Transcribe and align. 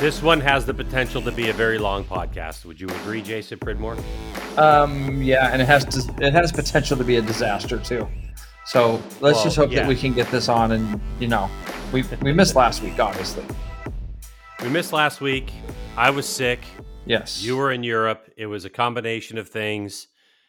This 0.00 0.22
one 0.22 0.40
has 0.40 0.64
the 0.64 0.72
potential 0.72 1.20
to 1.20 1.30
be 1.30 1.50
a 1.50 1.52
very 1.52 1.76
long 1.76 2.04
podcast. 2.04 2.64
Would 2.64 2.80
you 2.80 2.88
agree, 2.88 3.20
Jason 3.20 3.58
Pridmore? 3.58 3.98
Um, 4.56 5.20
yeah, 5.22 5.50
and 5.52 5.60
it 5.60 5.66
has 5.66 5.84
to, 5.84 6.24
it 6.24 6.32
has 6.32 6.50
potential 6.50 6.96
to 6.96 7.04
be 7.04 7.16
a 7.16 7.22
disaster 7.22 7.78
too. 7.78 8.08
So 8.64 8.92
let's 9.20 9.36
Well, 9.36 9.44
just 9.44 9.56
hope 9.58 9.70
yeah. 9.70 9.80
that 9.80 9.88
we 9.88 9.94
can 9.94 10.14
get 10.14 10.30
this 10.30 10.48
on. 10.48 10.72
And 10.72 10.98
you 11.18 11.28
know, 11.28 11.50
we 11.92 12.02
we 12.22 12.32
missed 12.32 12.56
last 12.56 12.82
week, 12.82 12.98
obviously. 12.98 13.44
We 14.62 14.70
missed 14.70 14.94
last 14.94 15.20
week. 15.20 15.52
I 15.98 16.08
was 16.08 16.26
sick. 16.26 16.60
Yes, 17.04 17.42
You 17.42 17.58
were 17.58 17.70
in 17.70 17.82
Europe. 17.84 18.30
It 18.38 18.46
was 18.46 18.64
a 18.64 18.70
combination 18.70 19.36
of 19.36 19.50
things. 19.50 20.08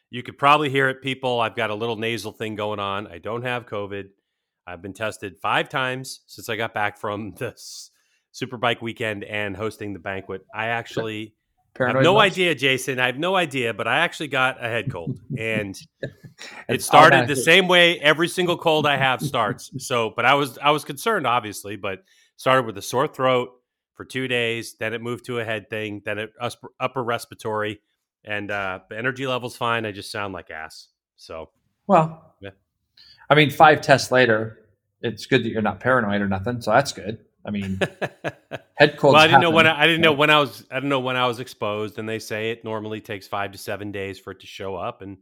You 0.09 0.23
could 0.23 0.37
probably 0.37 0.69
hear 0.69 0.87
it, 0.87 1.01
people. 1.01 1.41
I've 1.41 1.57
got 1.57 1.69
a 1.71 1.75
little 1.75 1.97
nasal 1.97 2.31
thing 2.31 2.55
going 2.55 2.79
on. 2.79 3.05
I 3.05 3.17
don't 3.17 3.41
have 3.41 3.65
COVID. 3.65 4.05
I've 4.65 4.81
been 4.81 4.93
tested 4.93 5.35
five 5.41 5.67
times 5.67 6.21
since 6.25 6.47
I 6.47 6.55
got 6.55 6.73
back 6.73 6.97
from 6.97 7.31
this 7.37 7.90
Superbike 8.33 8.81
weekend 8.81 9.23
and 9.23 9.55
hosting 9.55 9.93
the 9.93 9.99
banquet. 9.99 10.45
I 10.53 10.67
actually 10.67 11.33
Paranoid 11.73 11.97
have 11.97 12.03
no 12.03 12.15
much? 12.15 12.33
idea, 12.33 12.55
Jason. 12.55 12.99
I 12.99 13.05
have 13.05 13.17
no 13.17 13.35
idea, 13.35 13.73
but 13.73 13.87
I 13.87 13.99
actually 13.99 14.27
got 14.27 14.63
a 14.63 14.67
head 14.67 14.91
cold, 14.91 15.19
and 15.37 15.77
it 16.69 16.83
started 16.83 17.27
the 17.27 17.35
same 17.35 17.67
way 17.67 17.97
every 17.99 18.27
single 18.27 18.57
cold 18.57 18.85
I 18.85 18.97
have 18.97 19.21
starts. 19.21 19.71
So, 19.77 20.11
but 20.15 20.25
I 20.25 20.33
was 20.33 20.57
I 20.57 20.71
was 20.71 20.83
concerned, 20.83 21.25
obviously, 21.25 21.77
but 21.77 22.03
started 22.35 22.65
with 22.65 22.77
a 22.77 22.81
sore 22.81 23.07
throat 23.07 23.49
for 23.93 24.03
two 24.03 24.27
days. 24.27 24.75
Then 24.79 24.93
it 24.93 25.01
moved 25.01 25.25
to 25.25 25.39
a 25.39 25.45
head 25.45 25.69
thing. 25.69 26.01
Then 26.03 26.19
it 26.19 26.33
upper 26.79 27.03
respiratory, 27.03 27.81
and 28.25 28.51
uh, 28.51 28.79
the 28.89 28.97
energy 28.97 29.25
level's 29.25 29.55
fine. 29.55 29.85
I 29.85 29.91
just 29.91 30.11
sound 30.11 30.33
like 30.33 30.51
ass. 30.51 30.89
So, 31.15 31.51
Well, 31.87 32.35
Yeah. 32.41 32.49
I 33.29 33.35
mean, 33.35 33.49
five 33.49 33.79
tests 33.79 34.11
later, 34.11 34.65
it's 35.01 35.25
good 35.25 35.43
that 35.43 35.49
you're 35.49 35.61
not 35.61 35.79
paranoid 35.79 36.19
or 36.21 36.27
nothing. 36.27 36.59
So 36.61 36.71
that's 36.71 36.91
good. 36.91 37.19
I 37.45 37.51
mean, 37.51 37.79
head 38.75 38.97
colds. 38.97 39.13
well, 39.13 39.15
I 39.15 39.27
didn't 39.27 39.41
know 39.41 39.51
when. 39.51 39.67
I, 39.67 39.81
I 39.81 39.87
didn't 39.87 40.01
know 40.01 40.13
when 40.13 40.29
I 40.29 40.39
was 40.39 40.65
I 40.71 40.75
didn't 40.75 40.89
know 40.89 40.99
when 40.99 41.15
I 41.15 41.27
was 41.27 41.39
exposed, 41.39 41.97
and 41.99 42.07
they 42.07 42.19
say 42.19 42.51
it 42.51 42.63
normally 42.63 43.01
takes 43.01 43.27
five 43.27 43.51
to 43.53 43.57
seven 43.57 43.91
days 43.91 44.19
for 44.19 44.31
it 44.31 44.39
to 44.41 44.47
show 44.47 44.75
up. 44.75 45.01
And 45.01 45.17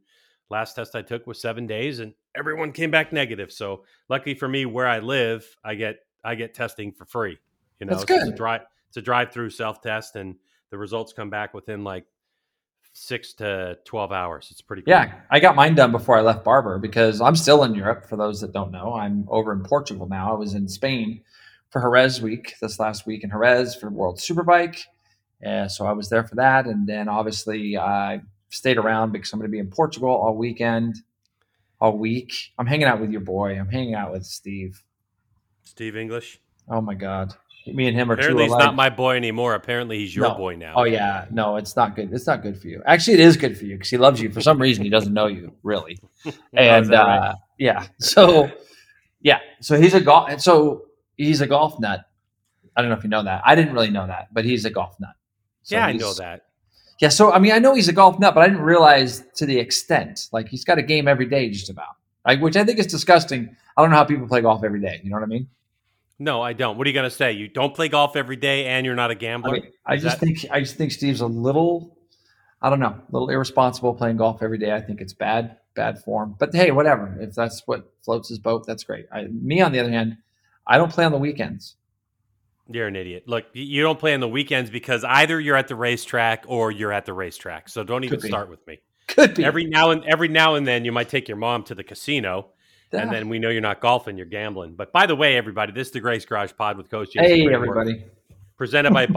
last 0.49 0.75
test 0.75 0.95
I 0.95 1.01
took 1.01 1.27
was 1.27 1.41
seven 1.41 1.67
days, 1.67 1.99
and 1.99 2.13
everyone 2.35 2.71
came 2.71 2.91
back 2.91 3.13
negative. 3.13 3.51
So 3.51 3.83
lucky 4.09 4.33
for 4.33 4.47
me, 4.47 4.65
where 4.65 4.87
I 4.87 4.99
live, 4.99 5.45
I 5.63 5.75
get 5.75 5.99
I 6.23 6.35
get 6.35 6.53
testing 6.53 6.91
for 6.91 7.05
free. 7.05 7.37
You 7.79 7.85
know, 7.85 7.95
That's 7.95 8.07
So 8.09 8.15
It's 8.15 8.23
a 8.23 8.27
good. 8.27 8.35
drive 8.35 8.61
it's 8.87 8.97
a 8.97 9.01
drive 9.01 9.31
through 9.31 9.51
self 9.51 9.81
test, 9.81 10.15
and 10.15 10.35
the 10.71 10.77
results 10.77 11.13
come 11.13 11.29
back 11.29 11.53
within 11.53 11.83
like 11.83 12.05
six 12.93 13.33
to 13.35 13.77
twelve 13.85 14.11
hours. 14.11 14.49
It's 14.51 14.61
pretty 14.61 14.81
cool. 14.81 14.91
Yeah, 14.91 15.13
I 15.29 15.39
got 15.39 15.55
mine 15.55 15.75
done 15.75 15.91
before 15.91 16.17
I 16.17 16.21
left 16.21 16.43
Barber 16.43 16.79
because 16.79 17.21
I'm 17.21 17.35
still 17.35 17.63
in 17.63 17.75
Europe. 17.75 18.05
For 18.07 18.17
those 18.17 18.41
that 18.41 18.51
don't 18.51 18.71
know, 18.71 18.93
I'm 18.93 19.25
over 19.29 19.53
in 19.53 19.63
Portugal 19.63 20.07
now. 20.09 20.33
I 20.33 20.37
was 20.37 20.53
in 20.55 20.67
Spain 20.67 21.21
for 21.69 21.81
Jerez 21.81 22.21
week 22.21 22.55
this 22.61 22.79
last 22.79 23.05
week 23.05 23.23
in 23.23 23.29
Jerez 23.29 23.75
for 23.75 23.89
World 23.89 24.17
Superbike. 24.17 24.79
Uh, 25.45 25.67
so 25.67 25.85
I 25.85 25.93
was 25.93 26.09
there 26.09 26.23
for 26.27 26.35
that, 26.35 26.65
and 26.65 26.85
then 26.87 27.07
obviously 27.07 27.77
I 27.77 28.21
stayed 28.49 28.77
around 28.77 29.11
because 29.11 29.31
I'm 29.31 29.39
going 29.39 29.49
to 29.49 29.51
be 29.51 29.59
in 29.59 29.69
Portugal 29.69 30.09
all 30.09 30.35
weekend, 30.35 30.97
all 31.79 31.97
week. 31.97 32.33
I'm 32.57 32.65
hanging 32.67 32.87
out 32.87 32.99
with 32.99 33.11
your 33.11 33.21
boy. 33.21 33.57
I'm 33.57 33.69
hanging 33.69 33.95
out 33.95 34.11
with 34.11 34.25
Steve. 34.25 34.81
Steve 35.63 35.95
English. 35.95 36.39
Oh 36.67 36.81
my 36.81 36.93
God, 36.93 37.33
me 37.67 37.87
and 37.87 37.95
him 37.95 38.11
are 38.11 38.15
Apparently, 38.15 38.43
he's 38.43 38.51
not 38.57 38.75
my 38.75 38.89
boy 38.89 39.15
anymore. 39.15 39.53
Apparently, 39.53 39.99
he's 39.99 40.13
your 40.15 40.27
No. 40.29 40.35
boy 40.35 40.55
now. 40.55 40.73
Oh 40.75 40.83
yeah, 40.83 41.25
no, 41.31 41.55
it's 41.55 41.75
not 41.75 41.95
good. 41.95 42.11
It's 42.11 42.27
not 42.27 42.41
good 42.41 42.59
for 42.59 42.67
you. 42.67 42.81
Actually, 42.85 43.13
it 43.13 43.19
is 43.21 43.37
good 43.37 43.57
for 43.57 43.65
you 43.65 43.75
because 43.75 43.89
he 43.89 43.97
loves 43.97 44.21
you. 44.21 44.31
For 44.31 44.41
some 44.41 44.59
reason, 44.61 44.83
he 44.83 44.89
doesn't 44.89 45.13
know 45.13 45.27
you 45.27 45.53
really. 45.63 45.99
Oh, 46.25 46.31
and 46.53 46.85
that 46.87 47.01
right? 47.01 47.17
uh, 47.29 47.35
yeah, 47.57 47.87
so 47.99 48.51
yeah, 49.21 49.39
so 49.61 49.79
he's 49.79 49.93
a 49.93 50.01
golf. 50.01 50.41
So 50.41 50.85
he's 51.19 51.41
a 51.41 51.47
golf 51.47 51.79
nut. 51.79 52.05
I 52.75 52.81
don't 52.81 52.89
know 52.89 52.97
if 52.97 53.03
you 53.03 53.09
know 53.09 53.23
that. 53.23 53.41
I 53.45 53.55
didn't 53.55 53.73
really 53.73 53.89
know 53.89 54.07
that, 54.07 54.33
but 54.33 54.45
he's 54.45 54.65
a 54.65 54.69
golf 54.69 54.95
nut. 54.99 55.13
So 55.63 55.75
yeah, 55.75 55.85
I 55.85 55.93
know 55.93 56.13
that. 56.13 56.45
Yeah, 56.99 57.09
so 57.09 57.31
I 57.31 57.39
mean, 57.39 57.51
I 57.51 57.59
know 57.59 57.75
he's 57.75 57.87
a 57.89 57.93
golf 57.93 58.19
nut, 58.19 58.33
but 58.33 58.41
I 58.41 58.47
didn't 58.47 58.63
realize 58.63 59.23
to 59.35 59.45
the 59.45 59.59
extent. 59.59 60.27
Like 60.31 60.47
he's 60.49 60.63
got 60.63 60.77
a 60.77 60.81
game 60.81 61.07
every 61.07 61.25
day, 61.25 61.49
just 61.49 61.69
about. 61.69 61.95
Like, 62.25 62.41
which 62.41 62.55
I 62.55 62.63
think 62.63 62.79
is 62.79 62.87
disgusting. 62.87 63.55
I 63.77 63.81
don't 63.81 63.91
know 63.91 63.97
how 63.97 64.03
people 64.03 64.27
play 64.27 64.41
golf 64.41 64.63
every 64.63 64.81
day. 64.81 64.99
You 65.03 65.09
know 65.09 65.17
what 65.17 65.23
I 65.23 65.27
mean? 65.27 65.47
No, 66.19 66.41
I 66.41 66.51
don't. 66.51 66.77
What 66.77 66.85
are 66.85 66.89
you 66.89 66.93
going 66.93 67.09
to 67.09 67.15
say? 67.15 67.31
You 67.31 67.47
don't 67.47 67.73
play 67.73 67.87
golf 67.87 68.17
every 68.17 68.35
day, 68.35 68.65
and 68.65 68.85
you're 68.85 68.95
not 68.95 69.09
a 69.09 69.15
gambler. 69.15 69.53
mean, 69.53 69.71
I 69.85 69.95
just 69.95 70.19
that- 70.19 70.25
think 70.25 70.45
I 70.51 70.59
just 70.59 70.75
think 70.75 70.91
Steve's 70.91 71.21
a 71.21 71.27
little, 71.27 71.97
I 72.61 72.69
don't 72.69 72.81
know, 72.81 72.95
a 72.95 73.11
little 73.11 73.29
irresponsible 73.29 73.93
playing 73.93 74.17
golf 74.17 74.43
every 74.43 74.57
day. 74.57 74.73
I 74.73 74.81
think 74.81 74.99
it's 74.99 75.13
bad, 75.13 75.57
bad 75.75 76.03
form. 76.03 76.35
But 76.37 76.53
hey, 76.53 76.71
whatever. 76.71 77.17
If 77.21 77.35
that's 77.35 77.65
what 77.65 77.89
floats 78.03 78.27
his 78.27 78.39
boat, 78.39 78.67
that's 78.67 78.83
great. 78.83 79.05
I, 79.13 79.27
me, 79.27 79.61
on 79.61 79.71
the 79.71 79.79
other 79.79 79.91
hand, 79.91 80.17
I 80.69 80.77
don't 80.77 80.91
play 80.91 81.03
on 81.03 81.11
the 81.11 81.17
weekends. 81.17 81.75
You're 82.71 82.87
an 82.87 82.95
idiot. 82.95 83.23
Look, 83.25 83.45
you 83.53 83.81
don't 83.81 83.97
play 83.99 84.13
on 84.13 84.19
the 84.19 84.27
weekends 84.27 84.69
because 84.69 85.03
either 85.03 85.39
you're 85.41 85.55
at 85.57 85.67
the 85.67 85.75
racetrack 85.75 86.45
or 86.47 86.69
you're 86.71 86.93
at 86.93 87.05
the 87.07 87.13
racetrack. 87.13 87.67
So 87.67 87.83
don't 87.83 88.03
even 88.03 88.19
start 88.21 88.47
with 88.49 88.65
me. 88.67 88.79
Could 89.07 89.33
be 89.33 89.43
Every 89.43 89.65
now 89.65 89.89
and 89.89 90.05
every 90.05 90.27
now 90.27 90.53
and 90.53 90.67
then, 90.67 90.85
you 90.85 90.91
might 90.91 91.09
take 91.09 91.27
your 91.27 91.37
mom 91.37 91.63
to 91.63 91.73
the 91.75 91.83
casino, 91.83 92.51
Yeah. 92.93 93.01
and 93.01 93.11
then 93.11 93.27
we 93.27 93.39
know 93.39 93.49
you're 93.49 93.59
not 93.61 93.81
golfing, 93.81 94.17
you're 94.17 94.27
gambling. 94.27 94.75
But 94.75 94.93
by 94.93 95.07
the 95.07 95.15
way, 95.15 95.35
everybody, 95.35 95.71
this 95.71 95.87
is 95.87 95.93
the 95.93 95.99
Greg's 95.99 96.25
Garage 96.25 96.51
Pod 96.55 96.77
with 96.77 96.91
Coach 96.91 97.13
Jason. 97.13 97.27
Hey, 97.47 97.51
everybody. 97.51 98.05
presented 98.55 98.93
by 98.93 99.07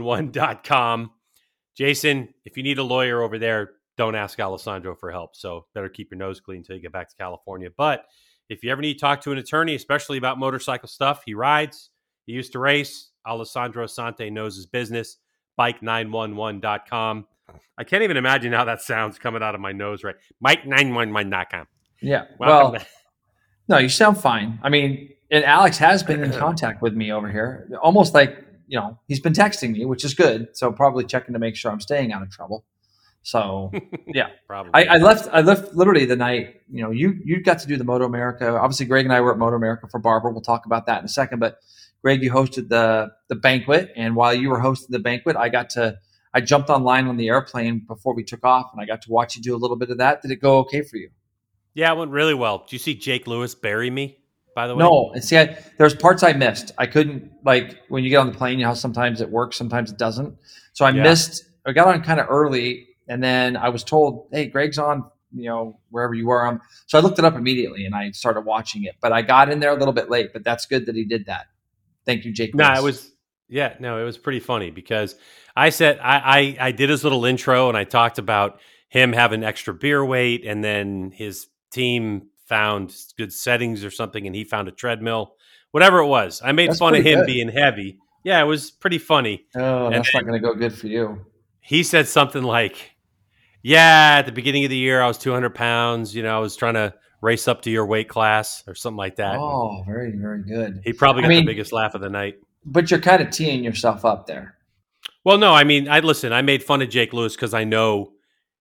Bike911.com. 0.00 1.10
Jason, 1.76 2.28
if 2.44 2.56
you 2.56 2.62
need 2.62 2.78
a 2.78 2.82
lawyer 2.82 3.22
over 3.22 3.38
there, 3.38 3.70
don't 3.96 4.14
ask 4.14 4.38
Alessandro 4.40 4.94
for 4.96 5.10
help. 5.10 5.36
So 5.36 5.66
better 5.74 5.88
keep 5.88 6.10
your 6.10 6.18
nose 6.18 6.40
clean 6.40 6.58
until 6.58 6.76
you 6.76 6.82
get 6.82 6.92
back 6.92 7.08
to 7.10 7.16
California. 7.16 7.68
But 7.76 8.04
if 8.52 8.62
you 8.62 8.70
ever 8.70 8.82
need 8.82 8.94
to 8.94 9.00
talk 9.00 9.22
to 9.22 9.32
an 9.32 9.38
attorney, 9.38 9.74
especially 9.74 10.18
about 10.18 10.38
motorcycle 10.38 10.88
stuff, 10.88 11.22
he 11.24 11.34
rides, 11.34 11.90
he 12.26 12.32
used 12.32 12.52
to 12.52 12.58
race. 12.58 13.10
Alessandro 13.26 13.86
Sante 13.86 14.30
knows 14.30 14.56
his 14.56 14.66
business. 14.66 15.16
Bike911.com. 15.58 17.26
I 17.78 17.84
can't 17.84 18.02
even 18.02 18.16
imagine 18.16 18.52
how 18.52 18.64
that 18.64 18.82
sounds 18.82 19.18
coming 19.18 19.42
out 19.42 19.54
of 19.54 19.60
my 19.60 19.72
nose 19.72 20.04
right. 20.04 20.16
Mike911.com. 20.44 21.66
Yeah. 22.00 22.24
Welcome 22.38 22.72
well, 22.72 22.72
to- 22.72 22.86
no, 23.68 23.78
you 23.78 23.88
sound 23.88 24.18
fine. 24.18 24.58
I 24.62 24.68
mean, 24.68 25.10
and 25.30 25.44
Alex 25.44 25.78
has 25.78 26.02
been 26.02 26.22
in 26.22 26.32
contact 26.38 26.82
with 26.82 26.94
me 26.94 27.12
over 27.12 27.30
here, 27.30 27.68
almost 27.80 28.12
like 28.12 28.44
you 28.66 28.78
know 28.78 28.98
he's 29.06 29.20
been 29.20 29.32
texting 29.32 29.72
me, 29.72 29.84
which 29.84 30.04
is 30.04 30.14
good. 30.14 30.48
So 30.52 30.72
probably 30.72 31.04
checking 31.04 31.32
to 31.32 31.38
make 31.38 31.56
sure 31.56 31.70
I'm 31.70 31.80
staying 31.80 32.12
out 32.12 32.22
of 32.22 32.30
trouble. 32.30 32.64
So 33.22 33.70
yeah, 34.08 34.30
Probably. 34.46 34.70
I, 34.74 34.94
I 34.94 34.96
left. 34.98 35.28
I 35.32 35.40
left 35.42 35.74
literally 35.74 36.04
the 36.04 36.16
night. 36.16 36.62
You 36.70 36.82
know, 36.82 36.90
you 36.90 37.18
you 37.24 37.42
got 37.42 37.58
to 37.60 37.66
do 37.66 37.76
the 37.76 37.84
Moto 37.84 38.04
America. 38.04 38.48
Obviously, 38.58 38.86
Greg 38.86 39.04
and 39.04 39.12
I 39.14 39.20
were 39.20 39.32
at 39.32 39.38
Moto 39.38 39.56
America 39.56 39.86
for 39.90 39.98
Barber. 40.00 40.30
We'll 40.30 40.40
talk 40.42 40.66
about 40.66 40.86
that 40.86 40.98
in 41.00 41.04
a 41.04 41.08
second. 41.08 41.38
But 41.38 41.58
Greg, 42.02 42.22
you 42.22 42.32
hosted 42.32 42.68
the 42.68 43.12
the 43.28 43.36
banquet, 43.36 43.92
and 43.96 44.16
while 44.16 44.34
you 44.34 44.50
were 44.50 44.58
hosting 44.58 44.88
the 44.92 44.98
banquet, 44.98 45.36
I 45.36 45.48
got 45.48 45.70
to. 45.70 45.98
I 46.34 46.40
jumped 46.40 46.70
online 46.70 47.08
on 47.08 47.18
the 47.18 47.28
airplane 47.28 47.80
before 47.86 48.14
we 48.14 48.24
took 48.24 48.42
off, 48.44 48.70
and 48.72 48.80
I 48.80 48.86
got 48.86 49.02
to 49.02 49.10
watch 49.10 49.36
you 49.36 49.42
do 49.42 49.54
a 49.54 49.58
little 49.58 49.76
bit 49.76 49.90
of 49.90 49.98
that. 49.98 50.22
Did 50.22 50.30
it 50.30 50.36
go 50.40 50.58
okay 50.60 50.82
for 50.82 50.96
you? 50.96 51.10
yeah, 51.74 51.92
it 51.92 51.96
went 51.98 52.10
really 52.10 52.34
well. 52.34 52.58
Did 52.58 52.72
you 52.72 52.78
see 52.78 52.94
Jake 52.94 53.26
Lewis 53.26 53.54
bury 53.54 53.88
me, 53.90 54.18
by 54.54 54.66
the 54.66 54.74
way? 54.74 54.80
No, 54.80 55.12
and 55.14 55.22
see, 55.22 55.38
I, 55.38 55.58
there's 55.78 55.94
parts 55.94 56.22
I 56.22 56.32
missed. 56.32 56.72
I 56.78 56.86
couldn't 56.86 57.30
like 57.44 57.78
when 57.88 58.02
you 58.02 58.10
get 58.10 58.16
on 58.16 58.26
the 58.32 58.36
plane. 58.36 58.58
You 58.58 58.64
know 58.66 58.74
sometimes 58.74 59.20
it 59.20 59.30
works, 59.30 59.56
sometimes 59.56 59.90
it 59.92 59.98
doesn't. 59.98 60.34
So 60.72 60.84
I 60.86 60.90
Yeah. 60.90 61.02
missed. 61.02 61.44
I 61.66 61.72
got 61.72 61.86
on 61.88 62.02
kind 62.02 62.18
of 62.18 62.26
early, 62.30 62.88
and 63.12 63.22
then 63.22 63.56
I 63.56 63.68
was 63.68 63.84
told, 63.84 64.28
"Hey, 64.32 64.46
Greg's 64.46 64.78
on." 64.78 65.04
You 65.34 65.48
know, 65.48 65.80
wherever 65.88 66.12
you 66.12 66.26
were. 66.26 66.46
Um, 66.46 66.60
so 66.86 66.98
I 66.98 67.00
looked 67.00 67.18
it 67.18 67.24
up 67.24 67.36
immediately 67.36 67.86
and 67.86 67.94
I 67.94 68.10
started 68.10 68.42
watching 68.42 68.84
it. 68.84 68.96
But 69.00 69.12
I 69.12 69.22
got 69.22 69.50
in 69.50 69.60
there 69.60 69.70
a 69.70 69.78
little 69.78 69.94
bit 69.94 70.10
late. 70.10 70.30
But 70.34 70.44
that's 70.44 70.66
good 70.66 70.84
that 70.86 70.94
he 70.94 71.06
did 71.06 71.24
that. 71.24 71.46
Thank 72.04 72.26
you, 72.26 72.32
Jake. 72.32 72.54
No, 72.54 72.70
it 72.70 72.82
was 72.82 73.12
yeah, 73.48 73.74
no, 73.80 73.98
it 73.98 74.04
was 74.04 74.18
pretty 74.18 74.40
funny 74.40 74.70
because 74.70 75.14
I 75.56 75.70
said 75.70 75.98
I, 76.02 76.56
I 76.60 76.66
I 76.68 76.72
did 76.72 76.90
his 76.90 77.02
little 77.02 77.24
intro 77.24 77.68
and 77.68 77.78
I 77.78 77.84
talked 77.84 78.18
about 78.18 78.60
him 78.88 79.14
having 79.14 79.42
extra 79.42 79.72
beer 79.72 80.04
weight 80.04 80.44
and 80.44 80.62
then 80.62 81.12
his 81.14 81.46
team 81.70 82.28
found 82.46 82.94
good 83.16 83.32
settings 83.32 83.84
or 83.84 83.90
something 83.90 84.26
and 84.26 84.36
he 84.36 84.44
found 84.44 84.68
a 84.68 84.72
treadmill. 84.72 85.34
Whatever 85.70 86.00
it 86.00 86.06
was. 86.06 86.42
I 86.44 86.52
made 86.52 86.68
That's 86.68 86.78
fun 86.78 86.94
of 86.94 87.04
him 87.04 87.20
good. 87.20 87.26
being 87.26 87.48
heavy. 87.48 87.98
Yeah, 88.24 88.40
it 88.42 88.46
was 88.46 88.70
pretty 88.70 88.98
funny. 88.98 89.46
Oh, 89.56 89.86
and 89.86 89.94
that's 89.94 90.12
not 90.14 90.24
going 90.24 90.40
to 90.40 90.46
go 90.46 90.54
good 90.54 90.74
for 90.74 90.86
you. 90.86 91.24
He 91.60 91.82
said 91.82 92.06
something 92.08 92.42
like, 92.42 92.91
Yeah, 93.62 94.16
at 94.18 94.26
the 94.26 94.32
beginning 94.32 94.64
of 94.64 94.70
the 94.70 94.76
year 94.76 95.00
I 95.00 95.06
was 95.06 95.18
two 95.18 95.32
hundred 95.32 95.54
pounds, 95.54 96.14
you 96.14 96.22
know, 96.22 96.36
I 96.36 96.40
was 96.40 96.56
trying 96.56 96.74
to 96.74 96.94
race 97.20 97.46
up 97.46 97.62
to 97.62 97.70
your 97.70 97.86
weight 97.86 98.08
class 98.08 98.64
or 98.66 98.74
something 98.74 98.96
like 98.96 99.16
that. 99.16 99.36
Oh, 99.38 99.82
very, 99.86 100.10
very 100.16 100.42
good. 100.42 100.80
He 100.84 100.92
probably 100.92 101.20
I 101.20 101.24
got 101.24 101.28
mean- 101.28 101.44
the 101.46 101.52
biggest 101.52 101.72
laugh 101.72 101.94
of 101.94 102.00
the 102.00 102.10
night. 102.10 102.36
But 102.64 102.90
you're 102.90 103.00
kind 103.00 103.20
of 103.20 103.30
teeing 103.30 103.64
yourself 103.64 104.04
up 104.04 104.26
there. 104.28 104.56
Well, 105.24 105.36
no, 105.38 105.52
I 105.52 105.64
mean, 105.64 105.88
I 105.88 105.98
listen. 106.00 106.32
I 106.32 106.42
made 106.42 106.62
fun 106.62 106.80
of 106.82 106.88
Jake 106.90 107.12
Lewis 107.12 107.34
because 107.34 107.54
I 107.54 107.64
know 107.64 108.12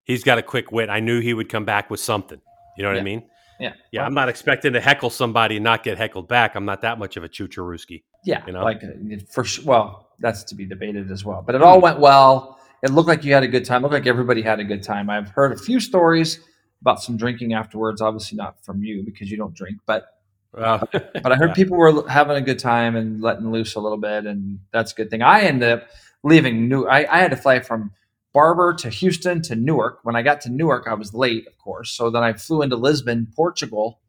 he's 0.05 0.23
got 0.23 0.37
a 0.39 0.41
quick 0.43 0.71
wit. 0.71 0.89
I 0.89 0.99
knew 0.99 1.19
he 1.21 1.33
would 1.35 1.49
come 1.49 1.65
back 1.65 1.89
with 1.91 1.99
something. 1.99 2.41
You 2.77 2.83
know 2.83 2.89
what 2.89 2.97
I 2.99 3.03
mean? 3.03 3.23
Yeah. 3.59 3.73
Yeah, 3.91 4.03
I'm 4.05 4.15
not 4.15 4.27
expecting 4.27 4.73
to 4.73 4.81
heckle 4.81 5.11
somebody 5.11 5.57
and 5.57 5.63
not 5.63 5.83
get 5.83 5.99
heckled 5.99 6.27
back. 6.27 6.55
I'm 6.55 6.65
not 6.65 6.81
that 6.81 6.97
much 6.97 7.15
of 7.15 7.23
a 7.23 7.29
choocherooski. 7.29 8.03
Yeah, 8.25 8.43
You 8.47 8.53
know? 8.53 8.63
like 8.63 8.83
uh, 8.83 8.87
for 9.29 9.43
sure. 9.43 9.65
Well, 9.65 10.09
that's 10.19 10.43
to 10.45 10.55
be 10.55 10.65
debated 10.65 11.11
as 11.11 11.23
well. 11.23 11.43
But 11.45 11.53
it 11.53 11.61
all 11.61 11.79
went 11.79 11.99
well. 11.99 12.59
It 12.83 12.91
looked 12.91 13.07
like 13.07 13.23
you 13.23 13.33
had 13.33 13.43
a 13.43 13.47
good 13.47 13.65
time. 13.65 13.81
It 13.81 13.83
looked 13.83 13.93
like 13.93 14.07
everybody 14.07 14.41
had 14.41 14.59
a 14.59 14.63
good 14.63 14.83
time. 14.83 15.09
I've 15.09 15.29
heard 15.29 15.51
a 15.51 15.57
few 15.57 15.79
stories 15.79 16.39
about 16.81 17.01
some 17.01 17.15
drinking 17.17 17.53
afterwards. 17.53 18.01
Obviously, 18.01 18.37
not 18.37 18.63
from 18.65 18.83
you 18.83 19.03
because 19.03 19.29
you 19.29 19.37
don't 19.37 19.53
drink, 19.53 19.77
but 19.85 20.05
Well, 20.53 20.87
but 20.91 21.25
I 21.31 21.35
heard 21.35 21.49
yeah. 21.49 21.55
people 21.55 21.77
were 21.77 22.07
having 22.09 22.37
a 22.37 22.41
good 22.41 22.59
time 22.59 22.95
and 22.95 23.21
letting 23.21 23.51
loose 23.51 23.75
a 23.75 23.79
little 23.79 23.99
bit, 23.99 24.25
and 24.25 24.59
that's 24.73 24.91
a 24.91 24.95
good 24.95 25.09
thing. 25.09 25.21
I 25.21 25.41
ended 25.41 25.69
up 25.69 25.87
leaving 26.23 26.67
New. 26.67 26.85
I, 26.87 27.11
I 27.11 27.19
had 27.19 27.31
to 27.31 27.37
fly 27.37 27.59
from 27.59 27.91
Barber 28.33 28.73
to 28.73 28.89
Houston 28.89 29.41
to 29.43 29.55
Newark. 29.55 29.99
When 30.03 30.15
I 30.15 30.21
got 30.21 30.41
to 30.41 30.49
Newark, 30.49 30.87
I 30.87 30.93
was 30.93 31.13
late, 31.13 31.47
of 31.47 31.57
course. 31.57 31.91
So 31.91 32.09
then 32.09 32.23
I 32.23 32.33
flew 32.33 32.61
into 32.61 32.75
Lisbon, 32.75 33.27
Portugal, 33.35 33.99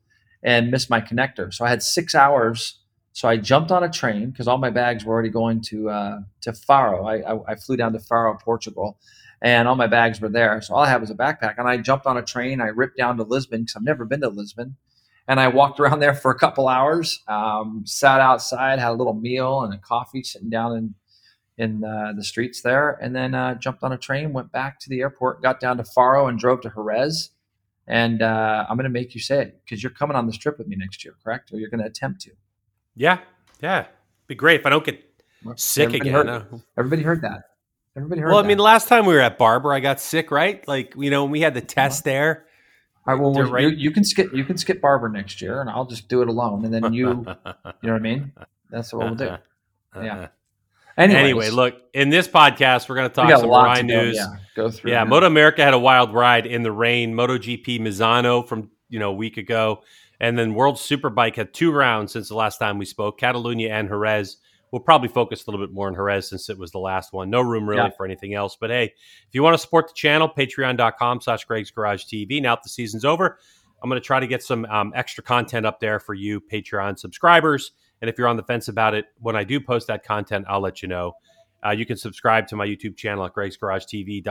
and 0.43 0.71
missed 0.71 0.91
my 0.91 1.01
connector. 1.01 1.53
So 1.53 1.65
I 1.65 1.69
had 1.69 1.83
six 1.83 2.15
hours. 2.15 2.79
So 3.13 3.29
I 3.29 3.37
jumped 3.37 3.71
on 3.71 3.85
a 3.85 3.91
train 3.91 4.31
because 4.31 4.49
all 4.49 4.59
my 4.59 4.71
bags 4.71 5.05
were 5.05 5.13
already 5.13 5.29
going 5.29 5.61
to 5.63 5.91
uh, 5.91 6.21
to 6.43 6.53
Faro. 6.53 7.05
I, 7.07 7.17
I, 7.19 7.53
I 7.53 7.55
flew 7.57 7.77
down 7.77 7.93
to 7.93 8.01
Faro, 8.01 8.37
Portugal, 8.39 8.99
and 9.43 9.69
all 9.69 9.77
my 9.77 9.87
bags 9.87 10.21
were 10.21 10.31
there. 10.31 10.61
So 10.63 10.75
all 10.75 10.83
I 10.83 10.89
had 10.89 11.01
was 11.01 11.11
a 11.11 11.15
backpack, 11.15 11.55
and 11.59 11.69
I 11.69 11.77
jumped 11.77 12.07
on 12.07 12.17
a 12.17 12.23
train. 12.23 12.61
I 12.61 12.69
ripped 12.69 12.97
down 12.97 13.19
to 13.19 13.23
Lisbon 13.23 13.63
because 13.63 13.77
I've 13.77 13.83
never 13.83 14.05
been 14.07 14.23
to 14.23 14.29
Lisbon, 14.29 14.77
and 15.29 15.39
I 15.41 15.49
walked 15.49 15.79
around 15.79 16.01
there 16.01 16.15
for 16.15 16.31
a 16.31 16.39
couple 16.39 16.69
hours. 16.69 17.23
Um, 17.29 17.83
sat 17.85 18.21
outside, 18.21 18.79
had 18.79 18.93
a 18.93 18.95
little 18.95 19.15
meal 19.15 19.63
and 19.63 19.75
a 19.75 19.79
coffee, 19.79 20.23
sitting 20.23 20.51
down 20.51 20.77
in 20.77 20.95
in 21.59 21.85
uh, 21.85 22.13
the 22.17 22.25
streets 22.25 22.63
there, 22.63 22.99
and 23.03 23.15
then 23.15 23.35
uh, 23.35 23.55
jumped 23.57 23.83
on 23.83 23.93
a 23.93 23.99
train, 23.99 24.33
went 24.33 24.51
back 24.53 24.81
to 24.81 24.89
the 24.89 25.01
airport, 25.01 25.43
got 25.43 25.61
down 25.61 25.77
to 25.77 25.85
Faro, 25.85 26.27
and 26.27 26.39
drove 26.39 26.63
to 26.63 26.71
Jerez. 26.71 27.31
And 27.87 28.23
uh, 28.23 28.65
I'm 28.69 28.77
going 28.77 28.85
to 28.85 28.91
make 28.91 29.15
you 29.15 29.21
say 29.21 29.43
it 29.43 29.61
because 29.65 29.83
you're 29.83 29.91
coming 29.91 30.17
on 30.17 30.27
this 30.27 30.39
trip 30.39 30.57
with 30.57 30.67
me 30.67 30.77
next 30.77 31.05
year, 31.05 31.15
correct? 31.23 31.53
Or 31.53 31.59
you're 31.59 31.69
going 31.69 31.83
to 31.83 31.87
attempt 31.87 32.23
to. 32.23 32.31
Yeah, 32.95 33.19
yeah. 33.61 33.87
Be 34.27 34.35
great 34.35 34.61
if 34.61 34.67
I 34.67 34.71
don't 34.71 34.85
get 34.85 35.03
sick 35.57 35.87
Everybody 35.89 36.11
again. 36.11 36.27
Heard, 36.27 36.29
Uh, 36.29 36.59
everybody 36.79 37.03
heard 37.03 37.23
that. 37.23 37.43
Everybody 37.97 38.21
heard 38.23 38.29
Well, 38.31 38.39
I 38.39 38.43
that. 38.43 38.49
mean, 38.49 38.59
last 38.59 38.89
time 38.89 39.05
we 39.07 39.15
were 39.15 39.21
at 39.21 39.39
Barber, 39.39 39.73
I 39.73 39.81
got 39.81 40.01
sick, 40.01 40.31
right? 40.31 40.67
Like, 40.67 40.95
you 40.97 41.11
know, 41.11 41.25
we 41.27 41.41
had 41.41 41.55
the 41.55 41.61
test 41.61 42.05
there. 42.05 42.47
All 43.07 43.15
right, 43.15 43.21
well, 43.23 43.35
you, 43.35 43.43
right. 43.53 43.77
you 43.77 43.91
can 43.91 44.05
skip 44.05 44.33
you 44.33 44.45
can 44.45 44.57
skip 44.57 44.81
Barber 44.81 45.09
next 45.09 45.43
year, 45.43 45.61
and 45.61 45.69
I'll 45.69 45.85
just 45.87 46.09
do 46.09 46.23
it 46.23 46.29
alone, 46.29 46.65
and 46.65 46.73
then 46.73 46.93
you, 46.93 47.09
you 47.09 47.15
know 47.25 47.35
what 47.83 47.93
I 47.93 47.99
mean? 47.99 48.33
That's 48.71 48.93
what 48.93 49.05
we'll 49.07 49.15
do. 49.15 49.37
Yeah. 49.95 50.29
Anyways, 50.97 51.23
Anyway, 51.23 51.51
look, 51.51 51.75
in 51.93 52.09
this 52.11 52.27
podcast, 52.29 52.89
we're 52.89 52.95
going 52.97 53.09
to 53.11 53.15
talk 53.15 53.31
some 53.39 53.49
lot 53.49 53.65
Rye 53.65 53.81
go, 53.83 53.87
news. 53.87 54.17
yeah, 54.17 54.37
go 54.55 54.71
through. 54.71 54.91
Yeah, 54.91 55.05
now. 55.05 55.11
Moto 55.11 55.27
America 55.27 55.63
had 55.63 55.75
a 55.75 55.79
wild 55.79 56.15
ride 56.15 56.47
in 56.47 56.63
the 56.63 56.73
rain. 56.73 57.13
MotoGP 57.15 57.81
Misano 57.81 58.47
from 58.47 58.71
you 58.89 58.99
know 58.99 59.11
a 59.11 59.15
week 59.15 59.37
ago, 59.37 59.83
and 60.23 60.39
then 60.39 60.55
World 60.55 60.77
Superbike 60.77 61.35
had 61.37 61.53
two 61.53 61.71
rounds 61.73 62.13
since 62.13 62.29
the 62.31 62.35
last 62.37 62.57
time 62.57 62.79
we 62.79 62.87
spoke. 62.87 63.21
Catalunya 63.21 63.69
and 63.71 63.89
Jerez. 63.89 64.39
We'll 64.71 64.81
probably 64.81 65.09
focus 65.09 65.45
a 65.47 65.51
little 65.51 65.67
bit 65.67 65.75
more 65.75 65.89
on 65.89 65.95
Jerez 65.95 66.31
since 66.31 66.49
it 66.49 66.57
was 66.57 66.71
the 66.71 66.79
last 66.79 67.13
one. 67.13 67.29
No 67.29 67.43
room 67.43 67.69
really 67.69 67.83
Yeah. 67.83 67.91
for 67.95 68.07
anything 68.07 68.33
else. 68.33 68.57
But 68.59 68.71
hey, 68.71 68.85
if 68.85 69.35
you 69.35 69.43
want 69.43 69.53
to 69.53 69.59
support 69.59 69.89
the 69.89 69.93
channel, 69.95 70.31
patreon.com 70.35 71.21
slash 71.21 71.45
Greg's 71.45 71.71
Garage 71.71 72.05
TV. 72.05 72.41
Now 72.41 72.55
that 72.55 72.63
the 72.63 72.71
season's 72.71 73.05
over, 73.05 73.39
I'm 73.83 73.91
going 73.91 74.01
to 74.01 74.07
try 74.07 74.19
to 74.19 74.27
get 74.27 74.43
some 74.43 74.65
um, 74.67 74.93
extra 74.95 75.23
content 75.23 75.67
up 75.67 75.81
there 75.81 76.01
for 76.01 76.15
you 76.15 76.41
Patreon 76.41 76.99
subscribers. 76.99 77.73
And 78.01 78.09
if 78.09 78.17
you're 78.17 78.29
on 78.29 78.39
the 78.39 78.45
fence 78.45 78.69
about 78.69 78.95
it, 78.95 79.07
when 79.19 79.37
I 79.37 79.45
do 79.45 79.61
post 79.61 79.89
that 79.89 80.05
content, 80.05 80.47
I'll 80.49 80.61
let 80.63 80.81
you 80.81 80.89
know. 80.89 81.13
Uh, 81.67 81.71
you 81.73 81.85
can 81.85 81.97
subscribe 81.99 82.47
to 82.49 82.57
my 82.57 82.67
YouTube 82.67 82.97
channel 82.97 83.27
at 83.27 83.35
Greg's 83.35 83.57
Garage 83.59 83.85
TV. 83.85 84.25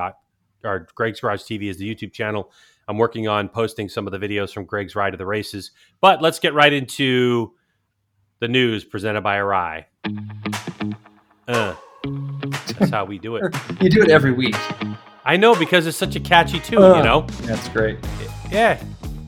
Or 0.64 0.88
Greg's 0.96 1.20
Garage 1.20 1.42
TV 1.42 1.64
is 1.70 1.78
the 1.78 1.94
YouTube 1.94 2.12
channel. 2.14 2.52
I'm 2.88 2.98
working 2.98 3.28
on 3.28 3.48
posting 3.50 3.88
some 3.90 4.08
of 4.08 4.12
the 4.12 4.20
videos 4.20 4.54
from 4.54 4.66
Greg's 4.66 4.96
Ride 4.96 5.12
to 5.12 5.18
the 5.18 5.26
Races. 5.26 5.72
But 6.02 6.22
let's 6.22 6.40
get 6.40 6.54
right 6.54 6.72
into 6.74 7.54
the 8.40 8.48
news 8.48 8.84
presented 8.84 9.22
by 9.22 9.38
Arai. 9.38 9.86
Uh, 11.48 11.76
that's 12.78 12.90
how 12.92 13.06
we 13.06 13.20
do 13.20 13.36
it. 13.36 13.56
you 13.82 13.90
do 13.90 14.02
it 14.02 14.10
every 14.10 14.32
week. 14.32 14.56
I 15.26 15.38
know 15.38 15.56
because 15.56 15.86
it's 15.86 15.98
such 15.98 16.16
a 16.16 16.20
catchy 16.20 16.60
tune, 16.60 16.82
Uh. 16.82 16.98
you 16.98 17.04
know? 17.04 17.22
That's 17.44 17.68
great. 17.70 18.00
Yeah. 18.52 18.82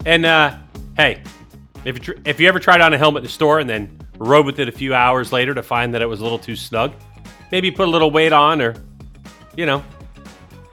And 0.05 0.25
uh, 0.25 0.57
hey, 0.97 1.21
if 1.85 2.07
you, 2.07 2.15
if 2.25 2.39
you 2.39 2.47
ever 2.47 2.59
tried 2.59 2.81
on 2.81 2.93
a 2.93 2.97
helmet 2.97 3.21
in 3.21 3.25
the 3.25 3.29
store 3.31 3.59
and 3.59 3.69
then 3.69 3.97
rode 4.17 4.45
with 4.45 4.59
it 4.59 4.67
a 4.67 4.71
few 4.71 4.93
hours 4.93 5.31
later 5.31 5.53
to 5.53 5.63
find 5.63 5.93
that 5.93 6.01
it 6.01 6.05
was 6.07 6.19
a 6.19 6.23
little 6.23 6.39
too 6.39 6.55
snug, 6.55 6.93
maybe 7.51 7.69
put 7.71 7.87
a 7.87 7.91
little 7.91 8.09
weight 8.11 8.33
on 8.33 8.61
or, 8.61 8.73
you 9.55 9.65
know, 9.65 9.83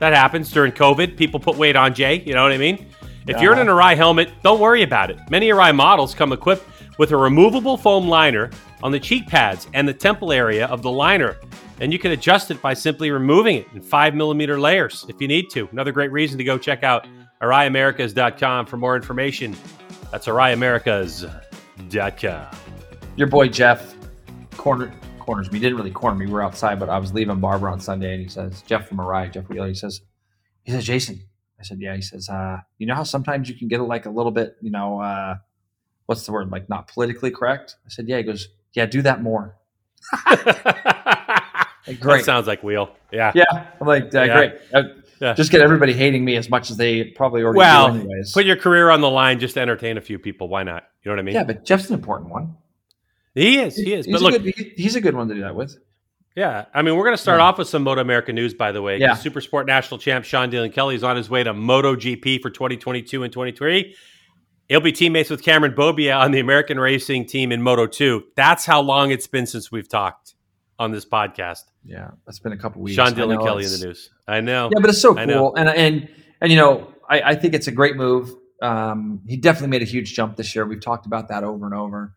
that 0.00 0.12
happens 0.12 0.50
during 0.50 0.73
COVID. 0.73 1.17
People 1.17 1.38
put 1.38 1.56
weight 1.56 1.76
on, 1.76 1.94
Jay. 1.94 2.20
You 2.26 2.35
know 2.35 2.43
what 2.43 2.52
I 2.52 2.58
mean? 2.58 2.87
If 3.29 3.41
you're 3.41 3.52
in 3.52 3.61
an 3.61 3.69
Arai 3.69 3.97
helmet, 3.97 4.32
don't 4.43 4.58
worry 4.58 4.82
about 4.82 5.11
it. 5.11 5.19
Many 5.31 5.50
Arai 5.50 5.73
models 5.75 6.14
come 6.14 6.32
equipped 6.32 6.67
with 6.99 7.12
a 7.12 7.17
removable 7.17 7.76
foam 7.76 8.08
liner 8.08 8.50
on 8.82 8.93
the 8.93 8.99
cheek 8.99 9.29
pads 9.29 9.69
and 9.73 9.87
the 9.87 9.94
temple 9.94 10.32
area 10.32 10.67
of 10.67 10.82
the 10.82 10.91
liner. 10.91 11.37
And 11.81 11.93
you 11.93 11.99
can 11.99 12.12
adjust 12.12 12.50
it 12.50 12.61
by 12.61 12.75
simply 12.75 13.11
removing 13.11 13.56
it 13.56 13.67
in 13.75 13.82
five 13.82 14.14
millimeter 14.14 14.58
layers 14.58 15.05
if 15.08 15.20
you 15.20 15.29
need 15.29 15.50
to. 15.50 15.69
Another 15.70 15.93
great 15.93 16.12
reason 16.12 16.38
to 16.38 16.44
go 16.44 16.56
check 16.58 16.82
out 16.82 17.06
AraiAmericas.com 17.41 18.67
for 18.67 18.79
more 18.79 18.97
information. 18.97 19.55
That's 20.11 20.26
AraiAmericas.com. 20.26 22.47
Your 23.17 23.29
boy 23.29 23.49
Jeff 23.49 23.94
corner 24.56 24.93
corners 25.31 25.53
me. 25.53 25.59
He 25.59 25.65
didn't 25.65 25.79
really 25.79 25.93
corner 25.93 26.17
me. 26.19 26.27
We 26.27 26.32
were 26.32 26.43
outside, 26.43 26.81
but 26.81 26.88
I 26.88 26.99
was 26.99 27.12
leaving 27.12 27.38
Barber 27.38 27.69
on 27.69 27.79
Sunday, 27.81 28.12
and 28.15 28.21
he 28.21 28.29
says, 28.29 28.62
Jeff 28.62 28.88
from 28.88 28.97
Mariah, 28.97 29.31
Jeff 29.31 29.49
Wheeler, 29.49 29.69
he 29.69 29.75
says, 29.75 30.00
he 30.65 30.73
says, 30.73 30.85
Jason. 30.85 31.21
I 31.59 31.62
said, 31.62 31.79
yeah. 31.81 31.94
He 31.94 32.03
says, 32.03 32.29
uh, 32.29 32.59
you 32.79 32.87
know 32.88 32.94
how 32.97 33.05
sometimes 33.05 33.49
you 33.49 33.55
can 33.55 33.69
get 33.69 33.81
like 33.81 34.06
a 34.06 34.11
little 34.11 34.32
bit, 34.32 34.56
you 34.61 34.71
know, 34.73 35.00
uh, 35.00 35.37
what's 36.06 36.27
the 36.27 36.32
word, 36.32 36.50
like 36.50 36.69
not 36.69 36.88
politically 36.88 37.31
correct? 37.31 37.77
I 37.87 37.91
said, 37.91 38.09
yeah. 38.09 38.17
He 38.17 38.23
goes, 38.25 38.49
yeah, 38.73 38.87
do 38.87 39.03
that 39.03 39.23
more. 39.23 39.56
Like, 41.87 41.99
That 41.99 42.00
great. 42.00 42.25
sounds 42.26 42.47
like 42.47 42.62
Wheel. 42.62 42.91
Yeah. 43.11 43.33
yeah, 43.35 43.44
I'm 43.81 43.87
like, 43.87 44.15
uh, 44.15 44.23
Yeah. 44.23 44.37
great. 44.37 44.53
Uh, 44.73 44.83
Yeah. 45.21 45.33
Just 45.33 45.50
get 45.50 45.61
everybody 45.62 45.93
hating 45.94 46.25
me 46.25 46.37
as 46.37 46.49
much 46.50 46.71
as 46.71 46.76
they 46.76 47.05
probably 47.05 47.43
already 47.43 47.56
Well, 47.59 47.93
do 47.94 48.00
anyways. 48.00 48.33
Put 48.33 48.44
your 48.44 48.56
career 48.56 48.91
on 48.91 49.00
the 49.00 49.09
line 49.11 49.38
just 49.41 49.55
to 49.55 49.61
entertain 49.61 49.97
a 49.97 50.00
few 50.00 50.19
people. 50.19 50.49
Why 50.49 50.62
not? 50.62 50.85
You 51.03 51.11
know 51.11 51.15
what 51.17 51.21
I 51.21 51.23
mean? 51.23 51.35
yeah, 51.35 51.44
but 51.44 51.65
Jeff's 51.65 51.88
an 51.88 51.94
important 51.94 52.31
one. 52.31 52.55
He 53.35 53.59
is. 53.59 53.77
He 53.77 53.93
is. 53.94 54.06
He's, 54.06 54.12
But 54.15 54.21
a 54.21 54.25
look, 54.25 54.43
good, 54.43 54.55
he- 54.55 54.73
he's 54.77 54.97
a 54.97 55.00
good 55.00 55.15
one 55.15 55.29
to 55.29 55.35
do 55.35 55.41
that 55.43 55.55
with. 55.55 55.77
Yeah, 56.37 56.67
I 56.73 56.82
mean, 56.82 56.97
we're 56.97 57.05
going 57.05 57.17
to 57.17 57.23
start 57.23 57.41
Yeah. 57.41 57.44
off 57.47 57.59
with 57.59 57.69
some 57.69 57.82
Moto 57.82 58.00
America 58.00 58.32
news, 58.32 58.55
by 58.55 58.71
the 58.73 58.81
way. 58.81 58.99
Yeah. 58.99 59.15
Super 59.15 59.41
Sport 59.41 59.67
National 59.67 59.99
Champ 59.99 60.25
Sean 60.25 60.50
Dylan 60.50 60.73
Kelly 60.73 60.94
is 60.94 61.03
on 61.03 61.17
his 61.17 61.29
way 61.29 61.43
to 61.43 61.53
Moto 61.53 61.97
GP 61.97 62.41
for 62.41 62.50
2022 62.50 63.25
and 63.25 63.32
23. 63.32 63.94
He'll 64.69 64.81
be 64.81 64.93
teammates 64.93 65.29
with 65.29 65.43
Cameron 65.43 65.73
Beaubier 65.75 66.17
on 66.17 66.31
the 66.31 66.38
American 66.38 66.79
racing 66.79 67.27
team 67.27 67.50
in 67.50 67.61
Moto 67.62 67.87
2. 67.87 68.23
That's 68.37 68.65
how 68.65 68.81
long 68.81 69.11
it's 69.11 69.27
been 69.27 69.47
since 69.47 69.73
we've 69.73 69.88
talked 69.88 70.35
on 70.79 70.93
this 70.93 71.05
podcast. 71.05 71.62
Yeah, 71.85 72.12
that's 72.25 72.38
been 72.38 72.53
a 72.53 72.56
couple 72.56 72.81
weeks. 72.81 72.94
Sean 72.94 73.12
Dylan 73.12 73.43
Kelly 73.44 73.65
in 73.65 73.73
the 73.73 73.85
news. 73.87 74.11
I 74.29 74.41
know. 74.41 74.71
Yeah, 74.73 74.79
but 74.81 74.91
it's 74.91 75.03
so 75.03 75.15
cool, 75.17 75.55
and 75.56 75.69
and 75.69 76.09
and 76.41 76.53
you 76.53 76.56
know, 76.56 76.94
I, 77.09 77.21
I 77.23 77.35
think 77.35 77.55
it's 77.55 77.67
a 77.67 77.73
great 77.73 77.97
move. 77.97 78.33
Um, 78.62 79.23
he 79.26 79.37
definitely 79.37 79.69
made 79.71 79.83
a 79.83 79.91
huge 79.91 80.15
jump 80.15 80.37
this 80.37 80.55
year. 80.55 80.65
We've 80.65 80.81
talked 80.81 81.06
about 81.06 81.29
that 81.29 81.43
over 81.43 81.67
and 81.67 81.75
over. 81.75 82.15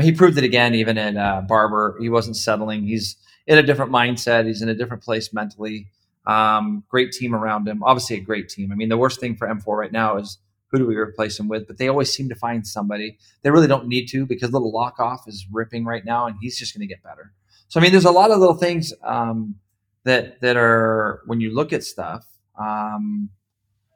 He 0.00 0.12
proved 0.12 0.36
it 0.38 0.44
again, 0.44 0.74
even 0.74 0.98
at 0.98 1.16
uh, 1.16 1.42
Barber. 1.42 1.96
He 2.00 2.08
wasn't 2.08 2.36
settling. 2.36 2.86
He's 2.86 3.16
in 3.46 3.58
a 3.58 3.62
different 3.62 3.92
mindset. 3.92 4.46
He's 4.46 4.62
in 4.62 4.68
a 4.68 4.74
different 4.74 5.02
place 5.02 5.32
mentally. 5.32 5.86
Um, 6.26 6.84
great 6.88 7.12
team 7.12 7.34
around 7.34 7.68
him. 7.68 7.82
Obviously, 7.82 8.16
a 8.16 8.20
great 8.20 8.48
team. 8.48 8.72
I 8.72 8.74
mean, 8.74 8.88
the 8.88 8.96
worst 8.96 9.20
thing 9.20 9.36
for 9.36 9.46
M4 9.46 9.76
right 9.76 9.92
now 9.92 10.16
is 10.16 10.38
who 10.68 10.78
do 10.78 10.86
we 10.86 10.96
replace 10.96 11.38
him 11.38 11.48
with? 11.48 11.66
But 11.68 11.78
they 11.78 11.88
always 11.88 12.12
seem 12.12 12.28
to 12.30 12.34
find 12.34 12.66
somebody. 12.66 13.18
They 13.42 13.50
really 13.50 13.68
don't 13.68 13.86
need 13.86 14.06
to 14.06 14.26
because 14.26 14.50
little 14.52 14.72
lock 14.72 14.98
off 14.98 15.28
is 15.28 15.46
ripping 15.52 15.84
right 15.84 16.04
now, 16.04 16.26
and 16.26 16.36
he's 16.40 16.58
just 16.58 16.74
going 16.74 16.86
to 16.86 16.92
get 16.92 17.02
better. 17.02 17.32
So 17.68 17.78
I 17.78 17.82
mean, 17.82 17.92
there's 17.92 18.04
a 18.04 18.10
lot 18.10 18.30
of 18.30 18.38
little 18.40 18.56
things 18.56 18.92
um, 19.04 19.56
that 20.04 20.40
that 20.40 20.56
are 20.56 21.22
when 21.26 21.40
you 21.40 21.54
look 21.54 21.72
at 21.72 21.84
stuff. 21.84 22.24
Um, 22.58 23.30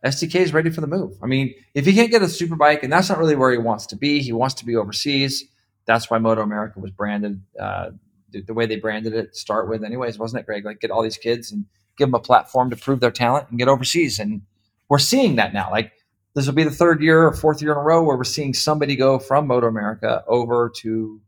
SDK 0.04 0.36
is 0.36 0.52
ready 0.52 0.70
for 0.70 0.80
the 0.80 0.86
move. 0.86 1.16
I 1.22 1.26
mean, 1.26 1.54
if 1.74 1.84
he 1.84 1.92
can't 1.92 2.10
get 2.10 2.22
a 2.22 2.28
super 2.28 2.54
bike, 2.54 2.84
and 2.84 2.92
that's 2.92 3.08
not 3.08 3.18
really 3.18 3.34
where 3.34 3.50
he 3.50 3.58
wants 3.58 3.86
to 3.86 3.96
be, 3.96 4.20
he 4.20 4.32
wants 4.32 4.54
to 4.54 4.64
be 4.64 4.76
overseas. 4.76 5.44
That's 5.88 6.08
why 6.08 6.18
Moto 6.18 6.42
America 6.42 6.78
was 6.78 6.92
branded 6.92 7.42
uh, 7.58 7.90
the, 8.30 8.42
the 8.42 8.54
way 8.54 8.66
they 8.66 8.76
branded 8.76 9.14
it 9.14 9.32
to 9.32 9.38
start 9.38 9.68
with, 9.68 9.82
anyways, 9.82 10.18
wasn't 10.18 10.40
it, 10.40 10.46
Greg? 10.46 10.64
Like, 10.64 10.80
get 10.80 10.90
all 10.90 11.02
these 11.02 11.16
kids 11.16 11.50
and 11.50 11.64
give 11.96 12.08
them 12.08 12.14
a 12.14 12.20
platform 12.20 12.68
to 12.70 12.76
prove 12.76 13.00
their 13.00 13.10
talent 13.10 13.46
and 13.48 13.58
get 13.58 13.68
overseas. 13.68 14.18
And 14.18 14.42
we're 14.90 14.98
seeing 14.98 15.36
that 15.36 15.54
now. 15.54 15.70
Like, 15.70 15.92
this 16.34 16.46
will 16.46 16.54
be 16.54 16.62
the 16.62 16.70
third 16.70 17.02
year 17.02 17.26
or 17.26 17.32
fourth 17.32 17.62
year 17.62 17.72
in 17.72 17.78
a 17.78 17.80
row 17.80 18.02
where 18.02 18.18
we're 18.18 18.24
seeing 18.24 18.52
somebody 18.52 18.96
go 18.96 19.18
from 19.18 19.46
Moto 19.46 19.66
America 19.66 20.22
over 20.28 20.70
to 20.76 21.20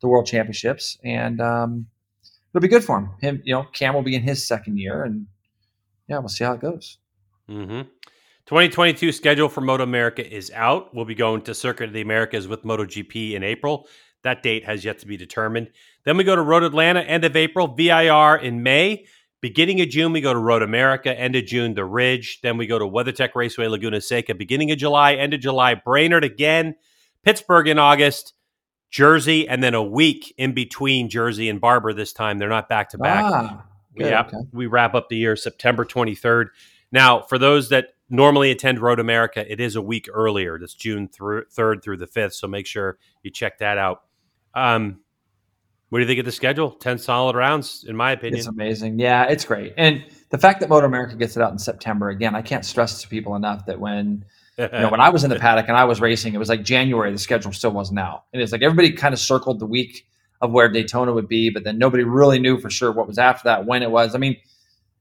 the 0.00 0.08
World 0.08 0.26
Championships, 0.26 0.98
and 1.04 1.40
um, 1.40 1.86
it'll 2.52 2.62
be 2.62 2.68
good 2.68 2.84
for 2.84 2.98
him. 2.98 3.10
Him, 3.20 3.42
you 3.44 3.54
know, 3.54 3.64
Cam 3.72 3.94
will 3.94 4.02
be 4.02 4.16
in 4.16 4.22
his 4.22 4.46
second 4.46 4.78
year, 4.78 5.04
and 5.04 5.26
yeah, 6.08 6.18
we'll 6.18 6.28
see 6.28 6.44
how 6.44 6.52
it 6.54 6.60
goes. 6.60 6.98
hmm 7.48 7.82
2022 8.46 9.12
schedule 9.12 9.50
for 9.50 9.60
Moto 9.60 9.82
America 9.82 10.26
is 10.26 10.50
out. 10.54 10.94
We'll 10.94 11.04
be 11.04 11.14
going 11.14 11.42
to 11.42 11.54
Circuit 11.54 11.88
of 11.88 11.92
the 11.92 12.00
Americas 12.00 12.48
with 12.48 12.62
MotoGP 12.64 13.34
in 13.34 13.42
April. 13.42 13.86
That 14.24 14.42
date 14.42 14.64
has 14.64 14.84
yet 14.84 14.98
to 15.00 15.06
be 15.06 15.16
determined. 15.16 15.70
Then 16.04 16.16
we 16.16 16.24
go 16.24 16.36
to 16.36 16.42
Road 16.42 16.62
Atlanta, 16.62 17.00
end 17.00 17.24
of 17.24 17.36
April, 17.36 17.68
VIR 17.68 18.36
in 18.36 18.62
May. 18.62 19.06
Beginning 19.40 19.80
of 19.80 19.88
June, 19.88 20.12
we 20.12 20.20
go 20.20 20.32
to 20.32 20.38
Road 20.38 20.62
America. 20.62 21.16
End 21.16 21.36
of 21.36 21.46
June, 21.46 21.74
The 21.74 21.84
Ridge. 21.84 22.40
Then 22.42 22.56
we 22.56 22.66
go 22.66 22.78
to 22.78 22.84
WeatherTech 22.84 23.34
Raceway, 23.36 23.68
Laguna 23.68 24.00
Seca. 24.00 24.34
Beginning 24.34 24.72
of 24.72 24.78
July, 24.78 25.14
end 25.14 25.32
of 25.32 25.40
July, 25.40 25.74
Brainerd 25.74 26.24
again. 26.24 26.74
Pittsburgh 27.22 27.68
in 27.68 27.78
August. 27.78 28.34
Jersey, 28.90 29.46
and 29.48 29.62
then 29.62 29.74
a 29.74 29.82
week 29.82 30.34
in 30.38 30.52
between 30.52 31.08
Jersey 31.08 31.48
and 31.48 31.60
Barber 31.60 31.92
this 31.92 32.12
time. 32.12 32.38
They're 32.38 32.48
not 32.48 32.68
back 32.68 32.88
to 32.90 32.98
back. 32.98 33.24
Ah, 33.24 33.64
yeah, 33.94 34.22
okay. 34.22 34.38
we 34.52 34.66
wrap 34.66 34.94
up 34.94 35.08
the 35.08 35.16
year 35.16 35.36
September 35.36 35.84
23rd. 35.84 36.46
Now, 36.90 37.20
for 37.20 37.38
those 37.38 37.68
that 37.68 37.88
normally 38.08 38.50
attend 38.50 38.80
Road 38.80 38.98
America, 38.98 39.50
it 39.50 39.60
is 39.60 39.76
a 39.76 39.82
week 39.82 40.08
earlier. 40.12 40.58
That's 40.58 40.74
June 40.74 41.08
third 41.08 41.82
through 41.82 41.98
the 41.98 42.06
fifth. 42.06 42.34
So 42.34 42.48
make 42.48 42.66
sure 42.66 42.98
you 43.22 43.30
check 43.30 43.58
that 43.58 43.76
out. 43.76 44.04
Um, 44.54 45.00
what 45.88 45.98
do 45.98 46.02
you 46.02 46.08
think 46.08 46.18
of 46.18 46.26
the 46.26 46.32
schedule? 46.32 46.70
Ten 46.70 46.98
solid 46.98 47.34
rounds, 47.34 47.84
in 47.88 47.96
my 47.96 48.12
opinion. 48.12 48.38
It's 48.38 48.46
amazing. 48.46 48.98
Yeah, 48.98 49.24
it's 49.24 49.44
great. 49.44 49.72
And 49.76 50.04
the 50.30 50.38
fact 50.38 50.60
that 50.60 50.68
Motor 50.68 50.86
America 50.86 51.16
gets 51.16 51.36
it 51.36 51.42
out 51.42 51.52
in 51.52 51.58
September 51.58 52.10
again, 52.10 52.34
I 52.34 52.42
can't 52.42 52.64
stress 52.64 53.00
to 53.02 53.08
people 53.08 53.36
enough 53.36 53.66
that 53.66 53.80
when 53.80 54.24
you 54.58 54.68
know 54.68 54.90
when 54.90 55.00
I 55.00 55.08
was 55.08 55.24
in 55.24 55.30
the 55.30 55.38
paddock 55.38 55.68
and 55.68 55.76
I 55.76 55.84
was 55.84 56.00
racing, 56.00 56.34
it 56.34 56.38
was 56.38 56.48
like 56.48 56.62
January. 56.62 57.10
The 57.12 57.18
schedule 57.18 57.52
still 57.52 57.70
wasn't 57.70 58.00
out, 58.00 58.24
and 58.32 58.42
it's 58.42 58.52
like 58.52 58.62
everybody 58.62 58.92
kind 58.92 59.14
of 59.14 59.20
circled 59.20 59.60
the 59.60 59.66
week 59.66 60.06
of 60.40 60.52
where 60.52 60.68
Daytona 60.68 61.12
would 61.12 61.28
be, 61.28 61.50
but 61.50 61.64
then 61.64 61.78
nobody 61.78 62.04
really 62.04 62.38
knew 62.38 62.58
for 62.60 62.70
sure 62.70 62.92
what 62.92 63.08
was 63.08 63.18
after 63.18 63.44
that, 63.44 63.66
when 63.66 63.82
it 63.82 63.90
was. 63.90 64.14
I 64.14 64.18
mean, 64.18 64.36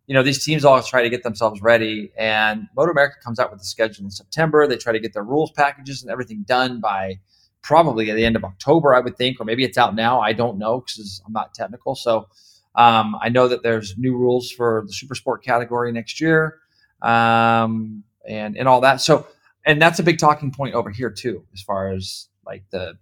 you 0.08 0.14
know, 0.14 0.24
these 0.24 0.44
teams 0.44 0.66
all 0.66 0.82
try 0.82 1.04
to 1.04 1.10
get 1.10 1.24
themselves 1.24 1.62
ready, 1.62 2.12
and 2.18 2.68
Motor 2.76 2.92
America 2.92 3.18
comes 3.24 3.40
out 3.40 3.52
with 3.52 3.60
the 3.60 3.66
schedule 3.66 4.06
in 4.06 4.12
September. 4.12 4.68
They 4.68 4.78
try 4.78 4.94
to 4.94 5.00
get 5.00 5.14
their 5.14 5.24
rules 5.24 5.52
packages 5.52 6.02
and 6.02 6.12
everything 6.12 6.44
done 6.48 6.80
by 6.80 7.20
probably 7.62 8.10
at 8.10 8.16
the 8.16 8.26
end 8.26 8.36
of 8.36 8.44
October, 8.44 8.96
I 8.96 9.00
would 9.00 9.18
think, 9.18 9.40
or 9.40 9.46
maybe 9.46 9.64
it's 9.64 9.78
out 9.78 9.96
now. 9.96 10.20
I 10.20 10.34
don't 10.34 10.58
know 10.58 10.82
because 10.82 11.22
I'm 11.26 11.34
not 11.34 11.54
technical. 11.54 11.96
So 11.96 12.28
um, 12.76 13.16
I 13.22 13.30
know 13.30 13.48
that 13.48 13.64
there's 13.64 13.98
new 13.98 14.16
rules 14.16 14.52
for 14.52 14.84
the 14.86 14.94
super 14.94 15.16
sport 15.16 15.44
category 15.44 15.92
next 15.92 16.22
year, 16.22 16.60
um, 17.02 18.04
and 18.28 18.56
and 18.56 18.68
all 18.68 18.82
that. 18.82 19.02
So 19.02 19.28
and 19.66 19.82
that's 19.82 20.00
a 20.00 20.04
big 20.04 20.20
talking 20.20 20.52
point 20.52 20.76
over 20.76 20.90
here 20.90 21.10
too, 21.10 21.44
as 21.54 21.62
far 21.62 21.92
as 21.92 22.30
like 22.46 22.64
the 22.70 22.98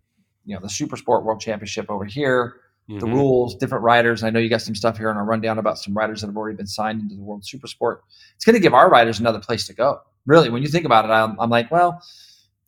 you 0.45 0.55
know 0.55 0.61
the 0.61 0.69
super 0.69 0.95
sport 0.97 1.23
world 1.23 1.41
championship 1.41 1.89
over 1.89 2.05
here. 2.05 2.57
Mm-hmm. 2.89 2.99
The 2.99 3.07
rules, 3.07 3.55
different 3.55 3.83
riders. 3.83 4.23
I 4.23 4.29
know 4.29 4.39
you 4.39 4.47
got 4.47 4.61
some 4.61 4.75
stuff 4.75 4.95
here 4.95 5.09
on 5.09 5.17
our 5.17 5.25
rundown 5.25 5.57
about 5.57 5.79
some 5.79 5.95
riders 5.95 6.21
that 6.21 6.27
have 6.27 6.37
already 6.37 6.55
been 6.55 6.67
signed 6.67 7.01
into 7.01 7.15
the 7.15 7.21
World 7.23 7.43
Super 7.43 7.65
Sport. 7.65 8.03
It's 8.35 8.45
going 8.45 8.53
to 8.53 8.59
give 8.59 8.75
our 8.75 8.91
riders 8.91 9.19
another 9.19 9.39
place 9.39 9.65
to 9.65 9.73
go. 9.73 10.01
Really, 10.27 10.51
when 10.51 10.61
you 10.61 10.67
think 10.67 10.85
about 10.85 11.03
it, 11.03 11.07
I'm, 11.07 11.35
I'm 11.39 11.49
like, 11.49 11.71
well, 11.71 11.99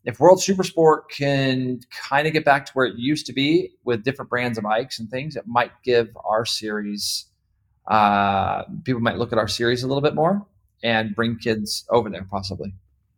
if 0.08 0.22
World 0.22 0.40
Supersport 0.40 1.10
can 1.10 1.82
kind 1.92 2.28
of 2.28 2.34
get 2.34 2.46
back 2.46 2.66
to 2.66 2.72
where 2.72 2.86
it 2.86 2.96
used 2.98 3.26
to 3.26 3.34
be 3.34 3.74
with 3.84 4.04
different 4.04 4.30
brands 4.30 4.58
of 4.58 4.64
bikes 4.64 5.00
and 5.00 5.10
things, 5.10 5.36
it 5.36 5.46
might 5.46 5.72
give 5.84 6.08
our 6.24 6.46
series 6.46 7.26
uh, 7.88 8.64
people 8.84 9.02
might 9.02 9.18
look 9.18 9.32
at 9.32 9.38
our 9.38 9.48
series 9.48 9.84
a 9.84 9.88
little 9.88 10.02
bit 10.02 10.16
more 10.16 10.46
and 10.84 11.14
bring 11.16 11.38
kids 11.38 11.86
over 11.90 12.10
there 12.10 12.26
possibly. 12.30 12.74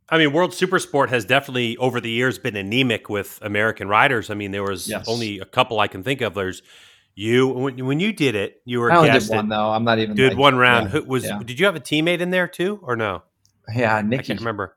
I 0.10 0.17
mean, 0.17 0.34
World 0.34 0.51
Supersport 0.51 1.10
has 1.10 1.25
definitely 1.25 1.77
over 1.77 2.01
the 2.01 2.10
years 2.10 2.39
been 2.39 2.55
anemic 2.55 3.08
with 3.08 3.38
American 3.43 3.88
riders. 3.88 4.31
I 4.31 4.34
mean, 4.34 4.51
there 4.51 4.63
was 4.63 4.88
yes. 4.88 5.08
only 5.08 5.39
a 5.39 5.46
couple 5.46 5.79
I 5.79 5.88
can 5.88 6.01
think 6.01 6.22
of. 6.22 6.34
There's 6.34 6.63
you 7.13 7.48
when, 7.48 7.86
when 7.86 8.00
you 8.00 8.13
did 8.13 8.34
it, 8.34 8.62
you 8.65 8.79
were 8.79 8.91
I 8.91 8.98
only 8.98 9.12
did 9.12 9.29
one 9.29 9.50
though. 9.50 9.69
I'm 9.69 9.84
not 9.84 10.00
even 10.00 10.15
did 10.15 10.29
like, 10.29 10.39
one 10.39 10.55
round. 10.55 10.86
Yeah, 10.86 11.01
Who 11.01 11.03
was? 11.03 11.25
Yeah. 11.25 11.39
Did 11.43 11.60
you 11.60 11.67
have 11.67 11.75
a 11.75 11.79
teammate 11.79 12.22
in 12.22 12.31
there 12.31 12.48
too, 12.48 12.79
or 12.81 12.96
no? 12.96 13.22
Yeah, 13.75 14.01
Nicky. 14.01 14.19
I 14.19 14.24
can't 14.24 14.39
remember. 14.39 14.75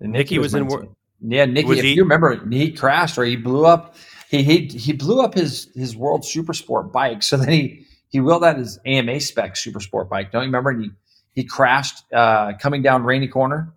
Nicky, 0.00 0.12
Nicky 0.12 0.38
was, 0.38 0.54
was 0.54 0.62
in. 0.62 0.68
Team. 0.68 0.94
Yeah, 1.20 1.46
Nicky. 1.46 1.70
if 1.78 1.84
he, 1.84 1.94
you 1.94 2.02
remember, 2.02 2.46
he 2.48 2.70
crashed 2.72 3.18
or 3.18 3.24
he 3.24 3.36
blew 3.36 3.66
up. 3.66 3.96
He 4.30 4.42
he 4.42 4.66
he 4.66 4.92
blew 4.92 5.20
up 5.20 5.34
his 5.34 5.70
his 5.74 5.96
World 5.96 6.24
Super 6.24 6.52
Sport 6.52 6.92
bike. 6.92 7.22
So 7.22 7.36
then 7.36 7.48
he 7.48 7.86
he 8.08 8.20
wheeled 8.20 8.44
out 8.44 8.56
his 8.56 8.78
AMA 8.86 9.20
spec 9.20 9.56
Super 9.56 9.80
Sport 9.80 10.08
bike. 10.08 10.30
Don't 10.30 10.42
you 10.42 10.46
remember? 10.46 10.70
And 10.70 10.82
he 10.84 10.90
he 11.34 11.44
crashed 11.44 12.04
uh, 12.12 12.52
coming 12.60 12.82
down 12.82 13.04
Rainey 13.04 13.28
Corner. 13.28 13.72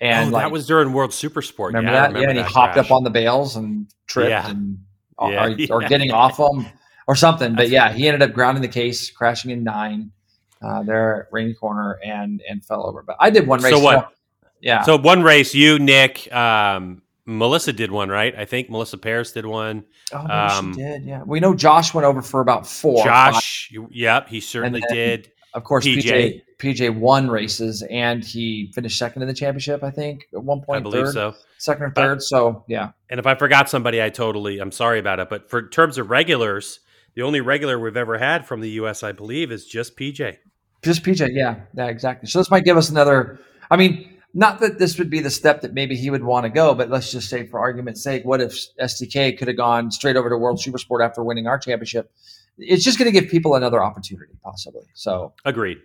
And 0.00 0.28
oh, 0.28 0.32
like, 0.32 0.44
that 0.44 0.50
was 0.50 0.66
during 0.66 0.92
World 0.92 1.14
Super 1.14 1.40
Sport. 1.40 1.72
Remember 1.72 1.92
yeah, 1.92 2.00
that? 2.00 2.06
Remember 2.08 2.20
yeah, 2.20 2.40
and 2.40 2.46
he 2.46 2.52
hopped 2.52 2.74
crash. 2.74 2.86
up 2.86 2.92
on 2.92 3.04
the 3.04 3.10
bales 3.10 3.56
and 3.56 3.86
tripped 4.06 4.30
yeah. 4.30 4.50
and 4.50 4.78
yeah, 5.20 5.46
or, 5.46 5.56
or 5.82 5.88
getting 5.88 6.10
off 6.10 6.36
them 6.36 6.66
or 7.06 7.14
something. 7.14 7.54
But 7.54 7.70
yeah, 7.70 7.92
he 7.92 8.08
ended 8.08 8.22
up 8.22 8.34
grounding 8.34 8.62
the 8.62 8.68
case, 8.68 9.10
crashing 9.10 9.50
in 9.50 9.64
nine 9.64 10.10
uh, 10.62 10.82
there 10.82 11.22
at 11.22 11.32
Rainey 11.32 11.54
Corner 11.54 11.98
and 12.04 12.42
and 12.48 12.64
fell 12.64 12.86
over. 12.86 13.02
But 13.02 13.16
I 13.20 13.30
did 13.30 13.46
one 13.46 13.62
race. 13.62 13.72
So 13.72 13.80
what? 13.80 14.12
Yeah. 14.64 14.82
So 14.82 14.96
one 14.96 15.22
race, 15.22 15.54
you, 15.54 15.78
Nick, 15.78 16.32
um, 16.32 17.02
Melissa 17.26 17.72
did 17.72 17.92
one, 17.92 18.08
right? 18.08 18.34
I 18.34 18.46
think 18.46 18.70
Melissa 18.70 18.96
Paris 18.96 19.32
did 19.32 19.44
one. 19.44 19.84
Oh, 20.12 20.26
um, 20.26 20.72
she 20.72 20.80
did. 20.80 21.04
Yeah, 21.04 21.22
we 21.22 21.38
know 21.38 21.54
Josh 21.54 21.92
went 21.92 22.06
over 22.06 22.22
for 22.22 22.40
about 22.40 22.66
four. 22.66 23.04
Josh, 23.04 23.70
five. 23.70 23.88
yep, 23.92 24.28
he 24.28 24.40
certainly 24.40 24.82
then, 24.88 24.96
did. 24.96 25.32
Of 25.52 25.64
course, 25.64 25.84
PJ. 25.84 26.02
PJ. 26.02 26.42
PJ 26.58 26.98
won 26.98 27.28
races 27.28 27.82
and 27.90 28.24
he 28.24 28.72
finished 28.74 28.98
second 28.98 29.20
in 29.20 29.28
the 29.28 29.34
championship. 29.34 29.84
I 29.84 29.90
think 29.90 30.24
at 30.32 30.42
one 30.42 30.62
point. 30.62 30.78
I 30.78 30.82
believe 30.82 31.04
third, 31.06 31.12
so. 31.14 31.34
Second 31.58 31.82
or 31.84 31.90
third. 31.90 32.16
But, 32.16 32.22
so 32.22 32.64
yeah. 32.66 32.90
And 33.10 33.20
if 33.20 33.26
I 33.26 33.34
forgot 33.34 33.68
somebody, 33.68 34.02
I 34.02 34.08
totally. 34.08 34.60
I'm 34.60 34.72
sorry 34.72 34.98
about 34.98 35.20
it. 35.20 35.28
But 35.28 35.50
for 35.50 35.68
terms 35.68 35.98
of 35.98 36.08
regulars, 36.10 36.80
the 37.14 37.22
only 37.22 37.42
regular 37.42 37.78
we've 37.78 37.96
ever 37.96 38.16
had 38.18 38.46
from 38.46 38.60
the 38.60 38.70
U.S., 38.70 39.02
I 39.02 39.12
believe, 39.12 39.52
is 39.52 39.66
just 39.66 39.96
PJ. 39.96 40.38
Just 40.82 41.02
PJ. 41.02 41.28
Yeah. 41.32 41.60
Yeah. 41.74 41.86
Exactly. 41.86 42.28
So 42.28 42.38
this 42.38 42.50
might 42.50 42.64
give 42.64 42.78
us 42.78 42.88
another. 42.88 43.38
I 43.70 43.76
mean 43.76 44.13
not 44.34 44.60
that 44.60 44.78
this 44.78 44.98
would 44.98 45.08
be 45.08 45.20
the 45.20 45.30
step 45.30 45.62
that 45.62 45.72
maybe 45.72 45.96
he 45.96 46.10
would 46.10 46.24
want 46.24 46.44
to 46.44 46.50
go, 46.50 46.74
but 46.74 46.90
let's 46.90 47.10
just 47.10 47.30
say, 47.30 47.46
for 47.46 47.60
argument's 47.60 48.02
sake, 48.02 48.24
what 48.24 48.40
if 48.40 48.58
SDK 48.80 49.38
could 49.38 49.48
have 49.48 49.56
gone 49.56 49.90
straight 49.90 50.16
over 50.16 50.28
to 50.28 50.36
World 50.36 50.58
Supersport 50.58 51.04
after 51.04 51.22
winning 51.22 51.46
our 51.46 51.58
championship? 51.58 52.12
It's 52.58 52.84
just 52.84 52.98
going 52.98 53.12
to 53.12 53.20
give 53.20 53.30
people 53.30 53.54
another 53.54 53.82
opportunity, 53.82 54.34
possibly. 54.42 54.82
So, 54.94 55.32
agreed. 55.44 55.78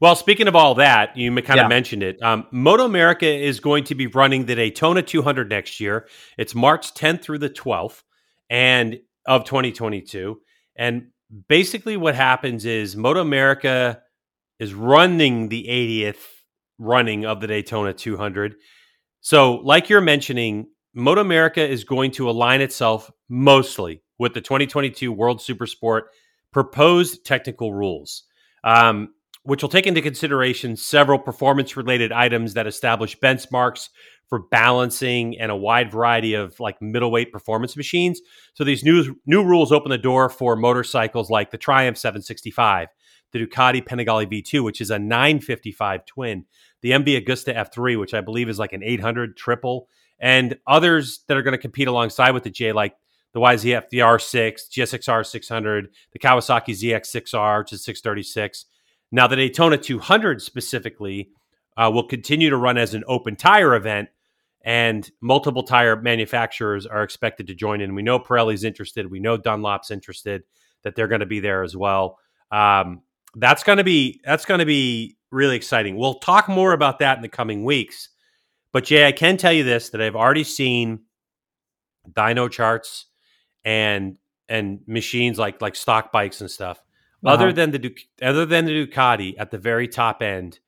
Well, 0.00 0.16
speaking 0.16 0.48
of 0.48 0.56
all 0.56 0.74
that, 0.76 1.16
you 1.16 1.30
kind 1.36 1.60
of 1.60 1.64
yeah. 1.64 1.68
mentioned 1.68 2.02
it. 2.02 2.22
Um, 2.22 2.46
Moto 2.50 2.84
America 2.84 3.26
is 3.26 3.60
going 3.60 3.84
to 3.84 3.94
be 3.94 4.06
running 4.06 4.44
the 4.44 4.54
Daytona 4.54 5.02
200 5.02 5.48
next 5.48 5.80
year. 5.80 6.06
It's 6.36 6.54
March 6.54 6.92
10th 6.94 7.22
through 7.22 7.38
the 7.38 7.50
12th, 7.50 8.02
and 8.50 9.00
of 9.26 9.44
2022. 9.44 10.40
And 10.76 11.08
basically, 11.48 11.96
what 11.96 12.14
happens 12.14 12.64
is 12.64 12.96
Moto 12.96 13.20
America 13.20 14.02
is 14.58 14.74
running 14.74 15.48
the 15.48 15.66
80th 15.68 16.33
running 16.78 17.24
of 17.24 17.40
the 17.40 17.46
Daytona 17.46 17.92
200. 17.92 18.56
So, 19.20 19.56
like 19.56 19.88
you're 19.88 20.00
mentioning, 20.00 20.66
Moto 20.94 21.20
America 21.20 21.66
is 21.66 21.84
going 21.84 22.12
to 22.12 22.30
align 22.30 22.60
itself 22.60 23.10
mostly 23.28 24.02
with 24.18 24.34
the 24.34 24.40
2022 24.40 25.10
World 25.12 25.40
Supersport 25.40 26.02
proposed 26.52 27.24
technical 27.24 27.74
rules, 27.74 28.24
um, 28.62 29.08
which 29.42 29.60
will 29.60 29.68
take 29.68 29.86
into 29.86 30.00
consideration 30.00 30.76
several 30.76 31.18
performance 31.18 31.76
related 31.76 32.12
items 32.12 32.54
that 32.54 32.66
establish 32.66 33.18
benchmarks 33.18 33.88
for 34.28 34.38
balancing 34.50 35.38
and 35.38 35.50
a 35.50 35.56
wide 35.56 35.90
variety 35.90 36.34
of 36.34 36.58
like 36.60 36.80
middleweight 36.80 37.32
performance 37.32 37.76
machines. 37.76 38.20
So 38.54 38.64
these 38.64 38.84
new 38.84 39.16
new 39.26 39.44
rules 39.44 39.72
open 39.72 39.90
the 39.90 39.98
door 39.98 40.28
for 40.28 40.56
motorcycles 40.56 41.28
like 41.28 41.50
the 41.50 41.58
Triumph 41.58 41.98
765, 41.98 42.88
the 43.34 43.44
Ducati 43.44 43.84
Panigale 43.84 44.30
V2, 44.30 44.62
which 44.62 44.80
is 44.80 44.90
a 44.90 44.98
955 44.98 46.06
twin, 46.06 46.44
the 46.82 46.92
MV 46.92 47.26
Agusta 47.26 47.54
F3, 47.54 47.98
which 47.98 48.14
I 48.14 48.20
believe 48.20 48.48
is 48.48 48.60
like 48.60 48.72
an 48.72 48.84
800 48.84 49.36
triple, 49.36 49.88
and 50.20 50.56
others 50.66 51.24
that 51.26 51.36
are 51.36 51.42
going 51.42 51.52
to 51.52 51.58
compete 51.58 51.88
alongside 51.88 52.30
with 52.30 52.44
the 52.44 52.50
J, 52.50 52.72
like 52.72 52.94
the 53.32 53.40
YZF, 53.40 53.88
the 53.90 53.98
R6, 53.98 54.70
GSXR 54.70 55.26
600, 55.26 55.88
the 56.12 56.18
Kawasaki 56.20 56.70
ZX6R, 56.70 57.58
which 57.58 57.72
is 57.72 57.84
636. 57.84 58.66
Now, 59.10 59.26
the 59.26 59.34
Daytona 59.34 59.78
200 59.78 60.40
specifically 60.40 61.30
uh, 61.76 61.90
will 61.92 62.06
continue 62.06 62.50
to 62.50 62.56
run 62.56 62.78
as 62.78 62.94
an 62.94 63.02
open 63.08 63.34
tire 63.34 63.74
event, 63.74 64.10
and 64.62 65.10
multiple 65.20 65.64
tire 65.64 66.00
manufacturers 66.00 66.86
are 66.86 67.02
expected 67.02 67.48
to 67.48 67.54
join 67.54 67.80
in. 67.80 67.96
We 67.96 68.02
know 68.02 68.20
Pirelli's 68.20 68.62
interested. 68.62 69.10
We 69.10 69.18
know 69.18 69.36
Dunlop's 69.36 69.90
interested 69.90 70.44
that 70.84 70.94
they're 70.94 71.08
going 71.08 71.20
to 71.20 71.26
be 71.26 71.40
there 71.40 71.64
as 71.64 71.76
well. 71.76 72.18
Um, 72.52 73.02
that's 73.36 73.62
going 73.62 73.78
to 73.78 73.84
be 73.84 74.20
that's 74.24 74.44
going 74.44 74.60
to 74.60 74.66
be 74.66 75.16
really 75.30 75.56
exciting. 75.56 75.96
We'll 75.96 76.14
talk 76.14 76.48
more 76.48 76.72
about 76.72 77.00
that 77.00 77.16
in 77.16 77.22
the 77.22 77.28
coming 77.28 77.64
weeks. 77.64 78.08
But 78.72 78.84
Jay, 78.84 79.06
I 79.06 79.12
can 79.12 79.36
tell 79.36 79.52
you 79.52 79.64
this 79.64 79.90
that 79.90 80.00
I've 80.00 80.16
already 80.16 80.44
seen 80.44 81.00
dyno 82.10 82.50
charts 82.50 83.06
and 83.64 84.18
and 84.48 84.80
machines 84.86 85.38
like 85.38 85.60
like 85.60 85.76
stock 85.76 86.12
bikes 86.12 86.40
and 86.40 86.50
stuff. 86.50 86.82
Uh-huh. 87.24 87.34
Other 87.34 87.52
than 87.52 87.70
the 87.70 87.96
other 88.22 88.46
than 88.46 88.66
the 88.66 88.86
Ducati 88.86 89.34
at 89.38 89.50
the 89.50 89.58
very 89.58 89.88
top 89.88 90.22
end, 90.22 90.58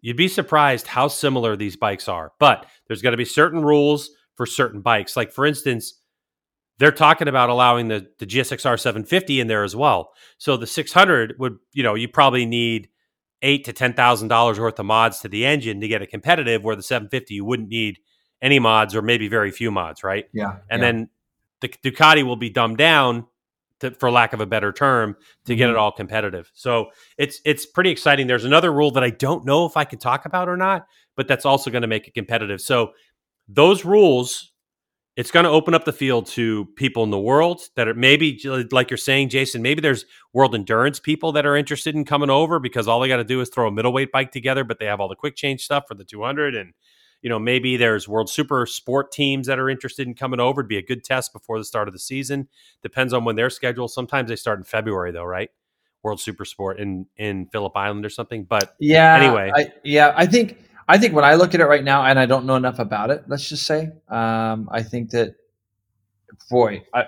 you'd 0.00 0.16
be 0.16 0.28
surprised 0.28 0.86
how 0.86 1.08
similar 1.08 1.56
these 1.56 1.76
bikes 1.76 2.08
are. 2.08 2.32
But 2.38 2.66
there's 2.86 3.02
going 3.02 3.12
to 3.12 3.18
be 3.18 3.24
certain 3.24 3.62
rules 3.62 4.10
for 4.36 4.46
certain 4.46 4.80
bikes. 4.80 5.16
Like 5.16 5.32
for 5.32 5.44
instance, 5.44 5.99
they're 6.80 6.90
talking 6.90 7.28
about 7.28 7.50
allowing 7.50 7.88
the, 7.88 8.08
the 8.18 8.26
GSXR 8.26 8.80
750 8.80 9.38
in 9.38 9.48
there 9.48 9.64
as 9.64 9.76
well. 9.76 10.12
So 10.38 10.56
the 10.56 10.66
600 10.66 11.34
would, 11.38 11.58
you 11.74 11.82
know, 11.82 11.94
you 11.94 12.08
probably 12.08 12.46
need 12.46 12.88
eight 13.42 13.64
to 13.66 13.72
ten 13.72 13.92
thousand 13.92 14.28
dollars 14.28 14.58
worth 14.58 14.78
of 14.78 14.86
mods 14.86 15.20
to 15.20 15.28
the 15.28 15.44
engine 15.44 15.80
to 15.82 15.88
get 15.88 16.00
it 16.00 16.08
competitive. 16.08 16.64
Where 16.64 16.74
the 16.74 16.82
750 16.82 17.34
you 17.34 17.44
wouldn't 17.44 17.68
need 17.68 17.98
any 18.40 18.58
mods 18.58 18.94
or 18.94 19.02
maybe 19.02 19.28
very 19.28 19.50
few 19.50 19.70
mods, 19.70 20.02
right? 20.02 20.24
Yeah. 20.32 20.56
And 20.70 20.80
yeah. 20.80 20.92
then 20.92 21.08
the 21.60 21.68
Ducati 21.68 22.22
will 22.22 22.36
be 22.36 22.48
dumbed 22.48 22.78
down, 22.78 23.26
to, 23.80 23.90
for 23.90 24.10
lack 24.10 24.32
of 24.32 24.40
a 24.40 24.46
better 24.46 24.72
term, 24.72 25.16
to 25.44 25.52
mm-hmm. 25.52 25.58
get 25.58 25.68
it 25.68 25.76
all 25.76 25.92
competitive. 25.92 26.50
So 26.54 26.86
it's 27.18 27.42
it's 27.44 27.66
pretty 27.66 27.90
exciting. 27.90 28.26
There's 28.26 28.46
another 28.46 28.72
rule 28.72 28.90
that 28.92 29.04
I 29.04 29.10
don't 29.10 29.44
know 29.44 29.66
if 29.66 29.76
I 29.76 29.84
can 29.84 29.98
talk 29.98 30.24
about 30.24 30.48
or 30.48 30.56
not, 30.56 30.86
but 31.14 31.28
that's 31.28 31.44
also 31.44 31.70
going 31.70 31.82
to 31.82 31.88
make 31.88 32.08
it 32.08 32.14
competitive. 32.14 32.62
So 32.62 32.92
those 33.48 33.84
rules 33.84 34.49
it's 35.20 35.30
going 35.30 35.44
to 35.44 35.50
open 35.50 35.74
up 35.74 35.84
the 35.84 35.92
field 35.92 36.24
to 36.24 36.64
people 36.76 37.04
in 37.04 37.10
the 37.10 37.18
world 37.18 37.60
that 37.76 37.86
are 37.86 37.92
maybe 37.92 38.40
like 38.72 38.88
you're 38.90 38.96
saying 38.96 39.28
jason 39.28 39.60
maybe 39.60 39.82
there's 39.82 40.06
world 40.32 40.54
endurance 40.54 40.98
people 40.98 41.30
that 41.32 41.44
are 41.44 41.56
interested 41.56 41.94
in 41.94 42.06
coming 42.06 42.30
over 42.30 42.58
because 42.58 42.88
all 42.88 43.00
they 43.00 43.08
got 43.08 43.18
to 43.18 43.24
do 43.24 43.40
is 43.42 43.50
throw 43.50 43.68
a 43.68 43.70
middleweight 43.70 44.10
bike 44.10 44.32
together 44.32 44.64
but 44.64 44.78
they 44.78 44.86
have 44.86 44.98
all 44.98 45.08
the 45.08 45.14
quick 45.14 45.36
change 45.36 45.62
stuff 45.62 45.84
for 45.86 45.94
the 45.94 46.04
200 46.04 46.54
and 46.54 46.72
you 47.20 47.28
know 47.28 47.38
maybe 47.38 47.76
there's 47.76 48.08
world 48.08 48.30
super 48.30 48.64
sport 48.64 49.12
teams 49.12 49.46
that 49.46 49.58
are 49.58 49.68
interested 49.68 50.06
in 50.06 50.14
coming 50.14 50.40
over 50.40 50.62
to 50.62 50.66
be 50.66 50.78
a 50.78 50.82
good 50.82 51.04
test 51.04 51.34
before 51.34 51.58
the 51.58 51.64
start 51.64 51.86
of 51.86 51.92
the 51.92 52.00
season. 52.00 52.48
Depends 52.82 53.12
on 53.12 53.24
when 53.24 53.36
their 53.36 53.50
schedule 53.50 53.88
sometimes 53.88 54.30
they 54.30 54.36
start 54.36 54.58
in 54.58 54.64
february 54.64 55.12
though 55.12 55.24
right? 55.24 55.50
World 56.02 56.18
super 56.18 56.46
sport 56.46 56.80
in 56.80 57.06
in 57.18 57.46
phillip 57.52 57.76
island 57.76 58.06
or 58.06 58.10
something 58.10 58.44
but 58.44 58.74
yeah 58.80 59.18
anyway. 59.20 59.52
I, 59.54 59.66
yeah 59.84 60.14
i 60.16 60.24
think 60.24 60.56
I 60.90 60.98
think 60.98 61.14
when 61.14 61.24
I 61.24 61.34
look 61.34 61.54
at 61.54 61.60
it 61.60 61.66
right 61.66 61.84
now, 61.84 62.04
and 62.04 62.18
I 62.18 62.26
don't 62.26 62.46
know 62.46 62.56
enough 62.56 62.80
about 62.80 63.10
it, 63.10 63.22
let's 63.28 63.48
just 63.48 63.64
say, 63.64 63.92
um, 64.08 64.68
I 64.72 64.82
think 64.82 65.10
that, 65.10 65.36
boy, 66.50 66.82
I, 66.92 67.06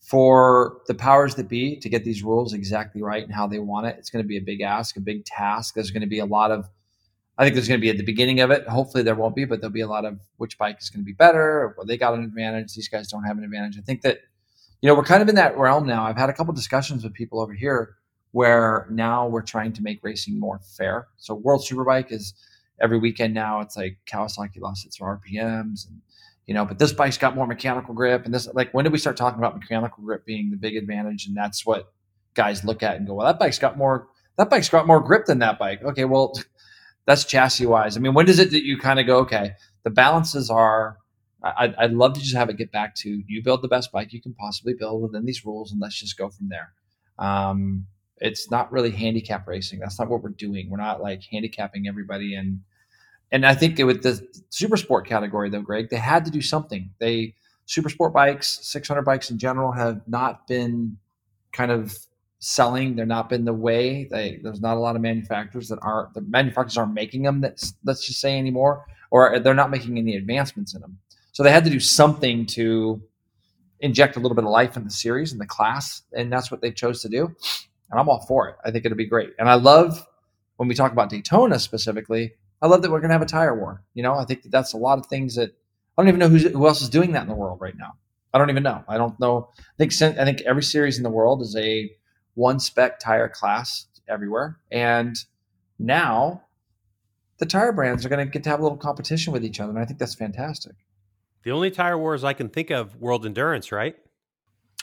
for 0.00 0.78
the 0.88 0.94
powers 0.94 1.36
that 1.36 1.48
be 1.48 1.76
to 1.76 1.88
get 1.88 2.02
these 2.02 2.24
rules 2.24 2.52
exactly 2.52 3.00
right 3.00 3.22
and 3.22 3.32
how 3.32 3.46
they 3.46 3.60
want 3.60 3.86
it, 3.86 3.94
it's 3.96 4.10
going 4.10 4.24
to 4.24 4.26
be 4.26 4.38
a 4.38 4.40
big 4.40 4.60
ask, 4.60 4.96
a 4.96 5.00
big 5.00 5.24
task. 5.24 5.74
There's 5.74 5.92
going 5.92 6.00
to 6.00 6.08
be 6.08 6.18
a 6.18 6.26
lot 6.26 6.50
of, 6.50 6.68
I 7.38 7.44
think 7.44 7.54
there's 7.54 7.68
going 7.68 7.78
to 7.78 7.80
be 7.80 7.90
at 7.90 7.96
the 7.96 8.02
beginning 8.02 8.40
of 8.40 8.50
it. 8.50 8.66
Hopefully 8.66 9.04
there 9.04 9.14
won't 9.14 9.36
be, 9.36 9.44
but 9.44 9.60
there'll 9.60 9.72
be 9.72 9.82
a 9.82 9.86
lot 9.86 10.04
of 10.04 10.18
which 10.38 10.58
bike 10.58 10.78
is 10.80 10.90
going 10.90 11.02
to 11.02 11.06
be 11.06 11.12
better. 11.12 11.72
Or 11.78 11.84
they 11.86 11.96
got 11.96 12.14
an 12.14 12.24
advantage. 12.24 12.74
These 12.74 12.88
guys 12.88 13.06
don't 13.06 13.22
have 13.22 13.38
an 13.38 13.44
advantage. 13.44 13.78
I 13.78 13.82
think 13.82 14.02
that, 14.02 14.18
you 14.82 14.88
know, 14.88 14.96
we're 14.96 15.04
kind 15.04 15.22
of 15.22 15.28
in 15.28 15.36
that 15.36 15.56
realm 15.56 15.86
now. 15.86 16.02
I've 16.02 16.18
had 16.18 16.28
a 16.28 16.32
couple 16.32 16.52
discussions 16.54 17.04
with 17.04 17.14
people 17.14 17.40
over 17.40 17.52
here 17.52 17.94
where 18.32 18.88
now 18.90 19.28
we're 19.28 19.42
trying 19.42 19.72
to 19.74 19.82
make 19.82 20.00
racing 20.02 20.40
more 20.40 20.58
fair. 20.76 21.06
So 21.18 21.36
World 21.36 21.64
Superbike 21.64 22.10
is 22.10 22.34
every 22.80 22.98
weekend 22.98 23.34
now 23.34 23.60
it's 23.60 23.76
like 23.76 23.98
Kawasaki 24.06 24.60
lost 24.60 24.86
its 24.86 24.98
RPMs 24.98 25.88
and 25.88 26.00
you 26.46 26.54
know, 26.54 26.64
but 26.64 26.80
this 26.80 26.92
bike's 26.92 27.18
got 27.18 27.36
more 27.36 27.46
mechanical 27.46 27.94
grip 27.94 28.24
and 28.24 28.34
this 28.34 28.48
like 28.54 28.72
when 28.72 28.84
did 28.84 28.92
we 28.92 28.98
start 28.98 29.16
talking 29.16 29.38
about 29.38 29.56
mechanical 29.56 30.02
grip 30.02 30.24
being 30.24 30.50
the 30.50 30.56
big 30.56 30.76
advantage 30.76 31.26
and 31.26 31.36
that's 31.36 31.64
what 31.64 31.92
guys 32.34 32.64
look 32.64 32.82
at 32.82 32.96
and 32.96 33.06
go, 33.06 33.14
well, 33.14 33.26
that 33.26 33.38
bike's 33.38 33.58
got 33.58 33.76
more 33.76 34.08
that 34.36 34.50
bike's 34.50 34.68
got 34.68 34.86
more 34.86 35.00
grip 35.00 35.26
than 35.26 35.40
that 35.40 35.58
bike. 35.58 35.82
Okay, 35.82 36.04
well, 36.04 36.32
that's 37.06 37.24
chassis 37.24 37.66
wise. 37.66 37.96
I 37.96 38.00
mean, 38.00 38.14
when 38.14 38.26
does 38.26 38.38
it 38.38 38.50
that 38.50 38.64
you 38.64 38.78
kind 38.78 38.98
of 38.98 39.06
go, 39.06 39.18
okay, 39.18 39.52
the 39.84 39.90
balances 39.90 40.50
are 40.50 40.96
I'd, 41.42 41.74
I'd 41.76 41.92
love 41.92 42.14
to 42.14 42.20
just 42.20 42.34
have 42.34 42.50
it 42.50 42.56
get 42.56 42.72
back 42.72 42.94
to 42.96 43.22
you 43.26 43.42
build 43.42 43.62
the 43.62 43.68
best 43.68 43.92
bike 43.92 44.12
you 44.12 44.20
can 44.20 44.34
possibly 44.34 44.74
build 44.74 45.02
within 45.02 45.24
these 45.24 45.44
rules 45.44 45.72
and 45.72 45.80
let's 45.80 45.98
just 45.98 46.18
go 46.18 46.28
from 46.28 46.48
there. 46.48 46.72
Um, 47.18 47.86
it's 48.18 48.50
not 48.50 48.70
really 48.70 48.90
handicap 48.90 49.46
racing. 49.46 49.78
That's 49.78 49.98
not 49.98 50.10
what 50.10 50.22
we're 50.22 50.30
doing. 50.30 50.68
We're 50.68 50.76
not 50.76 51.00
like 51.00 51.22
handicapping 51.30 51.88
everybody 51.88 52.34
and 52.34 52.60
and 53.32 53.46
I 53.46 53.54
think 53.54 53.78
with 53.78 54.02
the 54.02 54.26
super 54.50 54.76
sport 54.76 55.06
category 55.06 55.50
though, 55.50 55.62
Greg, 55.62 55.88
they 55.90 55.96
had 55.96 56.24
to 56.24 56.30
do 56.30 56.40
something. 56.40 56.90
They 56.98 57.34
super 57.66 57.88
sport 57.88 58.12
bikes, 58.12 58.58
600 58.62 59.02
bikes 59.02 59.30
in 59.30 59.38
general, 59.38 59.70
have 59.72 60.00
not 60.08 60.46
been 60.48 60.96
kind 61.52 61.70
of 61.70 61.96
selling. 62.40 62.96
They're 62.96 63.06
not 63.06 63.28
been 63.28 63.44
the 63.44 63.52
way. 63.52 64.08
They, 64.10 64.40
there's 64.42 64.60
not 64.60 64.76
a 64.76 64.80
lot 64.80 64.96
of 64.96 65.02
manufacturers 65.02 65.68
that 65.68 65.78
aren't 65.82 66.14
the 66.14 66.22
manufacturers 66.22 66.76
aren't 66.76 66.94
making 66.94 67.22
them. 67.22 67.40
That's 67.40 67.74
let's 67.84 68.04
just 68.06 68.20
say 68.20 68.36
anymore, 68.38 68.84
or 69.10 69.38
they're 69.38 69.54
not 69.54 69.70
making 69.70 69.98
any 69.98 70.16
advancements 70.16 70.74
in 70.74 70.80
them. 70.80 70.98
So 71.32 71.42
they 71.42 71.52
had 71.52 71.64
to 71.64 71.70
do 71.70 71.80
something 71.80 72.44
to 72.46 73.00
inject 73.80 74.16
a 74.16 74.20
little 74.20 74.34
bit 74.34 74.44
of 74.44 74.50
life 74.50 74.76
in 74.76 74.84
the 74.84 74.90
series 74.90 75.32
and 75.32 75.40
the 75.40 75.46
class, 75.46 76.02
and 76.12 76.32
that's 76.32 76.50
what 76.50 76.60
they 76.60 76.72
chose 76.72 77.02
to 77.02 77.08
do. 77.08 77.26
And 77.90 78.00
I'm 78.00 78.08
all 78.08 78.24
for 78.26 78.48
it. 78.48 78.56
I 78.64 78.70
think 78.70 78.84
it'll 78.84 78.96
be 78.96 79.06
great. 79.06 79.30
And 79.38 79.48
I 79.48 79.54
love 79.54 80.06
when 80.56 80.68
we 80.68 80.74
talk 80.74 80.92
about 80.92 81.08
Daytona 81.08 81.58
specifically 81.58 82.34
I 82.62 82.66
love 82.66 82.82
that 82.82 82.90
we're 82.90 83.00
going 83.00 83.10
to 83.10 83.14
have 83.14 83.22
a 83.22 83.26
tire 83.26 83.58
war. 83.58 83.82
You 83.94 84.02
know, 84.02 84.14
I 84.14 84.24
think 84.24 84.42
that 84.42 84.52
that's 84.52 84.72
a 84.72 84.76
lot 84.76 84.98
of 84.98 85.06
things 85.06 85.36
that 85.36 85.50
I 85.96 86.02
don't 86.02 86.08
even 86.08 86.20
know 86.20 86.28
who's, 86.28 86.44
who 86.44 86.66
else 86.66 86.82
is 86.82 86.88
doing 86.88 87.12
that 87.12 87.22
in 87.22 87.28
the 87.28 87.34
world 87.34 87.60
right 87.60 87.76
now. 87.76 87.94
I 88.32 88.38
don't 88.38 88.50
even 88.50 88.62
know. 88.62 88.84
I 88.88 88.96
don't 88.96 89.18
know. 89.18 89.48
I 89.58 89.62
think 89.76 89.92
I 90.02 90.24
think 90.24 90.42
every 90.42 90.62
series 90.62 90.96
in 90.96 91.02
the 91.02 91.10
world 91.10 91.42
is 91.42 91.56
a 91.56 91.90
one 92.34 92.60
spec 92.60 93.00
tire 93.00 93.28
class 93.28 93.86
everywhere, 94.08 94.58
and 94.70 95.16
now 95.78 96.42
the 97.38 97.46
tire 97.46 97.72
brands 97.72 98.04
are 98.04 98.08
going 98.08 98.24
to 98.24 98.30
get 98.30 98.44
to 98.44 98.50
have 98.50 98.60
a 98.60 98.62
little 98.62 98.78
competition 98.78 99.32
with 99.32 99.44
each 99.44 99.60
other, 99.60 99.70
and 99.70 99.78
I 99.78 99.84
think 99.84 99.98
that's 99.98 100.14
fantastic. 100.14 100.74
The 101.42 101.50
only 101.50 101.70
tire 101.70 101.98
wars 101.98 102.22
I 102.22 102.32
can 102.32 102.48
think 102.48 102.70
of, 102.70 102.94
World 102.96 103.26
Endurance, 103.26 103.72
right? 103.72 103.96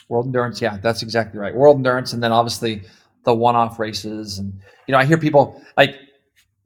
World 0.08 0.26
Endurance, 0.26 0.60
yeah, 0.60 0.76
that's 0.78 1.02
exactly 1.02 1.40
right. 1.40 1.54
World 1.54 1.76
Endurance, 1.76 2.12
and 2.12 2.22
then 2.22 2.32
obviously 2.32 2.82
the 3.24 3.34
one-off 3.34 3.78
races, 3.78 4.38
and 4.38 4.52
you 4.86 4.92
know, 4.92 4.98
I 4.98 5.04
hear 5.04 5.18
people 5.18 5.62
like 5.76 5.96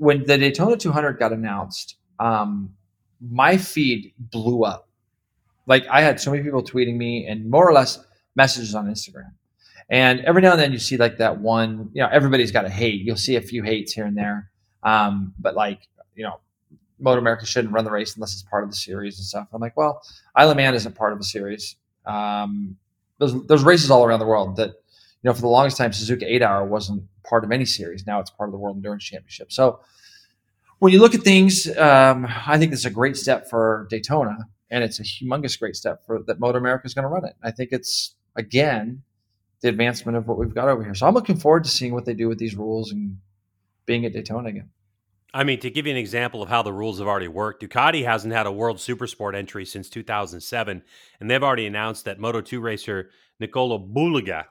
when 0.02 0.24
the 0.24 0.36
Daytona 0.36 0.76
200 0.76 1.12
got 1.12 1.32
announced, 1.32 1.94
um, 2.18 2.74
my 3.20 3.56
feed 3.56 4.12
blew 4.18 4.64
up. 4.64 4.88
Like 5.68 5.86
I 5.86 6.00
had 6.00 6.20
so 6.20 6.32
many 6.32 6.42
people 6.42 6.60
tweeting 6.60 6.96
me 6.96 7.28
and 7.28 7.48
more 7.48 7.64
or 7.68 7.72
less 7.72 8.04
messages 8.34 8.74
on 8.74 8.86
Instagram. 8.86 9.30
And 9.88 10.18
every 10.22 10.42
now 10.42 10.52
and 10.52 10.60
then 10.60 10.72
you 10.72 10.80
see 10.80 10.96
like 10.96 11.18
that 11.18 11.38
one, 11.38 11.90
you 11.92 12.02
know, 12.02 12.08
everybody's 12.10 12.50
got 12.50 12.64
a 12.64 12.68
hate. 12.68 13.02
You'll 13.02 13.14
see 13.14 13.36
a 13.36 13.40
few 13.40 13.62
hates 13.62 13.92
here 13.92 14.04
and 14.04 14.18
there. 14.18 14.50
Um, 14.82 15.34
but 15.38 15.54
like, 15.54 15.86
you 16.16 16.24
know, 16.24 16.40
Moto 16.98 17.20
America 17.20 17.46
shouldn't 17.46 17.72
run 17.72 17.84
the 17.84 17.92
race 17.92 18.16
unless 18.16 18.32
it's 18.32 18.42
part 18.42 18.64
of 18.64 18.70
the 18.70 18.76
series 18.76 19.18
and 19.18 19.24
stuff. 19.24 19.46
I'm 19.52 19.60
like, 19.60 19.76
well, 19.76 20.02
Isle 20.34 20.50
of 20.50 20.56
Man 20.56 20.74
isn't 20.74 20.96
part 20.96 21.12
of 21.12 21.20
the 21.20 21.24
series. 21.24 21.76
Um, 22.06 22.76
there's, 23.20 23.34
there's 23.46 23.62
races 23.62 23.88
all 23.88 24.04
around 24.04 24.18
the 24.18 24.26
world 24.26 24.56
that, 24.56 24.81
you 25.22 25.30
know, 25.30 25.34
for 25.34 25.42
the 25.42 25.48
longest 25.48 25.76
time, 25.76 25.92
Suzuka 25.92 26.24
8 26.24 26.42
Hour 26.42 26.64
wasn't 26.64 27.04
part 27.24 27.44
of 27.44 27.52
any 27.52 27.64
series. 27.64 28.06
Now 28.06 28.18
it's 28.18 28.30
part 28.30 28.48
of 28.48 28.52
the 28.52 28.58
World 28.58 28.76
Endurance 28.76 29.04
Championship. 29.04 29.52
So 29.52 29.80
when 30.80 30.92
you 30.92 30.98
look 30.98 31.14
at 31.14 31.22
things, 31.22 31.68
um, 31.78 32.26
I 32.46 32.58
think 32.58 32.72
it's 32.72 32.84
a 32.84 32.90
great 32.90 33.16
step 33.16 33.48
for 33.48 33.86
Daytona, 33.88 34.36
and 34.68 34.82
it's 34.82 34.98
a 34.98 35.04
humongous 35.04 35.56
great 35.56 35.76
step 35.76 36.04
for 36.04 36.22
that 36.26 36.40
Motor 36.40 36.58
America 36.58 36.86
is 36.86 36.94
going 36.94 37.04
to 37.04 37.08
run 37.08 37.24
it. 37.24 37.34
I 37.42 37.52
think 37.52 37.70
it's 37.70 38.16
again 38.34 39.02
the 39.60 39.68
advancement 39.68 40.18
of 40.18 40.26
what 40.26 40.38
we've 40.38 40.54
got 40.54 40.68
over 40.68 40.82
here. 40.82 40.94
So 40.94 41.06
I'm 41.06 41.14
looking 41.14 41.36
forward 41.36 41.62
to 41.64 41.70
seeing 41.70 41.94
what 41.94 42.04
they 42.04 42.14
do 42.14 42.28
with 42.28 42.38
these 42.38 42.56
rules 42.56 42.90
and 42.90 43.18
being 43.86 44.04
at 44.04 44.12
Daytona 44.12 44.48
again. 44.48 44.70
I 45.32 45.44
mean, 45.44 45.60
to 45.60 45.70
give 45.70 45.86
you 45.86 45.92
an 45.92 45.98
example 45.98 46.42
of 46.42 46.48
how 46.48 46.62
the 46.62 46.72
rules 46.72 46.98
have 46.98 47.06
already 47.06 47.28
worked, 47.28 47.62
Ducati 47.62 48.04
hasn't 48.04 48.34
had 48.34 48.46
a 48.46 48.52
World 48.52 48.78
Supersport 48.78 49.36
entry 49.36 49.64
since 49.64 49.88
2007, 49.88 50.82
and 51.20 51.30
they've 51.30 51.42
already 51.42 51.66
announced 51.66 52.04
that 52.04 52.18
Moto2 52.18 52.60
racer 52.60 53.08
Nicolo 53.38 53.78
Bulega 53.78 54.46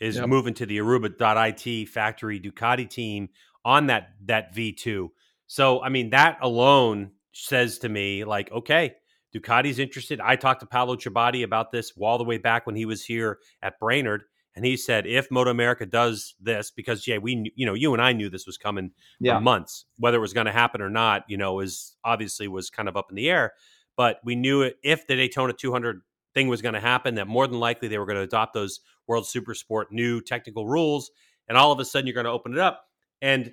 is 0.00 0.16
yep. 0.16 0.28
moving 0.28 0.54
to 0.54 0.66
the 0.66 0.78
Aruba.it 0.78 1.88
factory 1.88 2.40
Ducati 2.40 2.88
team 2.88 3.28
on 3.64 3.86
that 3.86 4.10
that 4.26 4.54
V2. 4.54 5.08
So, 5.46 5.82
I 5.82 5.88
mean, 5.88 6.10
that 6.10 6.38
alone 6.42 7.12
says 7.32 7.78
to 7.78 7.88
me, 7.88 8.24
like, 8.24 8.52
okay, 8.52 8.94
Ducati's 9.34 9.78
interested. 9.78 10.20
I 10.20 10.36
talked 10.36 10.60
to 10.60 10.66
Paolo 10.66 10.96
Ciabatti 10.96 11.44
about 11.44 11.72
this 11.72 11.92
all 11.98 12.18
the 12.18 12.24
way 12.24 12.38
back 12.38 12.66
when 12.66 12.76
he 12.76 12.84
was 12.84 13.04
here 13.04 13.38
at 13.62 13.78
Brainerd. 13.78 14.22
And 14.54 14.64
he 14.64 14.76
said, 14.76 15.06
if 15.06 15.30
Moto 15.30 15.50
America 15.50 15.86
does 15.86 16.34
this, 16.40 16.72
because 16.72 17.06
yeah, 17.06 17.18
we, 17.18 17.52
you 17.54 17.64
know, 17.64 17.74
you 17.74 17.92
and 17.92 18.02
I 18.02 18.12
knew 18.12 18.28
this 18.28 18.46
was 18.46 18.58
coming 18.58 18.90
yeah. 19.20 19.38
months, 19.38 19.84
whether 19.98 20.16
it 20.16 20.22
was 20.22 20.32
going 20.32 20.46
to 20.46 20.52
happen 20.52 20.80
or 20.80 20.90
not, 20.90 21.22
you 21.28 21.36
know, 21.36 21.60
is 21.60 21.96
obviously 22.04 22.48
was 22.48 22.68
kind 22.68 22.88
of 22.88 22.96
up 22.96 23.06
in 23.10 23.16
the 23.16 23.30
air. 23.30 23.52
But 23.96 24.18
we 24.24 24.34
knew 24.34 24.62
it 24.62 24.76
if 24.82 25.06
the 25.06 25.16
Daytona 25.16 25.52
200 25.52 26.00
thing 26.34 26.48
was 26.48 26.62
going 26.62 26.74
to 26.74 26.80
happen, 26.80 27.16
that 27.16 27.26
more 27.26 27.46
than 27.46 27.60
likely 27.60 27.88
they 27.88 27.98
were 27.98 28.06
going 28.06 28.16
to 28.16 28.22
adopt 28.22 28.54
those 28.54 28.80
World 29.06 29.26
Super 29.26 29.54
Sport 29.54 29.92
new 29.92 30.20
technical 30.20 30.66
rules, 30.66 31.10
and 31.48 31.56
all 31.56 31.72
of 31.72 31.80
a 31.80 31.84
sudden 31.84 32.06
you're 32.06 32.14
going 32.14 32.26
to 32.26 32.32
open 32.32 32.52
it 32.52 32.58
up. 32.58 32.84
And 33.22 33.52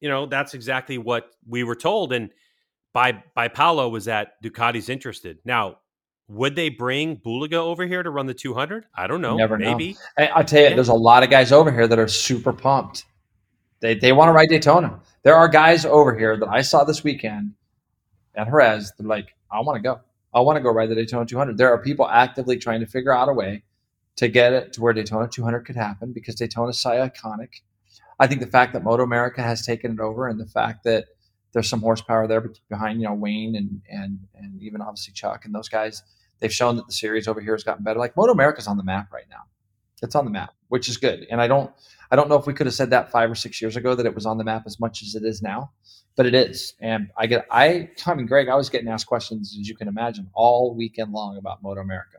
you 0.00 0.08
know, 0.08 0.26
that's 0.26 0.52
exactly 0.52 0.98
what 0.98 1.30
we 1.46 1.62
were 1.64 1.76
told. 1.76 2.12
And 2.12 2.30
by 2.92 3.22
by 3.34 3.48
Paolo 3.48 3.88
was 3.88 4.06
that 4.06 4.42
Ducati's 4.42 4.88
interested. 4.88 5.38
Now, 5.44 5.78
would 6.28 6.56
they 6.56 6.68
bring 6.68 7.16
Bulega 7.16 7.54
over 7.54 7.86
here 7.86 8.02
to 8.02 8.10
run 8.10 8.26
the 8.26 8.34
200? 8.34 8.86
I 8.94 9.06
don't 9.06 9.20
know. 9.20 9.36
Never 9.36 9.58
maybe. 9.58 9.96
Know. 10.18 10.24
I'll 10.34 10.44
tell 10.44 10.60
you, 10.60 10.68
yeah. 10.68 10.74
there's 10.74 10.88
a 10.88 10.94
lot 10.94 11.22
of 11.22 11.30
guys 11.30 11.52
over 11.52 11.70
here 11.70 11.86
that 11.86 11.98
are 11.98 12.08
super 12.08 12.52
pumped. 12.52 13.04
They 13.80 13.94
they 13.94 14.12
want 14.12 14.28
to 14.28 14.32
ride 14.32 14.48
Daytona. 14.48 15.00
There 15.22 15.36
are 15.36 15.48
guys 15.48 15.84
over 15.84 16.16
here 16.16 16.36
that 16.36 16.48
I 16.48 16.62
saw 16.62 16.84
this 16.84 17.04
weekend 17.04 17.54
at 18.34 18.46
Jerez. 18.46 18.92
They're 18.98 19.06
like, 19.06 19.34
I 19.50 19.60
want 19.60 19.76
to 19.76 19.82
go. 19.82 20.00
I 20.34 20.40
want 20.40 20.56
to 20.56 20.62
go 20.62 20.70
ride 20.70 20.88
the 20.88 20.94
Daytona 20.94 21.26
200. 21.26 21.56
There 21.56 21.72
are 21.72 21.78
people 21.78 22.08
actively 22.08 22.56
trying 22.58 22.80
to 22.80 22.86
figure 22.86 23.14
out 23.14 23.28
a 23.28 23.32
way 23.32 23.64
to 24.16 24.28
get 24.28 24.52
it 24.52 24.72
to 24.74 24.80
where 24.80 24.92
Daytona 24.92 25.28
200 25.28 25.60
could 25.60 25.76
happen 25.76 26.12
because 26.12 26.34
Daytona 26.34 26.70
is 26.70 26.78
so 26.78 26.90
iconic. 26.90 27.60
I 28.18 28.26
think 28.26 28.40
the 28.40 28.46
fact 28.46 28.72
that 28.72 28.84
Moto 28.84 29.02
America 29.02 29.42
has 29.42 29.64
taken 29.64 29.92
it 29.92 30.00
over 30.00 30.28
and 30.28 30.38
the 30.38 30.46
fact 30.46 30.84
that 30.84 31.06
there's 31.52 31.68
some 31.68 31.80
horsepower 31.80 32.26
there 32.26 32.50
behind, 32.68 33.00
you 33.00 33.06
know, 33.06 33.14
Wayne 33.14 33.56
and 33.56 33.82
and 33.90 34.20
and 34.34 34.60
even 34.62 34.80
obviously 34.80 35.12
Chuck 35.12 35.44
and 35.44 35.54
those 35.54 35.68
guys, 35.68 36.02
they've 36.38 36.52
shown 36.52 36.76
that 36.76 36.86
the 36.86 36.92
series 36.92 37.28
over 37.28 37.40
here 37.40 37.54
has 37.54 37.64
gotten 37.64 37.84
better. 37.84 37.98
Like 37.98 38.16
Moto 38.16 38.32
America's 38.32 38.66
on 38.66 38.76
the 38.76 38.84
map 38.84 39.12
right 39.12 39.26
now. 39.28 39.42
It's 40.02 40.14
on 40.14 40.24
the 40.24 40.30
map, 40.30 40.52
which 40.68 40.88
is 40.88 40.96
good. 40.96 41.26
And 41.30 41.40
I 41.40 41.48
don't 41.48 41.70
I 42.10 42.16
don't 42.16 42.28
know 42.28 42.36
if 42.36 42.46
we 42.46 42.54
could 42.54 42.66
have 42.66 42.74
said 42.74 42.90
that 42.90 43.10
five 43.10 43.30
or 43.30 43.34
six 43.34 43.60
years 43.60 43.76
ago 43.76 43.94
that 43.94 44.06
it 44.06 44.14
was 44.14 44.26
on 44.26 44.38
the 44.38 44.44
map 44.44 44.64
as 44.66 44.80
much 44.80 45.02
as 45.02 45.14
it 45.14 45.24
is 45.24 45.42
now, 45.42 45.72
but 46.16 46.26
it 46.26 46.34
is. 46.34 46.74
And 46.80 47.10
I 47.16 47.26
get 47.26 47.46
I 47.50 47.90
I 48.06 48.14
mean 48.14 48.26
Greg, 48.26 48.48
I 48.48 48.54
was 48.54 48.68
getting 48.68 48.88
asked 48.88 49.06
questions 49.06 49.56
as 49.58 49.68
you 49.68 49.76
can 49.76 49.88
imagine 49.88 50.28
all 50.34 50.74
weekend 50.74 51.12
long 51.12 51.36
about 51.36 51.62
Moto 51.62 51.80
America. 51.80 52.18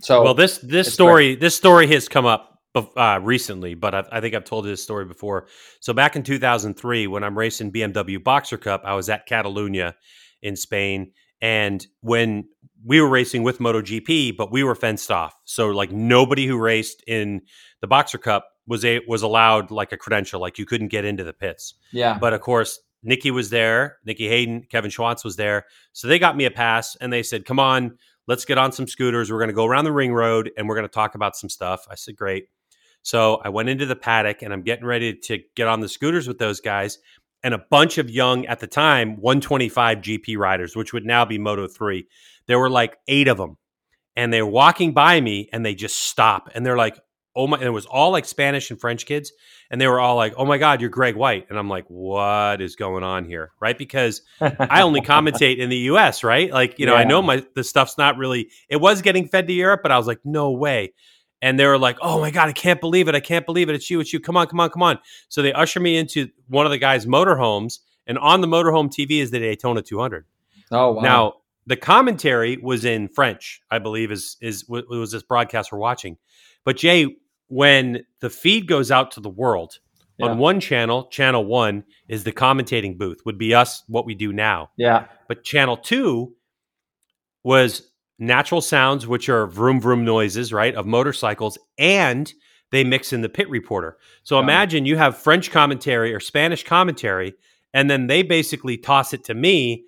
So 0.00 0.22
well, 0.22 0.34
this 0.34 0.58
this 0.58 0.92
story 0.92 1.30
great. 1.30 1.40
this 1.40 1.54
story 1.54 1.86
has 1.88 2.08
come 2.08 2.26
up 2.26 2.52
uh, 2.74 3.20
recently, 3.22 3.74
but 3.74 3.94
I, 3.94 4.04
I, 4.12 4.20
think 4.20 4.34
I've 4.34 4.44
told 4.44 4.64
this 4.64 4.82
story 4.82 5.04
before. 5.04 5.46
So 5.80 5.92
back 5.92 6.16
in 6.16 6.22
2003, 6.22 7.06
when 7.06 7.22
I'm 7.22 7.36
racing 7.36 7.70
BMW 7.70 8.22
Boxer 8.22 8.56
Cup, 8.56 8.82
I 8.84 8.94
was 8.94 9.10
at 9.10 9.28
Catalunya 9.28 9.92
in 10.40 10.56
Spain, 10.56 11.12
And 11.42 11.86
when 12.00 12.48
we 12.84 13.00
were 13.00 13.08
racing 13.08 13.42
with 13.42 13.58
MotoGP, 13.58 14.36
but 14.36 14.50
we 14.50 14.64
were 14.64 14.74
fenced 14.74 15.10
off. 15.10 15.34
So 15.44 15.68
like 15.68 15.92
nobody 15.92 16.46
who 16.46 16.58
raced 16.58 17.02
in 17.06 17.42
the 17.80 17.86
Boxer 17.86 18.18
Cup 18.18 18.46
was 18.66 18.84
a 18.84 19.00
was 19.06 19.22
allowed 19.22 19.70
like 19.70 19.92
a 19.92 19.96
credential, 19.96 20.40
like 20.40 20.58
you 20.58 20.66
couldn't 20.66 20.88
get 20.88 21.04
into 21.04 21.24
the 21.24 21.32
pits. 21.32 21.74
Yeah. 21.92 22.18
But 22.18 22.32
of 22.32 22.40
course, 22.40 22.80
Nicky 23.02 23.30
was 23.30 23.50
there, 23.50 23.98
Nicky 24.04 24.28
Hayden, 24.28 24.66
Kevin 24.70 24.90
Schwantz 24.90 25.24
was 25.24 25.36
there. 25.36 25.66
So 25.92 26.08
they 26.08 26.18
got 26.18 26.36
me 26.36 26.44
a 26.44 26.50
pass 26.50 26.96
and 26.96 27.12
they 27.12 27.22
said, 27.22 27.44
Come 27.44 27.58
on, 27.58 27.98
let's 28.26 28.44
get 28.44 28.58
on 28.58 28.72
some 28.72 28.86
scooters. 28.86 29.30
We're 29.30 29.40
gonna 29.40 29.52
go 29.52 29.66
around 29.66 29.84
the 29.84 29.92
ring 29.92 30.12
road 30.12 30.50
and 30.56 30.68
we're 30.68 30.76
gonna 30.76 30.88
talk 30.88 31.14
about 31.14 31.36
some 31.36 31.50
stuff. 31.50 31.86
I 31.90 31.96
said, 31.96 32.16
Great. 32.16 32.46
So 33.02 33.40
I 33.44 33.48
went 33.48 33.68
into 33.68 33.86
the 33.86 33.96
paddock 33.96 34.42
and 34.42 34.52
I'm 34.52 34.62
getting 34.62 34.84
ready 34.84 35.14
to 35.14 35.40
get 35.56 35.66
on 35.66 35.80
the 35.80 35.88
scooters 35.88 36.28
with 36.28 36.38
those 36.38 36.60
guys. 36.60 36.98
And 37.44 37.54
a 37.54 37.58
bunch 37.58 37.98
of 37.98 38.08
young, 38.08 38.46
at 38.46 38.60
the 38.60 38.68
time, 38.68 39.16
125 39.16 39.98
GP 39.98 40.38
riders, 40.38 40.76
which 40.76 40.92
would 40.92 41.04
now 41.04 41.24
be 41.24 41.38
Moto 41.38 41.66
3. 41.66 42.06
There 42.46 42.60
were 42.60 42.70
like 42.70 42.96
eight 43.08 43.26
of 43.26 43.36
them. 43.36 43.58
And 44.14 44.32
they 44.32 44.42
were 44.42 44.50
walking 44.50 44.92
by 44.92 45.20
me 45.20 45.48
and 45.52 45.66
they 45.66 45.74
just 45.74 45.98
stop. 45.98 46.50
And 46.54 46.64
they're 46.64 46.76
like, 46.76 47.00
oh 47.34 47.46
my, 47.46 47.56
and 47.56 47.66
it 47.66 47.70
was 47.70 47.86
all 47.86 48.10
like 48.10 48.24
Spanish 48.24 48.70
and 48.70 48.80
French 48.80 49.06
kids. 49.06 49.32
And 49.70 49.80
they 49.80 49.86
were 49.86 50.00
all 50.00 50.16
like, 50.16 50.34
oh 50.36 50.44
my 50.44 50.58
God, 50.58 50.80
you're 50.80 50.90
Greg 50.90 51.16
White. 51.16 51.46
And 51.48 51.58
I'm 51.58 51.68
like, 51.68 51.86
what 51.88 52.60
is 52.60 52.76
going 52.76 53.02
on 53.02 53.24
here? 53.24 53.52
Right. 53.60 53.76
Because 53.76 54.22
I 54.40 54.82
only 54.82 55.00
commentate 55.12 55.58
in 55.58 55.70
the 55.70 55.78
US, 55.78 56.22
right? 56.22 56.50
Like, 56.52 56.78
you 56.78 56.84
know, 56.84 56.94
I 56.94 57.04
know 57.04 57.22
my, 57.22 57.44
the 57.54 57.64
stuff's 57.64 57.96
not 57.96 58.18
really, 58.18 58.50
it 58.68 58.76
was 58.76 59.00
getting 59.00 59.28
fed 59.28 59.46
to 59.46 59.52
Europe, 59.52 59.80
but 59.82 59.90
I 59.90 59.96
was 59.96 60.06
like, 60.06 60.20
no 60.24 60.50
way. 60.50 60.92
And 61.40 61.58
they 61.58 61.66
were 61.66 61.78
like, 61.78 61.96
oh 62.02 62.20
my 62.20 62.30
God, 62.30 62.48
I 62.48 62.52
can't 62.52 62.80
believe 62.80 63.08
it. 63.08 63.14
I 63.14 63.20
can't 63.20 63.46
believe 63.46 63.68
it. 63.68 63.74
It's 63.74 63.90
you. 63.90 63.98
It's 64.00 64.12
you. 64.12 64.20
Come 64.20 64.36
on, 64.36 64.46
come 64.46 64.60
on, 64.60 64.70
come 64.70 64.82
on. 64.82 64.98
So 65.28 65.42
they 65.42 65.52
usher 65.52 65.80
me 65.80 65.96
into 65.96 66.28
one 66.48 66.66
of 66.66 66.70
the 66.70 66.78
guys' 66.78 67.06
motorhomes. 67.06 67.78
And 68.06 68.18
on 68.18 68.42
the 68.42 68.46
motorhome 68.46 68.90
TV 68.90 69.20
is 69.20 69.30
the 69.30 69.38
Daytona 69.38 69.80
200. 69.82 70.26
oh 70.70 70.92
wow. 70.92 71.02
Now, 71.02 71.32
the 71.66 71.76
commentary 71.76 72.56
was 72.56 72.84
in 72.84 73.08
French, 73.08 73.62
I 73.70 73.78
believe, 73.78 74.10
is 74.10 74.36
is 74.40 74.64
was 74.68 75.12
this 75.12 75.22
broadcast 75.22 75.70
we're 75.72 75.78
watching. 75.78 76.16
But 76.64 76.76
Jay, 76.76 77.16
when 77.52 78.02
the 78.20 78.30
feed 78.30 78.66
goes 78.66 78.90
out 78.90 79.10
to 79.10 79.20
the 79.20 79.28
world 79.28 79.78
Yeah. 80.18 80.28
on 80.28 80.38
one 80.38 80.58
channel, 80.58 81.04
channel 81.10 81.44
one 81.44 81.84
is 82.08 82.24
the 82.24 82.32
commentating 82.32 82.96
booth, 82.96 83.18
would 83.26 83.36
be 83.36 83.54
us, 83.54 83.82
what 83.88 84.06
we 84.06 84.14
do 84.14 84.32
now. 84.32 84.70
yeah. 84.78 85.04
But 85.28 85.44
channel 85.44 85.76
two 85.76 86.34
was 87.44 87.90
natural 88.18 88.60
sounds, 88.60 89.06
which 89.06 89.28
are 89.28 89.46
vroom 89.46 89.80
vroom 89.80 90.04
noises, 90.04 90.52
right, 90.52 90.74
of 90.74 90.86
motorcycles, 90.86 91.58
and 91.76 92.32
they 92.70 92.84
mix 92.84 93.12
in 93.12 93.20
the 93.20 93.28
pit 93.28 93.50
reporter. 93.50 93.98
So 94.22 94.38
it. 94.38 94.42
imagine 94.42 94.86
you 94.86 94.96
have 94.96 95.16
French 95.18 95.50
commentary 95.50 96.14
or 96.14 96.20
Spanish 96.20 96.64
commentary, 96.64 97.34
and 97.74 97.90
then 97.90 98.06
they 98.06 98.22
basically 98.22 98.78
toss 98.78 99.12
it 99.12 99.24
to 99.24 99.34
me, 99.34 99.84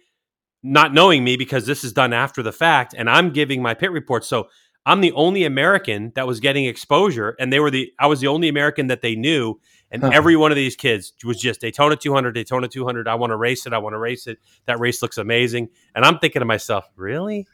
not 0.63 0.93
knowing 0.93 1.25
me 1.25 1.37
because 1.37 1.65
this 1.67 1.83
is 1.85 1.93
done 1.95 2.13
after 2.13 2.43
the 2.43 2.53
fact, 2.53 2.95
and 2.97 3.09
I'm 3.09 3.31
giving 3.31 3.63
my 3.63 3.73
pit 3.75 3.91
report. 3.93 4.25
So 4.25 4.49
I'm 4.87 5.01
the 5.01 5.13
only 5.13 5.45
American 5.45 6.13
that 6.15 6.27
was 6.27 6.41
getting 6.41 6.67
exposure, 6.67 7.37
and 7.39 7.53
they 7.53 7.61
were 7.61 7.71
the 7.71 7.93
I 7.99 8.07
was 8.07 8.21
the 8.21 8.27
only 8.27 8.49
American 8.49 8.89
that 8.89 9.01
they 9.03 9.15
knew. 9.17 9.61
And 9.91 10.03
Huh. 10.03 10.11
every 10.13 10.35
one 10.35 10.51
of 10.51 10.57
these 10.57 10.75
kids 10.75 11.13
was 11.25 11.41
just 11.41 11.61
Daytona 11.61 11.95
200, 11.95 12.33
Daytona 12.35 12.67
200. 12.67 13.07
I 13.07 13.15
want 13.15 13.31
to 13.31 13.37
race 13.37 13.65
it. 13.65 13.73
I 13.73 13.79
want 13.79 13.95
to 13.95 13.99
race 13.99 14.27
it. 14.27 14.39
That 14.67 14.81
race 14.81 15.03
looks 15.03 15.19
amazing. 15.19 15.69
And 15.95 16.05
I'm 16.05 16.19
thinking 16.19 16.41
to 16.41 16.47
myself, 16.47 16.89
really? 16.97 17.47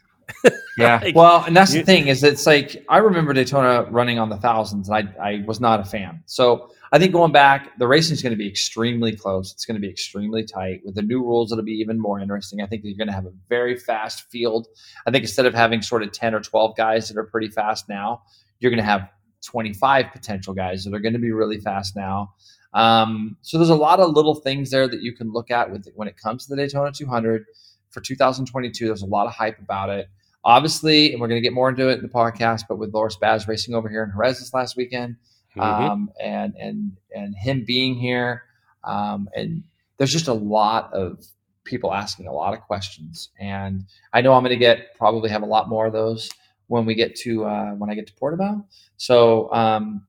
Yeah. 0.77 0.99
Like, 1.03 1.15
well, 1.15 1.43
and 1.45 1.55
that's 1.55 1.73
you- 1.73 1.81
the 1.81 1.85
thing 1.85 2.07
is 2.07 2.23
it's 2.23 2.45
like 2.47 2.83
I 2.89 2.97
remember 2.99 3.33
Daytona 3.33 3.83
running 3.91 4.19
on 4.19 4.29
the 4.29 4.37
thousands, 4.37 4.89
and 4.89 5.09
I 5.19 5.29
I 5.29 5.43
was 5.45 5.59
not 5.59 5.79
a 5.79 5.83
fan. 5.83 6.23
So 6.25 6.71
I 6.93 6.99
think 6.99 7.11
going 7.13 7.31
back, 7.31 7.77
the 7.77 7.87
racing 7.87 8.13
is 8.13 8.21
going 8.21 8.31
to 8.31 8.37
be 8.37 8.47
extremely 8.47 9.15
close. 9.15 9.51
It's 9.53 9.65
going 9.65 9.75
to 9.75 9.81
be 9.81 9.89
extremely 9.89 10.43
tight. 10.43 10.81
With 10.85 10.95
the 10.95 11.01
new 11.01 11.21
rules, 11.21 11.51
it'll 11.51 11.63
be 11.63 11.73
even 11.73 11.99
more 11.99 12.19
interesting. 12.19 12.61
I 12.61 12.67
think 12.67 12.83
you're 12.83 12.97
going 12.97 13.07
to 13.07 13.13
have 13.13 13.25
a 13.25 13.33
very 13.49 13.77
fast 13.77 14.29
field. 14.31 14.67
I 15.05 15.11
think 15.11 15.23
instead 15.23 15.45
of 15.45 15.53
having 15.53 15.81
sort 15.81 16.03
of 16.03 16.11
ten 16.11 16.33
or 16.33 16.39
twelve 16.39 16.75
guys 16.77 17.07
that 17.09 17.17
are 17.17 17.25
pretty 17.25 17.49
fast 17.49 17.87
now, 17.89 18.21
you're 18.59 18.71
going 18.71 18.83
to 18.83 18.89
have 18.89 19.09
25 19.45 20.11
potential 20.11 20.53
guys 20.53 20.83
that 20.83 20.93
are 20.93 20.99
going 20.99 21.13
to 21.13 21.19
be 21.19 21.31
really 21.31 21.59
fast 21.59 21.95
now. 21.95 22.31
Um, 22.73 23.35
so 23.41 23.57
there's 23.57 23.69
a 23.69 23.75
lot 23.75 23.99
of 23.99 24.11
little 24.11 24.35
things 24.35 24.69
there 24.69 24.87
that 24.87 25.01
you 25.01 25.13
can 25.13 25.31
look 25.33 25.51
at 25.51 25.71
with 25.71 25.87
when 25.95 26.07
it 26.07 26.15
comes 26.15 26.45
to 26.45 26.55
the 26.55 26.61
Daytona 26.61 26.91
200 26.91 27.45
for 27.89 28.01
2022. 28.01 28.85
There's 28.85 29.01
a 29.01 29.05
lot 29.07 29.25
of 29.27 29.33
hype 29.33 29.59
about 29.59 29.89
it. 29.89 30.07
Obviously, 30.43 31.11
and 31.11 31.21
we're 31.21 31.27
going 31.27 31.41
to 31.41 31.45
get 31.47 31.53
more 31.53 31.69
into 31.69 31.87
it 31.89 31.97
in 31.97 32.01
the 32.01 32.09
podcast, 32.09 32.63
but 32.67 32.77
with 32.77 32.93
Loris 32.93 33.15
Baz 33.15 33.47
racing 33.47 33.75
over 33.75 33.87
here 33.89 34.03
in 34.03 34.11
Jerez 34.11 34.39
this 34.39 34.53
last 34.53 34.75
weekend, 34.75 35.15
Mhm. 35.55 35.61
um, 35.61 36.11
and 36.19 36.55
and 36.59 36.97
and 37.15 37.35
him 37.35 37.63
being 37.65 37.95
here, 37.95 38.43
um, 38.83 39.29
and 39.35 39.63
there's 39.97 40.11
just 40.11 40.27
a 40.27 40.33
lot 40.33 40.91
of 40.93 41.23
people 41.63 41.93
asking 41.93 42.25
a 42.27 42.33
lot 42.33 42.53
of 42.53 42.61
questions, 42.61 43.29
and 43.39 43.85
I 44.13 44.21
know 44.21 44.33
I'm 44.33 44.41
going 44.43 44.49
to 44.49 44.57
get 44.57 44.95
probably 44.97 45.29
have 45.29 45.43
a 45.43 45.45
lot 45.45 45.69
more 45.69 45.85
of 45.85 45.93
those 45.93 46.29
when 46.67 46.85
we 46.85 46.95
get 46.95 47.15
to 47.17 47.45
uh, 47.45 47.71
when 47.73 47.89
I 47.91 47.95
get 47.95 48.07
to 48.07 48.13
Portimão. 48.13 48.63
So 48.97 49.51
um, 49.53 50.07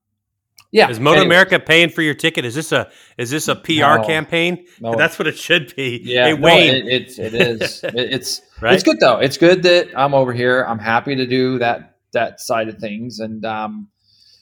yeah, 0.72 0.88
Is 0.90 0.98
Moto 0.98 1.20
anyways. 1.20 1.26
America 1.26 1.58
paying 1.60 1.90
for 1.90 2.02
your 2.02 2.14
ticket? 2.14 2.44
Is 2.44 2.54
this 2.54 2.72
a 2.72 2.90
is 3.18 3.30
this 3.30 3.46
a 3.48 3.54
PR 3.54 3.98
No. 3.98 4.04
campaign? 4.04 4.66
No. 4.80 4.94
That's 4.98 5.18
what 5.18 5.28
it 5.28 5.38
should 5.38 5.74
be. 5.76 6.00
Yeah, 6.02 6.26
Hey, 6.28 6.34
no, 6.36 6.40
Wayne. 6.42 6.74
it, 6.74 6.88
it's 6.88 7.18
it 7.18 7.34
is 7.34 7.84
it, 7.84 7.94
it's 7.94 8.40
right? 8.60 8.74
it's 8.74 8.82
good 8.82 8.98
though. 8.98 9.18
It's 9.18 9.36
good 9.36 9.62
that 9.62 9.88
I'm 9.96 10.14
over 10.14 10.32
here. 10.32 10.64
I'm 10.66 10.78
happy 10.80 11.14
to 11.14 11.26
do 11.26 11.58
that 11.60 11.96
that 12.12 12.40
side 12.40 12.68
of 12.68 12.78
things, 12.78 13.20
and 13.20 13.44
um, 13.44 13.88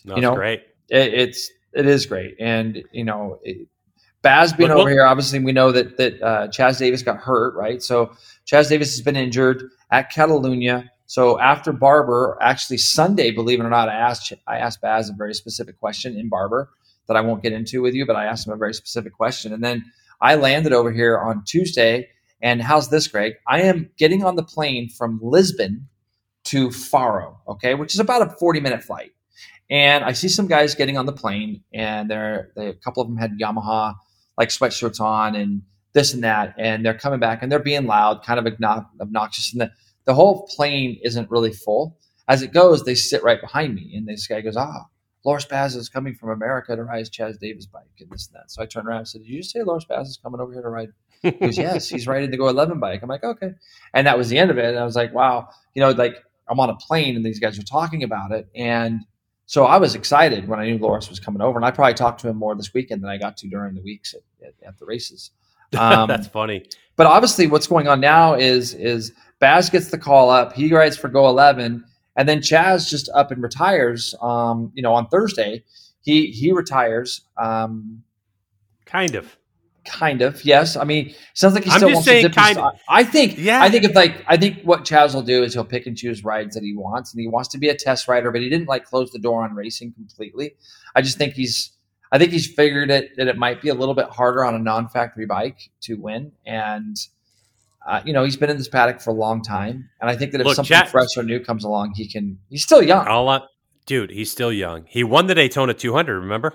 No, 0.05 0.15
you 0.15 0.19
it's 0.19 0.23
know, 0.23 0.35
great. 0.35 0.61
it, 0.89 1.15
it's 1.15 1.51
it 1.73 1.87
is 1.87 2.07
great. 2.07 2.37
And 2.41 2.83
you 2.93 3.05
know, 3.05 3.39
it, 3.45 3.69
Baz 4.23 4.53
being 4.53 4.71
over 4.71 4.91
here, 4.91 5.05
obviously 5.07 5.39
we 5.39 5.53
know 5.53 5.73
that 5.73 5.97
that 5.97 6.23
uh, 6.23 6.49
Chaz 6.49 6.79
Davies 6.79 7.03
got 7.03 7.17
hurt, 7.19 7.55
right? 7.55 7.83
So 7.83 8.13
Chaz 8.47 8.69
Davies 8.69 8.91
has 8.93 9.03
been 9.03 9.17
injured 9.17 9.63
at 9.91 10.13
Catalunya. 10.13 10.89
So 11.11 11.41
after 11.41 11.73
Barber, 11.73 12.39
actually 12.41 12.79
Sunday, 12.79 13.33
believe 13.33 13.59
it 13.59 13.65
or 13.65 13.69
not, 13.69 13.89
I 13.89 13.97
asked 13.97 14.33
I 14.47 14.59
asked 14.59 14.81
Baz 14.81 15.11
a 15.11 15.13
very 15.13 15.35
specific 15.35 15.77
question 15.81 16.17
in 16.17 16.29
Barber 16.29 16.71
that 17.09 17.17
I 17.17 17.21
won't 17.21 17.43
get 17.43 17.53
into 17.53 17.83
with 17.83 17.95
you, 17.95 18.07
but 18.07 18.15
I 18.15 18.27
asked 18.27 18.47
him 18.47 18.53
a 18.53 18.57
very 18.57 18.73
specific 18.73 19.13
question, 19.15 19.53
and 19.53 19.61
then 19.61 19.85
I 20.21 20.37
landed 20.37 20.73
over 20.73 20.93
here 20.93 21.19
on 21.19 21.43
Tuesday. 21.45 22.11
And 22.41 22.63
how's 22.63 22.91
this, 22.91 23.09
Greg? 23.09 23.33
I 23.49 23.63
am 23.63 23.91
getting 23.99 24.23
on 24.25 24.37
the 24.37 24.45
plane 24.45 24.89
from 24.89 25.19
Lisbon 25.21 25.89
to 26.45 26.71
Faro, 26.71 27.41
okay, 27.49 27.75
which 27.75 27.93
is 27.93 27.99
about 27.99 28.23
a 28.23 28.31
40 28.31 28.61
minute 28.61 28.85
flight. 28.85 29.11
And 29.69 30.05
I 30.05 30.13
see 30.13 30.29
some 30.29 30.47
guys 30.47 30.77
getting 30.77 30.97
on 30.97 31.07
the 31.07 31.13
plane, 31.13 31.65
and 31.75 32.09
they're 32.09 32.53
they, 32.55 32.69
a 32.69 32.75
couple 32.75 33.03
of 33.03 33.09
them 33.09 33.17
had 33.17 33.37
Yamaha 33.37 33.97
like 34.39 34.51
sweatshirts 34.51 35.01
on 35.01 35.35
and 35.35 35.63
this 35.93 36.15
and 36.15 36.23
that, 36.23 36.55
and 36.57 36.87
they're 36.87 36.97
coming 36.97 37.19
back 37.19 37.43
and 37.43 37.51
they're 37.51 37.59
being 37.59 37.87
loud, 37.87 38.23
kind 38.23 38.39
of 38.39 38.47
obnoxious, 39.01 39.53
and 39.53 39.63
the 39.63 39.73
the 40.05 40.15
whole 40.15 40.47
plane 40.47 40.99
isn't 41.03 41.31
really 41.31 41.53
full. 41.53 41.99
As 42.29 42.43
it 42.43 42.53
goes, 42.53 42.85
they 42.85 42.95
sit 42.95 43.23
right 43.23 43.41
behind 43.41 43.75
me, 43.75 43.95
and 43.97 44.07
this 44.07 44.27
guy 44.27 44.41
goes, 44.41 44.57
"Ah, 44.57 44.87
Loris 45.25 45.45
Baz 45.45 45.77
is 45.77 45.89
coming 45.89 46.15
from 46.15 46.31
America 46.31 46.77
to 46.77 46.85
ride 46.85 47.01
his 47.01 47.11
Chaz 47.11 47.39
Davies 47.39 47.67
bike 47.67 47.85
and 48.01 48.11
this 48.11 48.29
and 48.29 48.37
that." 48.37 48.51
So 48.51 48.63
I 48.63 48.67
turned 48.67 48.87
around 48.87 48.99
and 48.99 49.09
said, 49.09 49.23
"Did 49.23 49.29
you 49.29 49.39
just 49.39 49.53
say 49.53 49.63
Loris 49.63 49.85
Baz 49.85 50.09
is 50.09 50.17
coming 50.17 50.41
over 50.41 50.53
here 50.53 50.63
to 50.63 50.69
ride 50.69 50.91
he 51.23 51.31
goes, 51.33 51.59
yes, 51.59 51.89
he's 51.89 52.07
riding 52.07 52.31
the 52.31 52.39
GoEleven 52.39 52.81
bike. 52.81 53.03
I'm 53.03 53.09
like, 53.09 53.25
okay. 53.25 53.53
And 53.93 54.07
that 54.07 54.17
was 54.17 54.29
the 54.29 54.39
end 54.39 54.51
of 54.51 54.59
it. 54.59 54.67
And 54.67 54.79
I 54.79 54.85
was 54.85 54.97
like, 54.97 55.13
wow, 55.13 55.49
you 55.75 55.83
know, 55.83 55.91
like 55.91 56.17
I'm 56.49 56.61
on 56.61 56.71
a 56.71 56.77
plane 56.77 57.17
and 57.17 57.25
these 57.25 57.39
guys 57.39 57.59
are 57.59 57.65
talking 57.65 58.03
about 58.03 58.33
it. 58.33 58.49
And 58.55 59.03
so 59.47 59.65
I 59.65 59.79
was 59.79 59.95
excited 59.95 60.49
when 60.49 60.59
I 60.61 60.67
knew 60.67 60.79
Loris 60.79 61.11
was 61.11 61.21
coming 61.21 61.43
over. 61.43 61.59
And 61.59 61.65
I 61.65 61.71
probably 61.71 61.95
talked 61.95 62.21
to 62.21 62.29
him 62.29 62.37
more 62.37 62.55
this 62.55 62.73
weekend 62.73 63.03
than 63.03 63.11
I 63.11 63.19
got 63.19 63.37
to 63.39 63.49
during 63.49 63.75
the 63.75 63.83
weeks 63.83 64.15
at, 64.15 64.47
at, 64.47 64.55
at 64.67 64.79
the 64.79 64.87
races. 64.87 65.31
Um, 65.79 66.09
That's 66.09 66.27
funny. 66.27 66.67
but 66.97 67.07
obviously, 67.07 67.47
what's 67.47 67.69
going 67.69 67.87
on 67.87 68.01
now 68.01 68.35
is 68.35 68.75
is 68.75 69.13
Baz 69.41 69.71
gets 69.71 69.91
the 69.91 69.99
call 69.99 70.31
up. 70.31 70.53
He 70.53 70.73
rides 70.73 70.97
for 70.97 71.09
GoEleven, 71.09 71.83
and 72.17 72.29
then 72.29 72.39
Chaz 72.41 72.89
just 72.89 73.09
up 73.15 73.31
and 73.31 73.43
retires. 73.43 74.15
Um, 74.21 74.71
you 74.75 74.83
know, 74.83 74.93
on 74.95 75.09
Thursday, 75.09 75.65
he 76.03 76.27
he 76.29 76.53
retires. 76.53 77.23
Um, 77.37 78.03
Kind 78.87 79.15
of. 79.15 79.37
Kind 79.87 80.21
of, 80.21 80.45
yes. 80.45 80.77
I 80.77 80.85
mean, 80.85 81.15
sounds 81.33 81.55
like 81.55 81.65
he 81.65 81.71
still 81.71 81.89
wants 81.93 82.05
to 82.07 82.21
dip 82.21 82.35
his- 82.35 82.37
kind 82.37 82.59
of. 82.59 82.73
I 82.89 83.03
think, 83.03 83.39
Yeah. 83.39 83.63
I 83.63 83.71
think 83.71 83.85
if 83.85 83.95
like, 83.95 84.23
I 84.29 84.37
think 84.37 84.61
what 84.63 84.85
Chaz 84.85 85.15
will 85.15 85.23
do 85.23 85.43
is 85.43 85.55
he'll 85.55 85.65
pick 85.65 85.87
and 85.87 85.97
choose 85.97 86.23
rides 86.23 86.55
that 86.55 86.63
he 86.63 86.77
wants, 86.77 87.15
and 87.15 87.21
he 87.21 87.27
wants 87.29 87.49
to 87.51 87.59
be 87.59 87.69
a 87.71 87.75
test 87.75 88.07
rider, 88.07 88.31
but 88.31 88.43
he 88.43 88.51
didn't 88.51 88.69
like 88.69 88.85
close 88.85 89.11
the 89.11 89.19
door 89.19 89.43
on 89.43 89.55
racing 89.55 89.93
completely. 89.95 90.55
I 90.95 91.01
just 91.01 91.17
think 91.17 91.33
he's, 91.33 91.71
I 92.13 92.19
think 92.19 92.31
he's 92.31 92.47
figured 92.53 92.91
it 92.91 93.17
that 93.17 93.27
it 93.27 93.39
might 93.39 93.63
be 93.63 93.71
a 93.71 93.75
little 93.75 93.95
bit 93.95 94.07
harder 94.11 94.45
on 94.45 94.55
a 94.55 94.59
non-factory 94.59 95.25
bike 95.27 95.71
to 95.83 95.95
win, 95.95 96.33
and 96.45 96.97
uh, 97.87 98.01
you 98.05 98.13
know 98.13 98.25
he's 98.25 98.37
been 98.37 98.51
in 98.51 98.57
this 98.57 98.69
paddock 98.69 99.01
for 99.01 99.11
a 99.11 99.15
long 99.15 99.43
time, 99.43 99.89
and 100.01 100.11
I 100.11 100.17
think 100.17 100.33
that 100.33 100.41
if 100.41 100.47
Look, 100.47 100.57
something 100.57 100.77
Chaz- 100.77 100.89
fresh 100.89 101.09
or 101.17 101.23
new 101.23 101.41
comes 101.41 101.65
along, 101.65 101.93
he 101.97 102.09
can. 102.09 102.39
He's 102.49 102.63
still 102.63 102.83
young. 102.83 103.07
All 103.07 103.29
on, 103.29 103.43
dude, 103.87 104.11
he's 104.11 104.31
still 104.31 104.53
young. 104.53 104.85
He 104.87 105.03
won 105.05 105.27
the 105.27 105.35
Daytona 105.35 105.75
200. 105.75 106.21
Remember? 106.21 106.55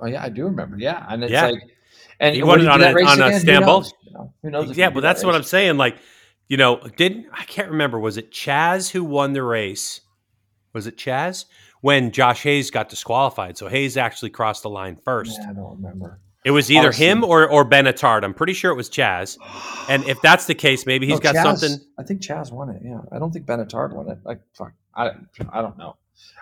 Oh 0.00 0.06
yeah, 0.06 0.22
I 0.22 0.28
do 0.28 0.44
remember. 0.44 0.76
Yeah, 0.78 1.04
and 1.08 1.22
it's 1.24 1.32
Yeah. 1.32 1.46
like, 1.46 1.62
and 2.20 2.34
He 2.36 2.42
won 2.42 2.60
it 2.60 2.68
on 2.68 2.82
a- 2.82 2.86
on 2.86 3.20
a 3.20 3.26
again? 3.36 3.62
Who 3.62 3.66
knows? 3.66 3.92
You 4.04 4.12
know, 4.12 4.32
who 4.42 4.50
knows? 4.50 4.76
Yeah, 4.76 4.88
but 4.90 4.96
that 4.96 5.00
that's 5.02 5.24
what. 5.24 5.34
I'm 5.34 5.42
saying. 5.42 5.76
Like, 5.78 5.96
you 6.48 6.56
know, 6.56 6.80
didn't 6.96 7.26
I 7.32 7.44
can't 7.44 7.70
remember. 7.70 7.98
Was 7.98 8.16
it 8.16 8.30
Chaz 8.30 8.90
who 8.90 9.04
won 9.04 9.32
the 9.32 9.42
race? 9.42 10.00
Was 10.72 10.86
it 10.86 10.96
Chaz 10.96 11.46
when 11.80 12.12
Josh 12.12 12.42
Hayes 12.42 12.70
got 12.70 12.88
disqualified? 12.88 13.56
So 13.58 13.68
Hayes 13.68 13.96
actually 13.96 14.30
crossed 14.30 14.62
the 14.62 14.70
line 14.70 14.96
first. 15.04 15.38
Yeah, 15.42 15.50
I 15.50 15.52
don't 15.54 15.76
remember. 15.76 16.20
It 16.46 16.52
was 16.52 16.70
either 16.70 16.86
Honestly. 16.86 17.06
him 17.06 17.24
or 17.24 17.48
or 17.48 17.64
Ben 17.64 17.86
Attard. 17.86 18.22
I'm 18.22 18.32
pretty 18.32 18.52
sure 18.52 18.70
it 18.70 18.76
was 18.76 18.88
Chaz. 18.88 19.36
And 19.88 20.04
if 20.04 20.22
that's 20.22 20.46
the 20.46 20.54
case, 20.54 20.86
maybe 20.86 21.04
he's 21.04 21.16
no, 21.16 21.32
got 21.32 21.34
Chaz, 21.34 21.58
something. 21.58 21.84
I 21.98 22.04
think 22.04 22.22
Chaz 22.22 22.52
won 22.52 22.70
it. 22.70 22.82
Yeah, 22.84 23.00
I 23.10 23.18
don't 23.18 23.32
think 23.32 23.46
Ben 23.46 23.58
Attard 23.58 23.92
won 23.92 24.08
it. 24.08 24.18
Like, 24.22 24.38
fuck, 24.54 24.72
I, 24.94 25.10
I 25.50 25.60
don't 25.60 25.76
know. 25.76 25.96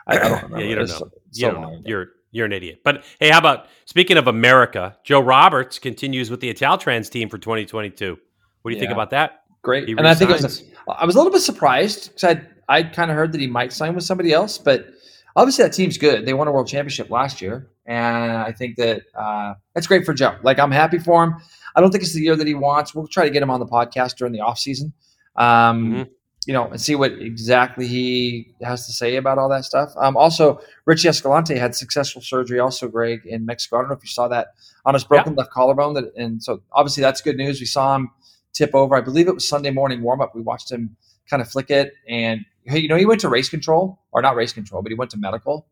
I, 0.06 0.16
I 0.16 0.18
don't 0.18 0.32
remember. 0.42 0.60
yeah, 0.60 0.66
you 0.66 0.74
don't 0.74 0.88
know. 0.88 0.94
So, 0.94 1.10
you 1.32 1.50
don't 1.50 1.60
know. 1.62 1.82
You're 1.86 2.08
you're 2.32 2.44
an 2.44 2.52
idiot. 2.52 2.80
But 2.84 3.02
hey, 3.18 3.30
how 3.30 3.38
about 3.38 3.66
speaking 3.86 4.18
of 4.18 4.26
America? 4.26 4.94
Joe 5.04 5.20
Roberts 5.20 5.78
continues 5.78 6.30
with 6.30 6.40
the 6.40 6.52
Italtrans 6.52 7.08
team 7.08 7.30
for 7.30 7.38
2022. 7.38 8.18
What 8.60 8.70
do 8.70 8.74
you 8.74 8.76
yeah. 8.76 8.80
think 8.80 8.92
about 8.92 9.08
that? 9.10 9.44
Great. 9.62 9.88
and 9.88 10.06
I 10.06 10.14
think 10.14 10.28
it 10.28 10.42
was 10.42 10.60
a, 10.60 10.92
I 10.92 11.06
was 11.06 11.14
a 11.14 11.18
little 11.18 11.32
bit 11.32 11.40
surprised 11.40 12.12
because 12.12 12.36
I 12.36 12.42
I 12.68 12.82
kind 12.82 13.10
of 13.10 13.16
heard 13.16 13.32
that 13.32 13.40
he 13.40 13.46
might 13.46 13.72
sign 13.72 13.94
with 13.94 14.04
somebody 14.04 14.34
else, 14.34 14.58
but 14.58 14.86
obviously 15.34 15.64
that 15.64 15.72
team's 15.72 15.96
good. 15.96 16.26
They 16.26 16.34
won 16.34 16.46
a 16.46 16.52
world 16.52 16.68
championship 16.68 17.08
last 17.08 17.40
year, 17.40 17.70
and 17.86 18.32
I 18.32 18.52
think 18.52 18.76
that 18.76 19.02
uh, 19.14 19.54
that's 19.74 19.86
great 19.86 20.04
for 20.04 20.14
Joe. 20.14 20.36
Like 20.42 20.58
I'm 20.58 20.70
happy 20.70 20.98
for 20.98 21.24
him. 21.24 21.36
I 21.76 21.80
don't 21.80 21.90
think 21.90 22.04
it's 22.04 22.14
the 22.14 22.22
year 22.22 22.36
that 22.36 22.46
he 22.46 22.54
wants. 22.54 22.94
We'll 22.94 23.06
try 23.06 23.24
to 23.24 23.30
get 23.30 23.42
him 23.42 23.50
on 23.50 23.60
the 23.60 23.66
podcast 23.66 24.16
during 24.16 24.32
the 24.32 24.40
off 24.40 24.58
season, 24.58 24.92
um, 25.36 25.92
mm-hmm. 25.92 26.02
you 26.46 26.52
know, 26.54 26.68
and 26.68 26.80
see 26.80 26.94
what 26.94 27.12
exactly 27.12 27.86
he 27.86 28.54
has 28.62 28.86
to 28.86 28.92
say 28.92 29.16
about 29.16 29.38
all 29.38 29.48
that 29.48 29.64
stuff. 29.64 29.92
Um, 29.96 30.16
also, 30.16 30.60
Richie 30.86 31.08
Escalante 31.08 31.56
had 31.56 31.74
successful 31.74 32.22
surgery, 32.22 32.60
also 32.60 32.88
Greg 32.88 33.26
in 33.26 33.44
Mexico. 33.44 33.76
I 33.76 33.80
don't 33.80 33.90
know 33.90 33.96
if 33.96 34.04
you 34.04 34.08
saw 34.08 34.28
that 34.28 34.48
on 34.84 34.94
his 34.94 35.04
broken 35.04 35.32
yeah. 35.32 35.38
left 35.38 35.50
collarbone. 35.50 35.94
That 35.94 36.12
and 36.16 36.42
so 36.42 36.62
obviously 36.72 37.02
that's 37.02 37.20
good 37.20 37.36
news. 37.36 37.60
We 37.60 37.66
saw 37.66 37.96
him 37.96 38.10
tip 38.52 38.70
over. 38.74 38.94
I 38.94 39.00
believe 39.00 39.28
it 39.28 39.34
was 39.34 39.46
Sunday 39.46 39.70
morning 39.70 40.02
warm 40.02 40.20
up. 40.20 40.34
We 40.34 40.40
watched 40.40 40.70
him 40.70 40.96
kind 41.28 41.42
of 41.42 41.50
flick 41.50 41.70
it 41.70 41.94
and 42.08 42.44
hey, 42.66 42.78
you 42.78 42.88
know, 42.88 42.96
he 42.96 43.06
went 43.06 43.20
to 43.20 43.28
race 43.28 43.48
control 43.48 43.98
or 44.12 44.22
not 44.22 44.36
race 44.36 44.52
control, 44.52 44.82
but 44.82 44.90
he 44.90 44.94
went 44.94 45.10
to 45.10 45.18
medical 45.18 45.66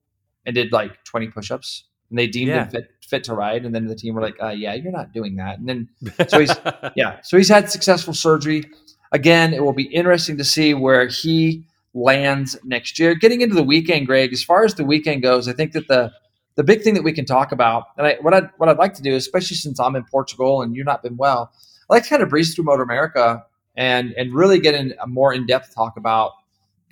and 0.45 0.55
did 0.55 0.73
like 0.73 1.05
20 1.05 1.29
push-ups 1.29 1.85
and 2.13 2.19
they 2.19 2.27
deemed 2.27 2.51
yeah. 2.51 2.65
him 2.65 2.71
fit, 2.71 2.91
fit 3.01 3.25
to 3.25 3.35
ride. 3.35 3.65
And 3.65 3.75
then 3.75 3.87
the 3.87 3.95
team 3.95 4.15
were 4.15 4.21
like, 4.21 4.37
uh, 4.41 4.51
yeah, 4.51 4.75
you're 4.75 4.93
not 4.93 5.13
doing 5.15 5.37
that. 5.37 5.59
And 5.59 5.67
then, 5.67 5.89
so 6.29 6.41
he's, 6.41 6.55
yeah, 6.95 7.21
so 7.23 7.39
he's 7.39 7.49
had 7.49 7.71
successful 7.71 8.13
surgery. 8.13 8.65
Again, 9.13 9.55
it 9.55 9.65
will 9.65 9.73
be 9.73 9.85
interesting 9.85 10.37
to 10.37 10.45
see 10.45 10.75
where 10.75 11.07
he 11.07 11.65
lands 11.95 12.55
next 12.65 12.99
year. 12.99 13.15
Getting 13.15 13.41
into 13.41 13.55
the 13.55 13.63
weekend, 13.63 14.07
Greg, 14.07 14.31
as 14.31 14.45
far 14.45 14.63
as 14.63 14.75
the 14.75 14.85
weekend 14.85 15.23
goes, 15.23 15.49
I 15.49 15.55
think 15.55 15.73
that 15.73 15.89
the, 15.89 16.13
the 16.57 16.63
big 16.63 16.83
thing 16.83 16.93
that 16.95 17.03
we 17.03 17.15
can 17.15 17.25
talk 17.25 17.51
about, 17.51 17.85
and 17.97 18.07
I, 18.07 18.17
what 18.21 18.35
I 18.35 18.43
what 18.59 18.69
I'd 18.69 18.77
like 18.77 18.93
to 18.95 19.03
do, 19.03 19.17
especially 19.17 19.57
since 19.57 19.81
I'm 19.81 19.97
in 19.97 20.05
Portugal 20.05 20.61
and 20.61 20.77
you've 20.77 20.85
not 20.85 21.03
been 21.03 21.17
well, 21.17 21.51
I 21.89 21.95
like 21.95 22.03
to 22.03 22.11
kind 22.11 22.23
of 22.23 22.29
breeze 22.29 22.55
through 22.55 22.65
Motor 22.65 22.83
America 22.83 23.43
and 23.75 24.13
and 24.19 24.35
really 24.35 24.61
get 24.61 24.75
in 24.75 24.93
a 25.01 25.07
more 25.07 25.33
in 25.33 25.47
depth 25.47 25.75
talk 25.75 25.97
about 25.97 26.33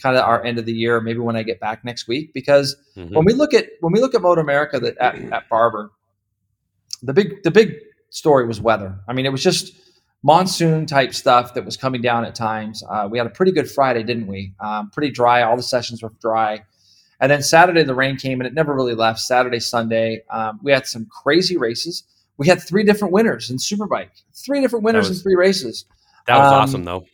kind 0.01 0.17
of 0.17 0.25
our 0.25 0.45
end 0.45 0.59
of 0.59 0.67
the 0.67 0.73
year, 0.73 1.01
maybe 1.01 1.19
when 1.19 1.37
I 1.37 1.43
get 1.43 1.61
back 1.61 1.85
next 1.85 2.09
week. 2.09 2.33
Because 2.33 2.77
mm-hmm. 2.97 3.15
when 3.15 3.25
we 3.25 3.33
look 3.33 3.55
at 3.55 3.69
when 3.81 3.93
we 3.93 4.01
look 4.01 4.15
at 4.15 4.23
Motor 4.23 4.41
America 4.41 4.81
that 4.81 4.99
at, 4.99 5.15
at 5.33 5.49
Barber, 5.49 5.91
the 7.03 7.13
big 7.13 7.43
the 7.43 7.51
big 7.51 7.75
story 8.11 8.47
was 8.47 8.61
weather. 8.61 8.99
I 9.09 9.13
mean, 9.13 9.27
it 9.27 9.33
was 9.33 9.43
just 9.43 9.73
monsoon 10.23 10.87
type 10.87 11.15
stuff 11.15 11.55
that 11.55 11.65
was 11.65 11.77
coming 11.77 12.03
down 12.03 12.25
at 12.25 12.35
times. 12.35 12.83
Uh, 12.89 13.09
we 13.11 13.19
had 13.19 13.27
a 13.27 13.31
pretty 13.31 13.53
good 13.53 13.71
Friday, 13.71 14.03
didn't 14.03 14.27
we? 14.27 14.53
Um, 14.61 14.91
pretty 14.91 15.11
dry. 15.11 15.43
All 15.43 15.57
the 15.57 15.63
sessions 15.63 16.03
were 16.03 16.13
dry. 16.21 16.65
And 17.21 17.31
then 17.31 17.43
Saturday, 17.43 17.83
the 17.83 17.95
rain 17.95 18.17
came 18.17 18.41
and 18.41 18.47
it 18.47 18.55
never 18.55 18.75
really 18.75 18.95
left. 18.95 19.21
Saturday, 19.21 19.61
Sunday, 19.61 20.23
um, 20.31 20.59
we 20.63 20.73
had 20.73 20.87
some 20.87 21.07
crazy 21.07 21.57
races. 21.57 22.05
We 22.39 22.47
had 22.47 22.63
three 22.63 22.85
different 22.85 23.13
winners 23.13 23.51
in 23.51 23.59
Superbike, 23.59 24.11
three 24.35 24.63
different 24.63 24.85
winners 24.85 25.09
was, 25.09 25.19
in 25.19 25.23
three 25.23 25.37
races. 25.37 25.85
That 26.27 26.39
was 26.39 26.47
um, 26.47 26.55
awesome, 26.55 26.85
though. 26.85 27.05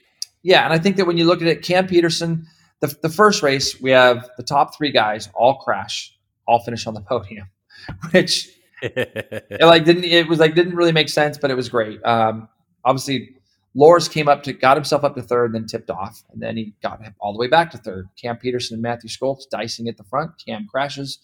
Yeah. 0.42 0.64
And 0.64 0.72
I 0.72 0.78
think 0.78 0.96
that 0.96 1.06
when 1.06 1.16
you 1.16 1.24
look 1.24 1.42
at 1.42 1.48
it, 1.48 1.62
Cam 1.62 1.88
Petersen, 1.88 2.46
the, 2.80 2.94
the 3.02 3.08
first 3.08 3.42
race, 3.42 3.80
we 3.80 3.90
have 3.90 4.28
the 4.36 4.42
top 4.42 4.76
three 4.76 4.90
guys 4.90 5.28
all 5.34 5.56
crash, 5.56 6.16
all 6.46 6.60
finish 6.60 6.86
on 6.86 6.94
the 6.94 7.00
podium, 7.00 7.48
which 8.10 8.48
it 8.82 9.62
like 9.62 9.84
didn't 9.84 10.04
it 10.04 10.28
was 10.28 10.38
like 10.38 10.54
didn't 10.54 10.76
really 10.76 10.92
make 10.92 11.08
sense, 11.08 11.38
but 11.38 11.50
it 11.50 11.54
was 11.54 11.68
great. 11.68 12.04
Um, 12.04 12.48
obviously, 12.84 13.36
Loris 13.74 14.08
came 14.08 14.28
up 14.28 14.42
to 14.44 14.52
got 14.52 14.76
himself 14.76 15.04
up 15.04 15.14
to 15.14 15.22
third, 15.22 15.54
then 15.54 15.66
tipped 15.66 15.90
off, 15.90 16.22
and 16.32 16.42
then 16.42 16.56
he 16.56 16.74
got 16.82 17.00
all 17.20 17.32
the 17.32 17.38
way 17.38 17.48
back 17.48 17.70
to 17.70 17.78
third. 17.78 18.08
Cam 18.20 18.36
Petersen 18.36 18.74
and 18.74 18.82
Matthew 18.82 19.08
Scholtz 19.08 19.48
dicing 19.50 19.88
at 19.88 19.96
the 19.96 20.04
front. 20.04 20.32
Cam 20.44 20.66
crashes. 20.66 21.18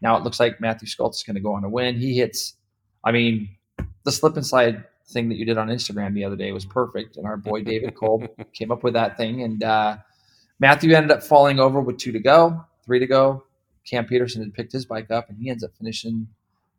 Now 0.00 0.16
it 0.16 0.22
looks 0.22 0.38
like 0.38 0.60
Matthew 0.60 0.86
Scholtz 0.86 1.16
is 1.16 1.22
going 1.22 1.36
to 1.36 1.40
go 1.40 1.54
on 1.54 1.64
a 1.64 1.68
win. 1.68 1.98
He 1.98 2.16
hits. 2.16 2.54
I 3.04 3.12
mean, 3.12 3.48
the 4.04 4.12
slip 4.12 4.36
and 4.36 4.46
slide 4.46 4.84
thing 5.08 5.28
that 5.30 5.36
you 5.36 5.44
did 5.44 5.56
on 5.56 5.68
Instagram 5.68 6.14
the 6.14 6.24
other 6.24 6.36
day 6.36 6.52
was 6.52 6.66
perfect, 6.66 7.16
and 7.16 7.26
our 7.26 7.36
boy 7.36 7.62
David 7.62 7.94
Kolb 7.94 8.28
came 8.52 8.70
up 8.70 8.82
with 8.82 8.92
that 8.94 9.16
thing, 9.16 9.42
and 9.42 9.62
uh, 9.62 9.96
Matthew 10.60 10.94
ended 10.94 11.10
up 11.10 11.22
falling 11.22 11.60
over 11.60 11.80
with 11.80 11.98
two 11.98 12.12
to 12.12 12.18
go, 12.18 12.64
three 12.84 12.98
to 12.98 13.06
go. 13.06 13.44
Cam 13.84 14.04
Petersen 14.04 14.42
had 14.42 14.52
picked 14.52 14.72
his 14.72 14.84
bike 14.84 15.10
up 15.10 15.28
and 15.28 15.38
he 15.38 15.50
ends 15.50 15.64
up 15.64 15.70
finishing 15.78 16.26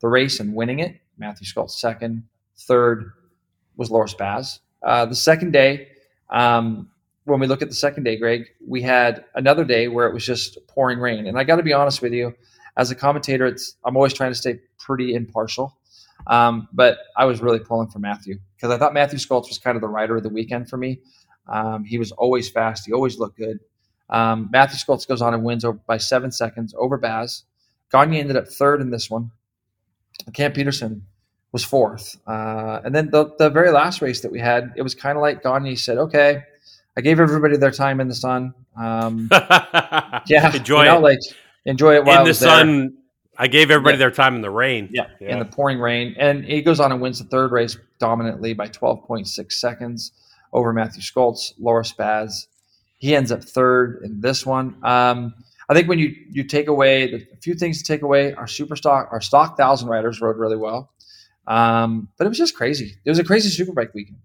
the 0.01 0.07
race 0.07 0.39
and 0.39 0.53
winning 0.53 0.79
it. 0.79 0.99
Matthew 1.17 1.47
Scholtz 1.47 1.71
second. 1.71 2.23
Third 2.57 3.11
was 3.77 3.89
Loris 3.89 4.13
Baz. 4.13 4.59
Uh, 4.83 5.05
the 5.05 5.15
second 5.15 5.51
day, 5.51 5.89
um, 6.29 6.89
when 7.25 7.39
we 7.39 7.47
look 7.47 7.61
at 7.61 7.69
the 7.69 7.75
second 7.75 8.03
day, 8.03 8.17
Greg, 8.17 8.47
we 8.65 8.81
had 8.81 9.25
another 9.35 9.63
day 9.63 9.87
where 9.87 10.07
it 10.07 10.13
was 10.13 10.25
just 10.25 10.57
pouring 10.67 10.99
rain. 10.99 11.27
And 11.27 11.37
I 11.37 11.43
got 11.43 11.57
to 11.57 11.63
be 11.63 11.73
honest 11.73 12.01
with 12.01 12.13
you, 12.13 12.33
as 12.77 12.91
a 12.91 12.95
commentator, 12.95 13.45
it's 13.45 13.75
I'm 13.83 13.95
always 13.95 14.13
trying 14.13 14.31
to 14.31 14.35
stay 14.35 14.59
pretty 14.77 15.13
impartial. 15.13 15.77
Um, 16.27 16.67
but 16.73 16.99
I 17.17 17.25
was 17.25 17.41
really 17.41 17.59
pulling 17.59 17.89
for 17.89 17.99
Matthew 17.99 18.39
because 18.55 18.71
I 18.71 18.77
thought 18.77 18.93
Matthew 18.93 19.19
Scholtz 19.19 19.47
was 19.47 19.57
kind 19.57 19.75
of 19.75 19.81
the 19.81 19.87
rider 19.87 20.17
of 20.17 20.23
the 20.23 20.29
weekend 20.29 20.69
for 20.69 20.77
me. 20.77 20.99
Um, 21.47 21.83
he 21.83 21.97
was 21.97 22.11
always 22.11 22.49
fast. 22.49 22.85
He 22.85 22.93
always 22.93 23.17
looked 23.17 23.37
good. 23.37 23.59
Um, 24.10 24.50
Matthew 24.52 24.78
Scholtz 24.78 25.08
goes 25.08 25.22
on 25.22 25.34
and 25.34 25.43
wins 25.43 25.63
over, 25.63 25.80
by 25.86 25.98
seven 25.98 26.32
seconds 26.32 26.74
over 26.78 26.98
Baz. 26.98 27.43
Gagne 27.91 28.19
ended 28.19 28.38
up 28.38 28.48
third 28.48 28.82
in 28.82 28.89
this 28.89 29.10
one. 29.10 29.32
Cam 30.34 30.52
Petersen 30.52 31.04
was 31.52 31.63
fourth. 31.63 32.17
Uh, 32.28 32.82
and 32.84 32.93
then 32.93 33.10
the, 33.10 33.34
the 33.38 33.50
very 33.50 33.72
last 33.72 34.02
race 34.02 34.22
that 34.22 34.32
we 34.32 34.39
had, 34.39 34.74
it 34.76 34.82
was 34.82 34.93
kind 34.93 35.17
of 35.17 35.22
like 35.22 35.43
Gagne 35.43 35.76
said, 35.76 35.98
okay, 35.98 36.43
I 36.98 37.02
gave 37.02 37.19
everybody 37.19 37.58
their 37.58 37.72
time 37.72 38.00
in 38.00 38.08
the 38.08 38.15
sun. 38.15 38.54
Um, 38.78 39.30
yeah, 40.28 40.56
enjoy 40.56 40.84
you 40.84 40.89
know, 40.89 40.98
it. 40.98 41.02
Like 41.02 41.19
enjoy 41.65 41.95
it 41.95 42.06
while 42.06 42.19
in 42.19 42.26
the 42.26 42.34
sun. 42.34 42.78
There. 42.78 42.89
I 43.38 43.48
gave 43.48 43.72
everybody 43.72 43.95
yeah. 43.95 44.00
their 44.00 44.12
time 44.12 44.36
in 44.36 44.41
the 44.41 44.50
rain. 44.50 44.89
Yeah, 44.91 45.08
yeah, 45.22 45.32
in 45.32 45.39
the 45.39 45.45
pouring 45.45 45.80
rain, 45.80 46.13
and 46.19 46.43
he 46.43 46.62
goes 46.62 46.82
on 46.82 46.91
and 46.91 47.00
wins 47.00 47.19
the 47.19 47.26
third 47.26 47.54
race 47.54 47.78
dominantly 47.98 48.54
by 48.54 48.67
12.6 48.67 49.52
seconds 49.54 50.12
over 50.52 50.74
Matthew 50.74 51.02
Scholtz, 51.02 51.54
Loris 51.58 51.93
Baz, 51.93 52.48
he 52.99 53.15
ends 53.15 53.31
up 53.31 53.43
third 53.43 54.01
in 54.03 54.21
this 54.21 54.45
one. 54.45 54.75
Um, 54.83 55.33
I 55.69 55.73
think 55.73 55.88
when 55.88 55.99
you 55.99 56.15
you 56.29 56.43
take 56.43 56.67
away 56.67 57.12
the 57.12 57.27
few 57.41 57.55
things 57.55 57.81
to 57.81 57.83
take 57.83 58.01
away, 58.01 58.33
our 58.33 58.47
super 58.47 58.75
stock, 58.75 59.09
our 59.12 59.21
stock 59.21 59.57
thousand 59.57 59.89
riders 59.89 60.21
rode 60.21 60.38
really 60.38 60.57
well, 60.57 60.91
um, 61.47 62.09
but 62.17 62.25
it 62.25 62.29
was 62.29 62.38
just 62.38 62.55
crazy. 62.55 62.95
It 63.03 63.09
was 63.09 63.19
a 63.19 63.23
crazy 63.23 63.49
superbike 63.49 63.93
weekend. 63.93 64.19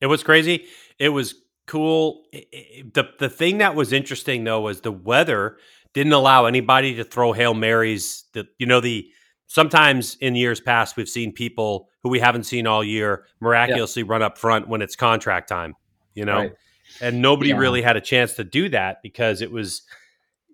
It 0.00 0.06
was 0.06 0.22
crazy. 0.22 0.66
It 0.98 1.08
was 1.08 1.34
cool. 1.66 2.24
It, 2.32 2.48
it, 2.52 2.94
the 2.94 3.08
the 3.18 3.28
thing 3.28 3.58
that 3.58 3.74
was 3.74 3.92
interesting 3.92 4.44
though 4.44 4.60
was 4.60 4.82
the 4.82 4.92
weather 4.92 5.56
didn't 5.94 6.12
allow 6.12 6.44
anybody 6.44 6.94
to 6.96 7.04
throw 7.04 7.32
hail 7.32 7.54
marys. 7.54 8.24
That 8.34 8.46
you 8.58 8.66
know 8.66 8.80
the 8.80 9.08
sometimes 9.46 10.16
in 10.20 10.34
years 10.34 10.60
past 10.60 10.96
we've 10.96 11.08
seen 11.08 11.32
people 11.32 11.88
who 12.02 12.10
we 12.10 12.18
haven't 12.18 12.44
seen 12.44 12.66
all 12.66 12.84
year 12.84 13.26
miraculously 13.40 14.02
yeah. 14.02 14.10
run 14.10 14.22
up 14.22 14.36
front 14.36 14.68
when 14.68 14.82
it's 14.82 14.96
contract 14.96 15.48
time. 15.48 15.76
You 16.14 16.24
know. 16.24 16.38
Right 16.38 16.52
and 17.00 17.22
nobody 17.22 17.50
yeah. 17.50 17.58
really 17.58 17.82
had 17.82 17.96
a 17.96 18.00
chance 18.00 18.34
to 18.34 18.44
do 18.44 18.68
that 18.70 19.02
because 19.02 19.42
it 19.42 19.50
was 19.50 19.82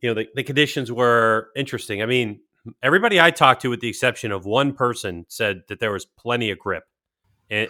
you 0.03 0.11
know 0.11 0.15
the, 0.15 0.29
the 0.35 0.43
conditions 0.43 0.91
were 0.91 1.49
interesting. 1.57 2.03
I 2.03 2.07
mean 2.07 2.41
everybody 2.83 3.21
i 3.21 3.31
talked 3.31 3.63
to 3.63 3.71
with 3.71 3.81
the 3.81 3.89
exception 3.89 4.33
of 4.33 4.47
one 4.47 4.73
person 4.73 5.27
said 5.29 5.63
that 5.69 5.81
there 5.81 5.93
was 5.93 6.05
plenty 6.05 6.51
of 6.51 6.59
grip 6.59 6.85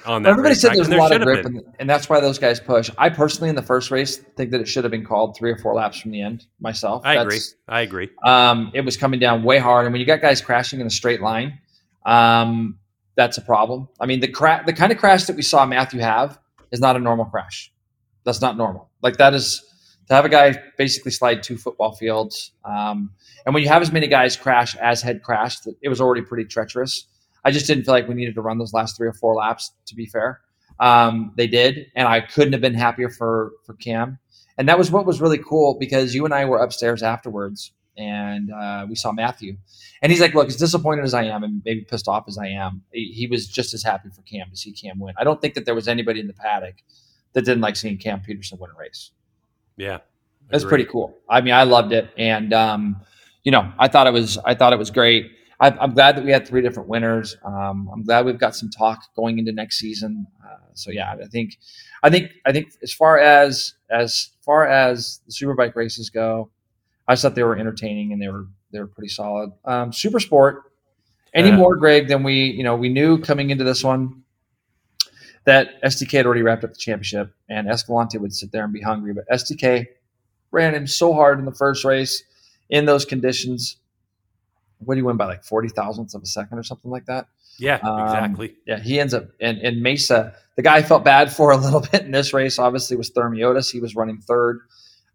on 0.07 0.23
that 0.23 0.31
everybody 0.31 0.55
said 0.55 0.75
there's 0.75 0.89
a 0.89 0.97
lot 0.97 1.13
of 1.13 1.21
grip 1.23 1.45
and, 1.45 1.61
and, 1.79 1.91
that's 1.91 2.09
why 2.09 2.21
those 2.21 2.39
guys 2.39 2.59
push. 2.61 2.91
I 2.97 3.11
personally 3.11 3.51
in 3.51 3.57
the 3.57 3.63
first 3.63 3.91
race 3.91 4.17
think 4.17 4.53
that 4.53 4.61
it 4.61 4.69
should 4.69 4.85
have 4.85 4.91
been 4.91 5.05
called 5.05 5.37
three 5.37 5.51
or 5.51 5.59
four 5.59 5.75
laps 5.75 5.99
from 5.99 6.13
the 6.13 6.23
end 6.23 6.47
myself. 6.61 7.03
I 7.05 7.17
that's, 7.17 7.25
agree 7.25 7.41
i 7.69 7.81
agree. 7.81 8.11
Um, 8.25 8.71
it 8.73 8.83
was 8.83 8.97
coming 8.97 9.21
down 9.21 9.43
way 9.43 9.59
hard 9.59 9.85
and 9.85 9.93
when 9.93 10.01
you 10.01 10.07
got 10.07 10.23
guys 10.23 10.41
crashing 10.41 10.81
in 10.81 10.87
a 10.87 10.91
straight 10.91 11.21
line 11.21 11.59
um, 12.07 12.79
that's 13.17 13.37
a 13.37 13.43
problem. 13.43 13.89
I 14.01 14.07
mean 14.07 14.21
the 14.21 14.29
cra- 14.29 14.63
the 14.65 14.73
kind 14.73 14.93
of 14.93 14.99
crash 14.99 15.25
that 15.25 15.37
we 15.37 15.43
saw 15.43 15.67
matthew 15.67 16.01
have 16.01 16.39
is 16.71 16.81
not 16.81 16.97
a 16.97 17.01
normal 17.01 17.27
crash 17.27 17.73
that's 18.25 18.41
not 18.41 18.57
normal. 18.57 18.91
Like 19.03 19.17
that 19.19 19.35
is 19.35 19.63
to 20.09 20.15
have 20.15 20.25
a 20.25 20.29
guy 20.29 20.59
basically 20.77 21.11
slide 21.11 21.43
two 21.43 21.57
football 21.57 21.93
fields. 21.93 22.53
Um, 22.65 23.11
and 23.47 23.55
when 23.55 23.63
you 23.63 23.69
have 23.69 23.83
as 23.83 23.93
many 23.93 24.07
guys 24.07 24.37
crash 24.37 24.77
as 24.77 25.03
had 25.03 25.23
crashed, 25.23 25.67
it 25.83 25.89
was 25.89 26.01
already 26.01 26.23
pretty 26.23 26.45
treacherous. 26.45 27.07
I 27.45 27.51
just 27.51 27.67
didn't 27.67 27.85
feel 27.85 27.95
like 27.95 28.09
we 28.09 28.15
needed 28.15 28.35
to 28.37 28.43
run 28.43 28.59
those 28.59 28.73
last 28.73 28.97
three 28.97 29.07
or 29.09 29.13
four 29.13 29.35
laps. 29.35 29.73
To 29.87 29.95
be 29.95 30.07
fair, 30.07 30.41
um, 30.81 31.33
they 31.37 31.47
did, 31.47 31.87
and 31.95 32.09
I 32.09 32.21
couldn't 32.21 32.53
have 32.53 32.63
been 32.63 32.75
happier 32.75 33.11
for 33.11 33.53
for 33.65 33.75
Cam. 33.75 34.19
And 34.57 34.69
that 34.69 34.79
was 34.79 34.91
what 34.91 35.05
was 35.05 35.21
really 35.21 35.39
cool 35.39 35.77
because 35.79 36.15
you 36.15 36.25
and 36.25 36.33
I 36.33 36.45
were 36.45 36.59
upstairs 36.59 37.03
afterwards, 37.03 37.73
and 37.99 38.51
uh, 38.53 38.87
we 38.89 38.95
saw 38.95 39.13
Matthew, 39.13 39.57
and 40.01 40.11
he's 40.11 40.21
like, 40.21 40.33
"Look, 40.33 40.49
as 40.49 40.57
disappointed 40.57 41.05
as 41.05 41.13
I 41.13 41.25
am, 41.25 41.43
and 41.45 41.61
maybe 41.65 41.83
pissed 41.83 42.09
off 42.09 42.25
as 42.29 42.39
I 42.39 42.47
am, 42.47 42.83
he, 42.93 43.13
he 43.13 43.27
was 43.27 43.47
just 43.47 43.75
as 43.75 43.83
happy 43.83 44.09
for 44.09 44.23
Cam 44.23 44.49
to 44.51 44.57
see 44.57 44.73
Cam 44.73 44.99
win. 44.99 45.15
I 45.19 45.25
don't 45.25 45.41
think 45.41 45.55
that 45.55 45.67
there 45.67 45.75
was 45.75 45.89
anybody 45.89 46.21
in 46.21 46.29
the 46.29 46.35
paddock 46.35 46.77
that 47.35 47.45
didn't 47.45 47.61
like 47.61 47.77
seeing 47.77 47.99
Cam 47.99 48.21
Petersen 48.21 48.59
win 48.59 48.71
a 48.71 48.79
race. 48.79 49.11
Yeah, 49.77 49.99
that's 50.51 50.65
pretty 50.65 50.85
cool. 50.85 51.17
I 51.29 51.41
mean, 51.41 51.55
I 51.55 51.65
loved 51.65 51.93
it, 51.93 52.11
and 52.17 52.53
um, 52.53 52.97
you 53.45 53.53
know, 53.53 53.71
I 53.79 53.89
thought 53.89 54.07
it 54.07 54.13
was 54.13 54.39
I 54.45 54.55
thought 54.55 54.73
it 54.73 54.79
was 54.79 54.91
great. 54.91 55.31
I, 55.61 55.71
I'm 55.71 55.95
glad 55.95 56.17
that 56.17 56.25
we 56.25 56.33
had 56.33 56.47
three 56.49 56.63
different 56.63 56.89
winners. 56.89 57.37
Um, 57.45 57.89
I'm 57.93 58.03
glad 58.03 58.25
we've 58.27 58.39
got 58.39 58.57
some 58.57 58.71
talk 58.71 59.01
going 59.15 59.39
into 59.39 59.53
next 59.53 59.79
season. 59.79 60.27
Uh, 60.45 60.57
so 60.75 60.91
yeah, 60.91 61.13
I 61.13 61.27
think, 61.29 61.59
I 62.03 62.11
think, 62.11 62.33
I 62.45 62.53
think 62.53 62.73
as 62.83 62.93
far 62.93 63.19
as 63.21 63.75
as 63.89 64.31
far 64.45 64.67
as 64.67 65.21
the 65.27 65.33
superbike 65.33 65.77
races 65.77 66.11
go, 66.11 66.51
I 67.07 67.15
thought 67.15 67.37
they 67.37 67.45
were 67.45 67.57
entertaining 67.57 68.13
and 68.13 68.21
they 68.21 68.29
were 68.29 68.47
they 68.73 68.81
were 68.81 68.89
pretty 68.89 69.09
solid. 69.09 69.53
Um, 69.65 69.93
super 69.93 70.19
sport, 70.19 70.65
any 71.33 71.51
Yeah. 71.51 71.57
more 71.57 71.77
Greg 71.77 72.09
than 72.09 72.25
we 72.25 72.47
you 72.47 72.65
know 72.65 72.75
we 72.75 72.89
knew 72.89 73.19
coming 73.19 73.51
into 73.51 73.63
this 73.65 73.85
one 73.85 74.24
that 75.45 75.81
SDK 75.83 76.13
had 76.19 76.27
already 76.27 76.43
wrapped 76.43 76.65
up 76.65 76.71
the 76.71 76.79
championship 76.79 77.35
and 77.49 77.69
Escalante 77.69 78.19
would 78.19 78.35
sit 78.35 78.51
there 78.53 78.65
and 78.65 78.73
be 78.73 78.81
hungry, 78.81 79.13
but 79.13 79.29
SDK 79.31 79.87
ran 80.51 80.75
him 80.75 80.87
so 80.87 81.13
hard 81.13 81.39
in 81.39 81.45
the 81.45 81.53
first 81.55 81.85
race 81.85 82.23
in 82.71 82.87
those 82.87 83.05
conditions. 83.05 83.77
What 84.79 84.95
do 84.95 85.01
you 85.01 85.05
win 85.05 85.17
by 85.17 85.27
like 85.27 85.45
forty 85.45 85.69
thousandths 85.69 86.15
of 86.15 86.23
a 86.23 86.27
second 86.27 86.59
or 86.59 86.63
something 86.63 86.91
like 86.91 87.07
that? 87.07 87.27
Yeah, 87.59 87.79
Um, 87.83 88.01
exactly. 88.01 88.57
Yeah, 88.67 88.81
he 88.81 88.99
ends 88.99 89.15
up 89.15 89.29
and, 89.41 89.59
and 89.59 89.83
Mesa. 89.83 90.35
The 90.57 90.63
guy 90.63 90.77
I 90.77 90.83
felt 90.83 91.05
bad 91.05 91.33
for 91.33 91.51
a 91.53 91.57
little 91.57 91.81
bit 91.81 92.03
in 92.03 92.11
this 92.11 92.33
race, 92.33 92.59
obviously, 92.59 92.97
was 92.97 93.11
Thermiotis. 93.11 93.71
He 93.71 93.81
was 93.81 93.95
running 93.95 94.19
third. 94.21 94.61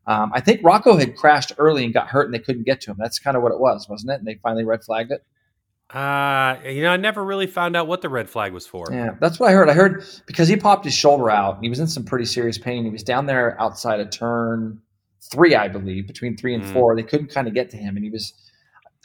Um, 0.07 0.31
I 0.33 0.41
think 0.41 0.61
Rocco 0.63 0.97
had 0.97 1.15
crashed 1.15 1.51
early 1.57 1.83
and 1.83 1.93
got 1.93 2.07
hurt, 2.07 2.25
and 2.25 2.33
they 2.33 2.39
couldn't 2.39 2.63
get 2.63 2.81
to 2.81 2.91
him. 2.91 2.97
That's 2.99 3.19
kind 3.19 3.37
of 3.37 3.43
what 3.43 3.51
it 3.51 3.59
was, 3.59 3.87
wasn't 3.87 4.11
it? 4.11 4.15
And 4.15 4.25
they 4.27 4.35
finally 4.41 4.63
red 4.63 4.83
flagged 4.83 5.11
it. 5.11 5.23
Uh, 5.89 6.57
you 6.65 6.83
know, 6.83 6.91
I 6.91 6.97
never 6.97 7.23
really 7.23 7.47
found 7.47 7.75
out 7.75 7.87
what 7.87 8.01
the 8.01 8.09
red 8.09 8.29
flag 8.29 8.53
was 8.53 8.67
for. 8.67 8.85
Yeah, 8.91 9.11
that's 9.19 9.39
what 9.39 9.49
I 9.49 9.53
heard. 9.53 9.69
I 9.69 9.73
heard 9.73 10.03
because 10.27 10.47
he 10.47 10.55
popped 10.55 10.85
his 10.85 10.93
shoulder 10.93 11.31
out 11.31 11.55
and 11.55 11.63
he 11.63 11.69
was 11.69 11.79
in 11.79 11.87
some 11.87 12.03
pretty 12.05 12.25
serious 12.25 12.57
pain. 12.59 12.83
He 12.83 12.91
was 12.91 13.01
down 13.03 13.25
there 13.25 13.59
outside 13.59 13.99
of 13.99 14.11
turn 14.11 14.79
three, 15.19 15.55
I 15.55 15.67
believe, 15.67 16.05
between 16.05 16.37
three 16.37 16.53
and 16.53 16.63
Mhm. 16.63 16.73
four. 16.73 16.95
They 16.95 17.03
couldn't 17.03 17.31
kind 17.31 17.47
of 17.47 17.53
get 17.55 17.69
to 17.71 17.77
him, 17.77 17.95
and 17.95 18.03
he 18.05 18.11
was. 18.11 18.33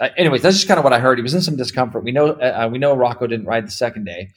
Uh, 0.01 0.09
anyways, 0.16 0.42
that's 0.42 0.57
just 0.57 0.68
kind 0.68 0.77
of 0.79 0.85
what 0.85 0.92
I 0.92 0.99
heard. 0.99 1.18
He 1.18 1.23
was 1.23 1.35
in 1.35 1.40
some 1.40 1.57
discomfort. 1.57 2.05
We 2.05 2.12
know 2.12 2.29
uh, 2.33 2.68
we 2.70 2.79
know 2.79 2.94
Rocco 2.94 3.27
didn't 3.27 3.47
ride 3.47 3.66
the 3.66 3.70
second 3.70 4.05
day, 4.05 4.31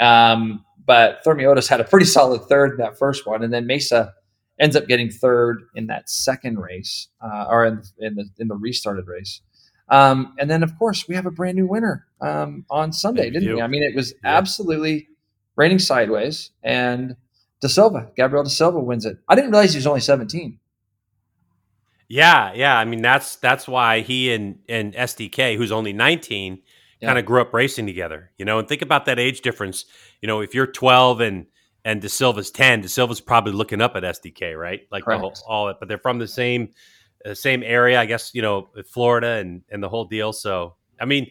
um, 0.00 0.64
but 0.86 1.22
Thermiotis 1.24 1.68
had 1.68 1.80
a 1.80 1.84
pretty 1.84 2.06
solid 2.06 2.42
third 2.48 2.72
in 2.72 2.76
that 2.78 2.96
first 2.98 3.26
one, 3.26 3.42
and 3.42 3.52
then 3.52 3.66
Mesa 3.66 4.14
ends 4.58 4.74
up 4.76 4.86
getting 4.86 5.10
third 5.10 5.62
in 5.74 5.86
that 5.88 6.08
second 6.08 6.58
race, 6.58 7.08
uh, 7.22 7.46
or 7.50 7.66
in, 7.66 7.82
in 7.98 8.14
the 8.14 8.24
in 8.38 8.48
the 8.48 8.54
restarted 8.56 9.06
race. 9.06 9.40
Um, 9.90 10.34
and 10.38 10.48
then, 10.50 10.62
of 10.62 10.78
course, 10.78 11.08
we 11.08 11.16
have 11.16 11.26
a 11.26 11.30
brand 11.30 11.56
new 11.56 11.66
winner 11.66 12.06
um, 12.20 12.64
on 12.70 12.92
Sunday, 12.92 13.24
We 13.24 13.30
didn't 13.30 13.48
do. 13.48 13.56
we? 13.56 13.62
I 13.62 13.66
mean, 13.66 13.82
it 13.82 13.94
was 13.96 14.12
Yeah. 14.24 14.36
absolutely 14.38 15.08
raining 15.56 15.80
sideways, 15.80 16.50
and 16.62 17.16
Da 17.60 17.68
Silva, 17.68 18.10
Gabriel 18.16 18.44
Da 18.44 18.50
Silva 18.50 18.78
wins 18.78 19.04
it. 19.04 19.18
I 19.28 19.34
didn't 19.34 19.50
realize 19.50 19.72
he 19.72 19.78
was 19.78 19.86
only 19.88 20.00
17. 20.00 20.58
Yeah, 22.08 22.52
yeah. 22.54 22.76
I 22.76 22.84
mean, 22.84 23.02
that's 23.02 23.36
that's 23.36 23.68
why 23.68 24.00
he 24.00 24.32
and 24.32 24.58
and 24.68 24.94
SDK, 24.94 25.56
who's 25.56 25.70
only 25.72 25.92
19, 25.92 26.60
Yeah. 27.00 27.08
kind 27.08 27.18
of 27.18 27.24
grew 27.24 27.40
up 27.40 27.54
racing 27.54 27.86
together. 27.86 28.30
You 28.36 28.44
know, 28.44 28.58
and 28.58 28.66
think 28.68 28.82
about 28.82 29.04
that 29.06 29.18
age 29.18 29.42
difference. 29.42 29.84
You 30.20 30.26
know, 30.26 30.40
if 30.40 30.54
you're 30.54 30.66
12 30.66 31.20
and 31.20 31.46
and 31.84 32.02
Da 32.02 32.08
Silva's 32.08 32.50
10, 32.50 32.82
Da 32.82 32.88
Silva's 32.88 33.20
probably 33.20 33.52
looking 33.52 33.80
up 33.80 33.94
at 33.96 34.02
SDK, 34.02 34.58
right? 34.58 34.82
Like 34.90 35.04
whole, 35.04 35.32
all, 35.48 35.72
but 35.78 35.88
they're 35.88 35.98
from 35.98 36.18
the 36.18 36.28
same 36.28 36.70
uh, 37.24 37.34
same 37.34 37.62
area, 37.62 38.00
I 38.00 38.06
guess. 38.06 38.34
You 38.34 38.42
know, 38.42 38.70
Florida 38.86 39.36
and 39.36 39.62
and 39.70 39.82
the 39.82 39.88
whole 39.88 40.04
deal. 40.04 40.32
So, 40.32 40.76
I 41.00 41.04
mean, 41.04 41.30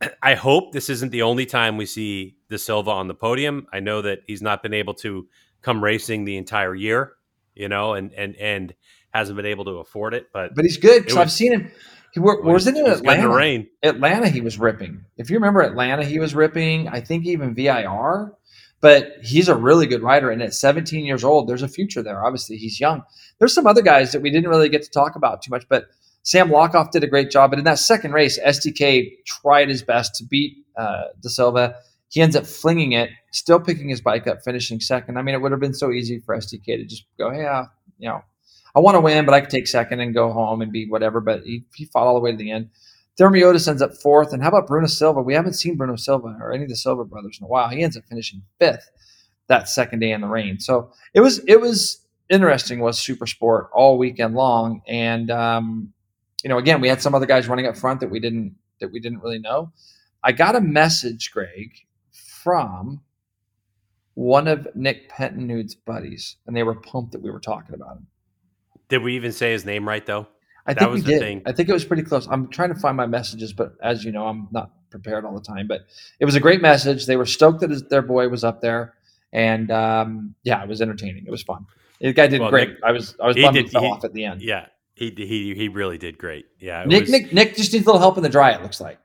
I 0.22 0.34
hope 0.34 0.72
this 0.72 0.88
isn't 0.90 1.10
the 1.10 1.22
only 1.22 1.46
time 1.46 1.76
we 1.76 1.86
see 1.86 2.36
Da 2.50 2.58
Silva 2.58 2.90
on 2.90 3.08
the 3.08 3.14
podium. 3.14 3.66
I 3.72 3.80
know 3.80 4.02
that 4.02 4.20
he's 4.26 4.42
not 4.42 4.62
been 4.62 4.74
able 4.74 4.94
to 4.94 5.28
come 5.62 5.82
racing 5.82 6.24
the 6.24 6.36
entire 6.36 6.74
year, 6.74 7.12
you 7.54 7.68
know, 7.68 7.94
and 7.94 8.12
and 8.12 8.36
and 8.36 8.74
hasn't 9.12 9.36
been 9.36 9.46
able 9.46 9.64
to 9.64 9.72
afford 9.72 10.14
it. 10.14 10.28
But 10.32 10.54
But 10.54 10.64
he's 10.64 10.76
good 10.76 11.04
because 11.04 11.16
I've 11.16 11.32
seen 11.32 11.52
him. 11.52 11.70
He 12.12 12.20
well, 12.20 12.40
was 12.42 12.66
it 12.68 12.76
in 12.76 12.86
he's 12.86 13.00
good 13.00 13.02
in 13.02 13.08
Atlanta? 13.10 13.28
rain. 13.28 13.66
Atlanta, 13.82 14.28
he 14.28 14.40
was 14.40 14.58
ripping. 14.58 15.04
If 15.16 15.30
you 15.30 15.36
remember 15.36 15.62
Atlanta, 15.62 16.04
he 16.04 16.20
was 16.20 16.32
ripping. 16.32 16.88
I 16.88 17.00
think 17.00 17.26
even 17.26 17.54
VIR, 17.54 18.32
but 18.84 19.16
he's 19.22 19.48
a 19.48 19.56
really 19.56 19.86
good 19.86 20.02
rider. 20.02 20.30
And 20.30 20.42
at 20.42 20.52
17 20.52 21.06
years 21.06 21.24
old, 21.24 21.48
there's 21.48 21.62
a 21.62 21.68
future 21.68 22.02
there. 22.02 22.22
Obviously, 22.22 22.58
he's 22.58 22.78
young. 22.78 23.02
There's 23.38 23.54
some 23.54 23.66
other 23.66 23.80
guys 23.80 24.12
that 24.12 24.20
we 24.20 24.28
didn't 24.28 24.50
really 24.50 24.68
get 24.68 24.82
to 24.82 24.90
talk 24.90 25.16
about 25.16 25.40
too 25.40 25.50
much, 25.50 25.66
but 25.70 25.86
Sam 26.22 26.50
Lochoff 26.50 26.90
did 26.90 27.02
a 27.02 27.06
great 27.06 27.30
job. 27.30 27.48
But 27.48 27.58
in 27.58 27.64
that 27.64 27.78
second 27.78 28.12
race, 28.12 28.38
SDK 28.38 29.24
tried 29.24 29.70
his 29.70 29.82
best 29.82 30.14
to 30.16 30.24
beat 30.24 30.66
uh, 30.76 31.04
Da 31.22 31.30
Silva. 31.30 31.76
He 32.10 32.20
ends 32.20 32.36
up 32.36 32.44
flinging 32.44 32.92
it, 32.92 33.08
still 33.32 33.58
picking 33.58 33.88
his 33.88 34.02
bike 34.02 34.26
up, 34.26 34.42
finishing 34.44 34.80
second. 34.80 35.16
I 35.16 35.22
mean, 35.22 35.34
it 35.34 35.40
would 35.40 35.52
have 35.52 35.62
been 35.62 35.72
so 35.72 35.90
easy 35.90 36.18
for 36.18 36.36
SDK 36.36 36.66
to 36.66 36.84
just 36.84 37.06
go, 37.16 37.32
yeah, 37.32 37.64
you 37.96 38.10
know, 38.10 38.20
I 38.76 38.80
want 38.80 38.96
to 38.96 39.00
win, 39.00 39.24
but 39.24 39.32
I 39.32 39.40
could 39.40 39.48
take 39.48 39.66
second 39.66 40.00
and 40.00 40.12
go 40.12 40.30
home 40.30 40.60
and 40.60 40.70
be 40.70 40.86
whatever. 40.86 41.22
But 41.22 41.44
he, 41.44 41.64
he 41.74 41.86
fought 41.86 42.06
all 42.06 42.16
the 42.16 42.20
way 42.20 42.32
to 42.32 42.36
the 42.36 42.50
end. 42.50 42.68
Thermiotis 43.18 43.68
ends 43.68 43.82
up 43.82 43.94
fourth. 43.94 44.32
And 44.32 44.42
how 44.42 44.48
about 44.48 44.66
Bruno 44.66 44.86
Silva? 44.86 45.22
We 45.22 45.34
haven't 45.34 45.54
seen 45.54 45.76
Bruno 45.76 45.96
Silva 45.96 46.36
or 46.40 46.52
any 46.52 46.64
of 46.64 46.68
the 46.68 46.76
Silva 46.76 47.04
brothers 47.04 47.38
in 47.40 47.44
a 47.44 47.48
while. 47.48 47.68
He 47.68 47.82
ends 47.82 47.96
up 47.96 48.04
finishing 48.08 48.42
fifth 48.58 48.90
that 49.48 49.68
second 49.68 50.00
day 50.00 50.12
in 50.12 50.20
the 50.20 50.26
rain. 50.26 50.58
So 50.58 50.90
it 51.12 51.20
was 51.20 51.38
it 51.46 51.60
was 51.60 52.04
interesting. 52.30 52.80
Was 52.80 52.98
super 52.98 53.26
sport 53.26 53.70
all 53.72 53.98
weekend 53.98 54.34
long, 54.34 54.82
and 54.86 55.30
um, 55.30 55.92
you 56.42 56.48
know, 56.48 56.58
again, 56.58 56.80
we 56.80 56.88
had 56.88 57.02
some 57.02 57.14
other 57.14 57.26
guys 57.26 57.48
running 57.48 57.66
up 57.66 57.76
front 57.76 58.00
that 58.00 58.10
we 58.10 58.20
didn't 58.20 58.56
that 58.80 58.90
we 58.90 59.00
didn't 59.00 59.20
really 59.20 59.38
know. 59.38 59.72
I 60.22 60.32
got 60.32 60.56
a 60.56 60.60
message, 60.60 61.30
Greg, 61.30 61.70
from 62.10 63.02
one 64.14 64.48
of 64.48 64.66
Nick 64.74 65.08
Pentenude's 65.08 65.74
buddies, 65.74 66.36
and 66.46 66.56
they 66.56 66.62
were 66.62 66.74
pumped 66.74 67.12
that 67.12 67.22
we 67.22 67.30
were 67.30 67.40
talking 67.40 67.74
about 67.74 67.98
him. 67.98 68.06
Did 68.88 69.02
we 69.02 69.16
even 69.16 69.32
say 69.32 69.52
his 69.52 69.64
name 69.64 69.86
right 69.88 70.04
though? 70.04 70.26
I 70.66 70.72
That 70.74 70.80
think 70.80 70.90
was 70.92 71.00
we 71.04 71.06
the 71.06 71.12
did. 71.12 71.20
thing. 71.20 71.42
I 71.46 71.52
think 71.52 71.68
it 71.68 71.72
was 71.72 71.84
pretty 71.84 72.02
close. 72.02 72.26
I'm 72.30 72.48
trying 72.48 72.72
to 72.72 72.80
find 72.80 72.96
my 72.96 73.06
messages, 73.06 73.52
but 73.52 73.74
as 73.82 74.04
you 74.04 74.12
know, 74.12 74.26
I'm 74.26 74.48
not 74.50 74.70
prepared 74.90 75.24
all 75.24 75.34
the 75.34 75.40
time. 75.42 75.66
But 75.66 75.82
it 76.20 76.24
was 76.24 76.34
a 76.36 76.40
great 76.40 76.62
message. 76.62 77.06
They 77.06 77.16
were 77.16 77.26
stoked 77.26 77.60
that 77.60 77.70
his, 77.70 77.82
their 77.84 78.00
boy 78.02 78.28
was 78.28 78.44
up 78.44 78.60
there, 78.62 78.94
and 79.32 79.70
um, 79.70 80.34
yeah, 80.42 80.62
it 80.62 80.68
was 80.68 80.80
entertaining. 80.80 81.24
It 81.26 81.30
was 81.30 81.42
fun. 81.42 81.66
The 82.00 82.12
guy 82.12 82.26
did 82.28 82.40
Well, 82.40 82.50
great. 82.50 82.70
Nick- 82.70 82.78
I 82.82 82.92
was 82.92 83.14
I 83.22 83.26
was 83.26 83.36
bummed 83.36 83.56
he 83.56 83.62
did- 83.64 83.72
fell 83.72 83.82
he- 83.82 83.88
off 83.88 84.04
at 84.04 84.12
the 84.14 84.24
end. 84.24 84.40
Yeah, 84.42 84.66
he 84.94 85.12
he 85.16 85.54
he 85.54 85.68
really 85.68 85.98
did 85.98 86.16
great. 86.18 86.46
Yeah, 86.58 86.84
Nick, 86.86 87.02
was- 87.02 87.10
Nick 87.10 87.32
Nick 87.32 87.56
just 87.56 87.72
needs 87.72 87.84
a 87.84 87.88
little 87.88 88.00
help 88.00 88.16
in 88.16 88.22
the 88.22 88.28
dry. 88.30 88.52
It 88.52 88.62
looks 88.62 88.80
like. 88.80 88.98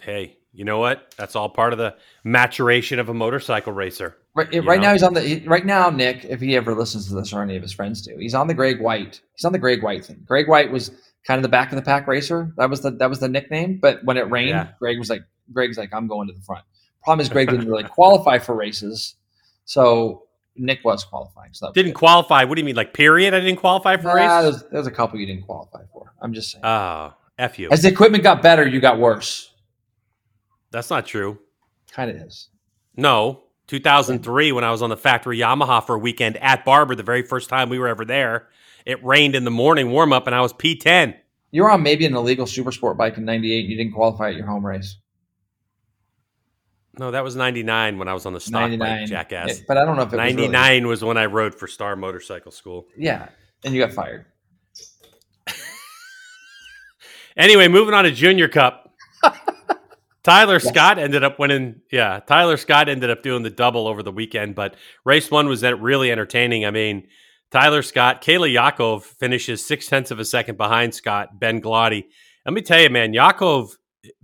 Hey, 0.00 0.38
you 0.52 0.64
know 0.64 0.78
what? 0.78 1.14
That's 1.16 1.36
all 1.36 1.48
part 1.48 1.72
of 1.72 1.78
the 1.78 1.96
maturation 2.24 2.98
of 2.98 3.08
a 3.08 3.14
motorcycle 3.14 3.72
racer. 3.72 4.16
Right, 4.34 4.64
right 4.64 4.80
now 4.80 4.92
he's 4.92 5.02
on 5.02 5.12
the 5.12 5.42
right 5.46 5.66
now. 5.66 5.90
Nick, 5.90 6.24
if 6.24 6.40
he 6.40 6.56
ever 6.56 6.74
listens 6.74 7.06
to 7.08 7.14
this 7.14 7.32
or 7.34 7.42
any 7.42 7.54
of 7.56 7.62
his 7.62 7.72
friends 7.72 8.00
do, 8.00 8.16
he's 8.18 8.34
on 8.34 8.46
the 8.46 8.54
Greg 8.54 8.80
White. 8.80 9.20
He's 9.34 9.44
on 9.44 9.52
the 9.52 9.58
Greg 9.58 9.82
White 9.82 10.06
thing. 10.06 10.22
Greg 10.26 10.48
White 10.48 10.72
was 10.72 10.90
kind 11.26 11.38
of 11.38 11.42
the 11.42 11.50
back 11.50 11.70
of 11.70 11.76
the 11.76 11.82
pack 11.82 12.06
racer. 12.06 12.52
That 12.56 12.70
was 12.70 12.80
the 12.80 12.92
that 12.92 13.10
was 13.10 13.20
the 13.20 13.28
nickname. 13.28 13.78
But 13.80 14.02
when 14.04 14.16
it 14.16 14.30
rained, 14.30 14.48
Yeah. 14.50 14.68
Greg 14.78 14.98
was 14.98 15.10
like 15.10 15.20
Greg's 15.52 15.76
like 15.76 15.92
I'm 15.92 16.06
going 16.06 16.28
to 16.28 16.32
the 16.34 16.40
front. 16.40 16.64
Problem 17.04 17.20
is 17.20 17.28
Greg 17.28 17.50
didn't 17.50 17.68
really 17.68 17.84
qualify 17.88 18.38
for 18.38 18.54
races, 18.54 19.16
so 19.66 20.22
Nick 20.56 20.80
was 20.82 21.04
qualifying. 21.04 21.50
So 21.52 21.66
was 21.66 21.74
Didn't 21.74 21.92
good. 21.92 21.98
qualify. 21.98 22.44
What 22.44 22.54
do 22.54 22.60
you 22.62 22.64
mean? 22.64 22.76
Like 22.76 22.94
period? 22.94 23.34
I 23.34 23.40
didn't 23.40 23.58
qualify 23.60 23.96
for 23.98 24.04
Nah, 24.04 24.12
race. 24.14 24.42
there's, 24.42 24.70
there's 24.70 24.86
a 24.86 24.90
couple 24.90 25.18
you 25.20 25.26
didn't 25.26 25.42
qualify 25.42 25.82
for. 25.92 26.14
I'm 26.22 26.32
just 26.32 26.52
saying. 26.52 26.64
Oh, 26.64 27.12
f 27.38 27.58
you. 27.58 27.68
As 27.70 27.82
the 27.82 27.88
equipment 27.88 28.22
got 28.22 28.40
better, 28.40 28.66
you 28.66 28.80
got 28.80 28.98
worse. 28.98 29.52
That's 30.70 30.88
not 30.88 31.04
true. 31.04 31.38
Kind 31.90 32.10
of 32.10 32.16
is. 32.16 32.48
No, 32.96 33.42
2003 33.80 34.52
when 34.52 34.64
I 34.64 34.70
was 34.70 34.82
on 34.82 34.90
the 34.90 34.96
factory 34.98 35.38
Yamaha 35.38 35.82
for 35.86 35.94
a 35.94 35.98
weekend 35.98 36.36
at 36.36 36.62
Barber, 36.62 36.94
the 36.94 37.02
very 37.02 37.22
first 37.22 37.48
time 37.48 37.70
we 37.70 37.78
were 37.78 37.88
ever 37.88 38.04
there. 38.04 38.48
It 38.84 39.02
rained 39.02 39.34
in 39.34 39.44
the 39.44 39.50
morning 39.50 39.90
warm 39.90 40.12
up, 40.12 40.26
and 40.26 40.36
I 40.36 40.42
was 40.42 40.52
P10. 40.52 41.16
You 41.52 41.62
were 41.62 41.70
on 41.70 41.82
maybe 41.82 42.04
an 42.04 42.14
illegal 42.14 42.46
super 42.46 42.70
sport 42.70 42.98
bike 42.98 43.16
in 43.16 43.24
'98. 43.24 43.60
and 43.60 43.70
You 43.70 43.76
didn't 43.78 43.94
qualify 43.94 44.28
at 44.28 44.36
your 44.36 44.44
home 44.46 44.64
race. 44.66 44.96
No, 46.98 47.10
that 47.12 47.24
was 47.24 47.34
99 47.34 47.96
when 47.98 48.08
I 48.08 48.12
was 48.12 48.26
on 48.26 48.34
the 48.34 48.40
stock 48.40 48.60
'99, 48.60 48.78
bike, 49.00 49.08
jackass. 49.08 49.60
It- 49.60 49.64
but 49.66 49.78
I 49.78 49.86
don't 49.86 49.96
know 49.96 50.02
if 50.02 50.12
it 50.12 50.16
was 50.16 50.24
really- 50.34 50.48
99 50.48 50.86
was 50.88 51.02
when 51.02 51.16
I 51.16 51.24
rode 51.24 51.54
for 51.54 51.66
Star 51.66 51.96
Motorcycle 51.96 52.52
School. 52.52 52.86
yeah, 52.98 53.28
and 53.64 53.72
you 53.74 53.80
got 53.80 53.92
fired. 53.94 54.26
Anyway, 57.34 57.66
moving 57.66 57.94
on 57.94 58.04
to 58.04 58.10
Junior 58.10 58.46
Cup. 58.46 58.81
Tyler 60.24 60.60
Scott 60.60 60.98
ended 60.98 61.24
up 61.24 61.38
winning. 61.38 61.80
Yeah, 61.90 62.20
Tyler 62.20 62.56
Scott 62.56 62.88
ended 62.88 63.10
up 63.10 63.22
doing 63.22 63.42
the 63.42 63.50
double 63.50 63.88
over 63.88 64.02
the 64.02 64.12
weekend, 64.12 64.54
but 64.54 64.76
race 65.04 65.30
one 65.30 65.48
was 65.48 65.62
really 65.62 66.12
entertaining. 66.12 66.64
I 66.64 66.70
mean, 66.70 67.08
Tyler 67.50 67.82
Scott, 67.82 68.22
Kayla 68.22 68.54
Yaakov 68.54 69.02
finishes 69.02 69.64
six 69.64 69.86
tenths 69.86 70.10
of 70.10 70.18
a 70.18 70.24
second 70.24 70.56
behind 70.56 70.94
Scott, 70.94 71.38
Ben 71.38 71.60
Gloddy. 71.60 72.04
Let 72.46 72.54
me 72.54 72.62
tell 72.62 72.80
you, 72.80 72.88
man, 72.88 73.12
Yaakov, 73.12 73.76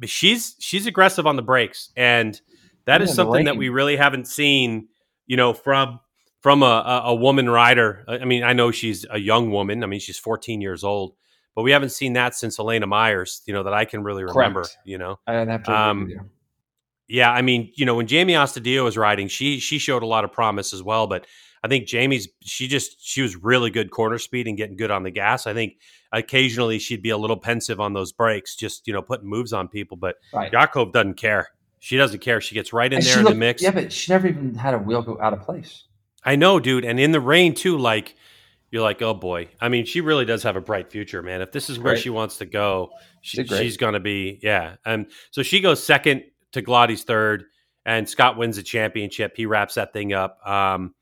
she's 0.04 0.56
she's 0.60 0.86
aggressive 0.86 1.26
on 1.26 1.36
the 1.36 1.42
brakes, 1.42 1.92
and 1.96 2.40
that 2.86 3.02
is 3.02 3.12
something 3.12 3.44
that 3.44 3.56
we 3.56 3.68
really 3.68 3.96
haven't 3.96 4.26
seen, 4.26 4.88
you 5.26 5.36
know, 5.36 5.52
from 5.52 6.00
from 6.40 6.62
a, 6.62 6.66
a, 6.66 7.02
a 7.06 7.14
woman 7.14 7.50
rider. 7.50 8.04
I 8.08 8.24
mean, 8.24 8.44
I 8.44 8.52
know 8.52 8.70
she's 8.70 9.04
a 9.10 9.18
young 9.18 9.50
woman. 9.50 9.84
I 9.84 9.86
mean, 9.86 10.00
she's 10.00 10.18
14 10.18 10.60
years 10.60 10.84
old, 10.84 11.14
but 11.58 11.64
we 11.64 11.72
haven't 11.72 11.90
seen 11.90 12.12
that 12.12 12.36
since 12.36 12.60
Elena 12.60 12.86
Myers. 12.86 13.42
You 13.44 13.52
know, 13.52 13.64
that 13.64 13.74
I 13.74 13.84
can 13.84 14.04
really 14.04 14.22
remember. 14.22 14.60
Correct. 14.60 14.78
You 14.84 14.96
know, 14.96 15.18
I'd 15.26 15.48
have 15.48 15.64
to 15.64 15.76
Um, 15.76 16.30
yeah, 17.08 17.32
I 17.32 17.42
mean, 17.42 17.72
you 17.74 17.84
know, 17.84 17.96
when 17.96 18.06
Jamie 18.06 18.34
Ostadio 18.34 18.84
was 18.84 18.96
riding, 18.96 19.26
she 19.26 19.58
she 19.58 19.80
showed 19.80 20.04
a 20.04 20.06
lot 20.06 20.22
of 20.22 20.30
promise 20.30 20.72
as 20.72 20.84
well. 20.84 21.08
But 21.08 21.26
I 21.64 21.66
think 21.66 21.88
Jamie's 21.88 22.28
she 22.42 22.68
just 22.68 23.04
she 23.04 23.22
was 23.22 23.34
really 23.34 23.70
good 23.70 23.90
corner 23.90 24.18
speed 24.18 24.46
and 24.46 24.56
getting 24.56 24.76
good 24.76 24.92
on 24.92 25.02
the 25.02 25.10
gas. 25.10 25.48
I 25.48 25.52
think 25.52 25.78
occasionally 26.12 26.78
she'd 26.78 27.02
be 27.02 27.10
a 27.10 27.18
little 27.18 27.36
pensive 27.36 27.80
on 27.80 27.92
those 27.92 28.12
brakes, 28.12 28.54
just 28.54 28.86
you 28.86 28.92
know 28.92 29.02
putting 29.02 29.28
moves 29.28 29.52
on 29.52 29.66
people. 29.66 29.96
But 29.96 30.14
right. 30.32 30.52
Yaakov 30.52 30.92
doesn't 30.92 31.14
care. 31.14 31.48
She 31.80 31.96
doesn't 31.96 32.20
care. 32.20 32.40
She 32.40 32.54
gets 32.54 32.72
right 32.72 32.92
in 32.92 32.98
and 32.98 33.04
there 33.04 33.18
in 33.18 33.24
looked, 33.24 33.34
the 33.34 33.40
mix. 33.40 33.62
Yeah, 33.62 33.72
but 33.72 33.92
she 33.92 34.12
never 34.12 34.28
even 34.28 34.54
had 34.54 34.74
a 34.74 34.78
wheel 34.78 35.02
go 35.02 35.18
out 35.20 35.32
of 35.32 35.40
place. 35.40 35.86
I 36.22 36.36
know, 36.36 36.60
dude. 36.60 36.84
And 36.84 37.00
in 37.00 37.10
the 37.10 37.20
rain 37.20 37.52
too, 37.52 37.76
like 37.78 38.14
you're 38.70 38.82
like, 38.82 39.00
oh 39.02 39.14
boy. 39.14 39.48
I 39.60 39.68
mean, 39.68 39.86
she 39.86 40.00
really 40.00 40.24
does 40.24 40.42
have 40.42 40.56
a 40.56 40.60
bright 40.60 40.90
future, 40.90 41.22
man. 41.22 41.40
If 41.40 41.52
this 41.52 41.70
is 41.70 41.78
where 41.78 41.96
she 41.96 42.10
wants 42.10 42.38
to 42.38 42.46
go, 42.46 42.90
she, 43.22 43.44
she's 43.44 43.76
going 43.76 43.94
to 43.94 44.00
be, 44.00 44.38
yeah. 44.42 44.76
And 44.84 45.06
so 45.30 45.42
she 45.42 45.60
goes 45.60 45.82
second 45.82 46.24
to 46.52 46.62
Gloddy's 46.62 47.04
third, 47.04 47.44
and 47.86 48.08
Scott 48.08 48.36
wins 48.36 48.56
the 48.56 48.62
championship. 48.62 49.32
He 49.36 49.46
wraps 49.46 49.74
that 49.74 49.92
thing 49.92 50.12
up. 50.12 50.38
Um, 50.46 50.94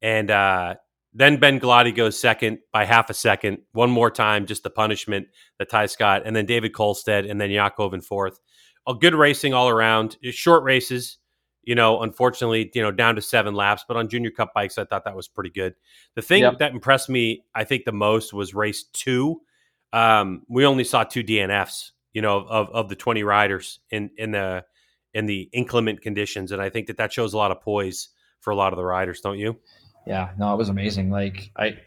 and 0.00 0.30
uh, 0.30 0.76
then 1.12 1.38
Ben 1.38 1.60
Gloddy 1.60 1.94
goes 1.94 2.18
second 2.18 2.60
by 2.72 2.84
half 2.84 3.10
a 3.10 3.14
second, 3.14 3.58
one 3.72 3.90
more 3.90 4.10
time, 4.10 4.46
just 4.46 4.62
the 4.62 4.70
punishment 4.70 5.28
that 5.58 5.68
ties 5.68 5.92
Scott, 5.92 6.22
and 6.24 6.34
then 6.34 6.46
David 6.46 6.72
Colstead, 6.72 7.30
and 7.30 7.40
then 7.40 7.50
Yaakov 7.50 7.92
in 7.92 8.00
fourth. 8.00 8.40
A 8.86 8.94
good 8.94 9.14
racing 9.14 9.52
all 9.52 9.68
around. 9.68 10.16
Short 10.22 10.62
races, 10.62 11.18
you 11.62 11.74
know, 11.74 12.02
unfortunately, 12.02 12.70
you 12.74 12.82
know, 12.82 12.90
down 12.90 13.16
to 13.16 13.22
seven 13.22 13.54
laps. 13.54 13.84
But 13.86 13.96
on 13.96 14.08
Junior 14.08 14.30
Cup 14.30 14.52
bikes, 14.54 14.78
I 14.78 14.84
thought 14.84 15.04
that 15.04 15.16
was 15.16 15.28
pretty 15.28 15.50
good. 15.50 15.74
The 16.14 16.22
thing 16.22 16.42
yep. 16.42 16.58
that 16.58 16.72
impressed 16.72 17.08
me, 17.08 17.44
I 17.54 17.64
think, 17.64 17.84
the 17.84 17.92
most 17.92 18.32
was 18.32 18.54
race 18.54 18.84
two. 18.92 19.40
Um, 19.92 20.42
we 20.48 20.64
only 20.64 20.84
saw 20.84 21.04
two 21.04 21.24
DNFs, 21.24 21.90
you 22.12 22.22
know, 22.22 22.38
of, 22.38 22.70
of 22.70 22.88
the 22.88 22.96
twenty 22.96 23.22
riders 23.22 23.80
in 23.90 24.10
in 24.16 24.30
the 24.30 24.64
in 25.12 25.26
the 25.26 25.48
inclement 25.52 26.02
conditions, 26.02 26.52
and 26.52 26.62
I 26.62 26.70
think 26.70 26.86
that 26.86 26.96
that 26.98 27.12
shows 27.12 27.34
a 27.34 27.36
lot 27.36 27.50
of 27.50 27.60
poise 27.60 28.08
for 28.40 28.50
a 28.50 28.56
lot 28.56 28.72
of 28.72 28.76
the 28.76 28.84
riders, 28.84 29.20
don't 29.20 29.38
you? 29.38 29.58
Yeah, 30.06 30.30
no, 30.38 30.52
it 30.54 30.56
was 30.56 30.68
amazing. 30.68 31.10
Like 31.10 31.50
I, 31.56 31.78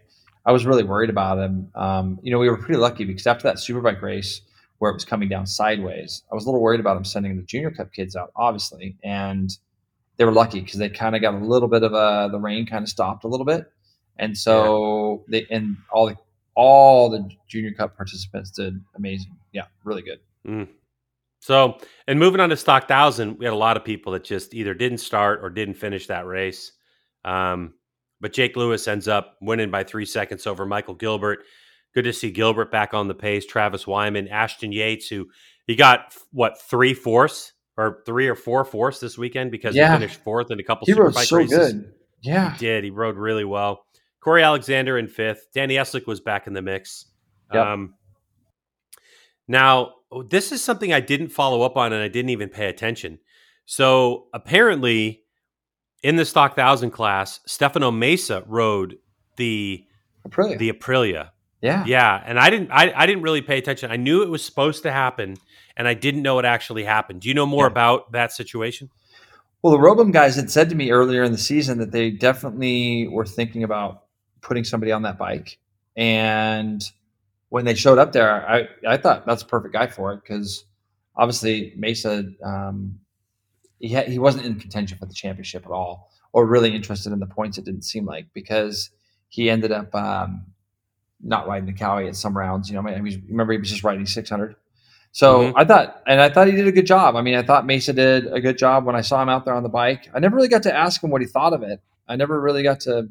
I 0.46 0.52
was 0.52 0.66
really 0.66 0.84
worried 0.84 1.10
about 1.10 1.40
him. 1.40 1.72
Um, 1.76 2.20
you 2.22 2.32
know, 2.32 2.40
we 2.40 2.50
were 2.50 2.58
pretty 2.58 2.80
lucky 2.80 3.06
because 3.06 3.26
after 3.28 3.44
that 3.44 3.58
superbike 3.58 4.02
race 4.02 4.42
where 4.84 4.92
it 4.92 4.96
was 4.96 5.06
coming 5.06 5.30
down 5.30 5.48
sideways. 5.48 6.24
I 6.30 6.36
was 6.36 6.44
a 6.44 6.48
little 6.50 6.60
worried 6.60 6.82
about 6.82 6.96
them 6.96 7.06
sending 7.06 7.38
the 7.38 7.44
junior 7.44 7.72
cup 7.72 7.94
kids 7.94 8.18
out, 8.18 8.34
obviously, 8.36 8.98
and 9.02 9.50
they 10.18 10.26
were 10.26 10.34
lucky 10.34 10.60
because 10.60 10.78
they 10.78 10.90
kind 10.90 11.16
of 11.16 11.22
got 11.22 11.36
a 11.36 11.38
little 11.38 11.70
bit 11.70 11.84
of 11.84 11.94
a 11.94 12.28
the 12.30 12.38
rain 12.38 12.66
kind 12.66 12.84
of 12.84 12.90
stopped 12.90 13.24
a 13.24 13.30
little 13.30 13.46
bit, 13.46 13.72
and 14.20 14.38
so 14.38 15.24
yeah. 15.30 15.40
they 15.40 15.56
and 15.56 15.78
all 15.90 16.08
the 16.08 16.18
all 16.56 17.10
the 17.10 17.30
junior 17.48 17.72
cup 17.72 17.96
participants 17.96 18.52
did 18.52 18.78
amazing. 18.98 19.38
Yeah, 19.54 19.68
really 19.86 20.02
good. 20.02 20.20
Mm. 20.46 20.68
So, 21.40 21.78
and 22.10 22.20
moving 22.20 22.42
on 22.42 22.50
to 22.50 22.58
stock 22.58 22.90
thousand, 22.90 23.38
we 23.38 23.46
had 23.46 23.54
a 23.54 23.56
lot 23.56 23.78
of 23.78 23.86
people 23.86 24.12
that 24.12 24.26
just 24.26 24.54
either 24.54 24.74
didn't 24.74 24.98
start 24.98 25.40
or 25.42 25.50
didn't 25.50 25.76
finish 25.76 26.08
that 26.08 26.26
race. 26.26 26.74
Um, 27.24 27.76
but 28.20 28.34
Jake 28.34 28.58
Lewis 28.58 28.86
ends 28.90 29.08
up 29.08 29.38
winning 29.40 29.72
by 29.72 29.86
three 29.86 30.06
seconds 30.06 30.46
over 30.46 30.66
Michael 30.66 30.96
Gilbert. 30.96 31.46
Good 31.94 32.04
to 32.04 32.14
see 32.14 32.32
Gilbert 32.32 32.72
back 32.72 32.94
on 32.94 33.08
the 33.08 33.14
pace. 33.14 33.46
Travis 33.46 33.86
Wyman, 33.86 34.28
Ashton 34.28 34.72
Yates, 34.72 35.08
who 35.08 35.28
he 35.68 35.76
got 35.76 36.16
what 36.32 36.60
three 36.60 36.94
fourths 36.94 37.54
or 37.78 38.02
three 38.06 38.28
or 38.28 38.36
four 38.36 38.66
fourths 38.66 39.00
this 39.00 39.18
weekend 39.18 39.52
because 39.52 39.76
yeah. 39.76 39.92
he 39.92 40.00
finished 40.00 40.24
fourth 40.24 40.52
in 40.52 40.60
a 40.60 40.64
couple. 40.64 40.86
He 40.86 40.94
rode 40.94 41.16
so 41.16 41.38
races. 41.38 41.74
good. 41.74 41.94
Yeah, 42.22 42.54
he 42.54 42.58
did. 42.58 42.84
He 42.84 42.90
rode 42.90 43.18
really 43.18 43.46
well. 43.46 43.86
Corey 44.22 44.44
Alexander 44.44 44.98
in 44.98 45.08
fifth. 45.08 45.48
Danny 45.54 45.76
Eslick 45.76 46.08
was 46.08 46.22
back 46.22 46.48
in 46.48 46.54
the 46.54 46.62
mix. 46.62 47.06
Yep. 47.54 47.66
Um, 47.66 47.96
now, 49.48 49.96
this 50.30 50.52
is 50.52 50.64
something 50.64 50.94
I 50.94 51.02
didn't 51.02 51.30
follow 51.30 51.64
up 51.64 51.76
on 51.76 51.92
and 51.92 52.02
I 52.02 52.08
didn't 52.08 52.30
even 52.30 52.50
pay 52.50 52.68
attention. 52.68 53.20
So 53.66 54.28
apparently, 54.34 55.24
in 56.02 56.16
the 56.16 56.26
stock 56.26 56.56
thousand 56.56 56.92
class, 56.92 57.42
Stefano 57.46 57.92
Mesa 57.92 58.44
rode 58.48 58.96
the 59.38 59.84
Aprilia. 60.28 60.58
the 60.58 60.72
Aprilia. 60.72 61.30
Yeah. 61.64 61.86
Yeah. 61.88 62.22
And 62.26 62.38
I 62.38 62.50
didn't 62.50 62.72
I, 62.72 62.92
I 62.94 63.06
didn't 63.06 63.24
really 63.24 63.42
pay 63.42 63.58
attention. 63.58 63.90
I 63.90 63.96
knew 63.96 64.22
it 64.22 64.30
was 64.30 64.44
supposed 64.44 64.84
to 64.84 64.92
happen 64.92 65.38
and 65.78 65.88
I 65.88 65.94
didn't 65.94 66.22
know 66.22 66.38
it 66.38 66.46
actually 66.46 66.84
happened. 66.84 67.22
Do 67.22 67.30
you 67.30 67.34
know 67.34 67.46
more 67.46 67.66
yeah. 67.66 67.72
about 67.72 68.12
that 68.12 68.34
situation? 68.34 68.90
Well, 69.62 69.72
the 69.72 69.80
Robem 69.80 70.12
guys 70.12 70.36
had 70.36 70.52
said 70.52 70.70
to 70.70 70.76
me 70.76 70.92
earlier 70.92 71.24
in 71.24 71.32
the 71.32 71.38
season 71.38 71.78
that 71.78 71.94
they 71.94 72.12
definitely 72.12 73.08
were 73.08 73.26
thinking 73.26 73.64
about 73.64 74.04
putting 74.42 74.66
somebody 74.66 74.92
on 74.92 75.04
that 75.04 75.18
bike. 75.18 75.58
And 75.96 76.84
when 77.48 77.64
they 77.64 77.76
showed 77.76 77.98
up 77.98 78.12
there, 78.12 78.46
I, 78.46 78.68
I 78.86 78.98
thought 78.98 79.26
that's 79.26 79.44
a 79.44 79.46
perfect 79.46 79.74
guy 79.74 79.88
for 79.88 80.12
it 80.12 80.22
because 80.22 80.66
obviously 81.16 81.74
Mesa, 81.78 82.26
um, 82.44 83.00
he, 83.80 83.94
ha- 83.94 84.10
he 84.10 84.20
wasn't 84.20 84.46
in 84.46 84.60
contention 84.60 84.98
for 84.98 85.06
the 85.06 85.14
championship 85.14 85.66
at 85.66 85.72
all 85.72 86.12
or 86.34 86.46
really 86.46 86.76
interested 86.76 87.14
in 87.14 87.20
the 87.20 87.28
points, 87.28 87.58
it 87.58 87.64
didn't 87.64 87.84
seem 87.84 88.06
like, 88.06 88.26
because 88.34 88.90
he 89.30 89.50
ended 89.50 89.72
up 89.72 89.94
um, 89.96 90.46
not 91.24 91.48
riding 91.48 91.66
the 91.66 91.74
Kawi 91.74 92.08
at 92.08 92.16
some 92.16 92.38
rounds. 92.38 92.70
You 92.70 92.76
know, 92.76 92.88
I 92.88 93.00
mean, 93.00 93.24
remember 93.30 93.54
he 93.54 93.60
was 93.60 93.70
just 93.70 93.84
riding 93.84 94.06
600. 94.06 94.56
So 95.12 95.40
mm-hmm. 95.40 95.58
I 95.58 95.64
thought, 95.64 96.02
and 96.08 96.20
I 96.20 96.30
thought 96.30 96.48
he 96.48 96.54
did 96.54 96.68
a 96.68 96.72
good 96.72 96.88
job. 96.88 97.16
I 97.16 97.22
mean, 97.22 97.36
I 97.36 97.44
thought 97.44 97.66
Mesa 97.66 97.94
did 97.94 98.26
a 98.34 98.42
good 98.42 98.58
job 98.58 98.86
when 98.86 98.96
I 98.96 99.02
saw 99.02 99.22
him 99.22 99.30
out 99.30 99.46
there 99.46 99.54
on 99.54 99.64
the 99.64 99.70
bike. 99.70 100.10
I 100.14 100.20
never 100.20 100.36
really 100.36 100.48
got 100.48 100.64
to 100.64 100.76
ask 100.76 101.04
him 101.04 101.12
what 101.12 101.22
he 101.22 101.28
thought 101.28 101.54
of 101.54 101.62
it. 101.62 101.82
I 102.08 102.16
never 102.16 102.40
really 102.42 102.64
got 102.64 102.82
to, 102.82 103.08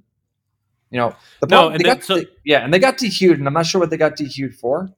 you 0.90 0.98
know, 0.98 1.14
the 1.40 1.46
no, 1.46 1.68
and 1.68 1.78
they 1.78 1.84
then, 1.84 1.96
got, 1.96 2.04
so, 2.04 2.22
yeah, 2.44 2.64
and 2.64 2.74
they 2.74 2.80
got 2.80 2.98
DQ'd, 2.98 3.38
and 3.38 3.46
I'm 3.46 3.54
not 3.54 3.66
sure 3.66 3.80
what 3.80 3.90
they 3.90 3.96
got 3.96 4.16
DQ'd 4.16 4.54
for. 4.54 4.90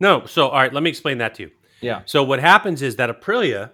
No, 0.00 0.24
so 0.24 0.48
all 0.48 0.58
right, 0.58 0.72
let 0.72 0.82
me 0.82 0.90
explain 0.90 1.18
that 1.18 1.34
to 1.36 1.44
you. 1.44 1.50
Yeah. 1.82 2.02
So 2.06 2.22
what 2.22 2.40
happens 2.40 2.80
is 2.80 2.96
that 2.96 3.10
Aprilia, 3.10 3.70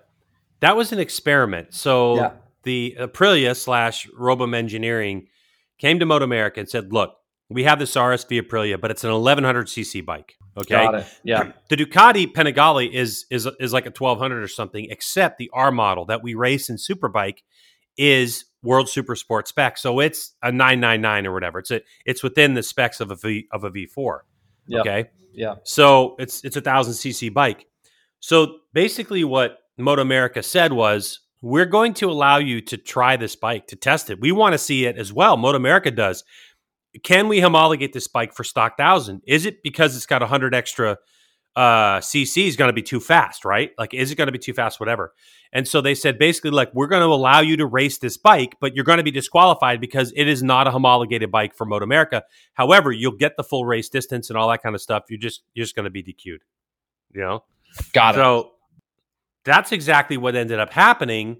that 0.60 0.76
was 0.76 0.92
an 0.92 0.98
experiment. 0.98 1.72
So 1.74 2.16
yeah. 2.16 2.30
the 2.64 2.96
Aprilia 2.98 3.56
slash 3.56 4.08
Robem 4.08 4.54
Engineering 4.54 5.28
came 5.78 6.00
to 6.00 6.06
Moto 6.06 6.24
America 6.24 6.58
and 6.58 6.68
said, 6.68 6.92
look, 6.92 7.17
we 7.50 7.64
have 7.64 7.78
this 7.78 7.94
RSV 7.94 8.42
Aprilia, 8.42 8.80
but 8.80 8.90
it's 8.90 9.04
an 9.04 9.10
1100 9.10 9.66
cc 9.66 10.04
bike. 10.04 10.36
Okay. 10.56 10.74
Got 10.74 10.94
it. 10.96 11.06
Yeah. 11.24 11.52
The 11.68 11.76
Ducati 11.76 12.26
Panigale 12.32 12.90
is 12.90 13.26
is 13.30 13.48
is 13.60 13.72
like 13.72 13.84
a 13.84 13.92
1200 13.96 14.42
or 14.42 14.48
something, 14.48 14.86
except 14.90 15.38
the 15.38 15.50
R 15.52 15.70
model 15.70 16.06
that 16.06 16.22
we 16.22 16.34
race 16.34 16.68
in 16.70 16.76
Superbike 16.76 17.38
is 17.96 18.44
World 18.62 18.88
Super 18.88 19.14
Sport 19.14 19.48
spec. 19.48 19.78
So 19.78 20.00
it's 20.00 20.34
a 20.42 20.50
999 20.50 21.26
or 21.26 21.32
whatever. 21.32 21.58
It's 21.58 21.70
a, 21.70 21.80
it's 22.06 22.22
within 22.22 22.54
the 22.54 22.62
specs 22.62 23.00
of 23.00 23.10
a 23.10 23.16
V 23.16 23.46
of 23.52 23.64
a 23.64 23.70
V4. 23.70 24.20
Yep. 24.66 24.80
Okay. 24.80 25.10
Yeah. 25.32 25.56
So 25.64 26.16
it's 26.18 26.44
it's 26.44 26.56
a 26.56 26.60
thousand 26.60 26.94
cc 26.94 27.32
bike. 27.32 27.66
So 28.20 28.56
basically, 28.72 29.24
what 29.24 29.58
Moto 29.76 30.02
America 30.02 30.42
said 30.42 30.72
was, 30.72 31.20
we're 31.40 31.66
going 31.66 31.94
to 31.94 32.10
allow 32.10 32.38
you 32.38 32.60
to 32.62 32.76
try 32.76 33.16
this 33.16 33.36
bike 33.36 33.68
to 33.68 33.76
test 33.76 34.10
it. 34.10 34.20
We 34.20 34.32
want 34.32 34.54
to 34.54 34.58
see 34.58 34.86
it 34.86 34.96
as 34.96 35.12
well. 35.12 35.36
Moto 35.36 35.56
America 35.56 35.90
does 35.90 36.24
can 37.02 37.28
we 37.28 37.40
homologate 37.40 37.92
this 37.92 38.08
bike 38.08 38.32
for 38.32 38.44
stock 38.44 38.76
thousand? 38.76 39.22
Is 39.26 39.46
it 39.46 39.62
because 39.62 39.96
it's 39.96 40.06
got 40.06 40.22
100 40.22 40.54
extra 40.54 40.98
uh, 41.58 41.98
CC 41.98 42.46
is 42.46 42.56
going 42.56 42.68
to 42.68 42.72
be 42.72 42.82
too 42.82 43.00
fast, 43.00 43.44
right? 43.44 43.72
Like, 43.76 43.92
is 43.92 44.12
it 44.12 44.14
going 44.14 44.26
to 44.28 44.32
be 44.32 44.38
too 44.38 44.52
fast? 44.52 44.78
Whatever. 44.78 45.12
And 45.52 45.66
so 45.66 45.80
they 45.80 45.94
said 45.94 46.16
basically, 46.16 46.50
like, 46.50 46.72
we're 46.72 46.86
going 46.86 47.02
to 47.02 47.08
allow 47.08 47.40
you 47.40 47.56
to 47.56 47.66
race 47.66 47.98
this 47.98 48.16
bike, 48.16 48.54
but 48.60 48.76
you're 48.76 48.84
going 48.84 48.98
to 48.98 49.02
be 49.02 49.10
disqualified 49.10 49.80
because 49.80 50.12
it 50.14 50.28
is 50.28 50.40
not 50.40 50.68
a 50.68 50.70
homologated 50.70 51.32
bike 51.32 51.54
for 51.54 51.64
Moto 51.64 51.84
America. 51.84 52.22
However, 52.54 52.92
you'll 52.92 53.16
get 53.16 53.36
the 53.36 53.42
full 53.42 53.64
race 53.64 53.88
distance 53.88 54.30
and 54.30 54.38
all 54.38 54.48
that 54.50 54.62
kind 54.62 54.76
of 54.76 54.80
stuff. 54.80 55.04
You're 55.08 55.18
just 55.18 55.42
you're 55.52 55.64
just 55.64 55.74
going 55.74 55.84
to 55.84 55.90
be 55.90 56.02
DQ'd. 56.02 56.42
You 57.12 57.20
know, 57.22 57.44
got 57.92 58.14
it. 58.14 58.18
So 58.18 58.52
that's 59.44 59.72
exactly 59.72 60.16
what 60.16 60.36
ended 60.36 60.60
up 60.60 60.72
happening. 60.72 61.38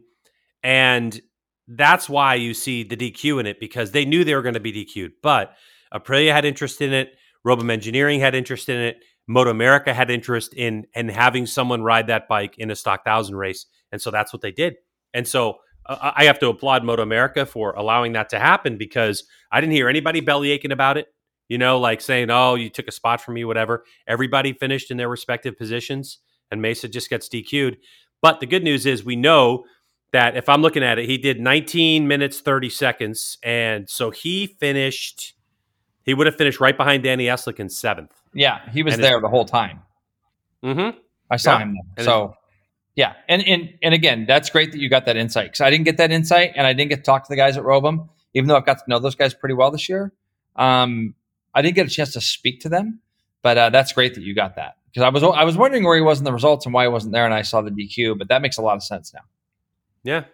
And 0.64 1.20
that's 1.69 2.09
why 2.09 2.35
you 2.35 2.55
see 2.55 2.83
the 2.83 2.97
DQ 2.97 3.41
in 3.41 3.47
it 3.47 3.61
because 3.61 3.91
they 3.93 4.05
knew 4.05 4.25
they 4.25 4.35
were 4.35 4.43
going 4.43 4.55
to 4.55 4.61
be 4.61 4.73
DQ'd. 4.73 5.12
But 5.23 5.53
Aprilia 5.93 6.33
had 6.33 6.45
interest 6.45 6.81
in 6.81 6.93
it. 6.93 7.14
Robem 7.47 7.71
Engineering 7.71 8.21
had 8.21 8.35
interest 8.35 8.69
in 8.69 8.81
it. 8.81 8.97
Moto 9.27 9.51
America 9.51 9.93
had 9.93 10.11
interest 10.11 10.55
in 10.55 10.87
in 10.95 11.11
having 11.11 11.45
someone 11.45 11.83
ride 11.83 12.07
that 12.07 12.29
bike 12.29 12.57
in 12.57 12.71
a 12.71 12.77
stock 12.77 13.05
thousand 13.05 13.37
race, 13.37 13.66
and 13.93 14.01
so 14.01 14.11
that's 14.11 14.33
what 14.33 14.41
they 14.41 14.51
did. 14.51 14.77
And 15.12 15.29
so 15.29 15.59
uh, 15.87 16.12
I 16.16 16.25
have 16.25 16.39
to 16.39 16.49
applaud 16.49 16.83
Moto 16.83 17.03
America 17.03 17.45
for 17.45 17.73
allowing 17.73 18.14
that 18.14 18.31
to 18.31 18.39
happen 18.39 18.79
because 18.79 19.25
I 19.53 19.61
didn't 19.61 19.75
hear 19.75 19.89
anybody 19.89 20.21
belly 20.21 20.51
aching 20.51 20.73
about 20.73 20.97
it. 20.97 21.09
You 21.49 21.59
know, 21.59 21.79
like 21.79 22.01
saying, 22.01 22.31
"Oh, 22.31 22.55
you 22.55 22.71
took 22.71 22.89
a 22.89 22.93
spot 22.93 23.21
from 23.21 23.35
me," 23.35 23.45
whatever. 23.45 23.85
Everybody 24.07 24.55
finished 24.55 24.91
in 24.91 24.97
their 24.97 25.09
respective 25.11 25.59
positions, 25.59 26.19
and 26.51 26.62
Mesa 26.62 26.89
just 26.89 27.11
gets 27.11 27.29
DQ'd. 27.29 27.77
But 28.23 28.41
the 28.41 28.47
good 28.47 28.64
news 28.64 28.87
is 28.87 29.05
we 29.05 29.16
know 29.16 29.64
that 30.12 30.36
if 30.36 30.48
I'm 30.48 30.62
looking 30.62 30.82
at 30.82 30.98
it, 30.98 31.06
he 31.06 31.18
did 31.18 31.40
19 31.40 32.09
minutes 32.09 32.40
30 32.40 32.70
seconds, 32.70 33.38
and 33.42 33.88
so 33.88 34.11
he 34.11 34.46
finished. 34.46 35.34
He 36.04 36.14
would 36.14 36.26
have 36.26 36.36
finished 36.36 36.61
right 36.61 36.76
behind 36.76 37.02
Danny 37.02 37.26
Eslick 37.26 37.61
in 37.61 37.68
seventh. 37.68 38.12
Yeah, 38.32 38.61
he 38.70 38.82
was 38.82 38.94
and 38.94 39.04
there 39.04 39.20
the 39.20 39.28
whole 39.28 39.44
time. 39.44 39.82
Mm-hmm. 40.64 40.98
I 41.30 41.36
saw 41.36 41.59
yeah. 41.59 41.64
him. 41.64 41.76
There. 41.96 42.04
So, 42.04 42.34
yeah, 42.96 43.14
and 43.28 43.46
and 43.46 43.74
and 43.82 43.94
again, 43.94 44.24
that's 44.26 44.48
great 44.50 44.72
that 44.72 44.78
you 44.78 44.88
got 44.88 45.04
that 45.06 45.16
insight 45.16 45.48
because 45.48 45.61
I 45.61 45.70
didn't 45.70 45.84
get 45.84 45.98
that 45.98 46.11
insight, 46.11 46.52
and 46.56 46.66
I 46.66 46.72
didn't 46.72 46.90
get 46.90 46.96
to 46.96 47.02
talk 47.02 47.24
to 47.24 47.28
the 47.28 47.36
guys 47.36 47.56
at 47.56 47.64
Robem, 47.64 48.09
even 48.34 48.48
though 48.48 48.56
I've 48.56 48.66
got 48.66 48.78
to 48.78 48.84
know 48.88 48.98
those 48.98 49.14
guys 49.14 49.34
pretty 49.34 49.54
well 49.54 49.70
this 49.70 49.88
year. 49.88 50.12
Um, 50.56 51.14
I 51.54 51.62
didn't 51.62 51.76
get 51.76 51.86
a 51.86 51.90
chance 51.90 52.12
to 52.14 52.20
speak 52.20 52.61
to 52.61 52.68
them, 52.68 53.00
but 53.42 53.59
uh, 53.59 53.70
that's 53.70 53.92
great 53.92 54.14
that 54.14 54.22
you 54.22 54.34
got 54.34 54.56
that 54.56 54.76
because 54.86 55.02
I 55.02 55.11
was 55.11 55.22
I 55.22 55.44
was 55.44 55.56
wondering 55.56 55.84
where 55.84 55.96
he 55.96 56.02
was 56.02 56.18
in 56.18 56.24
the 56.24 56.32
results 56.32 56.64
and 56.64 56.72
why 56.72 56.84
he 56.84 56.88
wasn't 56.88 57.12
there, 57.12 57.24
and 57.24 57.34
I 57.34 57.42
saw 57.42 57.61
the 57.61 57.70
DQ, 57.70 58.18
but 58.18 58.28
that 58.28 58.40
makes 58.40 58.56
a 58.56 58.62
lot 58.62 58.76
of 58.76 58.82
sense 58.82 59.12
now. 59.12 59.20
Yeah. 60.09 60.24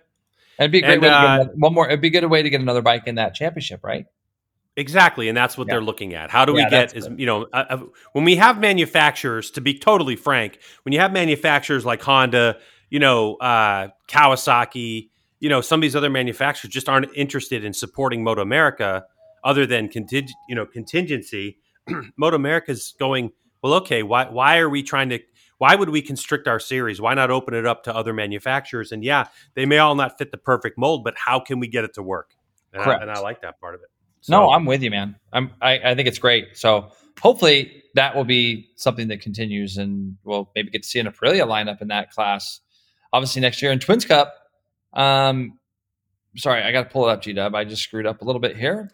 It'd 0.59 0.71
be 0.71 0.79
a 0.79 0.83
great 0.83 0.93
And, 0.95 1.03
way 1.03 1.09
to 1.09 1.15
get 1.15 1.51
uh, 1.51 1.53
one 1.57 1.75
more. 1.75 1.87
It'd 1.89 2.01
be 2.01 2.09
a 2.09 2.11
good 2.11 2.25
way 2.31 2.43
to 2.43 2.49
get 2.49 2.61
another 2.61 2.81
bike 2.83 3.07
in 3.07 3.17
that 3.17 3.35
championship, 3.35 3.81
right? 3.83 4.07
Exactly, 4.77 5.29
and 5.29 5.37
that's 5.37 5.57
what 5.59 5.67
Yeah. 5.69 5.75
they're 5.75 5.83
looking 5.83 6.15
at. 6.15 6.31
How 6.31 6.45
do 6.45 6.53
we 6.53 6.61
Yeah, 6.61 6.71
get 6.71 6.97
is 6.97 7.07
good. 7.09 7.19
you 7.21 7.27
know 7.27 7.47
uh, 7.53 7.65
uh, 7.71 7.83
when 8.13 8.25
we 8.25 8.37
have 8.37 8.59
manufacturers 8.61 9.51
to 9.53 9.61
be 9.61 9.79
totally 9.79 10.17
frank, 10.17 10.59
when 10.85 10.93
you 10.93 11.01
have 11.01 11.13
manufacturers 11.13 11.85
like 11.85 12.03
Honda, 12.03 12.59
you 12.91 12.99
know 12.99 13.35
uh, 13.37 13.89
Kawasaki, 14.09 15.11
you 15.41 15.49
know 15.49 15.61
some 15.61 15.79
of 15.79 15.83
these 15.83 15.95
other 15.97 16.11
manufacturers 16.11 16.73
just 16.73 16.89
aren't 16.89 17.07
interested 17.15 17.65
in 17.65 17.73
supporting 17.73 18.23
Moto 18.25 18.43
America 18.43 19.05
other 19.45 19.67
than 19.67 19.89
conting- 19.89 20.29
you 20.49 20.55
know 20.55 20.67
contingency. 20.67 21.59
Moto 22.17 22.37
America's 22.37 22.95
going 22.99 23.31
well. 23.63 23.75
Okay, 23.75 24.03
why 24.03 24.29
why 24.29 24.59
are 24.59 24.69
we 24.69 24.83
trying 24.83 25.09
to? 25.11 25.21
Why 25.59 25.75
would 25.75 25.91
we 25.91 26.03
constrict 26.03 26.49
our 26.49 26.59
series? 26.59 27.01
Why 27.01 27.15
not 27.15 27.31
open 27.31 27.55
it 27.55 27.67
up 27.67 27.85
to 27.85 27.95
other 27.95 28.13
manufacturers? 28.13 28.93
And 28.93 29.05
yeah, 29.05 29.27
they 29.55 29.67
may 29.67 29.79
all 29.79 29.95
not 29.95 30.19
fit 30.19 30.31
the 30.31 30.37
perfect 30.37 30.77
mold, 30.79 31.05
but 31.05 31.15
how 31.17 31.41
can 31.41 31.61
we 31.61 31.69
get 31.69 31.85
it 31.85 31.95
to 31.95 32.03
work? 32.03 32.33
And, 32.73 32.83
I, 32.83 32.85
Correct. 32.85 33.03
and 33.03 33.11
I 33.11 33.21
like 33.21 33.43
that 33.43 33.61
part 33.61 33.75
of 33.75 33.81
it. 33.83 33.89
No, 34.29 34.51
I'm 34.51 34.65
with 34.65 34.83
you, 34.83 34.91
man. 34.91 35.17
I'm. 35.33 35.53
I, 35.61 35.79
I 35.85 35.95
think 35.95 36.09
it's 36.09 36.19
great. 36.19 36.57
So 36.57 36.91
hopefully 37.21 37.83
that 37.95 38.17
will 38.17 38.25
be 38.25 38.71
something 38.77 39.09
that 39.09 39.21
continues, 39.21 39.77
and 39.77 40.17
we'll 40.25 40.51
maybe 40.55 40.71
get 40.71 40.83
to 40.83 40.89
see 40.89 40.99
an 40.99 41.07
Aprilia 41.07 41.47
lineup 41.47 41.83
in 41.83 41.89
that 41.89 42.11
class. 42.11 42.61
Obviously 43.13 43.43
next 43.43 43.61
year 43.63 43.71
in 43.71 43.79
Twins 43.79 44.05
Cup. 44.05 44.35
Um, 44.95 45.59
sorry, 46.37 46.63
I 46.63 46.73
got 46.73 46.85
to 46.85 46.91
pull 46.91 47.09
it 47.09 47.13
up, 47.13 47.23
G 47.23 47.33
Dub. 47.33 47.55
I 47.55 47.65
just 47.65 47.83
screwed 47.83 48.07
up 48.07 48.23
a 48.23 48.25
little 48.25 48.41
bit 48.41 48.57
here. 48.57 48.91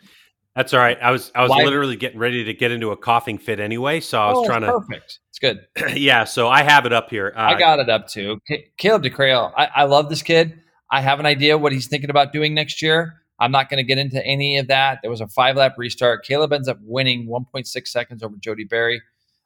That's 0.57 0.75
all 0.75 0.81
right. 0.81 0.99
I 1.01 1.11
was 1.13 1.31
I 1.35 1.43
was 1.43 1.51
Live- 1.51 1.65
literally 1.65 1.97
getting 1.97 2.19
ready 2.19 2.45
to 2.45 2.55
get 2.55 2.71
into 2.73 2.91
a 2.91 2.97
coughing 2.97 3.39
fit 3.39 3.61
anyway, 3.61 4.01
so 4.01 4.21
I 4.21 4.31
was 4.31 4.39
Oh, 4.39 4.47
trying 4.47 4.63
to 4.63 4.73
perfect. 4.73 5.21
It's 5.29 5.39
good. 5.39 5.61
yeah, 5.97 6.25
so 6.25 6.49
I 6.49 6.63
have 6.63 6.87
it 6.87 6.93
up 6.93 7.09
here. 7.11 7.33
Uh, 7.37 7.41
I 7.41 7.59
got 7.59 7.79
it 7.79 7.89
up 7.89 8.09
too. 8.09 8.41
Ca- 8.49 8.65
Kaleb 8.79 9.03
De 9.03 9.11
Keyrel, 9.11 9.53
I, 9.57 9.69
I 9.75 9.85
love 9.85 10.09
this 10.09 10.23
kid. 10.23 10.61
I 10.91 11.01
have 11.01 11.21
an 11.21 11.27
idea 11.27 11.57
what 11.57 11.73
he's 11.73 11.87
thinking 11.87 12.11
about 12.11 12.33
doing 12.33 12.53
next 12.53 12.83
year. 12.83 13.15
I'm 13.39 13.53
not 13.53 13.71
going 13.71 13.79
to 13.79 13.85
get 13.85 13.97
into 13.97 14.23
any 14.27 14.59
of 14.59 14.67
that. 14.67 14.99
There 15.03 15.11
was 15.11 15.21
a 15.21 15.29
five 15.29 15.57
lap 15.57 15.75
restart. 15.79 16.27
Kaleb 16.27 16.53
ends 16.53 16.69
up 16.69 16.79
winning 16.83 17.27
1.6 17.29 17.87
seconds 17.89 18.23
over 18.23 18.35
Jody 18.39 18.65
Barry. 18.65 19.01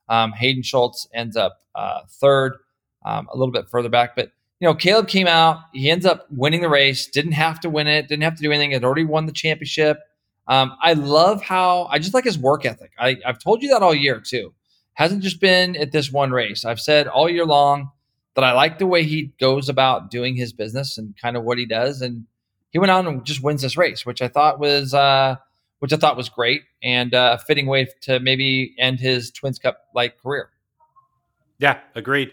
Um, 0.08 0.32
Hayden 0.32 0.62
Schultz 0.62 1.06
ends 1.14 1.36
up 1.36 1.58
uh, 1.74 2.00
third, 2.20 2.54
um, 3.04 3.28
a 3.32 3.36
little 3.36 3.52
bit 3.52 3.68
further 3.70 3.88
back. 3.90 4.16
But, 4.16 4.32
you 4.58 4.66
know, 4.66 4.74
Kaleb 4.74 5.06
came 5.06 5.26
out. 5.28 5.58
He 5.74 5.90
ends 5.90 6.06
up 6.06 6.26
winning 6.30 6.62
the 6.62 6.68
race, 6.68 7.06
didn't 7.06 7.32
have 7.32 7.60
to 7.60 7.70
win 7.70 7.86
it, 7.86 8.08
didn't 8.08 8.22
have 8.24 8.34
to 8.36 8.42
do 8.42 8.50
anything. 8.50 8.72
Had 8.72 8.84
already 8.84 9.04
won 9.04 9.26
the 9.26 9.32
championship. 9.32 9.98
Um, 10.46 10.76
I 10.80 10.92
love 10.92 11.42
how 11.42 11.84
I 11.84 11.98
just 11.98 12.14
like 12.14 12.24
his 12.24 12.38
work 12.38 12.66
ethic. 12.66 12.92
I, 12.98 13.16
I've 13.24 13.38
told 13.38 13.62
you 13.62 13.70
that 13.70 13.82
all 13.82 13.94
year 13.94 14.20
too. 14.20 14.54
Hasn't 14.94 15.22
just 15.22 15.40
been 15.40 15.74
at 15.76 15.92
this 15.92 16.12
one 16.12 16.30
race. 16.30 16.64
I've 16.64 16.80
said 16.80 17.08
all 17.08 17.28
year 17.28 17.46
long 17.46 17.90
that 18.34 18.44
I 18.44 18.52
like 18.52 18.78
the 18.78 18.86
way 18.86 19.04
he 19.04 19.32
goes 19.40 19.68
about 19.68 20.10
doing 20.10 20.36
his 20.36 20.52
business 20.52 20.98
and 20.98 21.16
kind 21.20 21.36
of 21.36 21.44
what 21.44 21.58
he 21.58 21.66
does. 21.66 22.00
And 22.00 22.26
he 22.70 22.78
went 22.78 22.90
out 22.90 23.06
and 23.06 23.24
just 23.24 23.42
wins 23.42 23.62
this 23.62 23.76
race, 23.76 24.04
which 24.04 24.20
I 24.20 24.28
thought 24.28 24.58
was 24.58 24.92
uh, 24.92 25.36
which 25.78 25.92
I 25.92 25.96
thought 25.96 26.16
was 26.16 26.28
great 26.28 26.62
and 26.82 27.14
uh, 27.14 27.36
a 27.38 27.44
fitting 27.44 27.66
way 27.66 27.88
to 28.02 28.20
maybe 28.20 28.74
end 28.78 29.00
his 29.00 29.30
Twins 29.30 29.58
Cup 29.58 29.78
like 29.94 30.20
career. 30.22 30.50
Yeah, 31.58 31.78
agreed. 31.94 32.32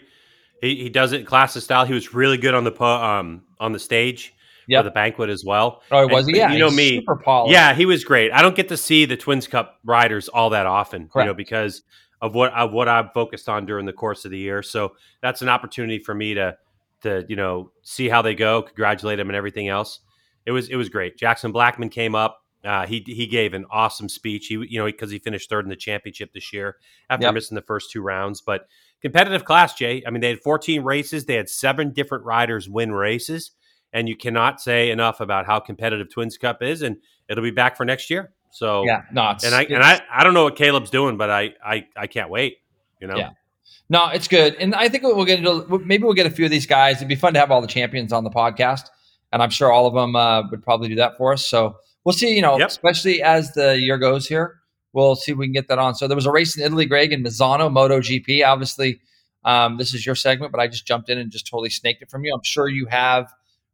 He, 0.60 0.76
he 0.76 0.88
does 0.88 1.12
it 1.12 1.20
in 1.20 1.26
classic 1.26 1.62
style. 1.62 1.84
He 1.84 1.94
was 1.94 2.14
really 2.14 2.38
good 2.38 2.54
on 2.54 2.64
the 2.64 2.82
um 2.82 3.44
on 3.58 3.72
the 3.72 3.78
stage 3.78 4.34
Yep. 4.68 4.80
for 4.80 4.84
the 4.84 4.90
banquet 4.92 5.30
as 5.30 5.44
well. 5.44 5.82
Oh, 5.90 6.06
was 6.06 6.26
And 6.26 6.34
he? 6.36 6.40
Yeah, 6.40 6.52
you 6.52 6.58
know 6.58 6.70
me. 6.70 6.96
super 6.96 7.16
polished. 7.16 7.52
Yeah, 7.52 7.74
he 7.74 7.86
was 7.86 8.04
great. 8.04 8.32
I 8.32 8.42
don't 8.42 8.54
get 8.56 8.68
to 8.68 8.76
see 8.76 9.04
the 9.04 9.16
Twins 9.16 9.46
Cup 9.46 9.78
riders 9.84 10.28
all 10.28 10.50
that 10.50 10.66
often, 10.66 11.08
you 11.14 11.24
know, 11.24 11.34
because 11.34 11.82
of 12.20 12.34
what 12.34 12.52
of 12.52 12.72
what 12.72 12.88
I've 12.88 13.12
focused 13.12 13.48
on 13.48 13.66
during 13.66 13.86
the 13.86 13.92
course 13.92 14.24
of 14.24 14.30
the 14.30 14.38
year. 14.38 14.62
So 14.62 14.92
that's 15.20 15.42
an 15.42 15.48
opportunity 15.48 15.98
for 15.98 16.14
me 16.14 16.34
to 16.34 16.56
to 17.02 17.24
you 17.28 17.36
know 17.36 17.72
see 17.82 18.08
how 18.08 18.22
they 18.22 18.34
go, 18.34 18.62
congratulate 18.62 19.18
them, 19.18 19.28
and 19.28 19.36
everything 19.36 19.68
else. 19.68 20.00
It 20.46 20.52
was 20.52 20.68
it 20.68 20.76
was 20.76 20.88
great. 20.88 21.16
Jackson 21.18 21.52
Blackmon 21.52 21.90
came 21.90 22.14
up. 22.14 22.38
Uh, 22.64 22.86
he 22.86 23.02
he 23.04 23.26
gave 23.26 23.54
an 23.54 23.64
awesome 23.72 24.08
speech. 24.08 24.46
He 24.46 24.54
you 24.54 24.78
know 24.78 24.86
because 24.86 25.10
he 25.10 25.18
finished 25.18 25.48
third 25.50 25.64
in 25.64 25.68
the 25.68 25.74
championship 25.76 26.32
this 26.32 26.52
year 26.52 26.76
after 27.10 27.26
Yep. 27.26 27.34
missing 27.34 27.54
the 27.56 27.62
first 27.62 27.90
two 27.90 28.02
rounds, 28.02 28.40
but. 28.40 28.66
Competitive 29.00 29.44
class, 29.44 29.74
Jay. 29.74 30.00
I 30.06 30.10
mean, 30.10 30.20
they 30.20 30.28
had 30.28 30.38
14 30.44 30.84
races. 30.84 31.24
They 31.24 31.34
had 31.34 31.48
seven 31.48 31.90
different 31.92 32.24
riders 32.24 32.68
win 32.68 32.92
races 32.92 33.50
and 33.92 34.08
you 34.08 34.16
cannot 34.16 34.60
say 34.60 34.90
enough 34.90 35.20
about 35.20 35.46
how 35.46 35.60
competitive 35.60 36.10
Twins 36.10 36.38
Cup 36.38 36.62
is, 36.62 36.82
and 36.82 36.96
it'll 37.28 37.42
be 37.44 37.50
back 37.50 37.76
for 37.76 37.84
next 37.84 38.10
year. 38.10 38.32
So, 38.50 38.84
yeah, 38.84 39.02
no, 39.12 39.30
it's, 39.30 39.44
and 39.44 39.54
I 39.54 39.62
and 39.64 39.82
I, 39.82 40.00
I 40.12 40.24
don't 40.24 40.34
know 40.34 40.44
what 40.44 40.56
Kaleb's 40.56 40.90
doing, 40.90 41.16
but 41.16 41.30
I 41.30 41.54
I, 41.64 41.86
I 41.96 42.06
can't 42.06 42.30
wait. 42.30 42.58
You 43.00 43.06
know, 43.08 43.16
Yeah. 43.16 43.30
No, 43.88 44.08
it's 44.08 44.28
good, 44.28 44.54
and 44.56 44.74
I 44.74 44.88
think 44.88 45.02
we'll 45.02 45.24
get 45.24 45.38
into 45.38 45.78
maybe 45.84 46.04
we'll 46.04 46.14
get 46.14 46.26
a 46.26 46.30
few 46.30 46.44
of 46.44 46.50
these 46.50 46.66
guys. 46.66 46.96
It'd 46.96 47.08
be 47.08 47.14
fun 47.14 47.34
to 47.34 47.40
have 47.40 47.50
all 47.50 47.60
the 47.60 47.66
champions 47.66 48.12
on 48.12 48.24
the 48.24 48.30
podcast, 48.30 48.84
and 49.32 49.42
I'm 49.42 49.50
sure 49.50 49.70
all 49.70 49.86
of 49.86 49.94
them 49.94 50.16
uh, 50.16 50.48
would 50.50 50.62
probably 50.62 50.88
do 50.88 50.94
that 50.96 51.16
for 51.16 51.32
us. 51.32 51.46
So 51.46 51.76
we'll 52.04 52.12
see. 52.14 52.34
You 52.34 52.42
know, 52.42 52.58
Yep. 52.58 52.68
especially 52.68 53.22
as 53.22 53.52
the 53.52 53.78
year 53.78 53.98
goes 53.98 54.26
here, 54.26 54.60
we'll 54.92 55.14
see 55.16 55.32
if 55.32 55.38
we 55.38 55.46
can 55.46 55.52
get 55.52 55.68
that 55.68 55.78
on. 55.78 55.94
So 55.94 56.06
there 56.08 56.16
was 56.16 56.26
a 56.26 56.30
race 56.32 56.56
in 56.56 56.62
Italy, 56.64 56.86
Greg, 56.86 57.12
in 57.12 57.22
Misano 57.22 57.70
MotoGP. 57.70 58.46
Obviously, 58.46 59.00
um, 59.44 59.76
this 59.78 59.92
is 59.94 60.06
your 60.06 60.14
segment, 60.14 60.52
but 60.52 60.60
I 60.60 60.68
just 60.68 60.86
jumped 60.86 61.10
in 61.10 61.18
and 61.18 61.30
just 61.30 61.46
totally 61.46 61.70
snaked 61.70 62.02
it 62.02 62.10
from 62.10 62.24
you. 62.24 62.32
I'm 62.34 62.42
sure 62.44 62.68
you 62.68 62.86
have 62.86 63.30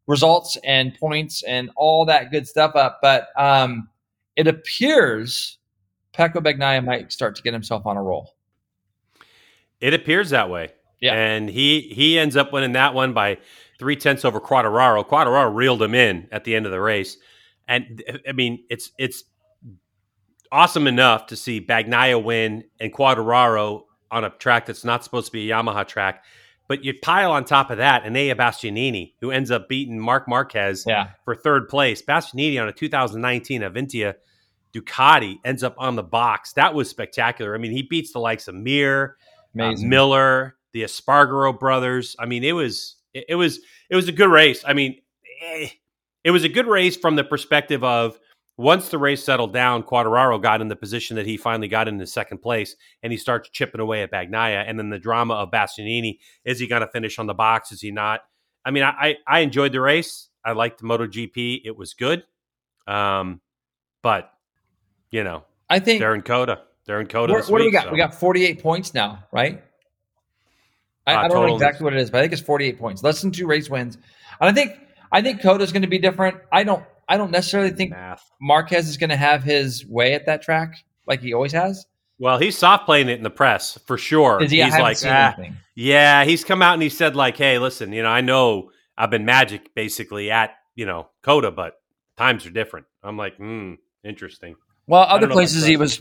results 0.09 0.57
and 0.65 0.99
points 0.99 1.45
and 1.45 1.71
all 1.77 2.05
that 2.07 2.33
good 2.33 2.49
stuff 2.49 2.75
up, 2.75 2.99
but 3.01 3.29
um, 3.37 3.89
it 4.35 4.49
appears 4.49 5.59
Pecco 6.13 6.41
Bagnaia 6.41 6.85
might 6.85 7.13
start 7.13 7.37
to 7.37 7.43
get 7.43 7.53
himself 7.53 7.87
on 7.87 7.97
a 7.97 8.03
roll. 8.03 8.35
it 9.81 9.95
appears 9.95 10.31
that 10.31 10.51
way. 10.51 10.73
Yeah. 11.01 11.15
and 11.15 11.49
he 11.49 11.83
he 11.83 12.19
ends 12.19 12.37
up 12.37 12.53
winning 12.53 12.73
that 12.73 12.93
one 12.93 13.13
by 13.13 13.39
three 13.79 13.95
tenths 13.95 14.25
over 14.25 14.41
Quartararo. 14.41 15.07
Quartararo 15.07 15.55
reeled 15.55 15.81
him 15.81 15.95
in 15.95 16.27
at 16.33 16.43
the 16.43 16.57
end 16.57 16.67
of 16.67 16.73
the 16.73 16.81
race, 16.81 17.17
and 17.69 18.03
I 18.29 18.33
mean 18.33 18.65
it's 18.69 18.91
it's 18.99 19.23
awesome 20.51 20.89
enough 20.89 21.27
to 21.27 21.37
see 21.37 21.61
Bagnaia 21.61 22.21
win 22.21 22.65
and 22.81 22.93
Quartararo 22.93 23.85
on 24.11 24.25
a 24.25 24.31
track 24.31 24.67
that's 24.67 24.85
not 24.85 25.05
supposed 25.05 25.27
to 25.27 25.33
be 25.33 25.49
a 25.49 25.55
Yamaha 25.55 25.87
track. 25.87 26.25
But 26.69 26.85
you 26.85 26.93
pile 27.03 27.33
on 27.33 27.45
top 27.45 27.71
of 27.71 27.79
that 27.79 28.05
Enea 28.05 28.37
Bastianini, 28.37 29.15
who 29.21 29.31
ends 29.31 29.51
up 29.51 29.69
beating 29.69 29.99
Marc 29.99 30.29
Marquez 30.29 30.85
Yeah. 30.87 31.09
for 31.25 31.35
third 31.35 31.69
place. 31.69 32.03
Bastianini 32.03 32.61
on 32.61 32.69
a 32.69 32.73
2019 32.73 33.63
Avintia 33.63 34.15
Ducati 34.75 35.39
ends 35.45 35.63
up 35.63 35.75
on 35.79 35.97
the 35.97 36.03
box. 36.03 36.53
That 36.53 36.75
was 36.75 36.91
spectacular. 36.91 37.55
I 37.55 37.59
mean, 37.59 37.73
he 37.73 37.83
beats 37.83 38.13
the 38.13 38.19
likes 38.21 38.49
of 38.49 38.55
Mir, 38.55 39.17
uh, 39.59 39.73
Miller, 39.79 40.57
the 40.73 40.83
Espargaro 40.83 41.59
brothers. 41.59 42.15
I 42.19 42.27
mean, 42.27 42.45
it 42.45 42.53
was 42.53 42.97
it, 43.15 43.25
it 43.31 43.35
was 43.35 43.61
it 43.89 43.97
was 43.97 44.09
a 44.09 44.13
good 44.13 44.29
race. 44.31 44.63
I 44.67 44.75
mean, 44.75 45.01
eh, 45.43 45.69
it 46.23 46.31
was 46.31 46.45
a 46.45 46.49
good 46.51 46.67
race 46.67 46.97
from 46.97 47.17
the 47.17 47.25
perspective 47.25 47.83
of 47.83 48.19
once 48.59 48.89
the 48.91 48.99
race 48.99 49.25
settled 49.25 49.53
down, 49.55 49.83
Quartararo 49.85 50.43
got 50.43 50.61
in 50.61 50.69
the 50.69 50.77
position 50.77 51.17
that 51.17 51.25
he 51.27 51.37
finally 51.39 51.69
got 51.69 51.89
into 51.89 52.07
second 52.07 52.39
place, 52.39 52.77
and 53.03 53.13
he 53.13 53.17
starts 53.17 53.49
chipping 53.49 53.81
away 53.81 54.03
at 54.03 54.11
Bagnaia. 54.11 54.65
And 54.67 54.79
then 54.79 54.91
the 54.91 54.99
drama 54.99 55.35
of 55.35 55.51
Bastianini: 55.51 56.19
is 56.45 56.59
he 56.59 56.67
going 56.67 56.83
to 56.83 56.89
finish 56.89 57.19
on 57.19 57.27
the 57.27 57.35
box? 57.35 57.73
Is 57.73 57.81
he 57.81 57.91
not? 57.93 58.21
I 58.65 58.71
mean, 58.73 58.83
I 58.83 59.17
I 59.27 59.41
enjoyed 59.41 59.73
the 59.73 59.81
race. 59.81 60.29
I 60.45 60.53
liked 60.53 60.81
the 60.81 60.87
MotoGP. 60.87 61.63
It 61.65 61.77
was 61.77 61.95
good, 61.95 62.25
um, 62.87 63.41
but 64.03 64.31
you 65.11 65.25
know 65.25 65.45
I 65.71 65.79
think 65.79 66.01
they're 66.01 66.15
in 66.15 66.23
COTA. 66.23 66.61
They're 66.85 67.01
in 67.01 67.07
COTA. 67.07 67.33
what, 67.33 67.49
what 67.49 67.59
do 67.59 67.65
we 67.65 67.71
got? 67.71 67.85
so- 67.85 67.93
We 67.93 67.99
got 67.99 68.15
48 68.15 68.63
points 68.63 68.93
now, 68.93 69.25
right? 69.31 69.63
I, 71.07 71.15
Uh, 71.15 71.19
I 71.21 71.29
don't 71.29 71.47
know 71.47 71.55
exactly 71.55 71.85
what 71.85 71.93
it 71.95 72.01
is, 72.01 72.11
but 72.11 72.19
I 72.19 72.23
think 72.23 72.33
it's 72.33 72.43
48 72.43 72.79
points. 72.79 73.03
Less 73.03 73.21
than 73.23 73.31
two 73.31 73.47
race 73.47 73.71
wins. 73.71 73.97
And 74.41 74.51
I 74.51 74.53
think 74.53 74.73
I 75.13 75.23
think 75.23 75.41
COTA's 75.43 75.71
going 75.73 75.83
to 75.83 75.89
be 75.89 75.99
different. 75.99 76.39
I 76.53 76.65
don't 76.65 76.83
I 77.09 77.17
don't 77.17 77.31
necessarily 77.31 77.71
think 77.71 77.91
math. 77.91 78.31
Marquez 78.41 78.89
is 78.89 78.97
going 78.97 79.11
to 79.11 79.17
have 79.17 79.43
his 79.43 79.87
way 79.87 80.15
at 80.15 80.27
that 80.27 80.43
track 80.43 80.75
like 81.07 81.21
he 81.21 81.33
always 81.33 81.53
has. 81.53 81.87
Well, 82.19 82.39
he's 82.39 82.59
soft 82.59 82.85
playing 82.85 83.09
it 83.09 83.17
in 83.19 83.23
the 83.23 83.31
press 83.31 83.79
for 83.87 83.97
sure. 83.97 84.41
He? 84.41 84.63
He's 84.63 84.79
like, 84.79 84.99
ah, 85.05 85.37
yeah. 85.75 86.25
He's 86.25 86.45
come 86.45 86.63
out 86.63 86.75
and 86.75 86.83
he 86.83 86.89
said 86.89 87.15
like, 87.17 87.37
hey, 87.37 87.59
listen, 87.59 87.93
you 87.93 88.03
know, 88.03 88.09
I 88.09 88.21
know 88.21 88.71
I've 88.97 89.11
been 89.11 89.25
magic 89.25 89.75
basically 89.75 90.31
at 90.31 90.51
you 90.75 90.85
know 90.85 91.09
COTA, 91.23 91.53
but 91.53 91.75
times 92.17 92.45
are 92.45 92.51
different. 92.51 92.87
I'm 93.03 93.17
like, 93.17 93.37
hmm, 93.37 93.75
interesting. 94.05 94.57
Well, 94.87 95.03
other 95.03 95.29
places 95.29 95.65
he 95.65 95.77
was 95.77 96.01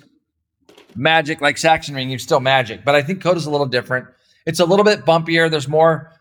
magic, 0.96 1.42
like 1.42 1.58
Sachsenring, 1.58 2.10
he's 2.10 2.24
still 2.24 2.40
magic. 2.40 2.84
But 2.84 2.96
I 2.96 3.04
think 3.04 3.22
COTA's 3.22 3.46
a 3.46 3.52
little 3.52 3.66
different. 3.68 4.08
It's 4.46 4.60
a 4.60 4.66
little 4.66 4.86
bit 4.86 5.06
bumpier. 5.06 5.52
There's 5.52 5.68
more 5.68 6.12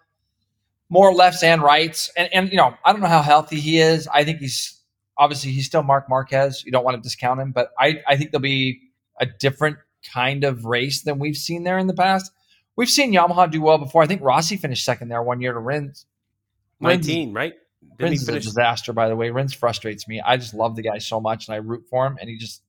more 0.88 1.12
lefts 1.12 1.42
and 1.42 1.62
rights. 1.62 2.10
And 2.16 2.28
and 2.34 2.50
you 2.50 2.56
know, 2.56 2.74
I 2.84 2.92
don't 2.92 3.00
know 3.00 3.08
how 3.08 3.22
healthy 3.22 3.60
he 3.60 3.78
is. 3.78 4.06
I 4.08 4.24
think 4.24 4.40
he's 4.40 4.75
obviously 5.18 5.52
he's 5.52 5.66
still 5.66 5.82
Marc 5.82 6.08
Marquez. 6.08 6.64
You 6.64 6.72
don't 6.72 6.84
want 6.84 6.96
to 6.96 7.02
discount 7.02 7.40
him, 7.40 7.52
but 7.52 7.70
I, 7.78 8.02
I 8.06 8.16
think 8.16 8.30
there'll 8.30 8.42
be 8.42 8.80
a 9.20 9.26
different 9.26 9.78
kind 10.12 10.44
of 10.44 10.64
race 10.64 11.02
than 11.02 11.18
we've 11.18 11.36
seen 11.36 11.64
there 11.64 11.78
in 11.78 11.86
the 11.86 11.94
past. 11.94 12.30
We've 12.76 12.90
seen 12.90 13.12
Yamaha 13.12 13.50
do 13.50 13.62
well 13.62 13.78
before. 13.78 14.02
I 14.02 14.06
think 14.06 14.22
Rossi 14.22 14.56
finished 14.56 14.84
second 14.84 15.08
there 15.08 15.22
one 15.22 15.40
year 15.40 15.52
to 15.52 15.58
Rins. 15.58 16.06
Rins, 16.80 17.06
Nineteen, 17.06 17.32
right? 17.32 17.54
Didn't 17.98 18.10
Rins 18.10 18.22
is 18.22 18.28
a 18.28 18.40
disaster, 18.40 18.92
by 18.92 19.08
the 19.08 19.16
way. 19.16 19.30
Rins 19.30 19.54
frustrates 19.54 20.06
me. 20.06 20.20
I 20.20 20.36
just 20.36 20.52
love 20.52 20.76
the 20.76 20.82
guy 20.82 20.98
so 20.98 21.20
much 21.20 21.48
and 21.48 21.54
I 21.54 21.58
root 21.58 21.84
for 21.88 22.06
him, 22.06 22.18
and 22.20 22.28
he 22.28 22.36
just 22.36 22.62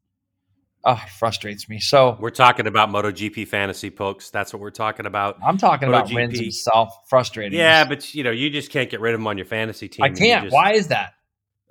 oh, 0.85 1.01
frustrates 1.19 1.67
me. 1.67 1.79
So 1.79 2.17
We're 2.19 2.29
talking 2.29 2.67
about 2.67 2.89
MotoGP 2.89 3.47
fantasy, 3.47 3.89
folks. 3.89 4.29
That's 4.29 4.53
what 4.53 4.61
we're 4.61 4.71
talking 4.71 5.05
about. 5.05 5.37
I'm 5.45 5.57
talking 5.57 5.89
about 5.89 6.07
MotoGP. 6.07 6.15
wins 6.15 6.39
himself. 6.39 7.09
Frustrating. 7.09 7.59
Yeah, 7.59 7.83
but 7.85 8.15
you 8.15 8.23
know, 8.23 8.31
you 8.31 8.49
just 8.49 8.71
can't 8.71 8.89
get 8.89 9.01
rid 9.01 9.13
of 9.13 9.19
him 9.19 9.27
on 9.27 9.37
your 9.37 9.45
fantasy 9.45 9.87
team. 9.89 10.03
I 10.03 10.09
can't. 10.09 10.45
just- 10.45 10.53
Why 10.53 10.73
is 10.73 10.87
that? 10.87 11.13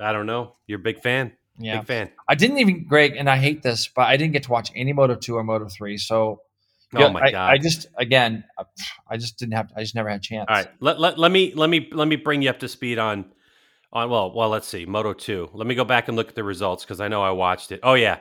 I 0.01 0.13
don't 0.13 0.27
know. 0.27 0.57
You're 0.67 0.79
a 0.79 0.83
big 0.83 1.01
fan. 1.01 1.33
Yeah. 1.59 1.79
Big 1.79 1.87
fan. 1.87 2.11
I 2.29 2.35
didn't 2.35 2.59
even, 2.59 2.87
Greg, 2.87 3.17
and 3.17 3.31
I 3.31 3.37
hate 3.39 3.63
this, 3.63 3.89
but 3.89 4.03
I 4.03 4.17
didn't 4.17 4.33
get 4.33 4.43
to 4.45 4.51
watch 4.51 4.71
any 4.75 4.93
Moto 4.93 5.15
2 5.15 5.37
or 5.37 5.45
Moto 5.45 5.69
3. 5.69 5.97
So, 5.99 6.43
Oh 6.95 7.01
yeah, 7.01 7.09
my 7.09 7.21
I, 7.21 7.31
god. 7.33 7.51
I 7.51 7.59
just, 7.59 7.87
again, 7.99 8.45
I 9.09 9.17
just 9.17 9.39
didn't 9.39 9.55
have, 9.55 9.73
I 9.77 9.81
just 9.81 9.95
never 9.97 10.09
had 10.09 10.21
a 10.21 10.23
chance. 10.23 10.47
All 10.49 10.55
right. 10.55 10.69
Let, 10.79 11.01
let, 11.01 11.19
let 11.19 11.33
me 11.33 11.53
let 11.55 11.69
me 11.69 11.89
let 11.91 12.07
me 12.07 12.15
bring 12.15 12.43
you 12.43 12.49
up 12.49 12.61
to 12.61 12.69
speed 12.69 12.97
on 12.99 13.25
on 13.93 14.09
well 14.09 14.33
well 14.33 14.51
let's 14.51 14.69
see 14.69 14.87
Moto 14.87 15.13
two. 15.13 15.51
Let 15.53 15.67
me 15.67 15.75
go 15.75 15.85
back 15.85 16.07
and 16.07 16.17
look 16.17 16.29
at 16.29 16.37
the 16.37 16.45
results 16.45 16.85
because 16.85 17.01
I 17.01 17.09
know 17.09 17.25
I 17.25 17.33
watched 17.33 17.73
it. 17.73 17.81
Oh 17.83 17.95
yeah, 17.95 18.21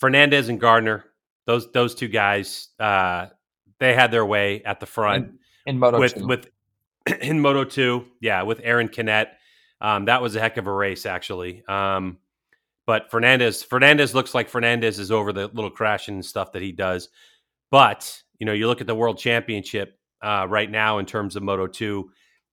Fernandez 0.00 0.50
and 0.50 0.60
Gardner. 0.60 1.06
Those 1.46 1.72
those 1.72 1.94
two 1.94 2.08
guys. 2.08 2.68
Uh, 2.78 3.28
they 3.78 3.94
had 3.94 4.10
their 4.10 4.26
way 4.26 4.62
at 4.64 4.80
the 4.80 4.86
front. 4.86 5.26
In, 5.64 5.74
in 5.74 5.78
Moto 5.78 5.98
with 5.98 6.14
2. 6.14 6.26
with 6.26 6.50
in 7.22 7.40
Moto 7.40 7.64
two, 7.64 8.04
yeah, 8.20 8.42
with 8.42 8.62
Arón 8.62 8.92
Canet. 8.92 9.28
Um, 9.80 10.06
that 10.06 10.22
was 10.22 10.34
a 10.36 10.40
heck 10.40 10.56
of 10.56 10.66
a 10.66 10.72
race, 10.72 11.06
actually. 11.06 11.64
Um, 11.68 12.18
but 12.86 13.10
Fernandez 13.10 13.62
Fernandez 13.62 14.14
looks 14.14 14.34
like 14.34 14.48
Fernandez 14.48 14.98
is 14.98 15.10
over 15.10 15.32
the 15.32 15.48
little 15.48 15.70
crashing 15.70 16.14
and 16.14 16.24
stuff 16.24 16.52
that 16.52 16.62
he 16.62 16.72
does. 16.72 17.08
But 17.70 18.22
you 18.38 18.46
know, 18.46 18.52
you 18.52 18.66
look 18.66 18.80
at 18.80 18.86
the 18.86 18.94
World 18.94 19.18
Championship 19.18 19.98
uh, 20.22 20.46
right 20.48 20.70
now 20.70 20.98
in 20.98 21.06
terms 21.06 21.36
of 21.36 21.42
Moto 21.42 21.66
two. 21.66 22.10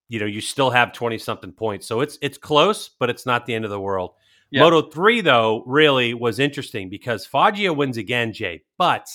You 0.08 0.20
know, 0.20 0.26
you 0.26 0.42
still 0.42 0.70
have 0.70 0.94
twenty 0.94 1.18
something 1.18 1.52
points, 1.52 1.88
so 1.88 2.02
it's 2.02 2.18
it's 2.22 2.38
close, 2.38 2.90
but 3.00 3.10
it's 3.10 3.26
not 3.26 3.46
the 3.46 3.56
end 3.56 3.66
of 3.66 3.72
the 3.72 3.80
world. 3.80 4.12
Yeah. 4.52 4.62
Moto 4.62 4.84
three 4.90 5.22
though 5.22 5.64
really 5.66 6.14
was 6.14 6.38
interesting 6.38 6.90
because 6.90 7.26
Foggia 7.26 7.74
wins 7.74 7.98
again, 7.98 8.32
Jay, 8.34 8.64
but 8.78 9.08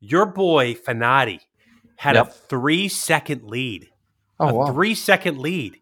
your 0.00 0.24
boy 0.24 0.74
Fenati 0.74 1.40
had 1.96 2.14
Yep. 2.14 2.26
a 2.26 2.30
three 2.30 2.88
second 2.88 3.42
lead 3.42 3.88
oh, 4.40 4.48
a 4.48 4.54
wow. 4.54 4.72
three 4.72 4.94
second 4.94 5.38
lead 5.38 5.78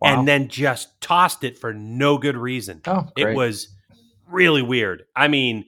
Wow. 0.00 0.18
and 0.18 0.28
then 0.28 0.48
just 0.48 1.00
tossed 1.00 1.42
it 1.44 1.58
for 1.58 1.72
no 1.72 2.18
good 2.18 2.36
reason. 2.36 2.82
oh, 2.86 3.08
It 3.16 3.34
was 3.34 3.68
really 4.30 4.62
weird. 4.62 5.04
I 5.14 5.28
mean, 5.28 5.64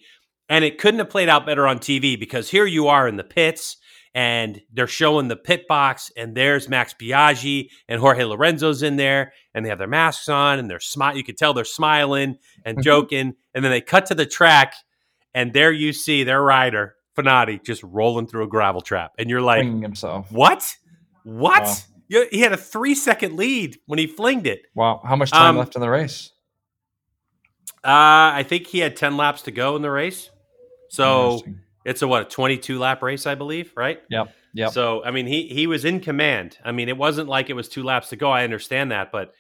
and 0.49 0.65
it 0.65 0.79
couldn't 0.79 0.99
have 1.01 1.11
played 1.11 1.29
out 1.29 1.47
better 1.47 1.67
on 1.67 1.79
TV 1.79 2.19
because 2.19 2.51
here 2.51 2.67
you 2.67 2.89
are 2.89 3.07
in 3.09 3.17
the 3.17 3.25
pits 3.25 3.77
and 4.15 4.61
they're 4.73 4.87
showing 4.87 5.29
the 5.29 5.37
pit 5.37 5.69
box 5.69 6.11
and 6.17 6.35
there's 6.35 6.69
Max 6.69 6.95
Biaggi 6.95 7.69
and 7.89 8.01
Jorge 8.01 8.25
Lorenzo's 8.25 8.83
in 8.83 8.97
there 8.97 9.33
and 9.55 9.65
they 9.65 9.69
have 9.69 9.79
their 9.79 9.87
masks 9.87 10.29
on 10.29 10.59
and 10.59 10.69
they're 10.71 10.81
smile. 10.81 11.17
You 11.17 11.23
could 11.25 11.37
tell 11.37 11.55
they're 11.55 11.65
smiling 11.65 12.39
and 12.65 12.79
Mhm. 12.79 12.83
joking. 12.83 13.35
And 13.55 13.65
then 13.65 13.71
they 13.71 13.81
cut 13.81 14.07
to 14.07 14.15
the 14.15 14.27
track 14.27 14.75
and 15.35 15.53
there 15.53 15.71
you 15.73 15.93
see 15.93 16.25
their 16.25 16.43
rider, 16.43 16.97
Fenati, 17.17 17.63
just 17.65 17.83
rolling 17.83 18.27
through 18.27 18.45
a 18.45 18.49
gravel 18.49 18.81
trap. 18.81 19.13
And 19.19 19.29
you're 19.31 19.43
like, 19.43 19.65
himself. 19.65 20.31
what? 20.33 20.75
What? 21.25 21.63
Wow. 21.63 21.75
He 22.09 22.41
had 22.41 22.53
a 22.53 22.57
three 22.57 22.95
second 22.95 23.37
lead 23.37 23.79
when 23.87 23.99
he 23.99 24.07
flinged 24.07 24.47
it. 24.47 24.63
Wow. 24.75 25.01
How 25.05 25.17
much 25.17 25.31
time 25.31 25.51
Um, 25.51 25.57
left 25.59 25.75
in 25.75 25.81
the 25.83 25.91
race? 25.91 26.33
Uh, 27.85 28.33
I 28.35 28.45
think 28.49 28.67
he 28.67 28.79
had 28.79 28.97
10 28.97 29.17
laps 29.17 29.43
to 29.43 29.51
go 29.51 29.77
in 29.77 29.83
the 29.83 29.91
race. 29.91 30.31
So 30.91 31.43
it's 31.85 32.03
a 32.03 32.09
what, 32.09 32.23
a 32.23 32.25
22 32.25 32.79
lap 32.79 33.03
race, 33.03 33.27
I 33.27 33.35
believe, 33.35 33.73
right? 33.77 34.01
Yep. 34.11 34.35
Yep. 34.55 34.73
So, 34.73 35.05
I 35.05 35.11
mean, 35.11 35.27
he, 35.27 35.49
he 35.49 35.67
was 35.67 35.85
in 35.85 36.01
command. 36.01 36.59
I 36.65 36.73
mean, 36.73 36.89
it 36.89 36.97
wasn't 36.97 37.29
like 37.29 37.51
it 37.51 37.55
was 37.55 37.69
two 37.69 37.83
laps 37.83 38.09
to 38.09 38.17
go. 38.17 38.31
I 38.31 38.45
understand 38.45 38.91
that, 38.91 39.13
but 39.13 39.33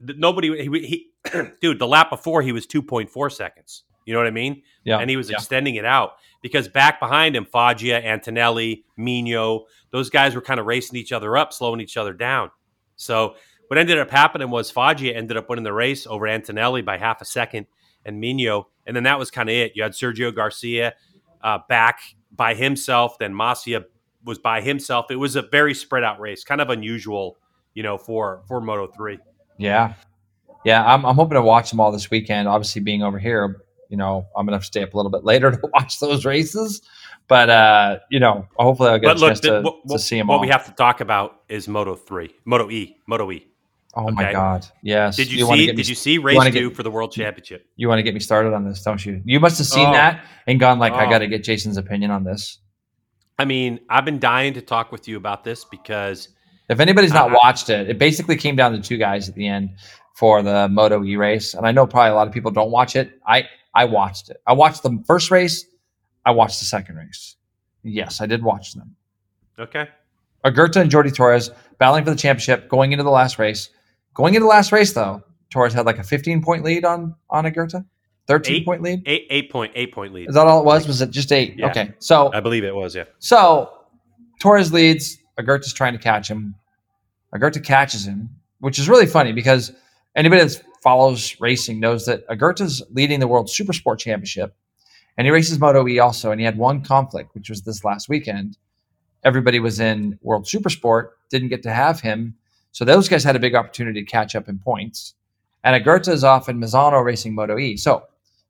nobody, 0.00 0.68
he, 0.68 0.86
he 0.86 1.40
dude, 1.60 1.78
the 1.78 1.86
lap 1.86 2.10
before 2.10 2.42
he 2.42 2.52
was 2.52 2.66
2.4 2.66 3.30
seconds. 3.30 3.84
You 4.08 4.14
know 4.14 4.20
what 4.20 4.26
I 4.26 4.30
mean? 4.30 4.62
yeah. 4.84 4.98
and 5.00 5.10
he 5.10 5.18
was 5.18 5.28
yeah. 5.28 5.36
extending 5.36 5.74
it 5.74 5.84
out 5.84 6.12
because 6.40 6.66
back 6.66 6.98
behind 6.98 7.36
him, 7.36 7.44
Foggia, 7.44 7.98
Antonelli, 8.02 8.86
Migno, 8.98 9.64
those 9.90 10.08
guys 10.08 10.34
were 10.34 10.40
kind 10.40 10.58
of 10.58 10.64
racing 10.64 10.98
each 10.98 11.12
other 11.12 11.36
up, 11.36 11.52
slowing 11.52 11.80
each 11.80 11.98
other 11.98 12.14
down. 12.14 12.50
So 12.96 13.34
what 13.66 13.76
ended 13.76 13.98
up 13.98 14.10
happening 14.10 14.48
was 14.48 14.70
Foggia 14.70 15.14
ended 15.14 15.36
up 15.36 15.50
winning 15.50 15.62
the 15.62 15.74
race 15.74 16.06
over 16.06 16.26
Antonelli 16.26 16.80
by 16.80 16.96
half 16.96 17.20
a 17.20 17.26
second 17.26 17.66
and 18.06 18.22
Migno, 18.22 18.64
and 18.86 18.96
then 18.96 19.02
that 19.02 19.18
was 19.18 19.30
kind 19.30 19.50
of 19.50 19.54
it. 19.54 19.72
You 19.74 19.82
had 19.82 19.92
Sergio 19.92 20.34
Garcia 20.34 20.94
uh, 21.42 21.58
back 21.68 22.00
by 22.32 22.54
himself, 22.54 23.18
then 23.18 23.34
Masia 23.34 23.84
was 24.24 24.38
by 24.38 24.62
himself. 24.62 25.10
It 25.10 25.16
was 25.16 25.36
a 25.36 25.42
very 25.42 25.74
spread 25.74 26.02
out 26.02 26.18
race, 26.18 26.44
kind 26.44 26.62
of 26.62 26.70
unusual, 26.70 27.36
you 27.74 27.82
know, 27.82 27.98
for 27.98 28.42
for 28.48 28.62
Moto 28.62 28.86
three. 28.86 29.18
Yeah. 29.58 29.92
Yeah. 30.64 30.82
I'm, 30.84 31.04
I'm 31.04 31.16
hoping 31.16 31.34
to 31.34 31.42
watch 31.42 31.70
them 31.70 31.80
all 31.80 31.92
this 31.92 32.10
weekend. 32.10 32.48
Obviously, 32.48 32.80
being 32.80 33.02
over 33.02 33.18
here, 33.18 33.62
you 33.88 33.96
know, 33.96 34.26
I'm 34.36 34.46
going 34.46 34.58
to 34.58 34.64
stay 34.64 34.82
up 34.82 34.94
a 34.94 34.96
little 34.96 35.10
bit 35.10 35.24
later 35.24 35.50
to 35.52 35.70
watch 35.72 35.98
those 36.00 36.24
races. 36.24 36.82
But, 37.26 37.50
uh, 37.50 37.98
you 38.10 38.20
know, 38.20 38.46
hopefully 38.56 38.90
I'll 38.90 38.98
get 38.98 39.06
But 39.08 39.16
a 39.16 39.20
look, 39.20 39.28
chance 39.30 39.40
to, 39.40 39.60
what, 39.62 39.86
to 39.88 39.98
see 39.98 40.16
them 40.18 40.28
what 40.28 40.36
all. 40.36 40.40
we 40.40 40.48
have 40.48 40.64
to 40.66 40.72
talk 40.72 41.00
about 41.00 41.42
is 41.48 41.68
Moto 41.68 41.94
three, 41.94 42.34
Moto 42.46 42.70
E, 42.70 42.96
Moto 43.06 43.30
E. 43.32 43.46
oh, 43.94 44.10
my. 44.10 44.32
God. 44.32 44.66
Yes. 44.82 45.16
Did 45.16 45.30
you, 45.30 45.46
wanna 45.46 45.58
see? 45.60 45.66
get 45.66 45.72
me 45.72 45.82
Did 45.82 45.88
you 45.90 45.94
see 45.94 46.18
race 46.18 46.36
wanna 46.36 46.50
two 46.50 46.68
get- 46.68 46.76
for 46.76 46.82
the 46.82 46.90
World 46.90 47.12
Championship? 47.12 47.66
You 47.76 47.88
want 47.88 47.98
to 47.98 48.02
get 48.02 48.14
me 48.14 48.20
started 48.20 48.54
on 48.54 48.64
this, 48.66 48.82
don't 48.82 49.04
you? 49.04 49.20
You 49.24 49.40
must 49.40 49.58
have 49.58 49.66
seen 49.66 49.88
Oh. 49.88 49.92
that 49.92 50.24
and 50.46 50.58
gone 50.58 50.78
like, 50.78 50.92
I 50.94 51.06
Oh. 51.06 51.10
got 51.10 51.18
to 51.18 51.26
get 51.26 51.44
Jason's 51.44 51.76
opinion 51.76 52.10
on 52.10 52.24
this. 52.24 52.58
I 53.38 53.44
mean, 53.44 53.78
I've 53.90 54.04
been 54.04 54.18
dying 54.18 54.54
to 54.54 54.62
talk 54.62 54.90
with 54.90 55.06
you 55.06 55.16
about 55.16 55.44
this 55.44 55.64
because 55.64 56.28
If 56.70 56.80
anybody's 56.80 57.14
not 57.14 57.30
Uh, 57.32 57.38
watched 57.42 57.70
it, 57.70 57.88
it 57.88 57.98
basically 57.98 58.36
came 58.36 58.54
down 58.56 58.72
to 58.72 58.80
two 58.80 58.98
guys 58.98 59.26
at 59.28 59.34
the 59.34 59.46
end 59.48 59.70
for 60.16 60.42
the 60.42 60.68
Moto 60.68 61.02
E 61.04 61.16
race, 61.16 61.54
and 61.54 61.66
I 61.66 61.72
know 61.72 61.86
probably 61.86 62.10
a 62.10 62.14
lot 62.14 62.26
of 62.26 62.34
people 62.34 62.50
don't 62.50 62.70
watch 62.70 62.94
it. 62.96 63.12
I 63.26 63.44
I 63.78 63.84
watched 63.84 64.28
it. 64.30 64.38
I 64.46 64.52
watched 64.52 64.82
the 64.82 65.02
first 65.06 65.30
race. 65.30 65.64
I 66.26 66.30
watched 66.32 66.58
the 66.58 66.66
second 66.66 66.96
race. 66.96 67.36
Yes, 67.82 68.20
I 68.20 68.26
did 68.26 68.42
watch 68.42 68.74
them. 68.74 68.94
okay, 69.58 69.88
Aegerter 70.44 70.80
and 70.80 70.90
Jordi 70.90 71.14
Torres 71.14 71.50
battling 71.78 72.04
for 72.04 72.10
the 72.10 72.16
championship 72.16 72.68
going 72.68 72.92
into 72.92 73.04
the 73.04 73.10
last 73.10 73.38
race. 73.38 73.70
Going 74.14 74.34
into 74.34 74.44
the 74.44 74.48
last 74.50 74.72
race, 74.72 74.92
though, 74.92 75.22
Torres 75.50 75.72
had 75.72 75.86
like 75.86 75.98
a 75.98 76.02
15 76.02 76.42
point 76.42 76.64
lead 76.64 76.84
on 76.84 77.14
on 77.30 77.44
Aegerter, 77.44 77.84
13 78.26 78.56
Eight. 78.56 78.64
point 78.64 78.82
lead. 78.82 79.02
eight 79.06 79.26
eight 79.30 79.50
point 79.50 79.72
eight 79.76 79.92
point 79.94 80.12
lead. 80.12 80.28
Is 80.28 80.34
that 80.34 80.46
all 80.46 80.60
it 80.60 80.64
was? 80.64 80.86
Was 80.88 81.00
it 81.00 81.10
just 81.10 81.30
eight? 81.32 81.54
Yeah. 81.56 81.70
Okay, 81.70 81.92
so 82.00 82.30
I 82.34 82.40
believe 82.40 82.64
it 82.64 82.74
was. 82.74 82.94
Yeah. 82.96 83.04
so 83.20 83.70
Torres 84.40 84.72
leads. 84.72 85.18
Aegerter's 85.38 85.72
trying 85.72 85.92
to 85.92 85.98
catch 86.00 86.28
him. 86.28 86.54
Aegerter 87.34 87.62
catches 87.64 88.04
him, 88.06 88.28
which 88.60 88.78
is 88.78 88.88
really 88.88 89.06
funny 89.06 89.32
because 89.32 89.72
anybody 90.18 90.42
that 90.42 90.62
follows 90.82 91.36
racing 91.40 91.80
knows 91.80 92.04
that 92.06 92.26
Aegerter's 92.28 92.82
leading 92.90 93.20
the 93.20 93.28
World 93.28 93.48
Super 93.50 93.72
Sport 93.72 93.98
Championship, 93.98 94.54
and 95.16 95.26
he 95.26 95.30
races 95.30 95.58
Moto 95.58 95.86
E 95.88 95.98
also. 95.98 96.30
And 96.30 96.40
he 96.40 96.44
had 96.44 96.58
one 96.58 96.82
conflict, 96.82 97.34
which 97.34 97.48
was 97.48 97.62
this 97.62 97.84
last 97.84 98.08
weekend. 98.08 98.58
Everybody 99.24 99.60
was 99.60 99.80
in 99.80 100.18
World 100.22 100.46
Super 100.46 100.70
Sport, 100.70 101.16
didn't 101.30 101.48
get 101.48 101.62
to 101.62 101.72
have 101.72 102.00
him, 102.00 102.34
so 102.72 102.84
those 102.84 103.08
guys 103.08 103.24
had 103.24 103.36
a 103.36 103.40
big 103.40 103.54
opportunity 103.54 104.04
to 104.04 104.10
catch 104.10 104.36
up 104.36 104.48
in 104.48 104.58
points. 104.58 105.14
And 105.64 105.82
Aegerter 105.82 106.12
is 106.12 106.24
off 106.24 106.48
in 106.48 106.60
Misano 106.60 107.02
racing 107.04 107.34
Moto 107.34 107.58
E, 107.58 107.76
so 107.76 108.04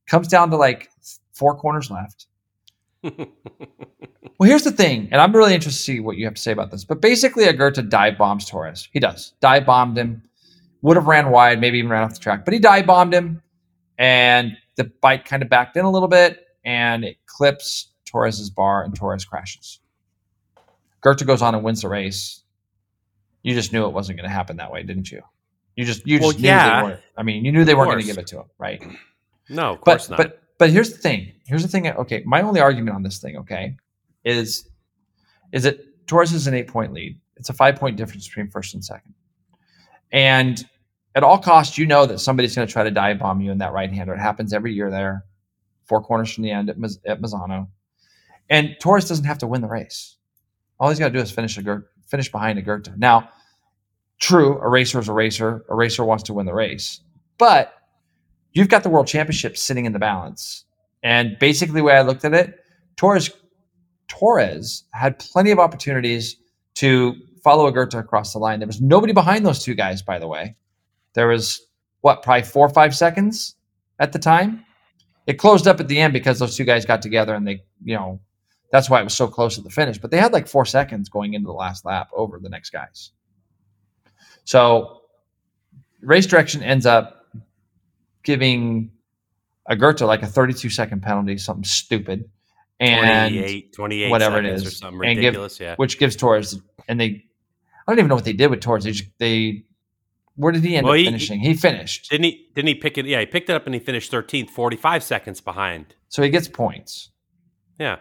comes 0.06 0.28
down 0.28 0.50
to 0.50 0.56
like 0.56 0.90
four 1.32 1.56
corners 1.56 1.90
left. 1.90 2.26
Well, 4.38 4.48
here's 4.48 4.62
the 4.62 4.70
thing, 4.70 5.08
and 5.10 5.20
I'm 5.20 5.34
really 5.34 5.52
interested 5.52 5.80
to 5.80 5.84
see 5.84 6.00
what 6.00 6.16
you 6.16 6.24
have 6.24 6.34
to 6.34 6.40
say 6.40 6.52
about 6.52 6.70
this. 6.70 6.84
But 6.84 7.00
basically, 7.00 7.46
Aegerter 7.46 7.88
dive 7.88 8.16
bombs 8.16 8.44
Torres. 8.44 8.88
He 8.92 9.00
does. 9.00 9.32
Dive 9.40 9.66
bombed 9.66 9.98
him. 9.98 10.22
Would 10.83 10.97
have 10.97 11.07
ran 11.07 11.31
wide, 11.31 11.61
maybe 11.61 11.79
even 11.79 11.91
ran 11.91 12.05
off 12.05 12.14
the 12.14 12.20
track, 12.20 12.45
but 12.45 12.55
he 12.55 12.61
dive 12.61 12.87
bombed 12.87 13.12
him. 13.12 13.43
And 13.99 14.57
the 14.76 14.85
bike 14.85 15.24
kind 15.24 15.43
of 15.43 15.49
backed 15.49 15.76
in 15.76 15.85
a 15.85 15.91
little 15.91 16.09
bit 16.09 16.47
and 16.64 17.05
it 17.05 17.16
clips 17.26 17.91
Torres's 18.05 18.51
bar 18.51 18.85
and 18.85 18.95
Torres 18.95 19.24
crashes. 19.24 19.81
Gerta 21.03 21.26
goes 21.26 21.43
on 21.43 21.55
and 21.55 21.64
wins 21.64 21.83
the 21.83 21.89
race. 21.89 22.43
You 23.43 23.55
just 23.55 23.72
knew 23.72 23.87
it 23.87 23.93
wasn't 23.93 24.18
going 24.18 24.29
to 24.29 24.35
happen 24.35 24.57
that 24.59 24.70
way, 24.70 24.83
didn't 24.83 25.11
you? 25.11 25.22
You 25.76 25.85
just 25.85 26.07
you 26.07 26.18
Well, 26.18 26.31
just 26.31 26.41
knew 26.43 26.49
yeah. 26.49 26.81
they 26.81 26.89
weren't. 26.89 27.01
I 27.16 27.22
mean, 27.22 27.45
you 27.45 27.53
knew 27.53 27.64
they 27.64 27.74
weren't 27.74 27.91
going 27.91 28.01
to 28.01 28.07
give 28.07 28.18
it 28.18 28.26
to 28.29 28.39
him, 28.39 28.47
right? 28.59 28.83
no, 29.49 29.72
of 29.72 29.79
but 29.85 29.85
course 29.85 30.11
not. 30.11 30.16
but 30.16 30.43
but 30.59 30.70
here's 30.70 30.91
the 30.91 30.99
thing. 30.99 31.33
Here's 31.47 31.62
the 31.62 31.68
thing. 31.68 31.87
Okay, 31.89 32.22
my 32.26 32.43
only 32.43 32.61
argument 32.61 32.97
on 32.97 33.03
this 33.05 33.18
thing, 33.18 33.37
okay, 33.39 33.76
is 34.24 34.68
is 35.53 35.62
that 35.62 36.07
Torres 36.09 36.33
is 36.33 36.47
an 36.49 36.55
eight 36.55 36.66
point 36.68 36.93
lead. 36.93 37.18
It's 37.37 37.49
a 37.49 37.53
five 37.53 37.76
point 37.76 37.97
difference 37.97 38.26
between 38.26 38.49
first 38.51 38.74
and 38.74 38.85
second. 38.85 39.14
And 40.12 40.64
at 41.14 41.22
all 41.22 41.38
costs, 41.38 41.78
you 41.78 41.86
know 41.86 42.06
that 42.06 42.20
somebody's 42.20 42.54
going 42.54 42.66
to 42.66 42.72
try 42.72 42.84
to 42.84 42.90
dive 42.90 43.18
bomb 43.18 43.40
you 43.40 43.50
in 43.50 43.59
that 43.59 43.72
right 43.72 43.92
hander. 43.92 44.14
It 44.14 44.20
happens 44.20 44.52
every 44.52 44.72
year 44.72 44.90
there, 44.90 45.24
four 45.84 46.02
corners 46.02 46.32
from 46.32 46.44
the 46.44 46.50
end 46.50 46.70
at, 46.70 46.76
at. 47.06 47.66
And 48.50 48.76
Torres 48.80 49.09
doesn't 49.09 49.24
have 49.24 49.38
to 49.38 49.46
win 49.46 49.61
the 49.61 49.68
race. 49.68 50.16
All 50.80 50.88
he's 50.88 50.98
got 50.98 51.09
to 51.09 51.14
do 51.14 51.18
is 51.18 51.30
finish 51.30 51.59
a 51.59 51.82
finish 52.06 52.30
behind 52.30 52.59
a 52.59 52.62
Goethe. 52.62 52.96
Now, 52.96 53.30
true, 54.18 54.59
a 54.59 54.68
racer 54.68 54.98
is 54.98 55.09
a 55.09 55.12
racer. 55.12 55.64
A 55.68 55.74
racer 55.74 56.04
wants 56.04 56.24
to 56.24 56.34
win 56.34 56.46
the 56.46 56.54
race, 56.54 57.00
but 57.36 57.74
you've 58.52 58.68
got 58.68 58.82
the 58.82 58.88
world 58.88 59.06
championship 59.06 59.56
sitting 59.56 59.84
in 59.84 59.92
the 59.92 59.98
balance. 59.98 60.64
And 61.02 61.36
basically, 61.38 61.74
the 61.74 61.84
way 61.84 61.94
I 61.94 62.02
looked 62.02 62.24
at 62.24 62.32
it, 62.32 62.61
Torres 62.96 63.30
Torres 64.09 64.84
had 64.92 65.18
plenty 65.18 65.50
of 65.50 65.59
opportunities 65.59 66.36
to 66.74 67.14
follow 67.43 67.70
Aegerter 67.70 67.99
across 68.01 68.32
the 68.32 68.39
line. 68.39 68.59
There 68.61 68.66
was 68.66 68.80
nobody 68.80 69.12
behind 69.12 69.45
those 69.47 69.62
two 69.62 69.74
guys, 69.74 70.03
by 70.03 70.18
the 70.18 70.26
way. 70.26 70.57
There 71.14 71.28
was 71.28 71.66
what, 72.01 72.22
probably 72.22 72.43
four 72.45 72.66
or 72.66 72.70
five 72.70 72.95
seconds 72.95 73.57
at 73.99 74.12
the 74.12 74.18
time. 74.18 74.64
it 75.26 75.34
closed 75.34 75.66
up 75.66 75.80
at 75.80 75.89
the 75.89 75.99
end 75.99 76.12
because 76.12 76.39
those 76.39 76.57
two 76.57 76.64
guys 76.64 76.84
got 76.84 77.03
together 77.03 77.34
and 77.34 77.47
they, 77.47 77.62
you 77.84 77.95
know, 77.97 78.20
that's 78.70 78.89
why 78.91 79.01
it 79.01 79.05
was 79.05 79.14
so 79.16 79.26
close 79.26 79.59
at 79.59 79.64
the 79.64 79.70
finish. 79.70 79.99
But 79.99 80.11
they 80.11 80.18
had 80.18 80.32
like 80.32 80.47
four 80.47 80.64
seconds 80.64 81.09
going 81.09 81.34
into 81.34 81.47
the 81.47 81.53
last 81.53 81.84
lap 81.84 82.09
over 82.14 82.39
the 82.39 82.49
next 82.49 82.70
guys. 82.70 83.12
So 84.45 85.03
race 86.01 86.26
direction 86.26 86.62
ends 86.62 86.86
up 86.86 87.26
giving 88.22 88.91
Aegerter 89.70 90.07
like 90.07 90.22
a 90.22 90.26
32 90.26 90.70
second 90.70 91.03
penalty, 91.03 91.36
something 91.39 91.64
stupid. 91.64 92.28
And 92.80 93.32
28, 93.34 93.72
28 93.72 94.11
whatever 94.11 94.39
it 94.39 94.47
is. 94.47 94.64
or 94.66 94.70
something 94.70 95.01
And 95.05 95.16
give- 95.16 95.24
ridiculous. 95.34 95.59
yeah. 95.61 95.74
which 95.76 95.99
gives 95.99 96.14
Torres 96.14 96.61
and 96.89 97.01
they 97.01 97.24
I 97.89 97.93
don't 97.93 98.01
even 98.01 98.09
know 98.11 98.14
what 98.16 98.24
they 98.26 98.32
did 98.34 98.51
with 98.51 98.61
Torres. 98.61 98.84
They 98.84 98.93
just, 98.93 99.11
they 99.18 99.64
where 100.36 100.53
did 100.53 100.62
he 100.62 100.76
end 100.76 100.84
Well, 100.84 100.93
up 100.95 100.99
he- 100.99 101.05
finishing? 101.07 101.41
He 101.41 101.55
finished. 101.55 102.11
Didn't 102.11 102.24
he? 102.24 102.47
Didn't 102.55 102.68
he 102.68 102.74
pick 102.76 102.97
it? 102.99 103.07
Yeah, 103.07 103.18
he 103.20 103.26
picked 103.26 103.51
it 103.51 103.55
up 103.55 103.66
and 103.66 103.74
he 103.74 103.80
finished 103.80 104.12
13th, 104.12 104.51
45 104.51 105.03
seconds 105.03 105.41
behind. 105.41 105.95
So 106.09 106.22
he 106.22 106.28
gets 106.30 106.47
points. 106.49 107.11
Yeah. 107.80 107.97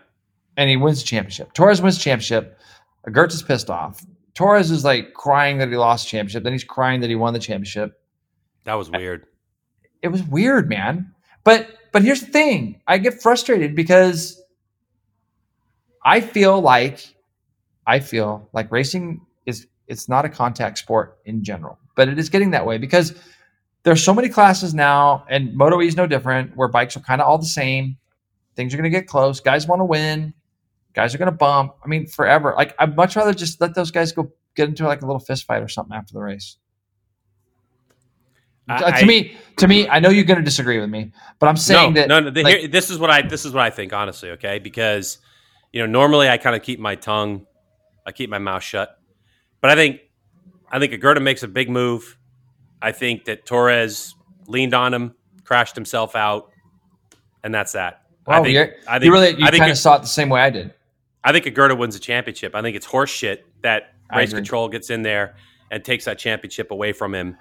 and 0.58 0.70
he 0.70 0.76
wins 0.78 1.00
the 1.02 1.08
championship. 1.08 1.54
Torres 1.54 1.82
wins 1.82 1.98
the 1.98 2.04
championship. 2.04 2.60
Gertz 3.08 3.34
is 3.34 3.42
pissed 3.44 3.70
off. 3.70 4.04
Torres 4.34 4.70
is 4.72 4.84
like 4.84 5.14
crying 5.14 5.58
that 5.60 5.70
he 5.70 5.78
lost 5.78 6.06
the 6.06 6.10
championship. 6.12 6.44
Then 6.44 6.52
he's 6.52 6.64
crying 6.64 7.00
that 7.02 7.10
he 7.10 7.16
won 7.16 7.34
the 7.34 7.40
championship. 7.40 8.00
That 8.66 8.74
was 8.76 8.90
weird. 8.92 9.26
It 10.02 10.10
was 10.10 10.22
weird, 10.24 10.68
man. 10.70 11.14
But 11.44 11.68
but 11.94 12.04
here's 12.04 12.20
the 12.22 12.28
thing: 12.28 12.82
I 12.88 12.98
get 12.98 13.22
frustrated 13.22 13.76
because 13.76 14.40
I 16.04 16.22
feel 16.22 16.60
like 16.62 17.14
I 17.86 18.00
feel 18.00 18.50
like 18.54 18.72
racing 18.72 19.22
it's 19.88 20.08
not 20.10 20.26
a 20.26 20.30
contact 20.30 20.78
sport 20.78 21.18
in 21.26 21.44
general, 21.44 21.80
but 21.96 22.08
it 22.08 22.20
is 22.20 22.30
getting 22.30 22.52
that 22.52 22.66
way 22.66 22.78
because 22.78 23.14
there's 23.84 24.04
so 24.04 24.14
many 24.14 24.28
classes 24.30 24.74
now, 24.74 25.26
and 25.30 25.56
Moto 25.56 25.82
E 25.82 25.88
is 25.88 25.96
no 25.96 26.08
different, 26.08 26.56
where 26.58 26.68
bikes 26.68 26.98
are 26.98 27.00
kind 27.02 27.22
of 27.22 27.28
all 27.28 27.38
the 27.38 27.46
same. 27.46 27.98
Things 28.56 28.74
are 28.74 28.78
going 28.78 28.92
to 28.92 28.98
get 28.98 29.08
close. 29.08 29.40
Guys 29.40 29.68
want 29.68 29.80
to 29.80 29.86
win. 29.86 30.34
Guys 30.94 31.14
are 31.14 31.18
going 31.18 31.32
to 31.32 31.38
bump. 31.38 31.76
I 31.86 31.88
mean, 31.88 32.08
forever. 32.08 32.54
Like 32.58 32.76
I'd 32.80 32.96
much 32.96 33.16
rather 33.16 33.34
just 33.34 33.62
let 33.62 33.76
those 33.76 33.92
guys 33.92 34.12
go 34.12 34.32
get 34.56 34.68
into 34.68 34.86
like 34.86 35.04
a 35.04 35.06
little 35.06 35.20
fist 35.20 35.46
fight 35.46 35.62
or 35.62 35.68
something 35.68 35.96
after 35.96 36.14
the 36.14 36.20
race. 36.22 36.58
I- 38.68 38.76
Uh, 38.76 38.80
to 38.92 38.96
I- 38.98 39.06
me, 39.06 39.38
to 39.58 39.68
me, 39.68 39.88
I 39.88 40.00
know 40.00 40.10
you're 40.10 40.26
going 40.26 40.40
to 40.40 40.44
disagree 40.44 40.80
with 40.80 40.90
me, 40.90 41.14
but 41.40 41.48
I'm 41.48 41.56
saying 41.56 41.94
no, 41.94 42.02
that 42.02 42.08
no, 42.10 42.20
no. 42.20 42.30
the- 42.32 42.44
like- 42.44 42.58
here, 42.60 42.68
this 42.68 42.90
is 42.90 43.00
what 43.00 43.10
I 43.10 43.22
this 43.22 43.46
is 43.46 43.54
what 43.54 43.64
I 43.64 43.70
think 43.70 43.94
honestly. 43.94 44.32
Okay, 44.32 44.60
because 44.60 45.20
you 45.72 45.80
know 45.80 45.86
normally 45.86 46.28
I 46.28 46.38
kind 46.38 46.56
of 46.56 46.64
keep 46.64 46.80
my 46.80 46.96
tongue, 46.96 47.46
I 48.06 48.12
keep 48.12 48.30
my 48.30 48.40
mouth 48.40 48.64
shut, 48.64 48.97
but 49.62 49.72
I 49.72 49.76
think 49.76 50.02
I 50.72 50.80
think 50.80 50.92
Aegerter 50.94 51.22
makes 51.22 51.44
a 51.44 51.48
big 51.48 51.70
move. 51.70 52.18
I 52.82 52.92
think 52.92 53.26
that 53.26 53.46
Torres 53.46 54.16
leaned 54.48 54.74
on 54.74 54.94
him, 54.94 55.16
crashed 55.44 55.76
himself 55.76 56.16
out, 56.16 56.52
and 57.44 57.54
that's 57.54 57.72
that. 57.74 58.02
I 58.28 58.38
Wow, 58.40 58.44
think, 58.44 58.54
you're- 58.54 58.72
I 58.88 58.94
think, 59.00 59.06
you 59.06 59.12
really 59.14 59.30
you 59.32 59.46
I 59.46 59.50
think, 59.52 59.62
kind 59.62 59.72
of 59.72 59.78
saw 59.78 59.96
it 59.96 60.02
the 60.02 60.08
same 60.08 60.30
way 60.30 60.42
I 60.42 60.50
did. 60.50 60.74
I 61.24 61.32
think 61.32 61.46
Aegerter 61.46 61.78
wins 61.78 61.96
a 61.96 62.00
championship. 62.00 62.54
I 62.56 62.62
think 62.62 62.76
it's 62.76 62.86
horse 62.86 63.10
shit 63.10 63.46
that 63.64 63.94
race 64.16 64.34
control 64.34 64.70
gets 64.70 64.90
in 64.90 65.02
there 65.02 65.36
and 65.72 65.84
takes 65.84 66.06
that 66.06 66.18
championship 66.20 66.72
away 66.72 66.94
from 66.94 67.16
him. 67.16 67.38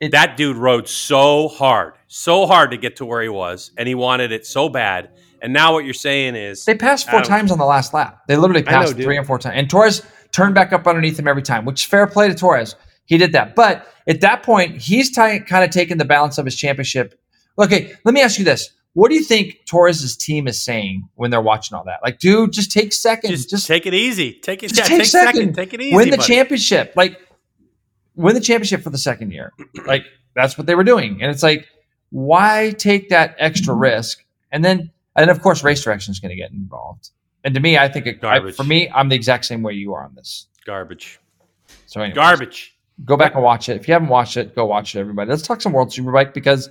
It- 0.00 0.12
that 0.12 0.36
dude 0.36 0.56
rode 0.56 0.88
so 0.88 1.48
hard, 1.48 1.94
so 2.08 2.46
hard 2.46 2.70
to 2.72 2.76
get 2.76 2.96
to 2.96 3.04
where 3.04 3.22
he 3.22 3.28
was, 3.28 3.70
and 3.76 3.86
he 3.86 3.94
wanted 3.94 4.32
it 4.32 4.46
so 4.46 4.68
bad. 4.68 5.10
And 5.40 5.52
now 5.52 5.72
what 5.72 5.84
you're 5.84 5.94
saying 5.94 6.34
is 6.36 6.64
They 6.64 6.74
passed 6.74 7.08
four 7.10 7.20
times 7.22 7.50
on 7.50 7.58
the 7.58 7.64
last 7.64 7.92
lap. 7.94 8.22
They 8.28 8.36
literally 8.36 8.66
I 8.66 8.72
know, 8.72 8.78
passed 8.78 8.96
three 8.96 9.16
and 9.16 9.26
four 9.26 9.38
times. 9.38 9.54
And 9.56 9.68
Torres 9.70 10.02
turned 10.32 10.54
back 10.54 10.72
up 10.72 10.86
underneath 10.86 11.18
him 11.18 11.28
every 11.28 11.42
time, 11.42 11.64
which 11.64 11.82
is 11.82 11.84
fair 11.84 12.06
play 12.06 12.28
to 12.28 12.34
Torres. 12.34 12.74
He 13.06 13.18
did 13.18 13.32
that. 13.32 13.54
But 13.54 13.86
at 14.08 14.20
that 14.22 14.42
point, 14.42 14.80
he's 14.80 15.10
ti- 15.10 15.40
kind 15.40 15.64
of 15.64 15.70
taken 15.70 15.98
the 15.98 16.04
balance 16.04 16.38
of 16.38 16.44
his 16.44 16.56
championship. 16.56 17.18
Okay, 17.58 17.92
let 18.04 18.14
me 18.14 18.22
ask 18.22 18.38
you 18.38 18.44
this. 18.44 18.70
What 18.94 19.08
do 19.08 19.14
you 19.14 19.22
think 19.22 19.60
Torres' 19.66 20.16
team 20.16 20.46
is 20.46 20.60
saying 20.62 21.08
when 21.14 21.30
they're 21.30 21.40
watching 21.40 21.76
all 21.76 21.84
that? 21.84 22.00
Like, 22.02 22.18
dude, 22.18 22.52
just 22.52 22.70
take 22.70 22.92
seconds. 22.92 23.32
just, 23.32 23.50
Just, 23.50 23.66
take 23.66 23.86
it 23.86 23.94
easy. 23.94 24.34
Take 24.34 24.62
it. 24.62 24.68
just 24.68 24.80
yeah, 24.80 24.84
take 24.84 24.98
take 24.98 25.06
second. 25.06 25.34
second. 25.34 25.54
Take 25.54 25.74
it 25.74 25.80
easy. 25.80 25.96
win 25.96 26.10
the 26.10 26.18
buddy. 26.18 26.34
championship. 26.34 26.92
Like, 26.94 27.18
win 28.16 28.34
the 28.34 28.40
championship 28.40 28.82
for 28.82 28.90
the 28.90 28.98
second 28.98 29.30
year. 29.30 29.52
Like, 29.86 30.04
that's 30.34 30.58
what 30.58 30.66
they 30.66 30.74
were 30.74 30.84
doing. 30.84 31.22
And 31.22 31.30
it's 31.30 31.42
like, 31.42 31.66
why 32.10 32.74
take 32.76 33.08
that 33.08 33.34
extra 33.38 33.74
risk? 33.74 34.22
And 34.50 34.62
then, 34.62 34.90
and 35.16 35.30
of 35.30 35.40
course, 35.40 35.64
race 35.64 35.82
direction 35.82 36.12
is 36.12 36.20
going 36.20 36.30
to 36.30 36.36
get 36.36 36.50
involved. 36.52 37.10
And 37.44 37.54
to 37.54 37.60
me, 37.60 37.76
I 37.76 37.88
think 37.88 38.06
it, 38.06 38.24
I, 38.24 38.50
for 38.52 38.64
me, 38.64 38.90
I'm 38.94 39.08
the 39.08 39.16
exact 39.16 39.44
same 39.44 39.62
way 39.62 39.72
you 39.72 39.92
are 39.94 40.04
on 40.04 40.14
this. 40.14 40.46
Garbage. 40.64 41.18
So, 41.86 42.00
anyways, 42.00 42.14
Garbage. 42.14 42.76
go 43.04 43.16
back 43.16 43.34
and 43.34 43.42
watch 43.42 43.68
it. 43.68 43.76
If 43.76 43.88
you 43.88 43.94
haven't 43.94 44.08
watched 44.08 44.36
it, 44.36 44.54
go 44.54 44.64
watch 44.64 44.94
it, 44.94 45.00
everybody. 45.00 45.28
Let's 45.28 45.42
talk 45.42 45.60
some 45.60 45.72
World 45.72 45.90
Superbike 45.90 46.34
because 46.34 46.70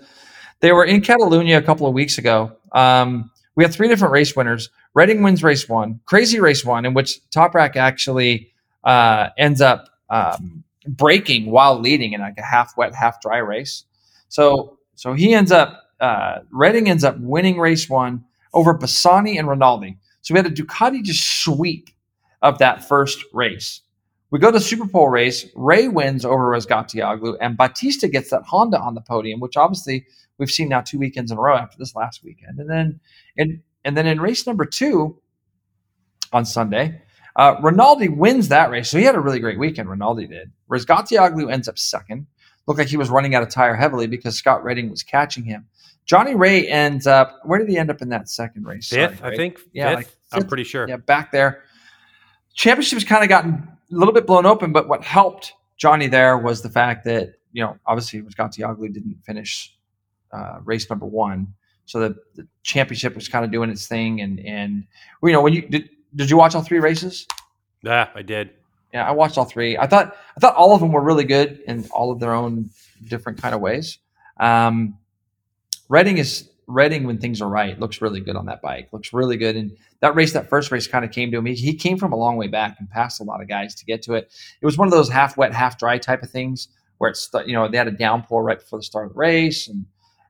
they 0.61 0.71
were 0.71 0.85
in 0.85 1.01
Catalonia 1.01 1.57
a 1.57 1.61
couple 1.61 1.87
of 1.87 1.93
weeks 1.93 2.17
ago. 2.17 2.53
Um, 2.71 3.31
we 3.55 3.63
had 3.63 3.73
three 3.73 3.89
different 3.89 4.13
race 4.13 4.35
winners. 4.35 4.69
Redding 4.93 5.23
wins 5.23 5.43
race 5.43 5.67
one, 5.67 5.99
crazy 6.05 6.39
race 6.39 6.63
one, 6.63 6.85
in 6.85 6.93
which 6.93 7.19
Toprak 7.35 7.75
actually 7.75 8.51
uh, 8.83 9.29
ends 9.37 9.61
up 9.61 9.89
um, 10.09 10.63
breaking 10.87 11.51
while 11.51 11.79
leading 11.79 12.13
in 12.13 12.21
like 12.21 12.37
a 12.37 12.43
half 12.43 12.75
wet, 12.77 12.95
half 12.95 13.21
dry 13.21 13.37
race. 13.37 13.85
So, 14.29 14.77
so 14.95 15.13
he 15.13 15.33
ends 15.33 15.51
up 15.51 15.83
uh, 15.99 16.39
Redding 16.51 16.89
ends 16.89 17.03
up 17.03 17.17
winning 17.19 17.59
race 17.59 17.87
one 17.89 18.25
over 18.53 18.77
Bassani 18.77 19.37
and 19.37 19.47
Rinaldi. 19.47 19.97
So 20.21 20.33
we 20.33 20.39
had 20.39 20.47
a 20.47 20.51
Ducati 20.51 21.03
just 21.03 21.43
sweep 21.43 21.89
of 22.41 22.57
that 22.59 22.87
first 22.87 23.23
race. 23.33 23.81
We 24.31 24.39
go 24.39 24.51
to 24.51 24.59
Super 24.59 24.87
Pole 24.87 25.09
race. 25.09 25.45
Rea 25.55 25.89
wins 25.89 26.23
over 26.23 26.51
Razgatlioglu, 26.51 27.37
and 27.41 27.57
Bautista 27.57 28.07
gets 28.07 28.29
that 28.29 28.43
Honda 28.43 28.79
on 28.79 28.95
the 28.95 29.01
podium, 29.01 29.41
which 29.41 29.57
obviously 29.57 30.05
we've 30.37 30.49
seen 30.49 30.69
now 30.69 30.81
two 30.81 30.97
weekends 30.97 31.31
in 31.31 31.37
a 31.37 31.41
row 31.41 31.55
after 31.55 31.77
this 31.77 31.95
last 31.95 32.23
weekend. 32.23 32.57
And 32.57 32.69
then, 32.69 32.99
in, 33.35 33.61
and 33.83 33.97
then 33.97 34.07
in 34.07 34.21
race 34.21 34.47
number 34.47 34.65
two 34.65 35.19
on 36.31 36.45
Sunday, 36.45 37.01
uh, 37.35 37.55
Rinaldi 37.61 38.07
wins 38.07 38.47
that 38.47 38.69
race. 38.69 38.89
So 38.89 38.97
he 38.97 39.03
had 39.03 39.15
a 39.15 39.19
really 39.19 39.39
great 39.39 39.59
weekend. 39.59 39.89
Rinaldi 39.89 40.27
did. 40.27 40.51
Razgatlioglu 40.69 41.51
ends 41.51 41.67
up 41.67 41.77
second. 41.77 42.27
Looked 42.67 42.79
like 42.79 42.87
he 42.87 42.97
was 42.97 43.09
running 43.09 43.35
out 43.35 43.43
of 43.43 43.49
tire 43.49 43.75
heavily 43.75 44.07
because 44.07 44.35
Scott 44.37 44.63
Redding 44.63 44.89
was 44.89 45.03
catching 45.03 45.43
him. 45.43 45.67
Johnny 46.05 46.35
Rea 46.35 46.67
ends 46.67 47.07
up. 47.07 47.39
Where 47.43 47.59
did 47.59 47.69
he 47.69 47.77
end 47.77 47.89
up 47.89 48.01
in 48.01 48.09
that 48.09 48.29
second 48.29 48.65
race? 48.65 48.87
Sorry, 48.87 49.07
Fifth, 49.07 49.23
I 49.23 49.35
think. 49.35 49.59
Yeah, 49.73 49.89
Fifth. 49.89 49.97
like 49.97 50.07
I'm 50.33 50.47
pretty 50.47 50.63
sure. 50.63 50.87
Yeah, 50.87 50.97
back 50.97 51.31
there. 51.31 51.63
Championship's 52.53 53.03
kind 53.03 53.23
of 53.23 53.29
gotten 53.29 53.67
a 53.91 53.95
little 53.95 54.13
bit 54.13 54.27
blown 54.27 54.45
open, 54.45 54.71
but 54.71 54.87
what 54.87 55.03
helped 55.03 55.53
Johnny 55.77 56.07
there 56.07 56.37
was 56.37 56.61
the 56.61 56.69
fact 56.69 57.05
that, 57.05 57.33
you 57.53 57.63
know, 57.63 57.77
obviously 57.85 58.21
Razgatlioglu 58.21 58.93
didn't 58.93 59.17
finish 59.25 59.75
uh, 60.31 60.59
race 60.63 60.89
number 60.89 61.05
one. 61.05 61.53
So 61.85 61.99
the, 61.99 62.15
the 62.35 62.47
championship 62.63 63.15
was 63.15 63.27
kind 63.27 63.43
of 63.43 63.51
doing 63.51 63.69
its 63.69 63.87
thing. 63.87 64.21
And, 64.21 64.39
and 64.41 64.85
you 65.23 65.31
know, 65.31 65.41
when 65.41 65.53
you 65.53 65.61
did, 65.61 65.89
did 66.15 66.29
you 66.29 66.37
watch 66.37 66.55
all 66.55 66.61
three 66.61 66.79
races? 66.79 67.27
Yeah, 67.83 68.09
I 68.15 68.21
did. 68.21 68.51
Yeah, 68.93 69.07
I 69.07 69.11
watched 69.11 69.37
all 69.37 69.45
three. 69.45 69.77
I 69.77 69.87
thought 69.87 70.15
I 70.35 70.39
thought 70.39 70.55
all 70.55 70.73
of 70.73 70.81
them 70.81 70.91
were 70.91 71.01
really 71.01 71.23
good 71.23 71.61
in 71.67 71.85
all 71.91 72.11
of 72.11 72.19
their 72.19 72.33
own 72.33 72.69
different 73.07 73.41
kind 73.41 73.55
of 73.55 73.61
ways. 73.61 73.97
Um, 74.37 74.97
Redding 75.91 76.19
is 76.19 76.49
Redding 76.67 77.03
when 77.03 77.17
things 77.17 77.41
are 77.41 77.49
right 77.49 77.77
looks 77.77 78.01
really 78.01 78.21
good 78.21 78.37
on 78.37 78.45
that 78.45 78.61
bike. 78.61 78.87
Looks 78.93 79.11
really 79.11 79.35
good. 79.35 79.57
And 79.57 79.75
that 79.99 80.15
race, 80.15 80.31
that 80.31 80.49
first 80.49 80.71
race, 80.71 80.87
kind 80.87 81.03
of 81.03 81.11
came 81.11 81.31
to 81.31 81.37
him. 81.37 81.45
He, 81.45 81.55
he 81.55 81.75
came 81.75 81.97
from 81.97 82.13
a 82.13 82.15
long 82.15 82.37
way 82.37 82.47
back 82.47 82.77
and 82.79 82.89
passed 82.89 83.19
a 83.19 83.25
lot 83.25 83.41
of 83.41 83.49
guys 83.49 83.75
to 83.75 83.83
get 83.83 84.01
to 84.03 84.13
it. 84.13 84.31
It 84.61 84.65
was 84.65 84.77
one 84.77 84.87
of 84.87 84.93
those 84.93 85.09
half 85.09 85.35
wet, 85.35 85.53
half 85.53 85.77
dry 85.77 85.97
type 85.97 86.23
of 86.23 86.29
things 86.29 86.69
where 86.97 87.09
it's 87.09 87.29
you 87.45 87.51
know 87.51 87.67
they 87.67 87.77
had 87.77 87.89
a 87.89 87.91
downpour 87.91 88.41
right 88.41 88.57
before 88.57 88.79
the 88.79 88.83
start 88.83 89.07
of 89.07 89.13
the 89.13 89.19
race 89.19 89.67
and 89.67 89.85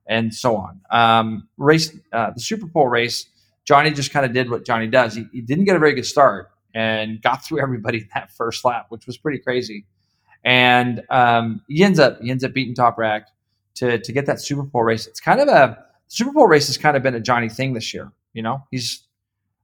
and 0.07 0.34
so 0.34 0.57
on. 0.57 0.82
Um, 0.89 1.47
race 1.57 1.95
uh, 2.12 2.32
the 2.32 2.41
Superpole 2.41 2.89
race. 2.89 3.28
Johnny 3.64 3.91
just 3.91 4.12
kind 4.12 4.26
of 4.26 4.34
did 4.34 4.49
what 4.49 4.66
Johnny 4.66 4.88
does. 4.88 5.14
He, 5.14 5.26
he 5.32 5.41
didn't 5.41 5.66
get 5.66 5.76
a 5.76 5.80
very 5.80 5.93
good 5.93 6.07
start 6.07 6.49
and 6.74 7.22
got 7.22 7.45
through 7.45 7.62
everybody 7.62 7.99
in 7.99 8.09
that 8.16 8.32
first 8.32 8.66
lap, 8.66 8.88
which 8.89 9.05
was 9.05 9.16
pretty 9.16 9.38
crazy. 9.38 9.86
And 10.43 11.03
um, 11.12 11.62
he 11.68 11.84
ends 11.84 11.99
up 11.99 12.20
he 12.20 12.32
ends 12.32 12.43
up 12.43 12.51
beating 12.53 12.74
Toprak 12.74 13.26
to 13.76 13.99
to 13.99 14.11
get 14.11 14.26
that 14.26 14.38
Superpole 14.38 14.86
race. 14.86 15.07
It's 15.07 15.19
kind 15.19 15.39
of 15.39 15.47
a 15.47 15.78
Superpole 16.09 16.47
race 16.47 16.67
has 16.67 16.78
kind 16.78 16.97
of 16.97 17.03
been 17.03 17.15
a 17.15 17.19
Johnny 17.19 17.49
thing 17.49 17.74
this 17.74 17.93
year. 17.93 18.11
You 18.34 18.43
know, 18.43 18.63
he's 18.72 19.03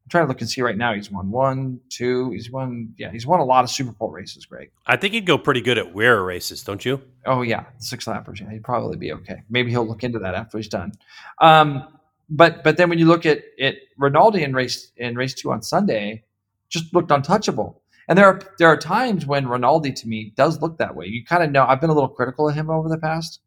I'm 0.05 0.09
trying 0.09 0.23
to 0.23 0.27
look 0.29 0.39
and 0.39 0.49
see 0.49 0.61
right 0.61 0.77
now. 0.77 0.93
He's 0.93 1.11
won 1.11 1.31
one, 1.31 1.81
two. 1.89 2.31
He's 2.31 2.49
won 2.49 2.93
yeah. 2.97 3.11
He's 3.11 3.27
won 3.27 3.41
a 3.41 3.45
lot 3.45 3.65
of 3.65 3.69
Superpole 3.69 4.11
races. 4.11 4.45
Greg. 4.45 4.71
I 4.85 4.95
think 4.95 5.13
he'd 5.13 5.25
go 5.25 5.37
pretty 5.37 5.61
good 5.61 5.77
at 5.77 5.93
WERA 5.93 6.23
races, 6.23 6.63
don't 6.63 6.85
you? 6.85 7.01
Oh 7.25 7.41
yeah, 7.41 7.65
six 7.79 8.07
lappers. 8.07 8.39
Yeah, 8.39 8.49
he'd 8.51 8.63
probably 8.63 8.97
be 8.97 9.11
okay. 9.13 9.43
Maybe 9.49 9.71
he'll 9.71 9.87
look 9.87 10.03
into 10.03 10.19
that 10.19 10.33
after 10.33 10.57
he's 10.57 10.69
done. 10.69 10.93
Um, 11.41 11.87
but 12.29 12.63
but 12.63 12.77
then 12.77 12.89
when 12.89 12.99
you 12.99 13.05
look 13.05 13.25
at 13.25 13.39
it, 13.57 13.79
Rinaldi 13.97 14.43
in 14.43 14.53
race 14.53 14.91
in 14.97 15.15
race 15.15 15.33
two 15.33 15.51
on 15.51 15.61
Sunday 15.61 16.23
just 16.69 16.93
looked 16.93 17.11
untouchable. 17.11 17.81
And 18.07 18.17
there 18.17 18.25
are 18.25 18.39
there 18.57 18.69
are 18.69 18.77
times 18.77 19.25
when 19.25 19.47
Rinaldi 19.47 19.91
to 19.91 20.07
me 20.07 20.31
does 20.35 20.61
look 20.61 20.77
that 20.77 20.95
way. 20.95 21.07
You 21.07 21.25
kind 21.25 21.43
of 21.43 21.51
know. 21.51 21.65
I've 21.65 21.81
been 21.81 21.89
a 21.89 21.93
little 21.93 22.09
critical 22.09 22.47
of 22.47 22.55
him 22.55 22.69
over 22.69 22.87
the 22.87 22.97
past, 22.97 23.41